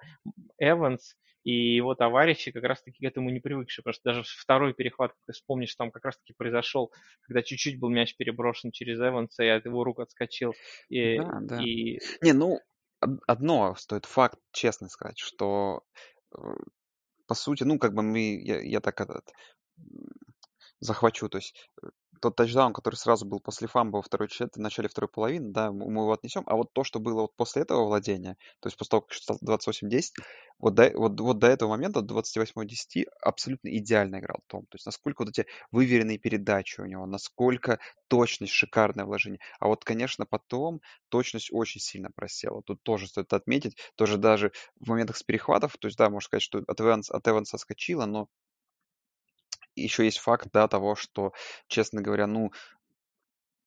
Эванс 0.57 1.15
и 1.45 1.77
его 1.77 1.95
товарищи 1.95 2.51
как 2.51 2.63
раз-таки 2.63 2.99
к 2.99 3.07
этому 3.07 3.29
не 3.29 3.39
привыкшие, 3.39 3.81
потому 3.81 3.93
что 3.93 4.03
даже 4.03 4.23
второй 4.25 4.73
перехват, 4.73 5.11
как 5.11 5.19
ты 5.25 5.31
вспомнишь, 5.31 5.73
там 5.75 5.89
как 5.89 6.03
раз-таки 6.03 6.33
произошел, 6.33 6.91
когда 7.21 7.41
чуть-чуть 7.43 7.79
был 7.79 7.87
мяч 7.87 8.17
переброшен 8.17 8.71
через 8.73 8.99
Эванса, 8.99 9.43
и 9.43 9.47
от 9.47 9.63
его 9.63 9.85
рук 9.85 10.01
отскочил. 10.01 10.53
И, 10.89 11.17
да, 11.17 11.39
да. 11.43 11.63
И... 11.63 11.99
Не, 12.21 12.33
ну, 12.33 12.59
одно 13.25 13.73
стоит 13.75 14.03
факт, 14.03 14.37
честно 14.51 14.89
сказать, 14.89 15.17
что 15.17 15.83
э, 16.37 16.39
по 17.25 17.35
сути, 17.35 17.63
ну, 17.63 17.79
как 17.79 17.93
бы 17.93 18.03
мы, 18.03 18.37
я, 18.43 18.59
я 18.59 18.81
так 18.81 18.99
этот, 18.99 19.31
захвачу, 20.81 21.29
то 21.29 21.37
есть 21.37 21.55
э, 21.81 21.87
тот 22.21 22.35
тачдаун, 22.35 22.73
который 22.73 22.95
сразу 22.95 23.25
был 23.25 23.39
после 23.39 23.67
фамба 23.67 23.97
во 23.97 24.01
второй 24.01 24.27
в 24.27 24.57
начале 24.57 24.89
второй 24.89 25.09
половины, 25.09 25.51
да, 25.51 25.71
мы 25.71 26.01
его 26.01 26.11
отнесем. 26.11 26.43
А 26.47 26.55
вот 26.55 26.73
то, 26.73 26.83
что 26.83 26.99
было 26.99 27.21
вот 27.21 27.35
после 27.35 27.61
этого 27.63 27.85
владения, 27.85 28.37
то 28.59 28.67
есть 28.67 28.77
после 28.77 28.89
того, 28.91 29.01
как 29.01 29.13
стал 29.13 29.37
28-10, 29.43 30.13
вот 30.59 30.73
до, 30.73 30.91
вот, 30.95 31.19
вот 31.19 31.39
до 31.39 31.47
этого 31.47 31.69
момента, 31.69 32.01
до 32.01 32.15
28-10, 32.15 33.05
абсолютно 33.21 33.75
идеально 33.77 34.19
играл 34.19 34.39
Том. 34.47 34.63
То 34.63 34.75
есть 34.75 34.85
насколько 34.85 35.23
вот 35.23 35.29
эти 35.29 35.47
выверенные 35.71 36.17
передачи 36.17 36.81
у 36.81 36.85
него, 36.85 37.05
насколько 37.05 37.79
точность, 38.07 38.53
шикарное 38.53 39.05
вложение. 39.05 39.39
А 39.59 39.67
вот, 39.67 39.83
конечно, 39.83 40.25
потом 40.25 40.81
точность 41.09 41.49
очень 41.51 41.81
сильно 41.81 42.09
просела. 42.11 42.61
Тут 42.63 42.81
тоже 42.83 43.07
стоит 43.07 43.33
отметить, 43.33 43.77
тоже 43.95 44.17
даже 44.17 44.51
в 44.79 44.89
моментах 44.89 45.17
с 45.17 45.23
перехватов, 45.23 45.77
то 45.77 45.87
есть, 45.87 45.97
да, 45.97 46.09
можно 46.09 46.25
сказать, 46.25 46.43
что 46.43 46.63
от 46.65 46.81
Эванса, 46.81 47.15
от 47.15 47.27
Эванса 47.27 47.57
скочило, 47.57 48.05
но 48.05 48.27
еще 49.81 50.05
есть 50.05 50.19
факт, 50.19 50.49
да, 50.53 50.67
того, 50.67 50.95
что, 50.95 51.33
честно 51.67 52.01
говоря, 52.01 52.27
ну, 52.27 52.51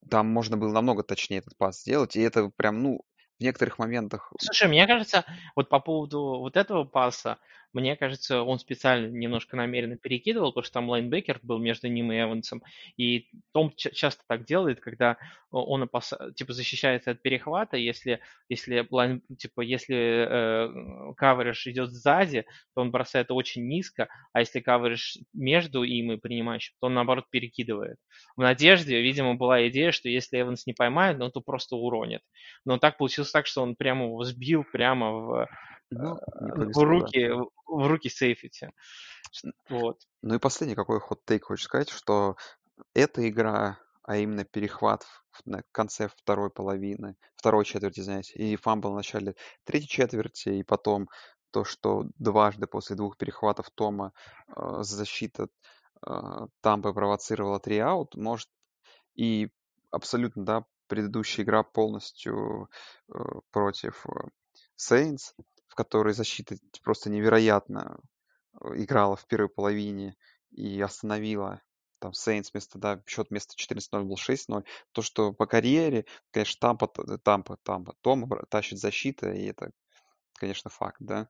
там 0.08 0.28
можно 0.28 0.56
было 0.56 0.72
намного 0.72 1.02
точнее 1.02 1.38
этот 1.38 1.56
пас 1.56 1.80
сделать, 1.80 2.16
и 2.16 2.20
это 2.20 2.50
прям, 2.56 2.82
ну, 2.82 3.00
в 3.38 3.42
некоторых 3.42 3.78
моментах... 3.78 4.32
Слушай, 4.38 4.68
мне 4.68 4.86
кажется, 4.86 5.24
вот 5.56 5.68
по 5.68 5.80
поводу 5.80 6.20
вот 6.40 6.56
этого 6.56 6.84
паса, 6.84 7.38
мне 7.72 7.96
кажется, 7.96 8.42
он 8.42 8.58
специально 8.58 9.06
немножко 9.06 9.56
намеренно 9.56 9.96
перекидывал, 9.96 10.50
потому 10.50 10.64
что 10.64 10.74
там 10.74 10.88
лайнбекер 10.88 11.38
был 11.42 11.58
между 11.58 11.88
ним 11.88 12.12
и 12.12 12.20
Эвансом. 12.20 12.62
И 12.96 13.28
Том 13.52 13.72
часто 13.76 14.22
так 14.26 14.44
делает, 14.44 14.80
когда 14.80 15.16
он 15.50 15.82
опас... 15.82 16.12
типа 16.36 16.52
защищается 16.52 17.12
от 17.12 17.22
перехвата, 17.22 17.76
если, 17.76 18.20
если, 18.48 18.86
лайн... 18.90 19.22
типа, 19.38 19.60
если 19.60 19.96
э, 19.96 21.14
coverage 21.16 21.68
идет 21.68 21.90
сзади, 21.90 22.44
то 22.74 22.82
он 22.82 22.90
бросает 22.90 23.30
очень 23.30 23.66
низко, 23.66 24.08
а 24.32 24.40
если 24.40 24.60
coverage 24.60 25.18
между 25.32 25.82
им 25.82 26.12
и 26.12 26.16
принимающим, 26.16 26.74
то 26.80 26.86
он 26.86 26.94
наоборот 26.94 27.26
перекидывает. 27.30 27.98
В 28.36 28.42
надежде, 28.42 29.00
видимо, 29.00 29.34
была 29.34 29.68
идея, 29.68 29.92
что 29.92 30.08
если 30.08 30.40
Эванс 30.40 30.66
не 30.66 30.72
поймает, 30.72 31.18
ну 31.18 31.30
то 31.30 31.40
просто 31.40 31.76
уронит. 31.76 32.22
Но 32.64 32.78
так 32.78 32.98
получилось 32.98 33.30
так, 33.30 33.46
что 33.46 33.62
он 33.62 33.76
прямо 33.76 34.06
его 34.06 34.22
сбил 34.24 34.64
прямо 34.64 35.12
в 35.12 35.48
ну, 35.90 36.18
повезло, 36.38 36.82
в 36.82 36.84
руки, 36.84 37.30
в 37.66 37.86
руки 37.86 38.08
сейфити. 38.08 38.70
Вот. 39.68 39.98
Ну 40.22 40.34
и 40.34 40.38
последний 40.38 40.74
какой 40.74 41.00
hot 41.00 41.19
take 41.19 41.44
хочешь 41.44 41.64
сказать, 41.64 41.90
что 41.90 42.36
эта 42.94 43.28
игра, 43.28 43.78
а 44.02 44.16
именно 44.16 44.44
перехват 44.44 45.04
в, 45.30 45.62
конце 45.72 46.08
второй 46.08 46.50
половины, 46.50 47.16
второй 47.36 47.64
четверти, 47.64 48.00
знаете, 48.00 48.32
и 48.34 48.56
fumble 48.56 48.92
в 48.92 48.96
начале 48.96 49.34
третьей 49.64 49.88
четверти, 49.88 50.48
и 50.50 50.62
потом 50.62 51.08
то, 51.50 51.64
что 51.64 52.04
дважды 52.18 52.66
после 52.66 52.96
двух 52.96 53.16
перехватов 53.16 53.70
Тома 53.70 54.12
э, 54.48 54.82
защита 54.82 55.48
э, 56.06 56.12
Тампы 56.60 56.92
провоцировала 56.92 57.58
три 57.58 57.78
аут, 57.78 58.14
может 58.14 58.48
и 59.14 59.50
абсолютно, 59.90 60.44
да, 60.44 60.64
предыдущая 60.86 61.44
игра 61.44 61.62
полностью 61.62 62.68
э, 63.08 63.18
против 63.50 64.06
э, 64.06 64.28
Saints, 64.78 65.34
в 65.70 65.76
которой 65.76 66.12
защита 66.12 66.56
просто 66.82 67.08
невероятно 67.08 68.00
э, 68.60 68.82
играла 68.82 69.16
в 69.16 69.26
первой 69.26 69.48
половине 69.48 70.16
и 70.50 70.80
остановила 70.80 71.62
там 72.00 72.12
Сейнс 72.12 72.52
вместо, 72.52 72.78
да, 72.78 73.02
счет 73.06 73.28
вместо 73.30 73.54
14-0 73.56 74.02
был 74.02 74.16
6-0. 74.16 74.64
То, 74.92 75.02
что 75.02 75.32
по 75.32 75.46
карьере, 75.46 76.06
конечно, 76.32 76.58
Тампа, 76.60 76.88
Тампа, 77.18 77.56
Тампа, 77.62 77.94
Том 78.00 78.28
тащит 78.48 78.78
защита, 78.78 79.30
и 79.30 79.44
это, 79.44 79.70
конечно, 80.34 80.70
факт, 80.70 80.96
да. 81.00 81.28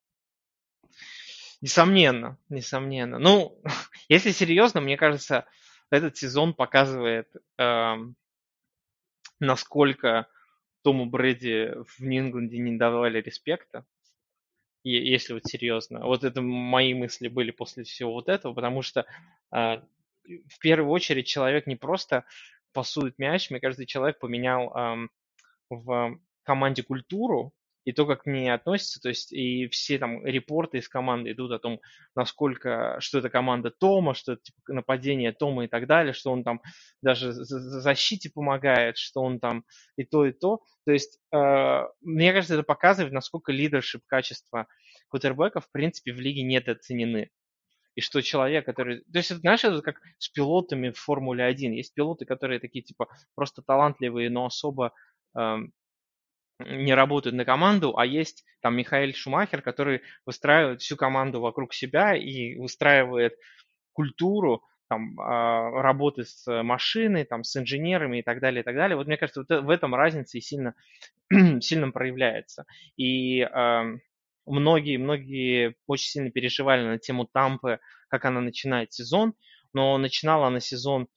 Несомненно, 1.60 2.38
несомненно. 2.48 3.18
Ну, 3.18 3.60
если 4.08 4.30
серьезно, 4.30 4.80
мне 4.80 4.96
кажется, 4.96 5.46
этот 5.90 6.16
сезон 6.16 6.54
показывает, 6.54 7.28
э, 7.58 7.94
насколько 9.38 10.28
Тому 10.82 11.04
Брэди 11.04 11.74
в 11.84 12.00
Нью-Ингланде 12.00 12.58
не 12.58 12.78
давали 12.78 13.20
респекта 13.20 13.84
если 14.82 15.34
вот 15.34 15.44
серьезно. 15.44 16.04
Вот 16.06 16.24
это 16.24 16.40
мои 16.40 16.94
мысли 16.94 17.28
были 17.28 17.50
после 17.50 17.84
всего 17.84 18.12
вот 18.12 18.28
этого, 18.28 18.54
потому 18.54 18.82
что 18.82 19.06
э, 19.52 19.80
в 20.24 20.58
первую 20.60 20.90
очередь 20.90 21.26
человек 21.26 21.66
не 21.66 21.76
просто 21.76 22.24
пасует 22.72 23.18
мяч, 23.18 23.50
мне 23.50 23.60
кажется, 23.60 23.86
человек 23.86 24.18
поменял 24.18 24.72
э, 24.74 25.08
в 25.70 26.18
команде 26.42 26.82
культуру, 26.82 27.52
и 27.84 27.92
то, 27.92 28.06
как 28.06 28.24
к 28.24 28.26
ней 28.26 28.52
относятся, 28.52 29.00
то 29.00 29.08
есть 29.08 29.32
и 29.32 29.66
все 29.68 29.98
там 29.98 30.24
репорты 30.24 30.78
из 30.78 30.88
команды 30.88 31.32
идут 31.32 31.52
о 31.52 31.58
том, 31.58 31.80
насколько, 32.14 32.96
что 33.00 33.18
это 33.18 33.30
команда 33.30 33.70
Тома, 33.70 34.14
что 34.14 34.32
это 34.32 34.42
типа, 34.42 34.74
нападение 34.74 35.32
Тома 35.32 35.64
и 35.64 35.68
так 35.68 35.86
далее, 35.86 36.12
что 36.12 36.30
он 36.30 36.44
там 36.44 36.60
даже 37.02 37.32
за 37.32 37.80
защите 37.80 38.30
помогает, 38.30 38.98
что 38.98 39.22
он 39.22 39.40
там 39.40 39.64
и 39.96 40.04
то, 40.04 40.26
и 40.26 40.32
то. 40.32 40.60
То 40.84 40.92
есть, 40.92 41.18
э, 41.32 41.82
мне 42.02 42.32
кажется, 42.32 42.54
это 42.54 42.64
показывает, 42.64 43.12
насколько 43.12 43.52
лидершип 43.52 44.02
качества 44.06 44.66
кутербека, 45.08 45.60
в 45.60 45.70
принципе, 45.70 46.12
в 46.12 46.20
лиге 46.20 46.42
недооценены. 46.42 47.30
И 47.96 48.00
что 48.02 48.22
человек, 48.22 48.64
который... 48.66 49.00
То 49.12 49.18
есть, 49.18 49.30
знаешь, 49.30 49.64
это 49.64 49.82
как 49.82 50.00
с 50.18 50.28
пилотами 50.28 50.90
в 50.90 50.98
Формуле 50.98 51.44
1. 51.44 51.72
Есть 51.72 51.94
пилоты, 51.94 52.24
которые 52.24 52.60
такие, 52.60 52.82
типа, 52.82 53.08
просто 53.34 53.62
талантливые, 53.62 54.30
но 54.30 54.46
особо 54.46 54.92
эм, 55.36 55.72
не 56.66 56.94
работают 56.94 57.36
на 57.36 57.44
команду, 57.44 57.96
а 57.96 58.06
есть 58.06 58.44
там 58.60 58.76
Михаил 58.76 59.12
Шумахер, 59.14 59.62
который 59.62 60.02
выстраивает 60.26 60.80
всю 60.80 60.96
команду 60.96 61.40
вокруг 61.40 61.74
себя 61.74 62.16
и 62.16 62.56
выстраивает 62.56 63.34
культуру, 63.92 64.62
там, 64.88 65.18
а, 65.20 65.70
работы 65.82 66.24
с 66.24 66.62
машиной, 66.62 67.24
там, 67.24 67.44
с 67.44 67.56
инженерами 67.56 68.18
и 68.18 68.22
так 68.22 68.40
далее, 68.40 68.62
и 68.62 68.64
так 68.64 68.74
далее. 68.74 68.96
Вот 68.96 69.06
мне 69.06 69.16
кажется, 69.16 69.44
вот 69.48 69.64
в 69.64 69.70
этом 69.70 69.94
разница 69.94 70.36
и 70.36 70.40
сильно, 70.40 70.74
сильно 71.60 71.90
проявляется. 71.92 72.64
И 72.96 73.46
многие-многие 74.46 75.76
очень 75.86 76.08
сильно 76.10 76.30
переживали 76.30 76.84
на 76.84 76.98
тему 76.98 77.26
Тампы, 77.26 77.78
как 78.08 78.24
она 78.24 78.40
начинает 78.40 78.92
сезон, 78.92 79.34
но 79.72 79.96
начинала 79.98 80.48
она 80.48 80.60
сезон 80.60 81.08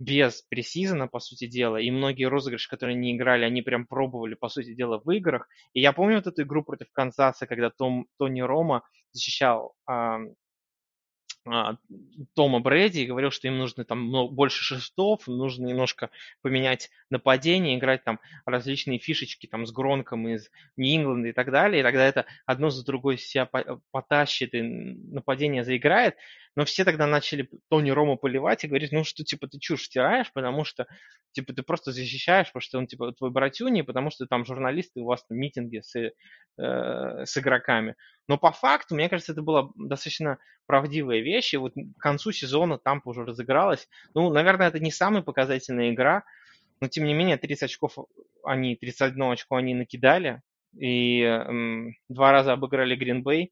без 0.00 0.42
пресизона, 0.42 1.06
по 1.06 1.20
сути 1.20 1.46
дела, 1.46 1.76
и 1.76 1.90
многие 1.90 2.24
розыгрыши, 2.24 2.68
которые 2.68 2.96
не 2.96 3.14
играли, 3.14 3.44
они 3.44 3.60
прям 3.60 3.86
пробовали, 3.86 4.34
по 4.34 4.48
сути 4.48 4.74
дела, 4.74 4.98
в 4.98 5.10
играх. 5.10 5.46
И 5.74 5.80
я 5.80 5.92
помню 5.92 6.16
вот 6.16 6.26
эту 6.26 6.42
игру 6.42 6.64
против 6.64 6.90
Канзаса, 6.90 7.46
когда 7.46 7.70
Том, 7.70 8.06
Тони 8.18 8.40
Рома 8.40 8.82
защищал 9.12 9.74
а, 11.46 11.76
Тома 12.34 12.60
Брэди 12.60 13.00
и 13.00 13.06
говорил, 13.06 13.30
что 13.30 13.48
им 13.48 13.58
нужно 13.58 13.84
там 13.84 14.10
больше 14.34 14.62
шестов, 14.62 15.26
нужно 15.26 15.66
немножко 15.66 16.10
поменять 16.42 16.90
нападение, 17.08 17.78
играть 17.78 18.04
там 18.04 18.20
различные 18.44 18.98
фишечки 18.98 19.46
там 19.46 19.66
с 19.66 19.72
Гронком 19.72 20.28
из 20.28 20.50
Нью-Ингланда 20.76 21.28
и 21.28 21.32
так 21.32 21.50
далее, 21.50 21.80
и 21.80 21.82
тогда 21.82 22.06
это 22.06 22.26
одно 22.44 22.68
за 22.68 22.84
другой 22.84 23.16
себя 23.16 23.48
потащит 23.90 24.54
и 24.54 24.62
нападение 24.62 25.64
заиграет, 25.64 26.16
но 26.60 26.66
все 26.66 26.84
тогда 26.84 27.06
начали 27.06 27.48
Тони 27.70 27.90
Рома 27.90 28.16
поливать 28.16 28.64
и 28.64 28.68
говорить, 28.68 28.92
ну 28.92 29.02
что, 29.02 29.24
типа, 29.24 29.48
ты 29.48 29.58
чушь 29.58 29.84
втираешь, 29.84 30.30
потому 30.30 30.64
что, 30.64 30.86
типа, 31.32 31.54
ты 31.54 31.62
просто 31.62 31.90
защищаешь, 31.90 32.48
потому 32.48 32.60
что 32.60 32.76
он, 32.76 32.86
типа, 32.86 33.12
твой 33.12 33.30
братюни, 33.30 33.80
потому 33.80 34.10
что 34.10 34.26
там 34.26 34.44
журналисты, 34.44 35.00
у 35.00 35.06
вас 35.06 35.24
там 35.24 35.38
митинги 35.38 35.80
с, 35.80 35.96
э, 35.96 36.10
с 37.24 37.38
игроками. 37.38 37.96
Но 38.28 38.36
по 38.36 38.52
факту, 38.52 38.94
мне 38.94 39.08
кажется, 39.08 39.32
это 39.32 39.40
была 39.40 39.70
достаточно 39.74 40.36
правдивая 40.66 41.20
вещь, 41.20 41.54
и 41.54 41.56
вот 41.56 41.72
к 41.72 41.98
концу 41.98 42.30
сезона 42.30 42.76
там 42.76 43.00
уже 43.06 43.24
разыгралась. 43.24 43.88
Ну, 44.12 44.30
наверное, 44.30 44.68
это 44.68 44.80
не 44.80 44.90
самая 44.90 45.22
показательная 45.22 45.94
игра, 45.94 46.24
но, 46.82 46.88
тем 46.88 47.06
не 47.06 47.14
менее, 47.14 47.38
30 47.38 47.62
очков 47.62 47.96
они, 48.44 48.76
31 48.76 49.32
очко 49.32 49.56
они 49.56 49.72
накидали, 49.72 50.42
и 50.78 51.22
эм, 51.22 51.94
два 52.10 52.32
раза 52.32 52.52
обыграли 52.52 52.96
Гринбей 52.96 53.50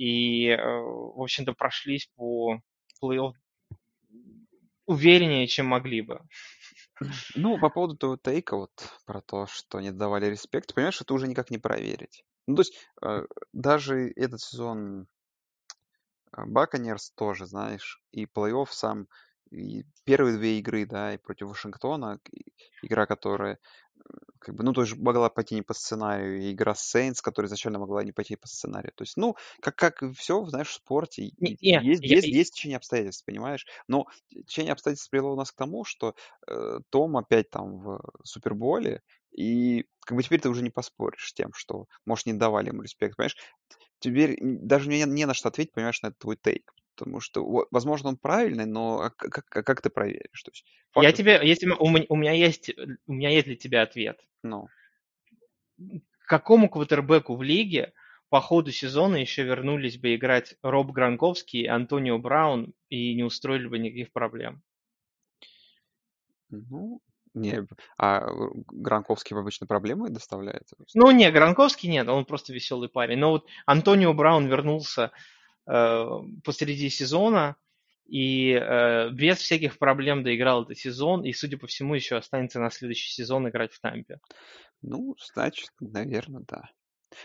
и, 0.00 0.48
э, 0.48 0.56
в 0.56 1.20
общем-то, 1.20 1.52
прошлись 1.52 2.10
по 2.16 2.58
плей-офф 3.02 3.34
увереннее, 4.86 5.46
чем 5.46 5.66
могли 5.66 6.00
бы. 6.00 6.20
Ну, 7.34 7.58
по 7.58 7.68
поводу 7.68 7.96
того 7.96 8.16
тейка, 8.16 8.56
вот 8.56 8.72
про 9.04 9.20
то, 9.20 9.46
что 9.46 9.80
не 9.80 9.92
давали 9.92 10.26
респект, 10.26 10.74
понимаешь, 10.74 11.00
это 11.02 11.12
уже 11.12 11.28
никак 11.28 11.50
не 11.50 11.58
проверить. 11.58 12.24
Ну, 12.46 12.56
то 12.56 12.62
есть, 12.62 12.74
э, 13.02 13.26
даже 13.52 14.10
этот 14.16 14.40
сезон 14.40 15.06
Баконерс 16.32 17.10
тоже, 17.10 17.46
знаешь, 17.46 18.02
и 18.10 18.24
плей-офф 18.24 18.68
сам, 18.70 19.06
и 19.50 19.84
первые 20.04 20.38
две 20.38 20.58
игры, 20.58 20.86
да, 20.86 21.12
и 21.12 21.18
против 21.18 21.48
Вашингтона, 21.48 22.20
игра, 22.82 23.04
которая 23.04 23.58
как 24.38 24.54
бы, 24.54 24.64
ну, 24.64 24.72
тоже 24.72 24.96
могла 24.96 25.28
пойти 25.28 25.54
не 25.54 25.62
по 25.62 25.74
сценарию, 25.74 26.40
и 26.40 26.52
игра 26.52 26.72
Saints, 26.72 27.20
которая 27.22 27.46
изначально 27.48 27.78
могла 27.78 28.02
не 28.02 28.12
пойти 28.12 28.36
по 28.36 28.48
сценарию. 28.48 28.92
То 28.94 29.02
есть, 29.02 29.16
ну, 29.16 29.36
как, 29.60 29.76
как 29.76 30.02
все, 30.16 30.44
знаешь, 30.46 30.68
в 30.68 30.74
спорте, 30.74 31.30
Не, 31.38 31.50
есть, 31.50 31.62
я, 31.70 31.80
есть, 31.80 32.26
есть 32.26 32.54
течение 32.54 32.78
обстоятельств, 32.78 33.24
понимаешь? 33.26 33.66
Но 33.86 34.06
течение 34.46 34.72
обстоятельств 34.72 35.10
привело 35.10 35.36
нас 35.36 35.52
к 35.52 35.56
тому, 35.56 35.84
что 35.84 36.14
э, 36.46 36.78
Том 36.90 37.16
опять 37.16 37.50
там 37.50 37.78
в 37.80 38.00
Суперболе, 38.24 39.02
и 39.30 39.84
как 40.00 40.16
бы 40.16 40.22
теперь 40.22 40.40
ты 40.40 40.48
уже 40.48 40.62
не 40.62 40.70
поспоришь 40.70 41.28
с 41.28 41.34
тем, 41.34 41.52
что, 41.52 41.86
может, 42.06 42.26
не 42.26 42.32
давали 42.32 42.68
ему 42.68 42.82
респект, 42.82 43.16
понимаешь? 43.16 43.36
Теперь 43.98 44.38
даже 44.40 44.88
не, 44.88 45.02
не 45.04 45.26
на 45.26 45.34
что 45.34 45.48
ответить, 45.48 45.72
понимаешь, 45.72 46.02
на 46.02 46.08
этот 46.08 46.18
твой 46.18 46.36
тейк. 46.36 46.72
Потому 46.96 47.20
что, 47.20 47.66
возможно, 47.70 48.10
он 48.10 48.16
правильный, 48.16 48.66
но 48.66 49.00
а 49.00 49.10
как, 49.10 49.44
как, 49.46 49.66
как 49.66 49.80
ты 49.80 49.90
проверишь? 49.90 50.42
То 50.42 50.50
есть, 50.50 50.66
факт, 50.92 51.04
я 51.04 51.12
тебе, 51.12 51.40
если 51.42 51.68
у, 51.68 51.84
у 51.84 52.16
меня 52.16 52.32
есть, 52.32 52.70
у 53.06 53.12
меня 53.12 53.30
есть 53.30 53.46
для 53.46 53.56
тебя 53.56 53.82
ответ. 53.82 54.20
Ну. 54.42 54.68
Какому 56.26 56.68
квотербеку 56.68 57.36
в 57.36 57.42
лиге 57.42 57.92
по 58.28 58.40
ходу 58.40 58.70
сезона 58.70 59.16
еще 59.16 59.42
вернулись 59.42 59.98
бы 59.98 60.14
играть 60.14 60.54
Роб 60.62 60.92
Гранковский, 60.92 61.66
Антонио 61.66 62.18
Браун 62.18 62.74
и 62.88 63.14
не 63.14 63.24
устроили 63.24 63.66
бы 63.66 63.78
никаких 63.78 64.12
проблем? 64.12 64.62
Ну, 66.50 67.00
не, 67.34 67.66
а 67.96 68.26
Гранковский 68.72 69.36
обычно 69.36 69.66
проблемы 69.66 70.10
доставляет? 70.10 70.68
Ну, 70.94 71.10
не, 71.12 71.30
Гранковский 71.30 71.88
нет, 71.88 72.08
он 72.08 72.24
просто 72.24 72.52
веселый 72.52 72.88
парень. 72.88 73.18
Но 73.18 73.30
вот 73.30 73.46
Антонио 73.66 74.12
Браун 74.12 74.46
вернулся 74.46 75.12
э, 75.66 76.06
посреди 76.44 76.88
сезона 76.90 77.56
и 78.06 78.52
э, 78.52 79.10
без 79.10 79.38
всяких 79.38 79.78
проблем 79.78 80.24
доиграл 80.24 80.64
этот 80.64 80.78
сезон, 80.78 81.24
и, 81.24 81.32
судя 81.32 81.58
по 81.58 81.66
всему, 81.66 81.94
еще 81.94 82.16
останется 82.16 82.60
на 82.60 82.70
следующий 82.70 83.12
сезон 83.12 83.48
играть 83.48 83.72
в 83.72 83.80
Тампе. 83.80 84.18
Ну, 84.82 85.14
значит, 85.32 85.70
наверное, 85.78 86.42
да. 86.48 86.70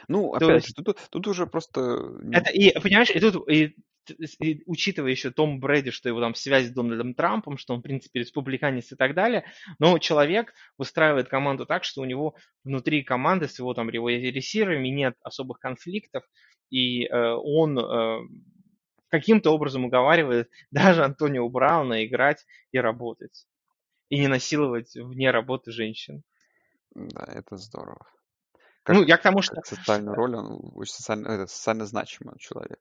Ну, 0.07 0.33
опять 0.33 0.65
есть... 0.65 0.77
же, 0.77 0.83
тут, 0.83 0.99
тут 1.09 1.27
уже 1.27 1.47
просто... 1.47 1.79
Это, 2.31 2.51
и, 2.51 2.77
понимаешь, 2.79 3.09
и 3.09 3.19
тут, 3.19 3.49
и, 3.49 3.75
учитывая 4.65 5.11
еще 5.11 5.31
Том 5.31 5.59
Брэди, 5.59 5.91
что 5.91 6.09
его 6.09 6.19
там 6.19 6.35
связь 6.35 6.67
с 6.67 6.71
Дональдом 6.71 7.13
Трампом, 7.13 7.57
что 7.57 7.73
он, 7.73 7.79
в 7.79 7.83
принципе, 7.83 8.19
республиканец 8.19 8.91
и 8.91 8.95
так 8.95 9.13
далее, 9.13 9.45
но 9.79 9.97
человек 9.99 10.53
выстраивает 10.77 11.27
команду 11.27 11.65
так, 11.65 11.83
что 11.83 12.01
у 12.01 12.05
него 12.05 12.35
внутри 12.63 13.03
команды 13.03 13.47
с 13.47 13.59
его 13.59 13.73
там 13.73 13.89
ресиверами 13.89 14.89
нет 14.89 15.15
особых 15.21 15.59
конфликтов, 15.59 16.23
и 16.69 17.05
э, 17.05 17.33
он 17.33 17.77
э, 17.79 18.19
каким-то 19.09 19.51
образом 19.51 19.85
уговаривает 19.85 20.49
даже 20.71 21.03
Антонио 21.03 21.47
Брауна 21.49 22.05
играть 22.05 22.45
и 22.71 22.79
работать, 22.79 23.45
и 24.09 24.19
не 24.19 24.27
насиловать 24.27 24.95
вне 24.95 25.31
работы 25.31 25.71
женщин. 25.71 26.23
Да, 26.93 27.25
это 27.27 27.57
здорово. 27.57 28.07
Как, 28.83 28.95
ну, 28.95 29.03
я 29.03 29.17
к 29.17 29.23
тому, 29.23 29.41
что... 29.41 29.55
Социальную 29.63 30.15
роль, 30.15 30.35
он 30.35 30.71
очень 30.75 30.93
социально, 30.93 31.29
это 31.29 31.47
социально 31.47 31.85
значимый 31.85 32.37
человек. 32.37 32.79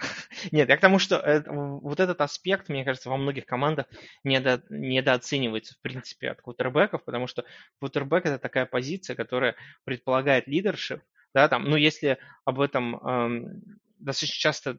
Нет, 0.52 0.68
я 0.68 0.76
к 0.76 0.80
тому, 0.80 0.98
что 0.98 1.16
это, 1.16 1.52
вот 1.52 2.00
этот 2.00 2.20
аспект, 2.20 2.68
мне 2.68 2.84
кажется, 2.84 3.10
во 3.10 3.16
многих 3.16 3.46
командах 3.46 3.86
недо, 4.24 4.62
недооценивается, 4.68 5.74
в 5.74 5.80
принципе, 5.80 6.30
от 6.30 6.40
квотербеков, 6.40 7.04
потому 7.04 7.26
что 7.26 7.44
квотербек– 7.78 8.24
это 8.26 8.38
такая 8.38 8.66
позиция, 8.66 9.16
которая 9.16 9.56
предполагает 9.84 10.46
лидершип, 10.46 11.02
да, 11.34 11.48
там, 11.48 11.64
ну, 11.64 11.76
если 11.76 12.18
об 12.44 12.60
этом 12.60 12.96
эм, 12.96 13.62
достаточно 13.98 14.40
часто, 14.40 14.78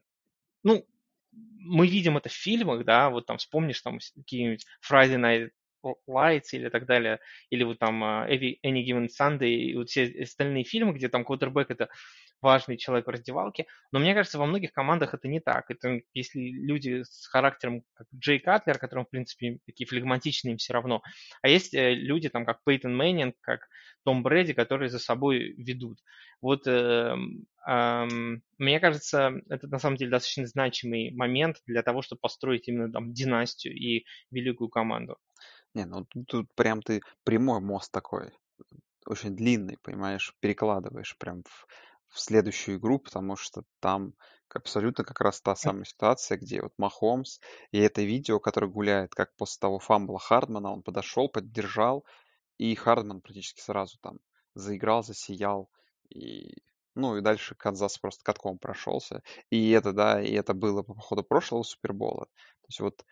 ну, 0.64 0.86
мы 1.32 1.88
видим 1.88 2.18
это 2.18 2.30
в 2.30 2.34
фильмах, 2.34 2.86
да, 2.86 3.10
вот 3.10 3.26
там 3.26 3.38
вспомнишь 3.38 3.82
там 3.82 4.00
какие-нибудь 4.16 4.66
Friday 4.88 5.18
Night 5.18 5.50
Lights 6.08 6.50
или 6.54 6.70
так 6.70 6.86
далее, 6.86 7.20
или 7.50 7.64
вот 7.64 7.80
там 7.80 8.04
uh, 8.04 8.30
Any 8.30 8.86
Given 8.86 9.08
Sunday, 9.08 9.54
и 9.54 9.76
вот 9.76 9.90
все 9.90 10.12
остальные 10.22 10.64
фильмы, 10.64 10.94
где 10.94 11.10
там 11.10 11.26
квотербек 11.26 11.72
это 11.72 11.90
важный 12.42 12.78
человек 12.78 13.06
в 13.06 13.10
раздевалке, 13.10 13.68
но 13.92 14.00
мне 14.00 14.14
кажется, 14.14 14.40
во 14.40 14.46
многих 14.46 14.74
командах 14.74 15.14
это 15.14 15.28
не 15.28 15.40
так. 15.40 15.70
Это 15.70 16.02
если 16.14 16.40
люди 16.40 17.04
с 17.04 17.28
характером, 17.28 17.84
как 17.94 18.08
Джей 18.16 18.40
Катлер, 18.40 18.78
которым, 18.78 19.06
в 19.06 19.10
принципе, 19.10 19.60
такие 19.66 19.88
флегматичные 19.88 20.54
им 20.54 20.58
все 20.58 20.74
равно, 20.74 21.02
а 21.42 21.48
есть 21.48 21.74
э, 21.74 21.94
люди, 21.94 22.30
там, 22.30 22.46
как 22.46 22.64
Пейтон 22.66 22.96
Мэннинг, 22.96 23.36
как 23.42 23.68
Том 24.04 24.24
Брэди, 24.24 24.54
которые 24.54 24.90
за 24.90 25.00
собой 25.00 25.54
ведут. 25.58 26.00
Вот 26.42 26.66
э, 26.66 27.16
э, 27.68 28.08
мне 28.58 28.80
кажется, 28.80 29.34
это 29.50 29.68
на 29.68 29.78
самом 29.78 29.98
деле 29.98 30.12
достаточно 30.12 30.48
значимый 30.48 31.12
момент 31.12 31.58
для 31.68 31.84
того, 31.84 32.02
чтобы 32.02 32.22
построить 32.22 32.68
именно 32.68 32.92
там 32.92 33.14
династию 33.14 33.76
и 33.76 34.06
великую 34.32 34.70
команду. 34.70 35.18
Не, 35.76 35.86
ну 35.86 36.06
тут, 36.28 36.54
прям 36.56 36.82
ты 36.82 37.02
прямой 37.24 37.62
мост 37.62 37.92
такой, 37.92 38.32
очень 39.06 39.36
длинный, 39.36 39.78
понимаешь, 39.84 40.36
перекладываешь 40.40 41.18
прям 41.18 41.44
в 41.44 41.68
в 42.12 42.20
следующую 42.20 42.78
игру, 42.78 43.00
потому 43.00 43.38
что 43.38 43.64
там 43.80 44.14
абсолютно 44.54 45.06
как 45.06 45.22
раз 45.22 45.42
та 45.42 45.56
самая 45.56 45.86
ситуация, 45.86 46.38
где 46.38 46.62
вот 46.62 46.74
Махомс 46.78 47.40
и 47.72 47.80
это 47.80 48.02
видео, 48.02 48.40
которое 48.40 48.68
гуляет, 48.68 49.16
как 49.16 49.34
после 49.38 49.60
того 49.62 49.80
фамбла 49.80 50.20
Хардмана, 50.20 50.74
он 50.74 50.84
подошел, 50.84 51.30
поддержал, 51.30 52.06
и 52.58 52.76
Хардман 52.76 53.22
практически 53.22 53.62
сразу 53.62 53.98
там 54.02 54.20
заиграл, 54.56 55.04
засиял, 55.04 55.70
и 56.10 56.54
ну 56.96 57.18
и 57.18 57.22
дальше 57.22 57.56
Канзас 57.56 57.98
просто 57.98 58.24
катком 58.26 58.60
прошелся. 58.60 59.24
И 59.50 59.72
это, 59.72 59.94
да, 59.94 60.22
и 60.22 60.34
это 60.34 60.54
было 60.54 60.84
по 60.84 60.94
ходу 60.96 61.24
прошлого 61.24 61.64
Супербола. 61.64 62.26
То 62.26 62.68
есть 62.68 62.80
вот 62.82 63.06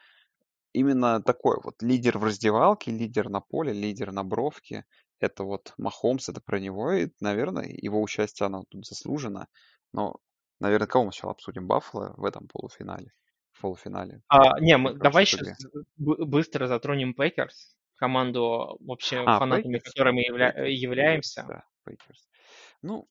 именно 0.74 1.22
такой 1.22 1.60
вот 1.64 1.82
лидер 1.82 2.18
в 2.18 2.24
раздевалке, 2.24 2.92
лидер 2.92 3.30
на 3.30 3.42
поле, 3.42 3.74
лидер 3.74 4.12
на 4.12 4.24
бровке, 4.24 4.86
это 5.20 5.44
вот 5.44 5.74
Махомс, 5.78 6.30
это 6.30 6.42
про 6.42 6.60
него, 6.60 6.92
и, 6.92 7.10
наверное, 7.20 7.66
его 7.68 8.02
участие, 8.02 8.48
оно 8.48 8.64
тут 8.70 8.86
заслужено. 8.86 9.48
Но, 9.94 10.16
наверное, 10.60 10.88
кого 10.88 11.06
мы 11.06 11.12
сначала 11.12 11.34
обсудим? 11.34 11.68
Баффало 11.68 12.14
в 12.18 12.26
этом 12.26 12.48
полуфинале? 12.48 13.12
В 13.52 13.62
полуфинале? 13.62 14.22
А, 14.28 14.60
не, 14.60 14.78
мы, 14.78 14.94
давай 14.94 15.26
сейчас 15.26 15.58
быстро 15.98 16.68
затронем 16.68 17.14
Пекерс, 17.14 17.76
команду 17.96 18.78
вообще 18.80 19.18
а, 19.26 19.40
фанатами, 19.40 19.74
Пекерс? 19.74 19.94
которой 19.94 20.14
мы 20.14 20.22
явля... 20.22 20.52
Пекерс, 20.52 20.82
являемся. 20.82 21.46
Да, 21.48 21.64
Пейкерс. 21.84 22.30
Ну, 22.82 23.10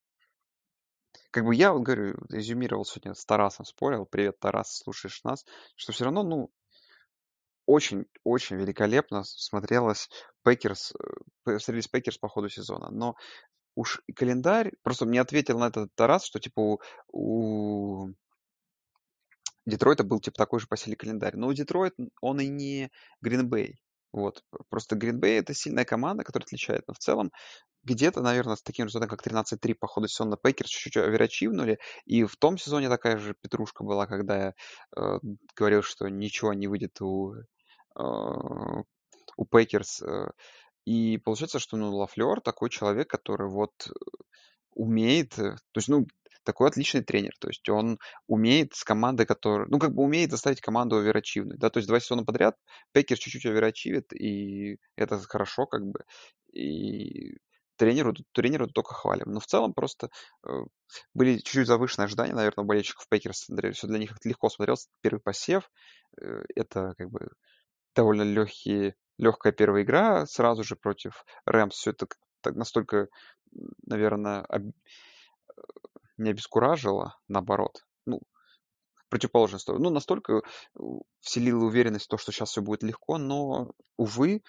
как 1.31 1.45
бы 1.45 1.55
я 1.55 1.73
вот 1.73 1.83
говорю, 1.83 2.15
резюмировал 2.31 2.87
сегодня 2.87 3.15
с 3.15 3.25
Тарасом, 3.27 3.67
спорил, 3.67 4.07
привет, 4.07 4.39
Тарас, 4.41 4.79
слушаешь 4.79 5.23
нас, 5.25 5.45
что 5.77 5.93
все 5.93 6.05
равно, 6.05 6.23
ну, 6.23 6.51
очень-очень 7.69 8.57
великолепно 8.57 9.25
смотрелось 9.25 10.09
Пекерс, 10.43 10.95
э, 11.47 11.59
смотрелись 11.59 11.89
Пекерс 11.89 12.17
по 12.17 12.29
ходу 12.29 12.49
сезона. 12.49 12.91
Но 12.91 13.15
уж 13.75 14.01
и 14.07 14.13
календарь, 14.15 14.73
просто 14.83 15.05
мне 15.05 15.21
ответил 15.21 15.59
на 15.59 15.69
этот 15.69 15.93
раз, 16.01 16.25
что 16.25 16.41
типа 16.41 16.61
у, 16.61 16.79
у 17.13 18.09
Детройта 19.67 20.03
был 20.03 20.19
типа 20.19 20.39
такой 20.39 20.61
же 20.61 20.67
по 20.67 20.79
силе 20.79 20.97
календарь. 20.97 21.37
Но 21.37 21.49
у 21.49 21.53
Детройт 21.53 21.95
он 22.23 22.41
и 22.41 22.49
не 22.49 22.91
Гринбей. 23.21 23.83
Вот. 24.13 24.43
Просто 24.71 24.97
Гринбей 24.97 25.39
это 25.39 25.53
сильная 25.53 25.85
команда, 25.85 26.25
которая 26.25 26.47
отличает. 26.47 26.85
Но 26.89 26.95
в 26.95 26.99
целом 26.99 27.31
где-то, 27.83 28.23
наверное, 28.23 28.57
с 28.57 28.63
таким 28.63 28.87
результатом, 28.87 29.15
как 29.15 29.27
13-3 29.27 29.75
по 29.75 29.87
ходу 29.87 30.09
сезона 30.09 30.39
Пейкерс 30.39 30.71
чуть-чуть 30.71 30.97
оверачивнули. 30.97 31.79
И 32.07 32.25
в 32.25 32.35
том 32.37 32.57
сезоне 32.57 32.89
такая 32.89 33.19
же 33.19 33.35
петрушка 33.41 33.85
была, 33.85 34.07
когда 34.07 34.37
я 34.39 34.55
э, 34.97 35.19
говорил, 35.55 35.83
что 35.83 36.09
ничего 36.09 36.55
не 36.55 36.67
выйдет 36.67 37.01
у, 37.03 37.35
у 37.95 39.45
Пейкерс. 39.45 40.03
Э. 40.03 40.31
И 40.85 41.19
получается, 41.19 41.59
что 41.59 41.77
ну, 41.77 41.95
Лафлер 41.95 42.41
такой 42.41 42.71
человек, 42.71 43.09
который 43.09 43.49
вот 43.49 43.73
умеет, 44.75 45.39
э, 45.39 45.53
то 45.53 45.79
есть, 45.79 45.89
ну, 45.89 46.07
такой 46.45 46.69
отличный 46.69 47.03
тренер. 47.03 47.33
То 47.41 47.49
есть 47.49 47.69
он 47.69 47.99
умеет 48.27 48.75
с 48.75 48.85
командой, 48.85 49.27
которая... 49.27 49.69
Ну, 49.69 49.79
как 49.79 49.95
бы 49.95 50.03
умеет 50.03 50.31
заставить 50.31 50.63
команду 50.63 50.97
оверачивить. 50.97 51.59
Да? 51.59 51.69
То 51.69 51.79
есть 51.79 51.89
два 51.89 52.01
сезона 52.01 52.25
подряд 52.25 52.57
Пекерс 52.93 53.19
чуть-чуть 53.19 53.45
оверачивит, 53.45 54.13
и 54.15 54.79
это 54.97 55.19
хорошо 55.21 55.67
как 55.67 55.85
бы. 55.85 56.01
И 56.53 57.37
тренеру, 57.77 58.15
тренеру 58.33 58.67
только 58.69 58.95
хвалим. 58.95 59.31
Но 59.33 59.41
в 59.41 59.47
целом 59.47 59.75
просто 59.75 60.09
э, 60.47 60.51
были 61.13 61.37
чуть-чуть 61.37 61.67
завышенные 61.67 62.07
ожидания, 62.07 62.35
наверное, 62.35 62.65
у 62.65 62.67
болельщиков 62.67 63.07
Пекерс. 63.11 63.47
Все 63.73 63.87
для 63.87 63.99
них 63.99 64.17
легко 64.25 64.49
смотрелся 64.49 64.89
первый 65.03 65.21
посев. 65.21 65.71
Э, 66.21 66.45
это 66.55 66.95
как 66.97 67.11
бы 67.11 67.29
довольно 67.99 68.23
легкие, 68.23 68.95
легкая 69.19 69.53
первая 69.53 69.83
игра 69.83 70.25
сразу 70.27 70.63
же 70.63 70.77
против 70.77 71.25
Рэмс. 71.47 71.75
Все 71.75 71.91
это 71.91 72.07
так 72.41 72.55
настолько, 72.55 73.09
наверное, 73.87 74.43
об 74.43 74.71
не 76.17 76.31
обескуражило, 76.31 77.17
наоборот, 77.27 77.85
ну, 78.07 78.21
противоположную 79.09 79.61
сторону. 79.61 79.85
Ну, 79.85 79.91
настолько 79.91 80.33
э, 80.35 80.81
вселила 81.21 81.65
уверенность 81.65 82.07
в 82.07 82.09
то, 82.09 82.19
что 82.19 82.31
сейчас 82.31 82.51
все 82.51 82.63
будет 82.63 82.85
легко, 82.85 83.19
но, 83.19 83.73
увы, 83.97 84.43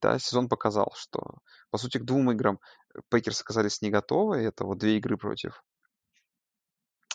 да, 0.00 0.18
сезон 0.18 0.48
показал, 0.48 0.92
что, 0.96 1.38
по 1.70 1.78
сути, 1.78 1.98
к 1.98 2.04
двум 2.04 2.30
играм 2.32 2.60
Пейкерс 3.08 3.40
оказались 3.40 3.82
не 3.82 3.90
готовы. 3.90 4.38
Это 4.38 4.64
вот 4.64 4.78
две 4.78 4.96
игры 4.98 5.16
против 5.16 5.64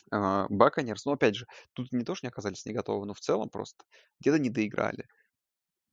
Баконерс. 0.10 1.06
Но, 1.06 1.14
опять 1.14 1.36
же, 1.36 1.48
тут 1.74 1.92
не 1.92 2.04
то, 2.04 2.16
что 2.16 2.26
не 2.26 2.30
оказались 2.30 2.66
не 2.66 2.74
готовы, 2.74 3.06
но 3.06 3.14
в 3.14 3.20
целом 3.20 3.50
просто 3.50 3.84
где-то 4.20 4.40
не 4.40 4.50
доиграли. 4.50 5.06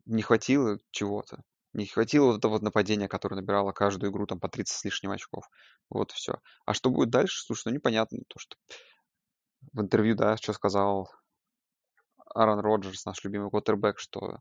Не 0.07 0.23
хватило 0.23 0.79
чего-то. 0.91 1.43
Не 1.73 1.87
хватило 1.87 2.27
вот 2.27 2.39
этого 2.39 2.53
вот 2.53 2.63
нападения, 2.63 3.09
которое 3.09 3.37
набирало 3.37 3.73
каждую 3.73 4.13
игру 4.13 4.27
там 4.27 4.39
по 4.39 4.49
30 4.49 4.77
с 4.77 4.85
лишним 4.85 5.11
очков. 5.11 5.49
Вот 5.91 6.13
все. 6.13 6.41
А 6.67 6.75
что 6.75 6.91
будет 6.91 7.11
дальше, 7.11 7.43
слушай, 7.43 7.69
ну 7.69 7.75
непонятно. 7.75 8.19
То, 8.29 8.39
что 8.39 8.57
в 9.73 9.81
интервью, 9.81 10.15
да, 10.15 10.37
что 10.37 10.53
сказал 10.53 11.11
Аарон 12.35 12.61
Роджерс, 12.61 13.05
наш 13.05 13.25
любимый 13.25 13.51
квотербек, 13.51 13.99
что 13.99 14.39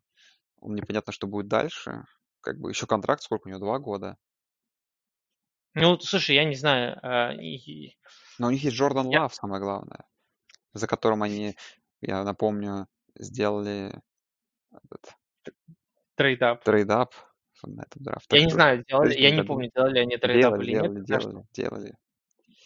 он 0.58 0.76
непонятно, 0.76 1.12
что 1.12 1.28
будет 1.28 1.48
дальше. 1.48 2.04
Как 2.42 2.60
бы 2.60 2.70
еще 2.70 2.86
контракт, 2.86 3.24
сколько 3.24 3.48
у 3.48 3.50
него, 3.50 3.60
два 3.60 3.80
года. 3.80 4.18
Ну, 5.76 6.00
слушай, 6.00 6.36
я 6.36 6.46
не 6.46 6.56
знаю. 6.56 7.00
А. 7.02 7.34
Но 8.38 8.48
у 8.48 8.52
них 8.52 8.64
есть 8.64 8.76
Джордан 8.76 9.10
я... 9.10 9.24
Лав, 9.24 9.34
самое 9.34 9.62
главное, 9.62 10.06
за 10.74 10.86
которым 10.88 11.24
они, 11.24 11.56
я 12.02 12.24
напомню, 12.24 12.88
сделали 13.16 14.00
этот, 14.72 15.16
Trade 16.16 16.46
up. 16.46 16.64
Trade 16.64 16.95
up. 16.95 17.14
Я 18.32 18.44
не 18.44 18.52
знаю, 18.52 18.84
делали, 18.88 19.18
я 19.18 19.32
не 19.32 19.44
помню, 19.44 19.72
делали 19.74 20.00
они 20.00 20.18
trade 20.18 20.48
up 20.48 20.60
или 20.60 20.72
делали, 20.72 20.96
нет. 20.96 21.06
Делали, 21.06 21.46
делали. 21.54 21.94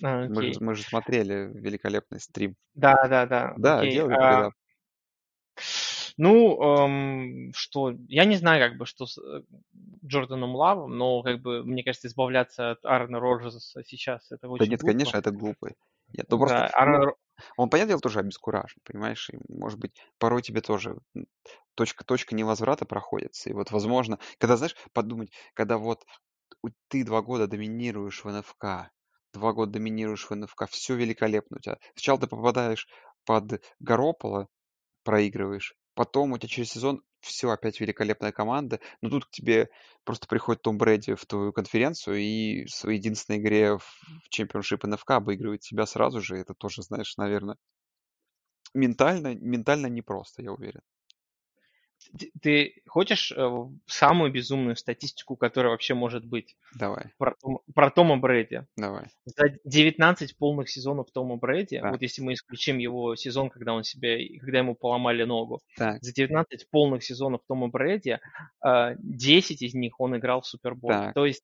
А, 0.03 0.27
мы, 0.27 0.41
же, 0.41 0.59
мы 0.59 0.75
же 0.75 0.83
смотрели 0.83 1.51
великолепный 1.53 2.19
стрим. 2.19 2.55
Да, 2.73 3.07
да, 3.07 3.25
да. 3.25 3.53
Да, 3.57 3.79
окей. 3.79 3.91
делали 3.93 4.15
а, 4.15 4.27
trade 4.27 4.44
up. 4.44 4.53
Ну, 6.17 6.61
эм, 6.61 7.51
что, 7.55 7.93
я 8.07 8.25
не 8.25 8.37
знаю, 8.37 8.67
как 8.67 8.77
бы, 8.79 8.87
что 8.87 9.05
с 9.05 9.19
э, 9.19 9.43
Джорданом 10.03 10.55
Лавом, 10.55 10.97
но, 10.97 11.21
как 11.21 11.41
бы, 11.41 11.63
мне 11.63 11.83
кажется, 11.83 12.07
избавляться 12.07 12.71
от 12.71 12.85
Аарона 12.85 13.19
Роджерса 13.19 13.83
сейчас, 13.85 14.31
это 14.31 14.49
очень 14.49 14.65
Да 14.65 14.71
нет, 14.71 14.81
глупо. 14.81 14.93
конечно, 14.93 15.17
это 15.17 15.31
глупо. 15.31 15.67
Я, 16.13 16.23
Да, 16.23 16.29
то 16.29 16.37
просто, 16.39 16.65
Аарон 16.67 17.01
ну, 17.01 17.15
он, 17.55 17.69
понятное 17.69 17.91
дело, 17.91 18.01
тоже 18.01 18.19
обескуражен, 18.19 18.81
понимаешь? 18.83 19.29
И, 19.29 19.37
может 19.47 19.77
быть, 19.77 20.01
порой 20.17 20.41
тебе 20.41 20.61
тоже 20.61 20.97
точка, 21.77 22.03
точка 22.03 22.35
невозврата 22.35 22.85
проходится. 22.85 23.49
И 23.49 23.53
вот, 23.53 23.71
возможно, 23.71 24.19
когда, 24.39 24.57
знаешь, 24.57 24.75
подумать, 24.91 25.31
когда 25.53 25.77
вот 25.77 26.03
ты 26.89 27.05
два 27.05 27.21
года 27.21 27.47
доминируешь 27.47 28.23
в 28.23 28.29
НФК, 28.29 28.91
два 29.33 29.53
года 29.53 29.73
доминируешь 29.73 30.29
в 30.29 30.35
НФК, 30.35 30.67
все 30.69 30.95
великолепно 30.95 31.57
у 31.57 31.59
тебя. 31.59 31.77
Сначала 31.93 32.19
ты 32.19 32.27
попадаешь 32.27 32.87
под 33.25 33.61
Garoppolo, 33.81 34.47
проигрываешь, 35.03 35.75
потом 35.93 36.33
у 36.33 36.37
тебя 36.37 36.49
через 36.49 36.71
сезон 36.71 37.01
все 37.21 37.49
опять 37.49 37.79
великолепная 37.79 38.31
команда, 38.31 38.79
но 39.01 39.09
тут 39.09 39.25
к 39.25 39.31
тебе 39.31 39.69
просто 40.03 40.27
приходит 40.27 40.61
Том 40.61 40.77
Брэди 40.77 41.15
в 41.15 41.25
твою 41.25 41.51
конференцию 41.53 42.17
и 42.17 42.65
в 42.65 42.71
своей 42.71 42.99
единственной 42.99 43.39
игре 43.39 43.77
в 43.77 44.29
чемпионшип 44.29 44.83
НФК 44.83 45.11
обыгрывает 45.11 45.61
тебя 45.61 45.85
сразу 45.85 46.21
же. 46.21 46.37
Это 46.37 46.53
тоже, 46.53 46.83
знаешь, 46.83 47.17
наверное, 47.17 47.57
ментально, 48.73 49.35
ментально 49.35 49.87
непросто, 49.87 50.41
я 50.41 50.53
уверен. 50.53 50.81
Ты- 52.41 52.81
хочешь 52.87 53.31
э, 53.35 53.65
самую 53.85 54.31
безумную 54.31 54.75
статистику, 54.75 55.35
которая 55.35 55.71
вообще 55.71 55.93
может 55.93 56.25
быть 56.25 56.55
Давай, 56.75 57.11
про, 57.17 57.35
про 57.73 57.89
Тома 57.91 58.17
Брэди? 58.17 58.65
давай. 58.75 59.05
За 59.25 59.49
19 59.65 60.37
полных 60.37 60.69
сезонов 60.69 61.11
Тома 61.11 61.35
Брэди, 61.37 61.79
Так. 61.79 61.91
вот 61.91 62.01
если 62.01 62.21
мы 62.21 62.33
исключим 62.33 62.77
его 62.77 63.15
сезон, 63.15 63.49
когда 63.49 63.73
он 63.73 63.83
себя, 63.83 64.17
когда 64.39 64.59
ему 64.59 64.75
поломали 64.75 65.23
ногу, 65.23 65.61
Так, 65.75 66.01
за 66.03 66.13
19 66.13 66.69
полных 66.69 67.03
сезонов 67.03 67.41
Тома 67.47 67.67
Брэди 67.67 68.19
э, 68.65 68.95
10 68.97 69.61
из 69.61 69.73
них 69.73 69.99
он 69.99 70.17
играл 70.17 70.41
в 70.41 70.47
Супербол. 70.47 70.89
Так. 70.91 71.13
То 71.13 71.25
есть, 71.25 71.43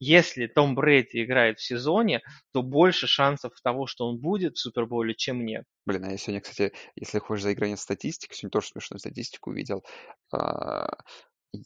если 0.00 0.46
Том 0.46 0.74
Брэди 0.74 1.24
играет 1.24 1.58
в 1.58 1.64
сезоне, 1.64 2.22
то 2.52 2.62
больше 2.62 3.06
шансов 3.06 3.52
того, 3.62 3.86
что 3.86 4.06
он 4.06 4.18
будет 4.20 4.56
в 4.56 4.60
Суперболе, 4.60 5.14
чем 5.14 5.44
нет. 5.44 5.64
блин, 5.86 6.04
а 6.04 6.10
я 6.12 6.16
сегодня, 6.16 6.40
кстати, 6.40 6.72
если 6.96 7.18
хочешь 7.18 7.42
заиграть 7.44 7.78
в 7.78 7.82
статистику, 7.82 8.34
сегодня 8.34 8.50
тоже 8.52 8.68
смешную 8.68 8.98
статистику 9.00 9.50
увидел. 9.50 9.84
А, 10.32 10.88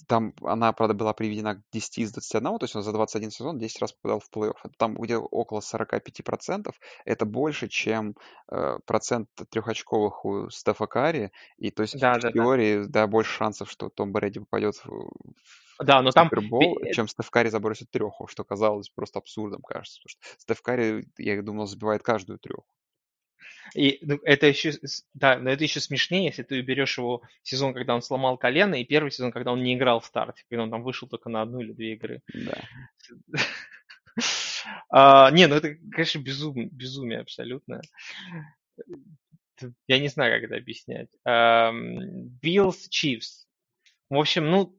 Там 0.07 0.35
она, 0.43 0.73
правда, 0.73 0.95
была 0.95 1.15
приведена 1.15 1.57
к 1.57 1.63
10 1.73 1.99
из 1.99 2.13
21, 2.13 2.59
то 2.59 2.65
есть 2.65 2.77
он 2.77 2.83
за 2.83 2.93
21 2.93 3.31
сезон 3.31 3.59
10 3.59 3.81
раз 3.81 3.93
попадал 3.93 4.21
в 4.21 4.29
плей-офф. 4.37 4.71
Там 4.79 4.97
где 4.97 5.17
около 5.17 5.61
45%. 5.61 6.75
Это 7.07 7.25
больше, 7.27 7.69
чем 7.69 8.15
э, 8.53 8.79
процент 8.87 9.29
трехочковых 9.51 10.25
у 10.25 10.51
Стефа 10.51 10.87
Карри. 10.87 11.33
И 11.59 11.71
то 11.71 11.83
есть 11.83 11.97
Да, 11.99 12.19
в 12.19 12.21
да, 12.21 12.31
да. 12.33 12.33
теории, 12.33 12.85
да, 12.87 13.07
больше 13.07 13.33
шансов, 13.33 13.71
что 13.71 13.89
Том 13.91 14.13
Брэди 14.13 14.41
попадет 14.41 14.77
в 14.85 15.11
Да, 15.81 16.03
но 16.03 16.11
там 16.11 16.29
Супербол, 16.29 16.81
пе- 16.81 16.93
чем 16.93 17.09
Стеф 17.09 17.31
Карри 17.31 17.49
забросит 17.49 17.91
треху, 17.91 18.27
что 18.27 18.45
казалось 18.45 18.89
просто 18.89 19.19
абсурдом, 19.19 19.63
кажется. 19.63 20.01
Потому 20.03 20.11
что 20.11 20.41
Стеф 20.41 20.63
Карри, 20.63 21.05
я 21.19 21.43
думал, 21.43 21.67
забивает 21.67 22.03
каждую 22.03 22.39
треху. 22.39 22.67
И 23.75 23.99
ну, 24.03 24.19
это 24.25 24.47
еще, 24.47 24.73
да, 25.15 25.39
но 25.39 25.51
это 25.51 25.63
еще 25.63 25.81
смешнее, 25.81 26.27
если 26.27 26.43
ты 26.43 26.61
берешь 26.63 26.99
его 26.99 27.23
сезон, 27.43 27.75
когда 27.75 27.95
он 27.95 28.03
сломал 28.03 28.39
колено, 28.39 28.75
и 28.75 28.85
первый 28.85 29.11
сезон, 29.11 29.31
когда 29.31 29.53
он 29.53 29.63
не 29.63 29.75
играл 29.75 30.01
в 30.01 30.07
старте, 30.07 30.45
когда 30.49 30.65
он 30.65 30.71
там 30.71 30.83
вышел 30.83 31.07
только 31.09 31.29
на 31.29 31.43
одну 31.43 31.61
или 31.61 31.73
две 31.73 31.95
игры. 31.95 32.23
Да. 32.33 32.59
А, 34.91 35.31
не, 35.31 35.47
ну 35.47 35.55
это, 35.55 35.77
конечно, 35.93 36.19
безумие, 36.19 36.69
безумие 36.71 37.21
абсолютно. 37.21 37.81
Я 39.87 39.99
не 39.99 40.09
знаю, 40.09 40.35
как 40.35 40.51
это 40.51 40.57
объяснять. 40.57 41.09
Биллс 42.43 42.89
Chiefs. 42.89 43.47
В 44.11 44.17
общем, 44.17 44.51
ну, 44.51 44.78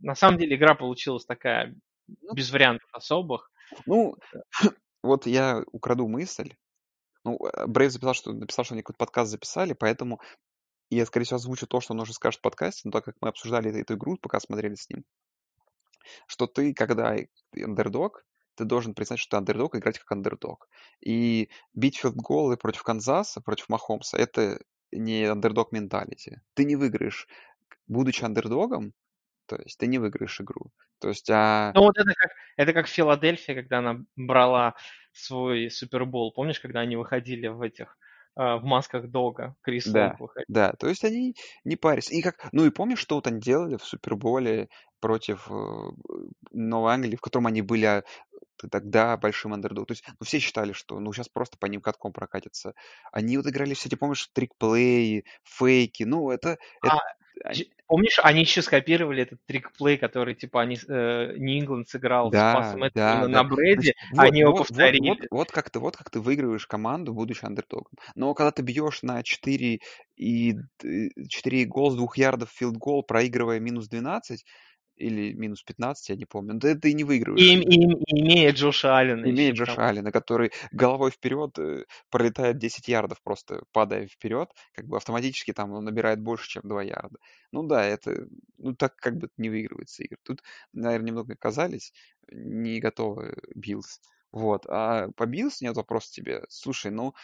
на 0.00 0.14
самом 0.14 0.38
деле 0.38 0.56
игра 0.56 0.74
получилась 0.74 1.24
такая, 1.24 1.74
Ну, 2.06 2.34
без 2.34 2.50
вариантов 2.50 2.88
особых. 2.92 3.50
Ну, 3.86 4.16
вот 5.02 5.26
я 5.26 5.62
украду 5.72 6.08
мысль. 6.08 6.54
Ну, 7.24 7.38
э, 7.46 7.66
Брейв 7.66 7.92
записал, 7.92 8.14
что, 8.14 8.32
написал, 8.32 8.64
что 8.64 8.74
они 8.74 8.82
какой-то 8.82 8.98
подкаст 8.98 9.30
записали, 9.30 9.72
поэтому 9.74 10.20
я, 10.90 11.06
скорее 11.06 11.24
всего, 11.24 11.36
озвучу 11.36 11.66
то, 11.66 11.80
что 11.80 11.94
он 11.94 12.00
уже 12.00 12.12
скажет 12.12 12.40
в 12.40 12.42
подкасте, 12.42 12.82
но 12.84 12.90
так 12.90 13.04
как 13.04 13.16
мы 13.20 13.28
обсуждали 13.28 13.70
эту, 13.70 13.78
эту 13.78 13.94
игру, 13.94 14.18
пока 14.20 14.40
смотрели 14.40 14.74
с 14.74 14.88
ним, 14.90 15.04
что 16.26 16.46
ты, 16.46 16.74
когда 16.74 17.16
андердог, 17.54 18.24
ты 18.54 18.64
должен 18.64 18.94
признать, 18.94 19.18
что 19.18 19.30
ты 19.30 19.36
андердог, 19.38 19.74
играть 19.74 19.98
как 19.98 20.12
андердог. 20.12 20.68
И 21.00 21.48
бить 21.72 21.96
филдголы 21.96 22.56
против 22.56 22.82
Канзаса, 22.82 23.40
против 23.40 23.68
Махомса, 23.68 24.18
это 24.18 24.60
не 24.90 25.24
андердог 25.24 25.72
менталити. 25.72 26.42
Ты 26.54 26.64
не 26.64 26.76
выиграешь, 26.76 27.26
будучи 27.86 28.24
андердогом, 28.24 28.92
то 29.56 29.62
есть 29.62 29.78
ты 29.78 29.86
не 29.86 29.98
выиграешь 29.98 30.40
игру. 30.40 30.70
То 31.00 31.08
есть, 31.08 31.28
а... 31.30 31.72
Ну 31.74 31.82
вот 31.82 31.98
это 31.98 32.12
как, 32.14 32.30
это 32.56 32.72
как 32.72 32.86
Филадельфия, 32.86 33.54
когда 33.54 33.78
она 33.78 34.00
брала 34.16 34.74
свой 35.12 35.70
Супербол. 35.70 36.32
Помнишь, 36.32 36.60
когда 36.60 36.80
они 36.80 36.96
выходили 36.96 37.48
в 37.48 37.60
этих 37.62 37.96
в 38.34 38.60
масках 38.62 39.10
Дога, 39.10 39.56
Крис 39.60 39.86
Да, 39.86 40.16
выходил. 40.18 40.46
да, 40.48 40.72
то 40.78 40.88
есть 40.88 41.04
они 41.04 41.36
не 41.64 41.76
парились. 41.76 42.10
И 42.10 42.22
как, 42.22 42.48
ну 42.52 42.64
и 42.64 42.70
помнишь, 42.70 42.98
что 42.98 43.16
вот 43.16 43.26
они 43.26 43.40
делали 43.40 43.76
в 43.76 43.84
Суперболе 43.84 44.70
против 45.00 45.50
э, 45.50 45.90
Новой 46.50 46.94
Англии, 46.94 47.16
в 47.16 47.20
котором 47.20 47.48
они 47.48 47.60
были 47.60 47.84
а, 47.84 48.04
тогда 48.70 49.16
большим 49.16 49.52
андердогом. 49.52 49.86
То 49.86 49.92
есть 49.92 50.04
ну, 50.18 50.24
все 50.24 50.38
считали, 50.38 50.72
что 50.72 50.98
ну 50.98 51.12
сейчас 51.12 51.28
просто 51.28 51.58
по 51.58 51.66
ним 51.66 51.80
катком 51.82 52.12
прокатится. 52.12 52.74
Они 53.12 53.36
вот 53.36 53.46
играли 53.46 53.74
все 53.74 53.88
эти, 53.88 53.96
помнишь, 53.96 54.28
трикплеи, 54.32 55.24
фейки. 55.42 56.04
Ну 56.04 56.30
это, 56.30 56.50
это 56.50 56.58
А, 56.82 56.90
они- 56.92 57.00
помнишь, 57.86 58.18
они 58.22 58.40
еще 58.40 58.62
скопировали 58.62 59.22
этот 59.22 59.40
трик-плей, 59.46 59.98
который, 59.98 60.34
типа, 60.34 60.62
они, 60.62 60.76
э, 60.88 61.34
сыграл 61.84 62.32
с 62.32 62.44
Да, 62.44 62.44
пасом 62.44 62.84
этого 62.84 62.92
да, 62.94 63.10
именно 63.10 63.28
да. 63.28 63.42
на 63.42 63.44
Брэди, 63.44 63.94
вот, 64.10 64.34
они 64.34 64.40
его 64.40 64.54
вот, 64.54 64.70
вот, 64.70 64.96
повторили. 64.96 65.00
вот, 65.00 65.26
вот 65.30 65.50
как 65.50 65.70
ты, 65.70 65.80
вот 65.80 65.96
как 65.96 66.08
ты 66.10 66.20
выигрываешь 66.20 66.66
команду, 66.68 67.12
будучи 67.12 67.44
андердогом. 67.44 67.92
Но 68.14 68.32
когда 68.34 68.52
ты 68.52 68.62
бьешь 68.62 69.02
на 69.02 69.24
4 69.24 69.80
и 70.16 70.52
д- 70.80 71.10
4 71.28 71.64
гол 71.64 71.90
с 71.90 71.96
двух 71.96 72.16
ярдов 72.16 72.50
филд 72.50 72.76
гол, 72.76 73.02
проигрывая 73.02 73.58
минус 73.58 73.88
12 73.88 74.44
или 75.02 75.32
минус 75.34 75.62
15, 75.62 76.08
я 76.10 76.16
не 76.16 76.24
помню, 76.26 76.54
да 76.54 76.74
ты 76.74 76.92
не 76.94 77.04
выигрываешь. 77.04 77.42
И, 77.42 77.58
и- 77.60 77.92
и 78.06 78.20
имея 78.20 78.52
Джоша 78.52 78.96
Аллена 78.98 79.28
Имея 79.30 79.52
Джоша 79.52 79.76
там. 79.76 79.88
Аллена, 79.88 80.10
который 80.10 80.50
головой 80.72 81.10
вперед 81.12 81.56
э, 81.58 81.84
пролетает 82.10 82.58
10 82.58 82.88
ярдов, 82.88 83.22
просто 83.22 83.62
падая 83.72 84.08
вперед, 84.08 84.50
как 84.74 84.86
бы 84.86 84.96
автоматически 84.96 85.52
там 85.52 85.72
он 85.72 85.84
набирает 85.84 86.20
больше, 86.20 86.48
чем 86.48 86.62
2 86.64 86.82
ярда. 86.82 87.18
Ну 87.52 87.62
да, 87.62 87.84
это, 87.84 88.26
ну 88.58 88.74
так 88.74 88.96
как 88.96 89.16
бы 89.18 89.28
не 89.36 89.48
выигрывается 89.48 90.02
игры. 90.02 90.18
Тут, 90.24 90.42
наверное, 90.72 91.06
немного 91.08 91.34
оказались 91.34 91.92
не 92.32 92.80
готовы 92.80 93.36
Биллс. 93.54 94.00
Вот. 94.32 94.66
А 94.68 95.08
по 95.16 95.26
Биллс 95.26 95.60
нет 95.60 95.76
вопроса 95.76 96.10
тебе. 96.12 96.44
Слушай, 96.48 96.90
ну, 96.90 97.14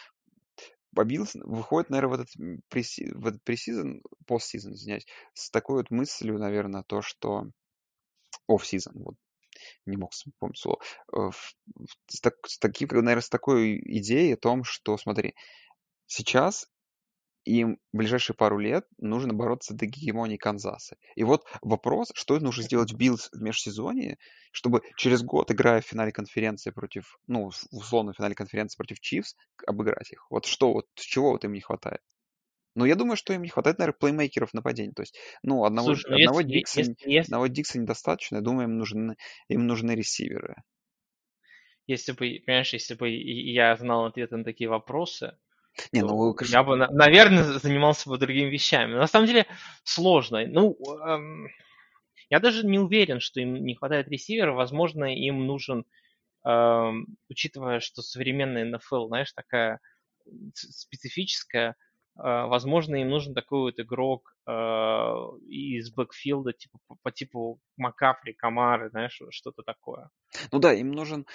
по 0.95 1.03
Биллс 1.05 1.35
выходит, 1.35 1.89
наверное, 1.89 2.17
в 2.17 2.21
этот, 2.21 2.35
м, 2.39 2.61
преси- 2.69 3.11
в 3.13 3.27
этот 3.27 3.43
preseason, 3.43 4.01
постсезон, 4.25 4.73
извиняюсь, 4.73 5.05
с 5.33 5.51
такой 5.51 5.77
вот 5.77 5.91
мыслью, 5.91 6.39
наверное, 6.39 6.83
то, 6.83 7.01
что 7.01 7.49
off-сезон, 8.47 8.93
вот, 8.95 9.15
не 9.85 9.97
мог 9.97 10.11
вспомнить 10.13 10.59
слово, 10.59 10.79
э, 11.15 11.31
с, 12.07 12.21
так- 12.21 12.47
с 12.47 12.59
таким, 12.59 12.89
наверное, 12.91 13.21
с 13.21 13.29
такой 13.29 13.79
идеей 13.99 14.33
о 14.33 14.37
том, 14.37 14.63
что, 14.63 14.97
смотри, 14.97 15.35
сейчас 16.07 16.67
им 17.45 17.77
в 17.93 17.97
ближайшие 17.97 18.35
пару 18.35 18.59
лет 18.59 18.85
нужно 18.99 19.33
бороться 19.33 19.73
до 19.73 19.85
гегемонии 19.85 20.37
Канзаса. 20.37 20.97
И 21.15 21.23
вот 21.23 21.45
вопрос, 21.61 22.11
что 22.13 22.39
нужно 22.39 22.63
сделать 22.63 22.93
Биллс 22.93 23.29
в 23.31 23.41
межсезонье, 23.41 24.17
чтобы 24.51 24.81
через 24.97 25.23
год, 25.23 25.51
играя 25.51 25.81
в 25.81 25.85
финале 25.85 26.11
конференции 26.11 26.71
против, 26.71 27.17
ну, 27.27 27.49
условно, 27.71 28.13
в 28.13 28.17
финале 28.17 28.35
конференции 28.35 28.77
против 28.77 28.99
Чифс, 28.99 29.35
обыграть 29.65 30.11
их. 30.11 30.27
Вот 30.29 30.45
что, 30.45 30.73
вот 30.73 30.85
чего 30.95 31.31
вот 31.31 31.45
им 31.45 31.53
не 31.53 31.61
хватает? 31.61 32.01
Ну, 32.75 32.85
я 32.85 32.95
думаю, 32.95 33.17
что 33.17 33.33
им 33.33 33.41
не 33.43 33.49
хватает, 33.49 33.77
наверное, 33.79 33.97
плеймейкеров 33.99 34.53
нападения. 34.53 34.93
То 34.93 35.01
есть, 35.03 35.17
ну, 35.43 35.65
одного, 35.65 35.91
Слушай, 35.91 36.11
ну 36.11 36.15
одного, 36.15 36.41
если, 36.43 36.43
Дикса, 36.43 36.81
если, 36.81 36.93
если, 37.05 37.31
одного 37.31 37.47
Дикса 37.47 37.79
недостаточно. 37.79 38.37
Я 38.37 38.41
думаю, 38.41 38.67
им 38.69 38.77
нужны, 38.77 39.15
им 39.49 39.67
нужны 39.67 39.91
ресиверы. 39.91 40.55
если 41.87 42.11
бы, 42.13 42.41
понимаешь, 42.45 42.73
если 42.73 42.93
бы 42.93 43.09
я 43.09 43.75
знал 43.75 44.05
ответы 44.05 44.37
на 44.37 44.43
такие 44.43 44.69
вопросы, 44.69 45.37
Не, 45.93 46.03
ну, 46.03 46.33
конечно, 46.33 46.59
я 46.59 46.63
бы, 46.63 46.75
на- 46.75 46.89
наверное, 46.89 47.43
занимался 47.59 48.09
бы 48.09 48.17
другими 48.17 48.49
вещами. 48.49 48.93
Но 48.93 48.99
на 48.99 49.07
самом 49.07 49.27
деле 49.27 49.45
сложно. 49.83 50.45
Ну, 50.47 50.77
эм, 51.05 51.47
я 52.29 52.39
даже 52.39 52.65
не 52.65 52.79
уверен, 52.79 53.19
что 53.19 53.41
им 53.41 53.55
не 53.55 53.75
хватает 53.75 54.09
ресивера. 54.09 54.53
Возможно, 54.53 55.05
им 55.15 55.47
нужен, 55.47 55.85
эм, 56.45 57.17
учитывая, 57.29 57.79
что 57.81 58.01
современная 58.01 58.65
НФЛ, 58.65 59.07
знаешь, 59.07 59.33
такая 59.33 59.79
специфическая, 60.55 61.75
возможно, 62.23 62.95
им 62.95 63.09
нужен 63.09 63.33
такой 63.33 63.59
вот 63.59 63.79
игрок 63.79 64.35
э, 64.47 64.51
из 65.47 65.91
бэкфилда, 65.93 66.53
типа 66.53 66.79
по, 66.87 66.97
по 67.01 67.11
типу 67.11 67.59
Макафри, 67.77 68.33
Камары, 68.33 68.89
знаешь, 68.89 69.21
что-то 69.29 69.63
такое. 69.63 70.09
ну 70.51 70.59
да, 70.59 70.73
им 70.73 70.91
нужен, 70.91 71.25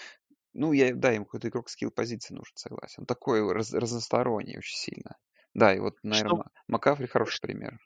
ну, 0.53 0.73
я, 0.73 0.95
да, 0.95 1.13
им 1.15 1.25
какой-то 1.25 1.49
игрок 1.49 1.69
скилл 1.69 1.91
позиции 1.91 2.35
нужен, 2.35 2.53
согласен. 2.57 3.03
Он 3.03 3.07
такой 3.07 3.53
раз- 3.53 3.73
разносторонний 3.73 4.59
очень 4.59 4.77
сильно. 4.77 5.17
Да, 5.55 5.75
и 5.75 5.79
вот, 5.79 5.95
Что, 5.95 6.09
наверное, 6.09 6.45
Макафри 6.69 7.07
хороший 7.07 7.41
пример. 7.41 7.79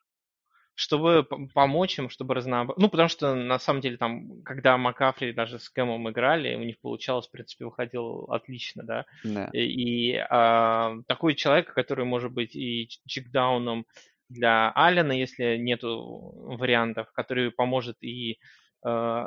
Чтобы 0.79 1.25
помочь 1.55 1.99
им, 1.99 2.09
чтобы 2.09 2.35
разнообразить. 2.35 2.81
Ну, 2.81 2.89
потому 2.89 3.09
что 3.09 3.35
на 3.35 3.59
самом 3.59 3.81
деле 3.81 3.97
там, 3.97 4.43
когда 4.45 4.79
Макафри 4.79 5.33
даже 5.33 5.59
с 5.59 5.69
Кэмом 5.69 6.09
играли, 6.09 6.55
у 6.55 6.63
них 6.63 6.79
получалось, 6.81 7.27
в 7.27 7.33
принципе, 7.33 7.65
выходил 7.65 8.27
отлично, 8.31 8.85
да. 8.85 9.05
Да. 9.25 9.51
И, 9.53 9.59
и, 9.59 10.17
а, 10.31 10.95
такой 11.09 11.35
человек, 11.35 11.75
который 11.75 12.05
может 12.05 12.31
быть 12.31 12.55
и 12.55 12.89
чекдауном 13.09 13.87
для 14.29 14.71
Аллена, 14.71 15.11
если 15.11 15.57
нету 15.57 16.33
вариантов, 16.37 17.11
который 17.13 17.51
поможет 17.51 17.97
и 18.01 18.39
э, 18.87 19.27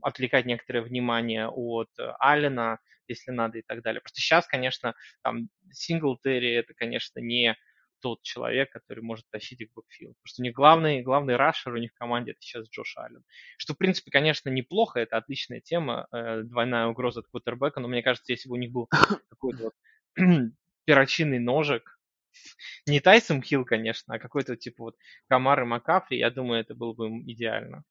отвлекать 0.00 0.46
некоторое 0.46 0.80
внимание 0.80 1.48
от 1.48 1.90
Аллена, 2.18 2.78
если 3.06 3.32
надо 3.32 3.58
и 3.58 3.62
так 3.62 3.82
далее. 3.82 4.00
Просто 4.00 4.22
сейчас, 4.22 4.46
конечно, 4.46 4.94
там 5.22 5.48
Синглтери 5.72 6.52
это, 6.52 6.72
конечно, 6.72 7.20
не 7.20 7.54
тот 8.00 8.22
человек, 8.22 8.70
который 8.70 9.00
может 9.00 9.28
тащить 9.30 9.60
их 9.60 9.70
в 9.70 9.74
бэкфилд. 9.74 10.16
Потому 10.16 10.26
что 10.26 10.42
у 10.42 10.44
них 10.44 10.54
главный, 10.54 11.02
главный 11.02 11.36
рашер 11.36 11.72
у 11.74 11.78
них 11.78 11.92
в 11.92 11.98
команде 11.98 12.32
это 12.32 12.40
сейчас 12.40 12.68
Джош 12.68 12.96
Аллен. 12.96 13.24
Что, 13.56 13.74
в 13.74 13.78
принципе, 13.78 14.10
конечно, 14.10 14.48
неплохо, 14.50 15.00
это 15.00 15.16
отличная 15.16 15.60
тема, 15.60 16.06
э, 16.12 16.42
двойная 16.42 16.86
угроза 16.86 17.20
от 17.20 17.28
квотербека, 17.28 17.80
но 17.80 17.88
мне 17.88 18.02
кажется, 18.02 18.32
если 18.32 18.48
бы 18.48 18.54
у 18.54 18.58
них 18.58 18.72
был 18.72 18.88
какой-то 19.30 19.64
вот 19.64 19.74
перочинный 20.84 21.38
ножик, 21.38 21.98
не 22.86 23.00
Тейсом 23.00 23.42
Хилл, 23.42 23.64
конечно, 23.64 24.14
а 24.14 24.18
какой-то 24.18 24.56
типа 24.56 24.84
вот 24.84 24.96
Камара 25.28 25.62
и 25.62 25.66
Маккафри, 25.66 26.18
я 26.18 26.30
думаю, 26.30 26.60
это 26.60 26.74
было 26.74 26.92
бы 26.92 27.06
им 27.06 27.22
идеально. 27.30 27.84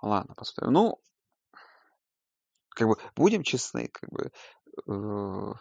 Ладно, 0.00 0.34
посмотрим. 0.34 0.72
Ну, 0.72 1.00
как 2.70 2.88
бы, 2.88 2.96
будем 3.16 3.42
честны, 3.42 3.88
как 3.88 4.10
бы, 4.10 4.30
э, 4.86 5.52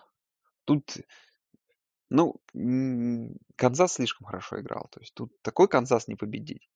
тут, 0.65 0.97
ну, 2.13 2.35
Канзас 3.55 3.93
слишком 3.93 4.27
хорошо 4.27 4.61
играл. 4.61 4.87
То 4.91 4.99
есть 4.99 5.15
тут 5.15 5.41
такой 5.41 5.67
Канзас 5.67 6.07
не 6.07 6.15
победить. 6.15 6.69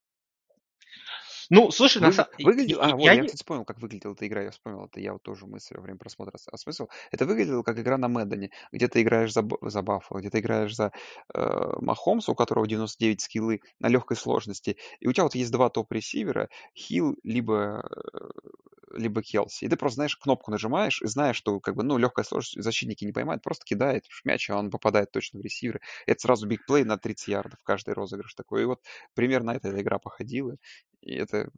Ну, 1.50 1.72
слушай, 1.72 2.02
на 2.02 2.12
самом 2.12 2.30
Выглядел, 2.44 2.82
а, 2.82 2.96
вот, 2.96 3.12
я 3.12 3.14
я, 3.14 3.22
не... 3.22 3.28
кстати, 3.28 3.42
вспомнил, 3.42 3.64
как 3.64 3.80
выглядела 3.80 4.14
эта 4.14 4.28
игра, 4.28 4.42
я 4.44 4.52
вспомнил, 4.52 4.86
это 4.86 5.00
я 5.00 5.14
вот 5.14 5.24
тоже 5.24 5.46
мысль 5.46 5.76
во 5.76 5.82
время 5.82 5.98
просмотра 5.98 6.36
ос- 6.36 6.48
осмыслил. 6.52 6.90
Это 7.12 7.26
выглядело 7.26 7.64
как 7.64 7.80
игра 7.80 7.98
на 7.98 8.10
Мэддене, 8.10 8.52
где 8.74 8.88
ты 8.90 9.02
играешь 9.02 9.32
за, 9.34 9.48
за 9.62 9.82
Баффало, 9.82 10.20
где 10.20 10.30
ты 10.30 10.40
играешь 10.40 10.76
за 10.76 10.92
э, 11.34 11.74
Махомса, 11.80 12.32
у 12.32 12.36
которого 12.36 12.68
99 12.68 13.22
скиллы 13.22 13.62
на 13.80 13.88
легкой 13.88 14.18
сложности, 14.18 14.78
и 15.00 15.08
у 15.08 15.14
тебя 15.14 15.24
вот 15.24 15.36
есть 15.36 15.52
два 15.52 15.70
топ-ресивера, 15.70 16.50
Хилл 16.76 17.16
либо, 17.24 17.82
э, 18.14 18.98
либо 18.98 19.22
Келси, 19.22 19.66
и 19.66 19.70
ты 19.70 19.76
просто, 19.76 19.96
знаешь, 19.96 20.16
кнопку 20.18 20.50
нажимаешь 20.52 21.02
и 21.02 21.08
знаешь, 21.08 21.36
что, 21.36 21.60
как 21.60 21.76
бы, 21.76 21.84
ну, 21.84 21.98
легкая 21.98 22.24
сложность, 22.26 22.62
защитники 22.64 23.04
не 23.06 23.12
поймают, 23.12 23.44
просто 23.44 23.66
кидает 23.66 24.06
мяч, 24.24 24.50
а 24.50 24.58
он 24.58 24.70
попадает 24.72 25.12
точно 25.12 25.40
в 25.40 25.44
ресивера. 25.44 25.82
Это 26.06 26.22
сразу 26.22 26.48
бигплей 26.48 26.84
на 26.84 26.98
30 26.98 27.28
ярдов, 27.28 27.60
каждый 27.64 27.94
розыгрыш 27.94 28.34
такой. 28.34 28.62
И 28.64 28.66
вот 28.66 28.82
примерно 29.14 29.52
эта 29.52 29.70
игра 29.80 30.00
походила, 30.00 30.56
и 31.02 31.16
это 31.16 31.50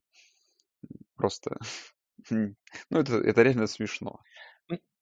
Просто, 1.19 1.57
ну, 2.29 2.55
это, 2.89 3.17
это 3.17 3.43
реально 3.43 3.67
смешно. 3.67 4.21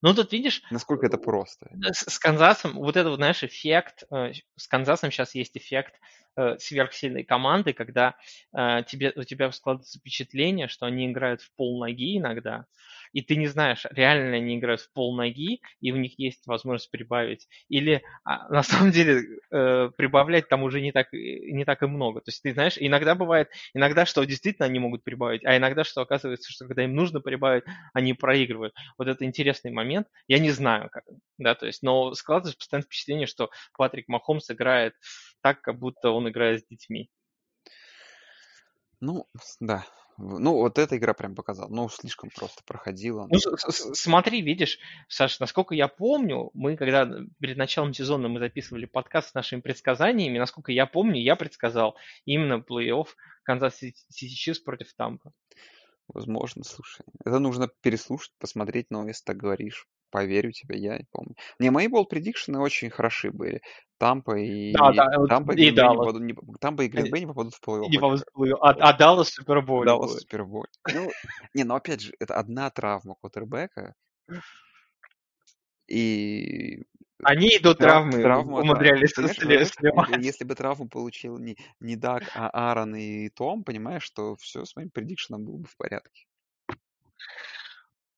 Ну, 0.01 0.14
тут 0.14 0.31
видишь, 0.31 0.64
Насколько 0.72 1.07
это 1.07 1.18
просто. 1.18 1.69
С, 1.91 2.09
с 2.09 2.19
Канзасом, 2.19 2.73
вот 2.73 2.95
это 2.95 3.09
вот, 3.09 3.18
знаешь, 3.18 3.43
эффект, 3.43 4.03
э, 4.11 4.31
с 4.55 4.68
Канзасом 4.68 5.11
сейчас 5.11 5.34
есть 5.34 5.57
эффект 5.57 5.95
э, 6.35 6.57
сверхсильной 6.59 7.23
команды, 7.23 7.73
когда 7.73 8.15
э, 8.55 8.84
тебе, 8.88 9.11
у 9.15 9.23
тебя 9.23 9.51
складывается 9.51 9.99
впечатление, 9.99 10.68
что 10.68 10.85
они 10.85 11.07
играют 11.07 11.41
в 11.41 11.51
полноги 11.55 12.18
иногда, 12.18 12.65
и 13.13 13.21
ты 13.21 13.35
не 13.35 13.47
знаешь, 13.47 13.85
реально 13.91 14.38
они 14.38 14.57
играют 14.57 14.81
в 14.81 14.91
полноги, 14.93 15.61
и 15.81 15.91
у 15.91 15.97
них 15.97 16.17
есть 16.19 16.45
возможность 16.47 16.91
прибавить, 16.91 17.47
или 17.69 18.03
а, 18.23 18.47
на 18.49 18.63
самом 18.63 18.91
деле 18.91 19.39
э, 19.51 19.89
прибавлять 19.97 20.49
там 20.49 20.63
уже 20.63 20.81
не 20.81 20.91
так, 20.91 21.13
и- 21.13 21.51
не 21.53 21.65
так 21.65 21.84
и 21.84 21.88
много. 21.88 22.21
То 22.21 22.29
есть 22.29 22.41
ты 22.41 22.53
знаешь, 22.53 22.77
иногда 22.79 23.15
бывает, 23.15 23.49
иногда 23.73 24.05
что 24.05 24.23
действительно 24.23 24.65
они 24.65 24.79
могут 24.79 25.03
прибавить, 25.03 25.45
а 25.45 25.57
иногда 25.57 25.84
что 25.84 26.01
оказывается, 26.01 26.51
что 26.51 26.65
когда 26.67 26.84
им 26.84 26.95
нужно 26.95 27.19
прибавить, 27.21 27.63
они 27.93 28.13
проигрывают. 28.13 28.73
Вот 28.97 29.07
это 29.07 29.25
интересный 29.25 29.71
момент. 29.71 30.07
Я 30.27 30.39
не 30.39 30.51
знаю, 30.51 30.89
как, 30.91 31.03
да, 31.38 31.55
то 31.55 31.65
есть, 31.65 31.84
но 31.84 32.13
складывается 32.13 32.57
постоянно 32.57 32.85
впечатление, 32.85 33.27
что 33.27 33.49
Патрик 33.77 34.07
Махомс 34.07 34.49
играет 34.49 34.93
так, 35.41 35.61
как 35.61 35.79
будто 35.79 36.11
он 36.11 36.29
играет 36.29 36.61
с 36.61 36.67
детьми. 36.67 37.09
Ну, 38.99 39.27
да. 39.59 39.85
Ну, 40.18 40.53
вот 40.53 40.80
эта 40.80 40.98
игра 40.98 41.14
прям 41.14 41.35
показала. 41.35 41.69
Ну, 41.69 41.89
слишком 41.89 42.31
просто 42.31 42.64
проходила. 42.65 43.27
Ну, 43.30 43.38
с- 43.38 43.94
смотри, 43.94 44.41
видишь, 44.41 44.80
Саш, 45.07 45.39
насколько 45.39 45.76
я 45.76 45.88
помню, 45.88 46.49
мы 46.53 46.76
когда 46.76 47.07
перед 47.39 47.57
началом 47.57 47.94
сезона 47.94 48.27
мы 48.27 48.39
записывали 48.39 48.85
подкаст 48.85 49.30
с 49.30 49.34
нашими 49.35 49.61
предсказаниями, 49.61 50.39
насколько 50.39 50.72
я 50.72 50.88
помню, 50.88 51.22
я 51.22 51.35
предсказал 51.35 51.95
именно 52.26 52.64
плей-офф 52.68 53.07
Канзас 53.44 53.77
Сити 53.77 54.34
Чифс 54.34 54.60
против 54.60 54.94
Тампа. 54.95 55.31
Возможно, 56.07 56.64
слушай. 56.64 57.06
Это 57.23 57.38
нужно 57.39 57.69
переслушать, 57.81 58.31
посмотреть, 58.39 58.88
но 58.89 59.07
если 59.07 59.23
так 59.23 59.38
говоришь. 59.38 59.88
Поверю 60.09 60.51
тебе, 60.51 60.77
я 60.79 60.97
не 60.97 61.05
помню. 61.11 61.35
Не, 61.59 61.69
мои 61.69 61.88
болл 61.88 62.05
предикшены 62.05 62.59
очень 62.59 62.89
хороши 62.89 63.31
были. 63.31 63.61
Тампа 63.97 64.38
и... 64.38 64.73
Да, 64.73 64.91
да, 64.91 65.25
Тампа 65.27 65.53
и 65.53 65.67
и 65.67 65.71
Даллас. 65.71 65.97
попадут, 65.97 66.21
не 66.21 66.35
Тампа 66.59 66.84
и 66.84 66.88
Грин 66.88 67.09
Бэй 67.09 67.21
не 67.21 67.25
попадут 67.27 67.55
в 67.55 67.61
плей-офф. 67.67 67.89
Не 67.89 67.97
это 67.97 68.05
повз- 68.05 68.57
А, 68.61 68.69
а 68.69 68.93
Даллас 68.97 69.29
в 69.29 69.34
Суперболе 69.34 69.88
Даллас. 69.88 70.19
Суперболь. 70.19 70.67
Ну, 70.93 71.11
не, 71.53 71.63
ну 71.63 71.75
опять 71.75 72.01
же, 72.01 72.13
это 72.19 72.35
одна 72.35 72.69
травма 72.69 73.15
квотербека, 73.15 73.95
и 75.88 76.84
Они 77.23 77.47
и 77.55 77.59
до 77.59 77.73
трав- 77.73 77.77
травмы 78.11 78.21
травма, 78.21 78.57
да. 78.57 78.61
умудрялись 78.61 79.13
понимаешь, 79.13 79.69
сливать. 79.69 80.23
если 80.23 80.43
бы 80.43 80.53
травму 80.53 80.88
получил 80.88 81.38
не, 81.39 81.57
не 81.79 81.95
Даг, 81.95 82.23
а 82.35 82.49
Аарон 82.49 82.95
и 82.95 83.29
Том, 83.29 83.63
понимаешь, 83.63 84.03
что 84.03 84.35
все 84.35 84.65
с 84.65 84.75
моим 84.75 84.91
предикшеном 84.91 85.43
было 85.43 85.57
бы 85.57 85.67
в 85.67 85.75
порядке. 85.77 86.26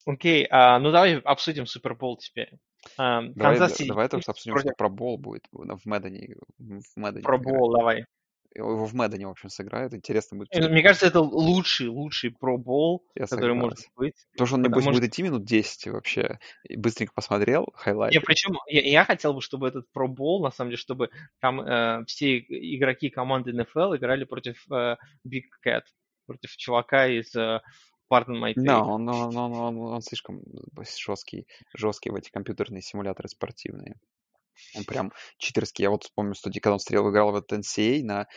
Окей, 0.10 0.48
а, 0.50 0.80
ну 0.80 0.92
давай 0.92 1.20
обсудим 1.20 1.68
Супербол 1.68 2.18
теперь. 2.18 2.50
А, 2.98 3.22
Давай, 3.22 3.58
Канзас 3.58 3.78
давай 3.78 4.10
Чифс 4.10 4.28
обсудим, 4.28 4.58
что 4.58 4.64
против 4.64 4.78
про 4.78 4.90
бол 4.90 5.18
будет 5.18 5.44
в 5.52 5.86
Мэддоне. 5.86 6.36
В 6.58 6.98
Мэддоне 6.98 7.24
Про. 7.24 7.38
Бол, 7.38 7.78
давай. 7.78 8.06
Его 8.56 8.86
в 8.86 8.94
Мэддоне, 8.96 9.28
в 9.28 9.30
общем, 9.30 9.50
сыграют. 9.50 9.94
Интересно 9.94 10.38
будет 10.38 10.48
Э, 10.48 10.54
посмотреть. 10.54 10.74
Мне 10.74 10.82
кажется, 10.82 11.06
это 11.06 11.20
лучший, 11.20 11.88
лучший 11.88 12.32
пробол, 12.32 13.06
Я 13.14 13.28
который 13.28 13.54
может 13.54 13.78
быть. 13.96 14.16
Потому 14.32 14.48
что 14.48 14.56
он, 14.56 14.62
небось, 14.64 14.84
Потому 14.84 14.96
будет 14.96 15.04
что 15.04 15.08
идти 15.08 15.22
минут 15.22 15.44
10 15.44 15.88
вообще. 15.88 16.40
И 16.64 16.76
быстренько 16.76 17.14
посмотрел 17.14 17.68
я 17.72 17.80
хайлайты. 17.80 18.20
причем 18.22 18.58
я, 18.66 18.82
я 18.82 19.06
хотел 19.06 19.36
бы, 19.36 19.42
чтобы 19.42 19.68
этот 19.68 19.92
пробол, 19.92 20.42
на 20.42 20.50
самом 20.50 20.72
деле, 20.72 20.80
чтобы 20.80 21.12
там 21.40 21.62
э, 21.62 22.04
все 22.08 22.40
игроки 22.40 23.12
команды 23.12 23.54
НФЛ 23.54 23.96
играли 23.96 24.24
против 24.24 24.66
э, 24.72 24.96
Big 25.28 25.44
Cat, 25.64 25.84
против 26.26 26.56
чувака 26.58 27.06
из 27.06 27.36
э, 27.36 27.62
Pardon 28.12 28.42
My 28.42 28.54
Да, 28.56 28.80
Take. 28.80 28.86
он, 28.86 29.08
он, 29.10 29.38
он, 29.38 29.54
он, 29.54 29.78
он 29.78 30.02
слишком 30.02 30.42
жесткий, 30.98 31.48
жесткий 31.76 32.10
в 32.10 32.16
эти 32.16 32.30
компьютерные 32.30 32.82
симуляторы 32.82 33.30
спортивные. 33.30 33.96
Он 34.76 34.84
прям 34.84 35.12
читерский. 35.38 35.84
Я 35.84 35.90
вот 35.90 36.12
помню, 36.16 36.34
что 36.36 36.52
когда 36.52 36.74
он 36.74 36.80
стрел, 36.80 37.10
играл 37.10 37.32
в 37.32 37.36
этот 37.36 37.60
NCAA 37.60 38.04
на, 38.04 38.28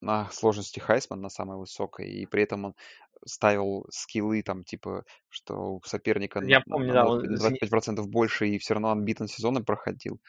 на 0.00 0.30
сложности 0.30 0.80
Хайсман, 0.80 1.20
на 1.20 1.28
самой 1.28 1.58
высокой, 1.58 2.10
и 2.10 2.26
при 2.26 2.42
этом 2.42 2.64
он 2.64 2.74
ставил 3.26 3.86
скиллы 3.90 4.42
там, 4.42 4.64
типа, 4.64 5.04
что 5.28 5.74
у 5.74 5.82
соперника 5.84 6.40
Я 6.42 6.62
помню, 6.62 6.88
на 6.88 6.94
да, 6.94 7.04
20 7.04 7.24
он 7.26 7.32
на 7.32 7.36
25% 7.36 8.06
больше, 8.06 8.48
и 8.48 8.58
все 8.58 8.74
равно 8.74 8.92
отбитан 8.92 9.28
сезоном 9.28 9.64
проходил. 9.64 10.20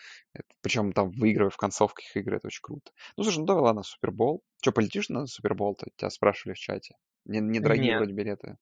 причем 0.61 0.91
там 0.91 1.11
выигрывая 1.11 1.51
в 1.51 1.57
концовках 1.57 2.15
игры, 2.15 2.37
это 2.37 2.47
очень 2.47 2.61
круто. 2.61 2.91
Ну, 3.15 3.23
слушай, 3.23 3.39
ну 3.39 3.45
давай, 3.45 3.63
ладно, 3.63 3.83
Супербол. 3.83 4.43
Че, 4.61 4.71
полетишь 4.71 5.09
на 5.09 5.25
Супербол-то? 5.25 5.87
Тебя 5.95 6.09
спрашивали 6.09 6.53
в 6.53 6.59
чате. 6.59 6.95
Не- 7.25 7.39
Недорогие 7.39 7.85
Нет. 7.85 7.97
вроде 7.97 8.13
билеты. 8.13 8.57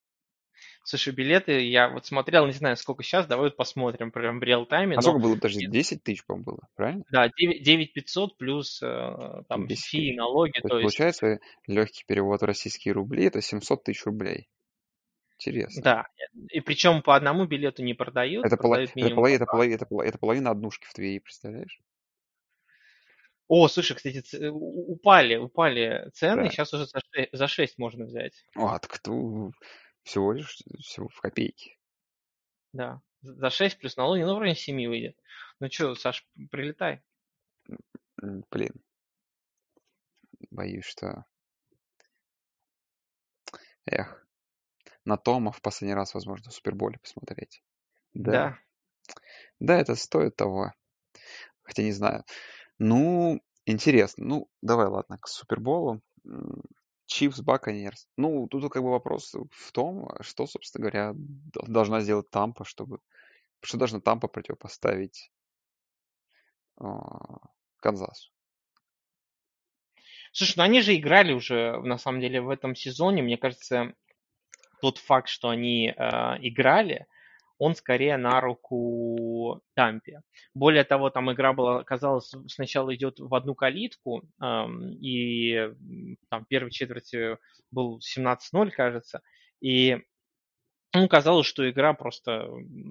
Слушай, 0.84 1.14
билеты 1.14 1.60
я 1.68 1.90
вот 1.90 2.06
смотрел, 2.06 2.45
не 2.45 2.52
знаю, 2.52 2.76
сколько 2.76 3.03
сейчас, 3.03 3.27
давай 3.27 3.48
вот 3.48 3.57
посмотрим 3.57 4.11
прям 4.11 4.40
в 4.40 4.44
реал-тайме. 4.44 4.94
А 4.94 4.95
но 4.98 5.02
сколько 5.02 5.19
было? 5.19 5.36
Подожди, 5.36 5.61
нет. 5.65 5.72
10 5.72 6.03
тысяч, 6.03 6.26
по-моему, 6.26 6.45
было, 6.45 6.60
правильно? 6.76 7.03
Да, 7.11 7.30
9, 7.30 7.64
9500 7.64 8.38
плюс 8.38 8.81
э, 8.81 9.44
там 9.48 9.68
10 9.68 9.86
фи, 9.86 10.15
налоги, 10.15 10.60
То 10.61 10.68
то 10.68 10.80
есть, 10.80 10.98
получается, 10.98 11.40
легкий 11.68 12.03
перевод 12.06 12.41
в 12.41 12.45
российские 12.45 12.94
рубли 12.94 13.26
это 13.26 13.41
700 13.41 13.84
тысяч 13.84 14.03
рублей. 14.06 14.49
Интересно. 15.36 15.81
да. 15.81 16.07
И 16.49 16.60
причем 16.60 17.02
по 17.02 17.15
одному 17.15 17.45
билету 17.45 17.81
не 17.84 17.94
продают, 17.94 18.45
Это, 18.45 18.57
продают 18.57 18.91
половина, 18.94 19.15
по 19.15 19.30
это, 19.30 19.45
половина, 19.45 19.76
это, 19.76 19.86
пола- 19.86 20.03
это 20.03 20.18
половина 20.18 20.52
однушки 20.52 20.86
в 20.86 20.94
Твери, 20.94 21.19
представляешь? 21.19 21.80
О, 23.50 23.68
слушай, 23.68 23.96
кстати, 23.96 24.22
ц- 24.22 24.50
у- 24.50 24.92
упали, 24.94 25.36
упали 25.36 26.12
цены, 26.14 26.44
Да. 26.44 26.50
сейчас 26.52 26.72
уже 26.72 26.86
за 26.86 27.00
6, 27.12 27.30
за 27.34 27.48
6 27.48 27.78
можно 27.80 28.06
взять. 28.06 28.46
А, 28.56 28.78
так 28.78 29.02
tu 29.04 29.52
всего 30.04 30.34
лишь 30.34 30.60
всего 30.80 31.08
в 31.10 31.20
копейки. 31.20 31.76
Да, 32.74 33.02
за 33.22 33.50
6 33.50 33.80
плюс 33.80 33.98
налоги, 33.98 34.22
ну, 34.22 34.36
вроде 34.36 34.54
7 34.54 34.88
выйдет. 34.88 35.18
Ну 35.60 35.70
что, 35.72 35.96
Саш, 35.96 36.28
прилетай. 36.52 37.02
Блин, 38.52 38.74
боюсь, 40.52 40.86
что... 40.86 41.26
Эх, 43.88 44.28
на 45.06 45.18
Тома 45.18 45.52
в 45.52 45.62
последний 45.62 45.96
раз, 45.96 46.14
возможно, 46.14 46.52
в 46.52 46.54
Суперболе 46.54 47.00
посмотреть. 47.00 47.64
Да, 48.14 48.32
Да. 48.32 48.60
да, 49.60 49.80
это 49.80 49.96
стоит 49.96 50.36
того. 50.36 50.72
Хотя 51.64 51.82
не 51.82 51.92
знаю. 51.92 52.24
Ну, 52.80 53.42
интересно. 53.66 54.26
Ну, 54.26 54.50
давай, 54.62 54.88
ладно, 54.88 55.18
к 55.18 55.28
Суперболу. 55.28 56.02
Чивс, 57.06 57.42
Баконерс. 57.42 58.08
Ну, 58.18 58.48
тут 58.48 58.72
как 58.72 58.84
бы 58.84 58.92
вопрос 58.92 59.34
в 59.52 59.72
том, 59.72 60.10
что, 60.22 60.46
собственно 60.46 60.84
говоря, 60.84 61.14
должна 61.68 62.02
сделать 62.02 62.30
Тампа, 62.30 62.66
чтобы... 62.66 63.00
Что 63.62 63.78
должна 63.78 64.00
Тампа 64.00 64.28
противопоставить 64.28 65.32
а, 66.78 67.40
Канзасу? 67.78 68.32
Слушай, 70.32 70.54
ну 70.58 70.64
они 70.64 70.82
же 70.82 70.96
играли 70.96 71.34
уже, 71.34 71.82
на 71.82 71.98
самом 71.98 72.22
деле, 72.22 72.42
в 72.42 72.50
этом 72.50 72.76
сезоне. 72.76 73.24
Мне 73.24 73.38
кажется, 73.38 73.94
тот 74.82 75.00
факт, 75.00 75.28
что 75.28 75.50
они 75.50 75.90
э, 75.90 75.94
играли, 76.42 77.08
он 77.60 77.76
скорее 77.76 78.18
на 78.18 78.41
руку 78.41 79.61
Тампе. 79.76 80.22
Более 80.56 80.84
того, 80.84 81.10
там 81.10 81.31
игра 81.31 81.53
была, 81.53 81.84
казалось, 81.84 82.34
сначала 82.48 82.95
идет 82.95 83.19
в 83.19 83.36
одну 83.36 83.53
калитку, 83.53 84.23
и 84.41 85.72
там 86.30 86.45
первой 86.48 86.72
четверти 86.72 87.38
был 87.69 87.99
17-0, 87.99 88.72
кажется, 88.72 89.22
и 89.61 89.99
ну, 90.94 91.07
казалось, 91.07 91.45
что 91.45 91.69
игра 91.69 91.94
просто 91.94 92.49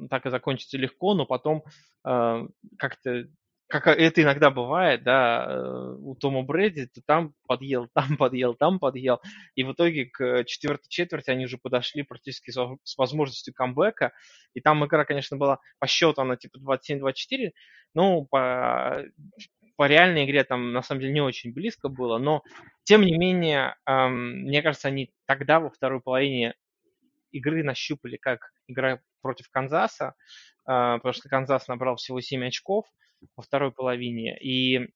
так 0.08 0.26
и 0.26 0.30
закончится 0.30 0.78
легко, 0.78 1.14
но 1.14 1.26
потом 1.26 1.64
э, 2.04 2.46
как-то, 2.78 3.26
как 3.68 3.86
это 3.86 4.22
иногда 4.22 4.50
бывает, 4.50 5.02
да, 5.02 5.46
э, 5.46 5.96
у 6.00 6.14
Тома 6.14 6.42
Брэди, 6.42 6.86
то 6.86 7.02
там 7.04 7.34
подъел, 7.46 7.88
там 7.94 8.16
подъел, 8.16 8.54
там 8.54 8.78
подъел, 8.78 9.20
и 9.54 9.62
в 9.62 9.72
итоге 9.72 10.06
к 10.06 10.44
четвертой 10.44 10.88
четверти 10.88 11.30
они 11.30 11.44
уже 11.44 11.58
подошли 11.58 12.02
практически 12.02 12.50
с 12.50 12.56
воз- 12.56 12.78
с 12.82 12.96
возможностью 12.96 13.52
камбэка, 13.54 14.12
и 14.54 14.60
там 14.60 14.84
игра, 14.84 15.04
конечно, 15.04 15.36
была 15.36 15.58
по 15.78 15.86
счету, 15.86 16.22
она 16.22 16.36
типа 16.36 16.58
27-24, 16.58 17.52
ну, 17.94 18.26
по, 18.30 19.04
по 19.76 19.86
реальной 19.86 20.24
игре 20.24 20.44
там 20.44 20.72
на 20.72 20.82
самом 20.82 21.02
деле 21.02 21.12
не 21.12 21.20
очень 21.20 21.52
близко 21.52 21.90
было, 21.90 22.16
но 22.16 22.42
тем 22.84 23.02
не 23.02 23.18
менее, 23.18 23.76
эм, 23.86 24.44
мне 24.44 24.62
кажется, 24.62 24.88
они 24.88 25.12
тогда 25.26 25.60
во 25.60 25.68
второй 25.68 26.00
половине 26.00 26.54
игры 27.32 27.62
нащупали, 27.62 28.16
как 28.16 28.50
игра 28.66 29.00
против 29.20 29.50
Канзаса, 29.50 30.14
а, 30.64 30.96
потому 30.96 31.12
что 31.12 31.28
Канзас 31.28 31.68
набрал 31.68 31.96
всего 31.96 32.20
7 32.20 32.46
очков 32.46 32.86
во 33.36 33.42
второй 33.42 33.72
половине, 33.72 34.38
и 34.38 34.88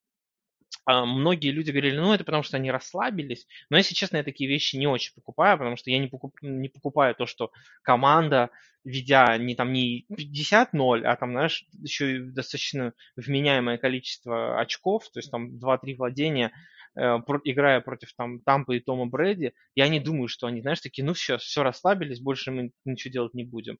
а, 0.84 1.04
многие 1.04 1.50
люди 1.50 1.70
говорили, 1.70 1.96
ну, 1.96 2.12
это 2.12 2.24
потому 2.24 2.42
что 2.42 2.56
они 2.56 2.70
расслабились, 2.70 3.46
но, 3.70 3.76
если 3.76 3.94
честно, 3.94 4.18
я 4.18 4.24
такие 4.24 4.48
вещи 4.48 4.76
не 4.76 4.86
очень 4.86 5.14
покупаю, 5.14 5.58
потому 5.58 5.76
что 5.76 5.90
я 5.90 5.98
не, 5.98 6.08
покуп- 6.08 6.38
не 6.42 6.68
покупаю 6.68 7.14
то, 7.14 7.26
что 7.26 7.52
команда, 7.82 8.50
ведя 8.84 9.36
не 9.38 9.54
там 9.54 9.72
не 9.72 10.06
50-0, 10.16 11.04
а 11.06 11.14
там, 11.16 11.32
знаешь, 11.32 11.64
еще 11.82 12.16
и 12.16 12.20
достаточно 12.20 12.94
вменяемое 13.16 13.78
количество 13.78 14.60
очков, 14.60 15.08
то 15.10 15.20
есть 15.20 15.30
там 15.30 15.58
2-3 15.58 15.94
владения, 15.94 16.52
э, 16.96 17.00
играя 17.44 17.80
против 17.80 18.12
там 18.14 18.40
Тампа 18.40 18.72
и 18.72 18.80
Тома 18.80 19.06
Брэди, 19.06 19.52
я 19.76 19.88
не 19.88 20.00
думаю, 20.00 20.26
что 20.26 20.48
они, 20.48 20.62
знаешь, 20.62 20.80
такие, 20.80 21.04
ну 21.04 21.14
все, 21.14 21.38
все 21.38 21.62
расслабились, 21.62 22.20
больше 22.20 22.50
мы 22.50 22.72
ничего 22.84 23.12
делать 23.12 23.34
не 23.34 23.44
будем. 23.44 23.78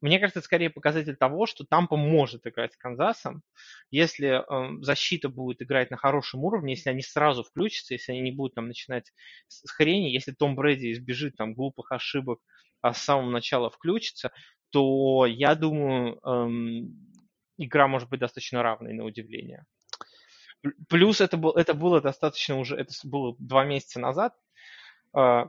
Мне 0.00 0.20
кажется, 0.20 0.38
это 0.38 0.46
скорее 0.46 0.70
показатель 0.70 1.16
того, 1.16 1.46
что 1.46 1.64
Тампа 1.64 1.96
может 1.96 2.46
играть 2.46 2.72
с 2.72 2.76
Канзасом, 2.76 3.42
если 3.90 4.28
э, 4.28 4.82
защита 4.82 5.28
будет 5.28 5.60
играть 5.60 5.90
на 5.90 5.96
хорошем 5.96 6.44
уровне, 6.44 6.74
если 6.74 6.90
они 6.90 7.02
сразу 7.02 7.42
включатся, 7.42 7.94
если 7.94 8.12
они 8.12 8.20
не 8.20 8.32
будут 8.32 8.54
там 8.54 8.68
начинать 8.68 9.12
с 9.48 9.68
хрени, 9.70 10.10
если 10.10 10.32
Том 10.32 10.54
Брэди 10.54 10.92
избежит 10.92 11.36
там 11.36 11.54
глупых 11.54 11.90
ошибок, 11.90 12.40
а 12.80 12.94
с 12.94 13.02
самого 13.02 13.30
начала 13.30 13.70
включится, 13.70 14.30
то 14.70 15.26
я 15.26 15.56
думаю, 15.56 16.20
эм, 16.24 17.12
игра 17.56 17.88
может 17.88 18.08
быть 18.08 18.20
достаточно 18.20 18.62
равной 18.62 18.92
на 18.92 19.04
удивление. 19.04 19.64
Плюс 20.88 21.20
это, 21.20 21.36
был, 21.36 21.52
это 21.52 21.74
было 21.74 22.00
достаточно 22.00 22.58
уже, 22.58 22.76
это 22.76 22.92
было 23.04 23.34
два 23.38 23.64
месяца 23.64 23.98
назад, 24.00 24.34
э, 25.16 25.44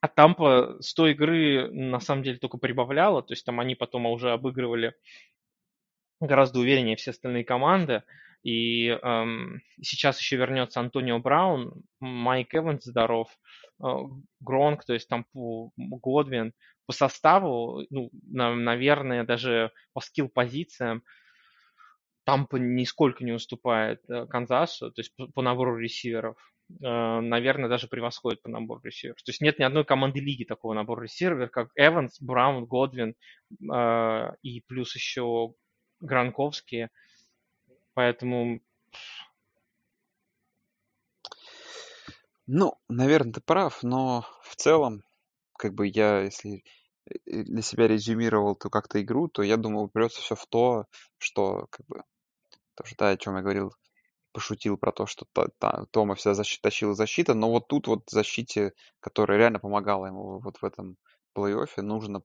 а 0.00 0.08
Тампа 0.08 0.78
с 0.80 0.94
той 0.94 1.12
игры 1.12 1.70
на 1.70 2.00
самом 2.00 2.22
деле 2.22 2.38
только 2.38 2.58
прибавляла, 2.58 3.22
то 3.22 3.32
есть 3.32 3.44
там 3.44 3.60
они 3.60 3.74
потом 3.74 4.06
уже 4.06 4.32
обыгрывали 4.32 4.94
гораздо 6.20 6.60
увереннее 6.60 6.96
все 6.96 7.10
остальные 7.10 7.44
команды. 7.44 8.02
И 8.42 8.86
эм, 8.88 9.60
сейчас 9.82 10.18
еще 10.18 10.36
вернется 10.36 10.80
Антонио 10.80 11.18
Браун, 11.18 11.82
Майк 12.00 12.54
Эванс 12.54 12.84
здоров, 12.84 13.28
э, 13.82 13.86
Гронк, 14.40 14.84
то 14.84 14.94
есть 14.94 15.08
там 15.08 15.26
по 15.32 15.70
Годвин, 15.76 16.54
по 16.86 16.92
составу, 16.94 17.82
ну, 17.90 18.10
на- 18.30 18.54
наверное, 18.54 19.24
даже 19.24 19.72
по 19.92 20.00
скилл-позициям 20.00 21.02
Тампа 22.24 22.56
нисколько 22.56 23.24
не 23.24 23.32
уступает 23.32 24.00
э, 24.08 24.26
Канзасу, 24.26 24.90
то 24.90 25.00
есть 25.00 25.14
по, 25.16 25.26
по 25.28 25.42
набору 25.42 25.76
ресиверов. 25.76 26.49
Э, 26.82 27.20
наверное, 27.20 27.68
даже 27.68 27.88
превосходит 27.88 28.42
по 28.42 28.48
набору 28.48 28.80
ресиверов. 28.82 29.22
То 29.22 29.30
есть 29.30 29.40
нет 29.40 29.58
ни 29.58 29.64
одной 29.64 29.84
команды 29.84 30.20
лиги 30.20 30.44
такого 30.44 30.74
набора 30.74 31.02
ресиверов, 31.04 31.50
как 31.50 31.70
Эванс, 31.76 32.20
Браун, 32.20 32.66
Годвин 32.66 33.14
э, 33.72 34.28
и 34.42 34.60
плюс 34.62 34.94
еще 34.94 35.54
Гранковские. 36.00 36.90
Поэтому 37.94 38.60
Ну, 42.52 42.74
наверное, 42.88 43.34
ты 43.34 43.40
прав, 43.40 43.84
но 43.84 44.26
в 44.42 44.56
целом, 44.56 45.04
как 45.56 45.72
бы 45.72 45.86
я, 45.86 46.22
если 46.22 46.64
э, 47.06 47.44
для 47.44 47.62
себя 47.62 47.86
резюмировал 47.86 48.56
ту 48.56 48.70
как-то 48.70 49.00
игру, 49.00 49.28
то 49.28 49.42
я 49.42 49.56
думал, 49.56 49.84
упрется 49.84 50.20
все 50.20 50.34
в 50.34 50.46
то, 50.48 50.86
что, 51.18 51.68
как 51.70 51.86
бы, 51.86 52.02
тоже, 52.74 52.96
да, 52.98 53.10
о 53.10 53.16
чем 53.16 53.36
я 53.36 53.42
говорил, 53.42 53.72
пошутил 54.32 54.76
про 54.76 54.92
то, 54.92 55.06
что 55.06 55.26
Тома 55.90 56.14
вся 56.14 56.34
защита, 56.34 56.62
тащила 56.62 56.94
защита, 56.94 57.34
но 57.34 57.50
вот 57.50 57.68
тут 57.68 57.86
вот 57.86 58.08
защите, 58.08 58.72
которая 59.00 59.38
реально 59.38 59.58
помогала 59.58 60.06
ему 60.06 60.40
вот 60.40 60.58
в 60.58 60.64
этом 60.64 60.96
плей-оффе, 61.36 61.82
нужно 61.82 62.22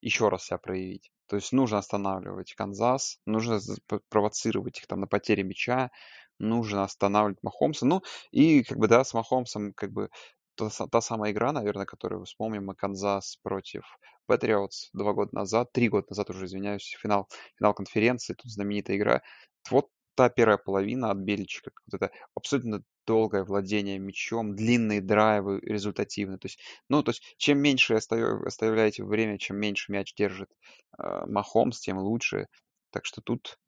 еще 0.00 0.28
раз 0.28 0.46
себя 0.46 0.58
проявить. 0.58 1.10
То 1.28 1.36
есть 1.36 1.52
нужно 1.52 1.78
останавливать 1.78 2.54
Канзас, 2.54 3.18
нужно 3.26 3.60
провоцировать 4.08 4.78
их 4.78 4.86
там 4.86 5.00
на 5.00 5.06
потере 5.06 5.42
мяча, 5.42 5.90
нужно 6.38 6.84
останавливать 6.84 7.42
Махомса. 7.42 7.86
Ну, 7.86 8.02
и 8.30 8.62
как 8.62 8.78
бы, 8.78 8.88
да, 8.88 9.02
с 9.04 9.14
Махомсом 9.14 9.72
как 9.72 9.92
бы 9.92 10.10
та, 10.54 10.68
та 10.70 11.00
самая 11.00 11.32
игра, 11.32 11.52
наверное, 11.52 11.86
которую 11.86 12.24
вспомним, 12.24 12.68
Канзас 12.76 13.36
против 13.42 13.82
Патриотс 14.26 14.90
два 14.92 15.12
года 15.12 15.30
назад, 15.34 15.72
три 15.72 15.88
года 15.88 16.06
назад 16.10 16.30
уже, 16.30 16.46
извиняюсь, 16.46 16.96
финал, 17.00 17.28
финал 17.58 17.74
конференции, 17.74 18.34
тут 18.34 18.50
знаменитая 18.50 18.96
игра. 18.96 19.22
Вот 19.70 19.88
та 20.16 20.30
первая 20.30 20.56
половина 20.56 21.10
от 21.10 21.18
Бельчика, 21.18 21.70
вот 21.86 22.02
это 22.02 22.12
абсолютно 22.34 22.82
долгое 23.06 23.44
владение 23.44 23.98
мячом, 23.98 24.56
длинные 24.56 25.00
драйвы, 25.00 25.60
результативные. 25.60 26.38
То 26.38 26.46
есть, 26.46 26.58
ну, 26.88 27.02
то 27.02 27.10
есть, 27.10 27.22
чем 27.36 27.58
меньше 27.58 27.94
оставляете 27.94 29.04
время, 29.04 29.38
чем 29.38 29.58
меньше 29.58 29.92
мяч 29.92 30.14
держит 30.14 30.50
э, 30.98 31.26
Махомс, 31.26 31.78
тем 31.80 31.98
лучше. 31.98 32.48
Так 32.90 33.04
что 33.04 33.20
тут 33.20 33.58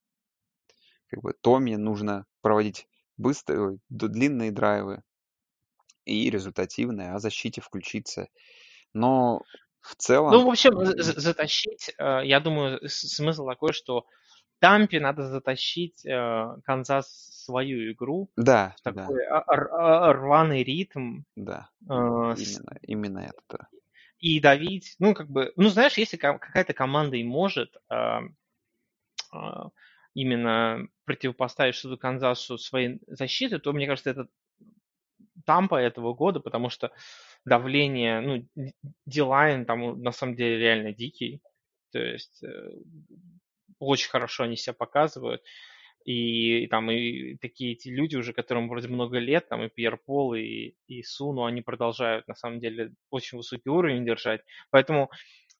как 1.08 1.22
бы 1.22 1.34
Томи 1.40 1.76
нужно 1.76 2.24
проводить 2.40 2.88
быстрые, 3.16 3.78
длинные 3.88 4.50
драйвы 4.50 5.02
и 6.04 6.30
результативные, 6.30 7.12
а 7.12 7.18
защите 7.18 7.60
включиться. 7.60 8.28
Но 8.94 9.42
в 9.80 9.94
целом... 9.96 10.32
Ну, 10.32 10.46
в 10.46 10.48
общем, 10.48 10.72
затащить, 10.96 11.94
э, 11.98 12.20
я 12.24 12.40
думаю, 12.40 12.80
смысл 12.88 13.46
такой, 13.46 13.72
что 13.72 14.06
Тампе 14.60 15.00
надо 15.00 15.28
затащить 15.28 16.04
э, 16.04 16.56
Канзас 16.64 17.08
свою 17.44 17.92
игру. 17.92 18.30
Да, 18.36 18.74
такой 18.82 19.24
да. 19.28 20.12
рваный 20.12 20.62
ритм. 20.64 21.22
Да, 21.36 21.70
э, 21.82 21.86
именно, 21.86 22.78
именно 22.82 23.18
это. 23.20 23.42
Да. 23.48 23.68
И 24.18 24.40
давить, 24.40 24.96
ну, 24.98 25.14
как 25.14 25.30
бы, 25.30 25.52
ну, 25.56 25.68
знаешь, 25.68 25.96
если 25.96 26.16
какая-то 26.16 26.72
команда 26.74 27.16
и 27.16 27.24
может 27.24 27.76
именно 30.14 30.88
противопоставить 31.04 31.76
что-то 31.76 31.96
Канзасу 31.96 32.58
своей 32.58 33.00
защиты, 33.06 33.60
то, 33.60 33.72
мне 33.72 33.86
кажется, 33.86 34.10
это 34.10 34.28
Тампа 35.44 35.76
этого 35.76 36.14
года, 36.14 36.40
потому 36.40 36.68
что 36.68 36.90
давление, 37.44 38.20
ну, 38.20 38.72
Дилайн 39.06 39.64
там 39.64 40.02
на 40.02 40.10
самом 40.10 40.34
деле 40.34 40.58
реально 40.58 40.92
дикий. 40.92 41.40
То 41.92 42.00
есть 42.00 42.42
э, 42.42 42.70
очень 43.78 44.10
хорошо 44.10 44.44
они 44.44 44.56
себя 44.56 44.74
показывают. 44.74 45.42
И, 46.04 46.64
и 46.64 46.66
там 46.68 46.90
и 46.90 47.36
такие 47.36 47.72
эти 47.72 47.88
люди 47.88 48.16
уже, 48.16 48.32
которым 48.32 48.68
вроде 48.68 48.88
много 48.88 49.18
лет, 49.18 49.48
там 49.48 49.62
и 49.64 49.68
Пьер 49.68 49.98
Пол, 49.98 50.34
и, 50.34 50.74
и 50.86 51.02
Суну, 51.02 51.44
они 51.44 51.60
продолжают 51.60 52.26
на 52.28 52.34
самом 52.34 52.60
деле 52.60 52.94
очень 53.10 53.36
высокий 53.36 53.68
уровень 53.68 54.06
держать. 54.06 54.40
Поэтому 54.70 55.10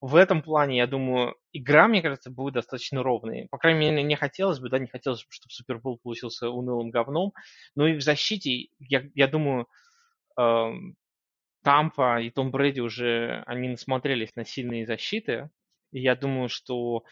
в 0.01 0.15
этом 0.15 0.43
плане, 0.43 0.79
я 0.79 0.87
думаю, 0.87 1.35
игра, 1.53 1.89
мне 1.89 2.03
кажется, 2.03 2.31
будет 2.31 2.55
достаточно 2.55 3.03
ровной. 3.03 3.49
По 3.51 3.59
крайней 3.59 3.81
мере, 3.81 4.03
не 4.03 4.15
хотелось 4.15 4.61
бы, 4.61 4.71
да, 4.71 4.79
не 4.79 4.87
хотелось 4.87 5.21
бы, 5.21 5.27
чтобы 5.31 5.51
Супербол 5.51 5.99
получился 5.99 6.51
унылым 6.51 6.91
говном. 6.91 7.33
Но 7.75 7.89
и 7.89 7.95
в 7.97 8.01
защите, 8.01 8.69
я, 8.79 9.03
я 9.15 9.27
думаю, 9.27 9.67
э, 10.41 10.71
Тампа 11.65 12.21
и 12.21 12.31
Том 12.31 12.51
Брэди 12.53 12.81
уже, 12.81 13.43
они 13.47 13.69
насмотрелись 13.69 14.37
на 14.37 14.45
сильные 14.45 14.87
защиты. 14.87 15.51
И 15.91 16.01
я 16.01 16.15
думаю, 16.15 16.49
что 16.49 17.03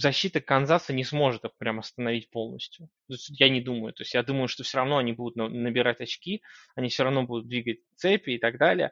защита 0.00 0.40
Канзаса 0.40 0.92
не 0.92 1.04
сможет 1.04 1.44
их 1.44 1.56
прям 1.58 1.78
остановить 1.78 2.30
полностью. 2.30 2.88
Я 3.28 3.48
не 3.48 3.60
думаю. 3.60 3.92
То 3.92 4.02
есть 4.02 4.14
я 4.14 4.22
думаю, 4.22 4.48
что 4.48 4.62
все 4.62 4.78
равно 4.78 4.98
они 4.98 5.12
будут 5.12 5.36
набирать 5.36 6.00
очки, 6.00 6.42
они 6.74 6.88
все 6.88 7.04
равно 7.04 7.24
будут 7.24 7.48
двигать 7.48 7.78
цепи 7.96 8.30
и 8.30 8.38
так 8.38 8.58
далее. 8.58 8.90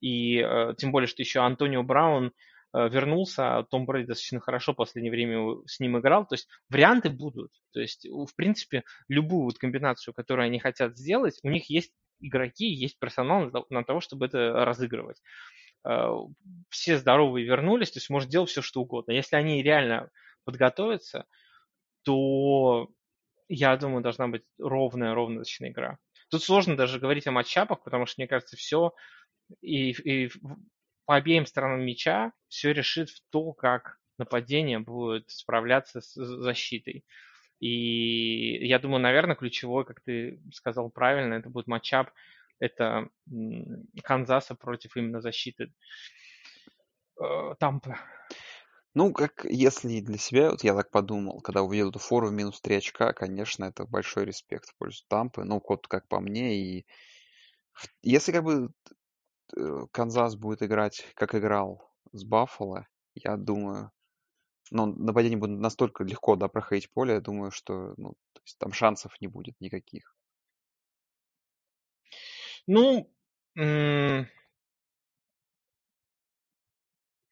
И 0.00 0.38
э, 0.38 0.74
тем 0.78 0.92
более, 0.92 1.06
что 1.06 1.22
еще 1.22 1.40
Антонио 1.40 1.82
Браун 1.82 2.32
э, 2.72 2.88
вернулся, 2.88 3.58
а 3.58 3.64
Том 3.64 3.86
Брэди 3.86 4.08
достаточно 4.08 4.40
хорошо 4.40 4.72
в 4.72 4.76
последнее 4.76 5.10
время 5.10 5.62
с 5.66 5.80
ним 5.80 5.98
играл. 5.98 6.26
То 6.26 6.34
есть 6.34 6.48
варианты 6.70 7.10
будут. 7.10 7.52
То 7.72 7.80
есть, 7.80 8.06
в 8.06 8.34
принципе, 8.34 8.84
любую 9.08 9.44
вот 9.44 9.58
комбинацию, 9.58 10.14
которую 10.14 10.46
они 10.46 10.58
хотят 10.58 10.96
сделать, 10.96 11.38
у 11.42 11.50
них 11.50 11.68
есть 11.70 11.92
игроки, 12.20 12.66
есть 12.66 12.98
персонал 12.98 13.50
на 13.70 13.84
того, 13.84 14.00
чтобы 14.00 14.26
это 14.26 14.64
разыгрывать. 14.64 15.20
Э, 15.86 16.12
все 16.70 16.96
здоровые 16.96 17.46
вернулись, 17.46 17.90
то 17.90 17.98
есть 17.98 18.10
может 18.10 18.30
делать 18.30 18.50
все, 18.50 18.62
что 18.62 18.80
угодно. 18.80 19.12
Если 19.12 19.36
они 19.36 19.62
реально 19.62 20.10
подготовятся, 20.46 21.26
то 22.02 22.88
я 23.48 23.76
думаю, 23.76 24.02
должна 24.02 24.28
быть 24.28 24.44
ровная, 24.58 25.14
ровная 25.14 25.44
игра. 25.44 25.98
Тут 26.30 26.42
сложно 26.42 26.76
даже 26.76 26.98
говорить 26.98 27.26
о 27.26 27.32
матчапах, 27.32 27.82
потому 27.84 28.06
что, 28.06 28.20
мне 28.20 28.28
кажется, 28.28 28.56
все 28.56 28.94
и, 29.60 29.90
и 29.90 30.30
по 31.04 31.16
обеим 31.16 31.46
сторонам 31.46 31.84
мяча 31.84 32.32
все 32.48 32.72
решит 32.72 33.10
в 33.10 33.20
то, 33.30 33.52
как 33.52 33.98
нападение 34.18 34.78
будет 34.78 35.30
справляться 35.30 36.00
с 36.00 36.14
защитой. 36.14 37.04
И 37.60 38.66
я 38.66 38.78
думаю, 38.78 39.00
наверное, 39.00 39.36
ключевой, 39.36 39.84
как 39.84 40.00
ты 40.00 40.40
сказал 40.52 40.90
правильно, 40.90 41.34
это 41.34 41.48
будет 41.48 41.66
матчап, 41.66 42.10
это 42.58 43.08
Канзаса 44.02 44.54
против 44.54 44.96
именно 44.96 45.20
защиты 45.20 45.72
э, 47.20 47.54
Тампы. 47.58 47.96
Ну, 48.96 49.12
как 49.12 49.44
если 49.44 50.00
для 50.00 50.18
себя, 50.18 50.50
вот 50.50 50.64
я 50.64 50.74
так 50.74 50.90
подумал, 50.90 51.40
когда 51.40 51.62
увидел 51.62 51.90
эту 51.90 51.98
фору 51.98 52.28
в 52.28 52.32
минус 52.32 52.60
3 52.60 52.76
очка, 52.76 53.12
конечно, 53.12 53.66
это 53.66 53.84
большой 53.84 54.24
респект 54.24 54.70
в 54.70 54.76
пользу 54.76 55.04
Тампы. 55.08 55.44
Ну, 55.44 55.62
вот 55.68 55.86
как 55.86 56.08
по 56.08 56.18
мне. 56.18 56.56
И 56.56 56.86
если 58.02 58.32
как 58.32 58.42
бы 58.42 58.70
Э, 59.56 59.86
Канзас 59.92 60.36
будет 60.36 60.62
играть, 60.62 61.04
как 61.14 61.34
играл 61.34 61.90
с 62.12 62.24
Баффало, 62.24 62.86
я 63.14 63.36
думаю, 63.36 63.92
ну, 64.70 64.86
нападение 64.86 65.38
будет 65.38 65.60
настолько 65.60 66.04
легко, 66.04 66.36
да, 66.36 66.48
проходить 66.48 66.90
поле, 66.92 67.14
я 67.14 67.20
думаю, 67.20 67.50
что 67.50 67.94
ну, 67.96 68.14
есть 68.44 68.58
там 68.58 68.72
шансов 68.72 69.20
не 69.20 69.28
будет 69.28 69.60
никаких. 69.60 70.16
Ну, 72.66 73.08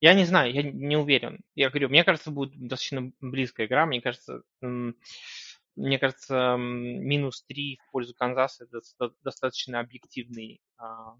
я 0.05 0.13
не 0.13 0.27
знаю, 0.27 0.53
я 0.53 0.63
не 0.63 0.99
уверен. 0.99 1.41
Я 1.55 1.71
говорю, 1.71 1.89
мне 1.89 2.05
кажется, 2.05 2.31
будет 2.31 2.53
достаточно 2.59 3.11
близкая 3.23 3.67
игра. 3.67 3.87
Мне 3.87 4.03
кажется, 4.03 4.43
мне 4.61 5.99
кажется, 5.99 6.57
минус 6.59 7.43
3 7.45 7.79
в 7.83 7.91
пользу 7.91 8.15
Канзаса 8.15 8.65
это 8.65 8.83
достаточно 9.23 9.81
объективный 9.81 10.61
а, 10.77 11.17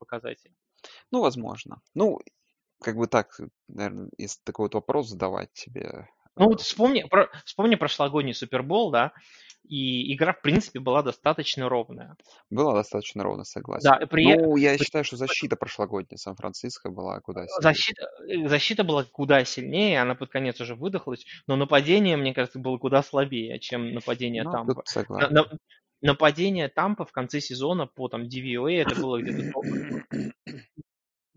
показатель? 0.00 0.52
Ну, 1.12 1.20
возможно. 1.20 1.80
Ну, 1.94 2.18
как 2.80 2.96
бы 2.96 3.06
так, 3.06 3.38
наверное, 3.68 4.10
если 4.18 4.40
такой 4.42 4.64
вот 4.64 4.74
вопрос 4.74 5.10
задавать 5.10 5.52
тебе. 5.52 6.08
Ну 6.36 6.46
вот 6.46 6.60
вспомни, 6.60 7.02
про, 7.02 7.30
вспомни 7.44 7.74
прошлогодний 7.76 8.34
Супербол, 8.34 8.90
да, 8.90 9.12
и 9.66 10.14
игра, 10.14 10.34
в 10.34 10.42
принципе, 10.42 10.78
была 10.78 11.02
достаточно 11.02 11.68
ровная. 11.68 12.16
Была 12.50 12.74
достаточно 12.74 13.22
ровная, 13.22 13.44
согласен. 13.44 13.88
Да, 13.88 14.06
при... 14.06 14.36
Ну, 14.36 14.56
я 14.56 14.76
считаю, 14.76 15.04
что 15.04 15.16
защита 15.16 15.56
прошлогодняя 15.56 16.18
Сан-Франциско 16.18 16.90
была 16.90 17.20
куда 17.20 17.46
сильнее. 17.46 17.62
Защита, 17.62 18.08
э, 18.28 18.48
защита 18.48 18.84
была 18.84 19.04
куда 19.04 19.44
сильнее, 19.44 20.00
она 20.00 20.14
под 20.14 20.30
конец 20.30 20.60
уже 20.60 20.74
выдохлась, 20.74 21.24
но 21.46 21.56
нападение, 21.56 22.16
мне 22.16 22.34
кажется, 22.34 22.58
было 22.58 22.76
куда 22.76 23.02
слабее, 23.02 23.58
чем 23.58 23.94
нападение 23.94 24.42
ну, 24.42 24.52
Тампа. 24.52 24.82
Согласен. 24.84 25.32
На, 25.32 25.42
на, 25.42 25.58
нападение 26.02 26.68
Тампа 26.68 27.06
в 27.06 27.12
конце 27.12 27.40
сезона 27.40 27.86
по 27.86 28.08
там 28.08 28.24
DVOA 28.24 28.82
это 28.82 28.94
было 29.00 29.20
где-то 29.22 29.52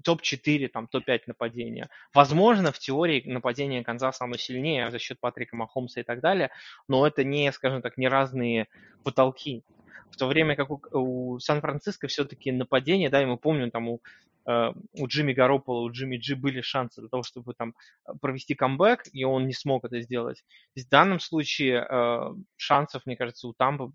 топ-4, 0.08 0.70
там, 0.70 0.88
топ-5 0.88 1.24
нападения. 1.28 1.90
Возможно, 2.14 2.72
в 2.72 2.80
теории 2.80 3.22
нападение 3.26 3.84
Канзаса 3.84 4.24
оно 4.24 4.38
сильнее 4.38 4.90
за 4.90 5.00
счет 5.00 5.20
Патрика 5.20 5.58
Махомса 5.58 6.00
и 6.00 6.04
так 6.04 6.22
далее, 6.22 6.50
но 6.88 7.06
это 7.06 7.26
не, 7.26 7.52
скажем 7.52 7.82
так, 7.82 7.98
не 7.98 8.08
разные 8.08 8.68
потолки. 9.04 9.64
В 10.10 10.16
то 10.16 10.28
время 10.28 10.56
как 10.56 10.70
у, 10.72 10.82
у 10.94 11.40
Сан-Франциско 11.40 12.08
все-таки 12.08 12.54
нападение, 12.54 13.10
да, 13.10 13.22
и 13.22 13.26
мы 13.26 13.38
помним, 13.38 13.70
там 13.70 13.90
у, 13.90 14.02
э, 14.46 14.72
у 14.94 15.08
Джимми 15.08 15.34
Гаропола, 15.34 15.82
у 15.82 15.92
Джимми 15.92 16.16
Джи 16.16 16.38
были 16.38 16.62
шансы 16.62 17.02
для 17.02 17.10
того, 17.10 17.24
чтобы 17.24 17.54
там 17.54 17.76
провести 18.22 18.56
камбэк, 18.56 19.10
и 19.12 19.26
он 19.26 19.46
не 19.46 19.54
смог 19.54 19.84
это 19.84 20.00
сделать. 20.00 20.46
В 20.74 20.88
данном 20.88 21.20
случае 21.20 21.86
э, 21.86 22.34
шансов, 22.56 23.06
мне 23.06 23.18
кажется, 23.18 23.46
у 23.50 23.54
Тампа 23.54 23.92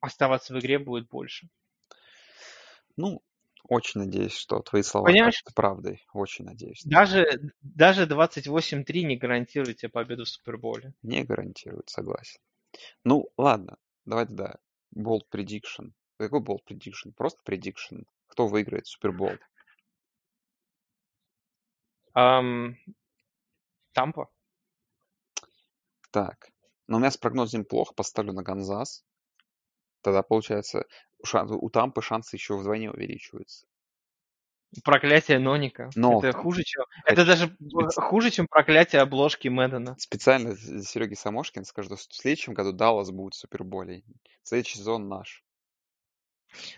оставаться 0.00 0.52
в 0.52 0.58
игре 0.58 0.80
будет 0.80 1.08
больше. 1.08 1.46
Ну, 2.96 3.22
очень 3.68 4.00
надеюсь, 4.00 4.34
что 4.34 4.60
твои 4.60 4.82
слова 4.82 5.06
Понимаешь? 5.06 5.42
правдой. 5.54 6.04
Очень 6.12 6.44
надеюсь. 6.44 6.82
Даже, 6.84 7.26
даже 7.62 8.06
28-3 8.06 9.02
не 9.02 9.16
гарантирует 9.16 9.78
тебе 9.78 9.88
победу 9.88 10.24
в 10.24 10.28
Суперболе. 10.28 10.92
Не 11.02 11.24
гарантирует, 11.24 11.88
согласен. 11.88 12.40
Ну, 13.04 13.30
ладно, 13.36 13.78
давай 14.04 14.26
тогда. 14.26 14.56
Bold 14.96 15.22
prediction. 15.32 15.92
Какой 16.18 16.40
bold 16.40 16.60
prediction? 16.68 17.12
Просто 17.16 17.40
prediction. 17.44 18.04
Кто 18.28 18.46
выиграет 18.46 18.86
Супербол? 18.86 19.32
Тампа? 23.92 24.30
Так. 26.10 26.50
Но 26.86 26.98
у 26.98 27.00
меня 27.00 27.10
с 27.10 27.16
прогнозом 27.16 27.64
плохо, 27.64 27.94
поставлю 27.94 28.32
на 28.32 28.44
Канзас. 28.44 29.04
Тогда, 30.04 30.22
получается, 30.22 30.84
шан- 31.24 31.50
у 31.50 31.70
Тампы 31.70 32.02
шансы 32.02 32.36
еще 32.36 32.58
вдвойне 32.58 32.90
увеличиваются. 32.90 33.66
Проклятие 34.84 35.38
Ноника. 35.38 35.88
Но 35.94 36.18
Это 36.18 36.36
хуже, 36.36 36.62
чем... 36.62 36.84
Это 37.06 37.22
Хот- 37.22 37.24
даже 37.24 37.56
специ- 37.58 38.00
хуже, 38.02 38.30
чем 38.30 38.46
проклятие 38.46 39.00
обложки 39.00 39.48
Мэддена. 39.48 39.96
специально 39.98 40.54
Сереги 40.56 41.14
Самошкин 41.14 41.64
скажу, 41.64 41.96
что 41.96 42.10
в 42.10 42.14
следующем 42.14 42.52
году 42.52 42.72
Даллас 42.72 43.10
будет 43.10 43.32
в 43.32 43.38
Суперболе. 43.38 44.02
Следующий 44.42 44.76
сезон 44.76 45.08
наш. 45.08 45.42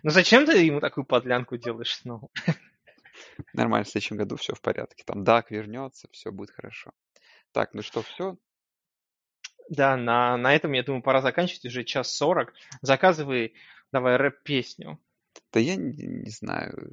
Ну 0.04 0.10
зачем 0.10 0.46
ты 0.46 0.64
ему 0.64 0.80
такую 0.80 1.04
подлянку 1.04 1.56
делаешь 1.56 1.96
снова? 1.96 2.28
Нормально, 3.54 3.84
в 3.84 3.88
следующем 3.88 4.18
году 4.18 4.36
все 4.36 4.54
в 4.54 4.60
порядке. 4.60 5.02
Там 5.04 5.24
Дак 5.24 5.50
вернется, 5.50 6.06
все 6.12 6.30
будет 6.30 6.50
хорошо. 6.52 6.92
Так, 7.50 7.74
ну 7.74 7.82
что, 7.82 8.02
все? 8.02 8.36
Да, 9.68 9.96
на, 9.96 10.36
на 10.36 10.54
этом, 10.54 10.72
я 10.72 10.82
думаю, 10.82 11.02
пора 11.02 11.20
заканчивать. 11.22 11.66
Уже 11.66 11.84
час 11.84 12.14
сорок. 12.14 12.54
Заказывай 12.82 13.54
давай 13.92 14.16
рэп-песню. 14.16 14.98
Да 15.52 15.60
я 15.60 15.76
не, 15.76 15.92
не 16.06 16.30
знаю. 16.30 16.92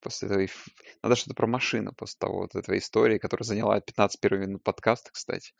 После 0.00 0.44
ф- 0.44 0.68
Надо 1.02 1.16
что-то 1.16 1.34
про 1.34 1.46
машину 1.46 1.92
после 1.96 2.16
того, 2.18 2.40
вот 2.40 2.54
этой 2.54 2.78
истории, 2.78 3.18
которая 3.18 3.44
заняла 3.44 3.80
15 3.80 4.20
первых 4.20 4.46
минут 4.46 4.62
подкаста, 4.62 5.10
кстати. 5.12 5.52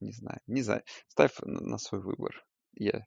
Не 0.00 0.12
знаю, 0.12 0.40
не 0.46 0.62
знаю. 0.62 0.82
Ставь 1.08 1.32
на 1.42 1.78
свой 1.78 2.00
выбор. 2.00 2.44
Я 2.74 3.06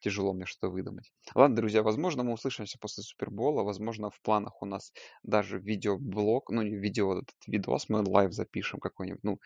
тяжело 0.00 0.32
мне 0.32 0.46
что-то 0.46 0.70
выдумать. 0.72 1.12
Ладно, 1.34 1.56
друзья, 1.56 1.82
возможно, 1.82 2.22
мы 2.22 2.32
услышимся 2.32 2.78
после 2.80 3.02
Супербола. 3.02 3.62
Возможно, 3.62 4.10
в 4.10 4.20
планах 4.22 4.62
у 4.62 4.66
нас 4.66 4.92
даже 5.22 5.58
видеоблог, 5.58 6.50
ну, 6.50 6.62
не 6.62 6.76
видео, 6.76 7.08
вот 7.08 7.24
этот 7.24 7.34
видос, 7.46 7.88
мы 7.88 8.02
live 8.06 8.32
запишем 8.32 8.78
какой-нибудь, 8.78 9.24
ну, 9.24 9.40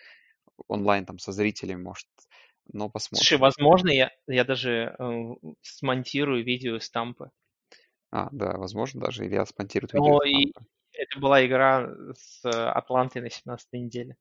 онлайн 0.69 1.07
там 1.07 1.19
со 1.19 1.33
зрителями, 1.33 1.83
может, 1.83 2.07
но 2.73 2.89
Слушай, 2.89 3.39
посмотрим. 3.39 3.41
возможно, 3.41 3.91
я, 3.91 4.11
я 4.27 4.45
даже 4.45 4.95
э, 4.99 5.35
смонтирую 5.63 6.45
видео 6.45 6.77
из 6.77 6.91
Тампы. 6.91 7.31
А, 8.11 8.29
да, 8.31 8.53
возможно, 8.59 9.01
даже 9.01 9.27
Илья 9.27 9.45
смонтирует 9.47 9.93
видео 9.93 10.19
Но 10.19 10.23
и 10.25 10.53
это 10.93 11.19
была 11.19 11.45
игра 11.45 11.89
с 12.15 12.45
Атлантой 12.45 13.23
на 13.23 13.31
17 13.31 13.73
неделе. 13.73 14.17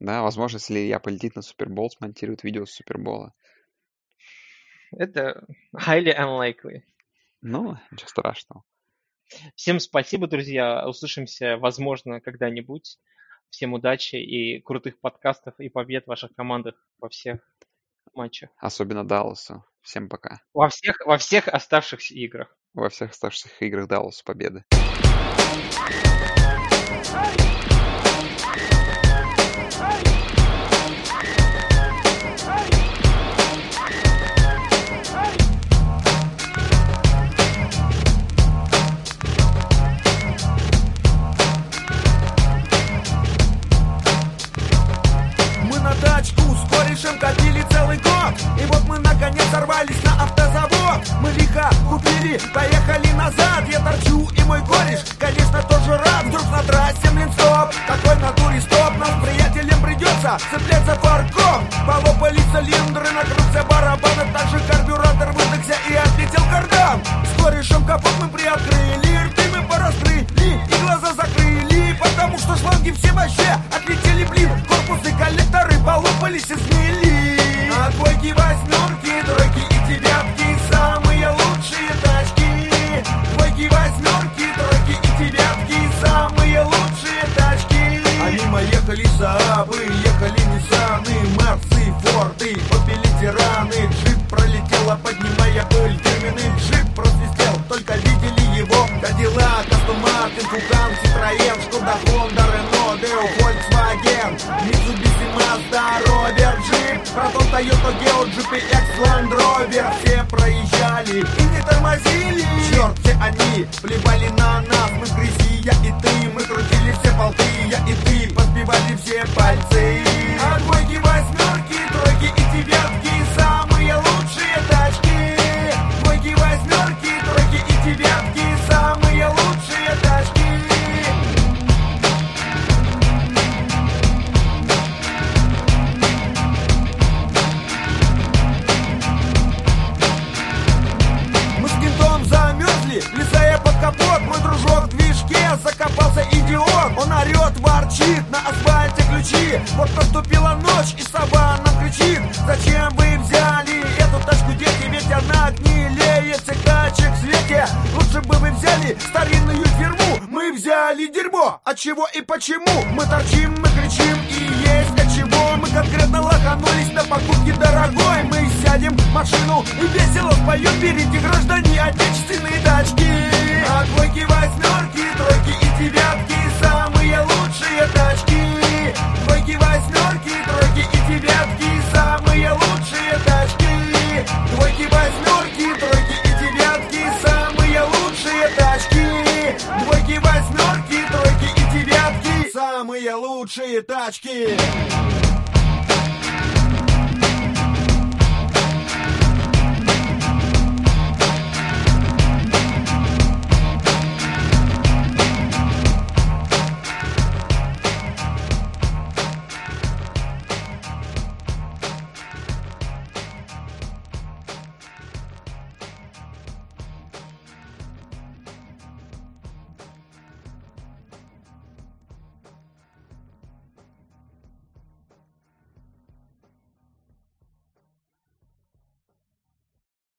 Да, 0.00 0.22
возможно, 0.22 0.56
если 0.56 0.80
Илья 0.80 0.98
полетит 0.98 1.36
на 1.36 1.42
Супербол, 1.42 1.90
смонтирует 1.90 2.42
видео 2.42 2.66
с 2.66 2.72
Супербола. 2.72 3.34
Это 4.90 5.46
highly 5.76 6.16
unlikely. 6.16 6.82
Ну, 7.40 7.76
ничего 7.90 8.08
страшного. 8.08 8.64
Всем 9.54 9.78
спасибо, 9.78 10.26
друзья. 10.26 10.88
Услышимся, 10.88 11.58
возможно, 11.58 12.20
когда-нибудь. 12.20 12.98
Всем 13.50 13.72
удачи 13.72 14.16
и 14.16 14.60
крутых 14.60 15.00
подкастов 15.00 15.58
и 15.58 15.68
побед 15.68 16.04
в 16.04 16.08
ваших 16.08 16.34
командах 16.34 16.74
во 16.98 17.08
всех 17.08 17.40
матчах. 18.14 18.50
Особенно 18.58 19.06
Далласу. 19.06 19.64
Всем 19.80 20.08
пока. 20.08 20.40
Во 20.52 20.68
всех, 20.68 21.00
во 21.06 21.18
всех 21.18 21.48
оставшихся 21.48 22.14
играх. 22.14 22.54
Во 22.74 22.88
всех 22.90 23.10
оставшихся 23.10 23.48
играх 23.60 23.88
Далласу 23.88 24.22
победы. 24.24 24.64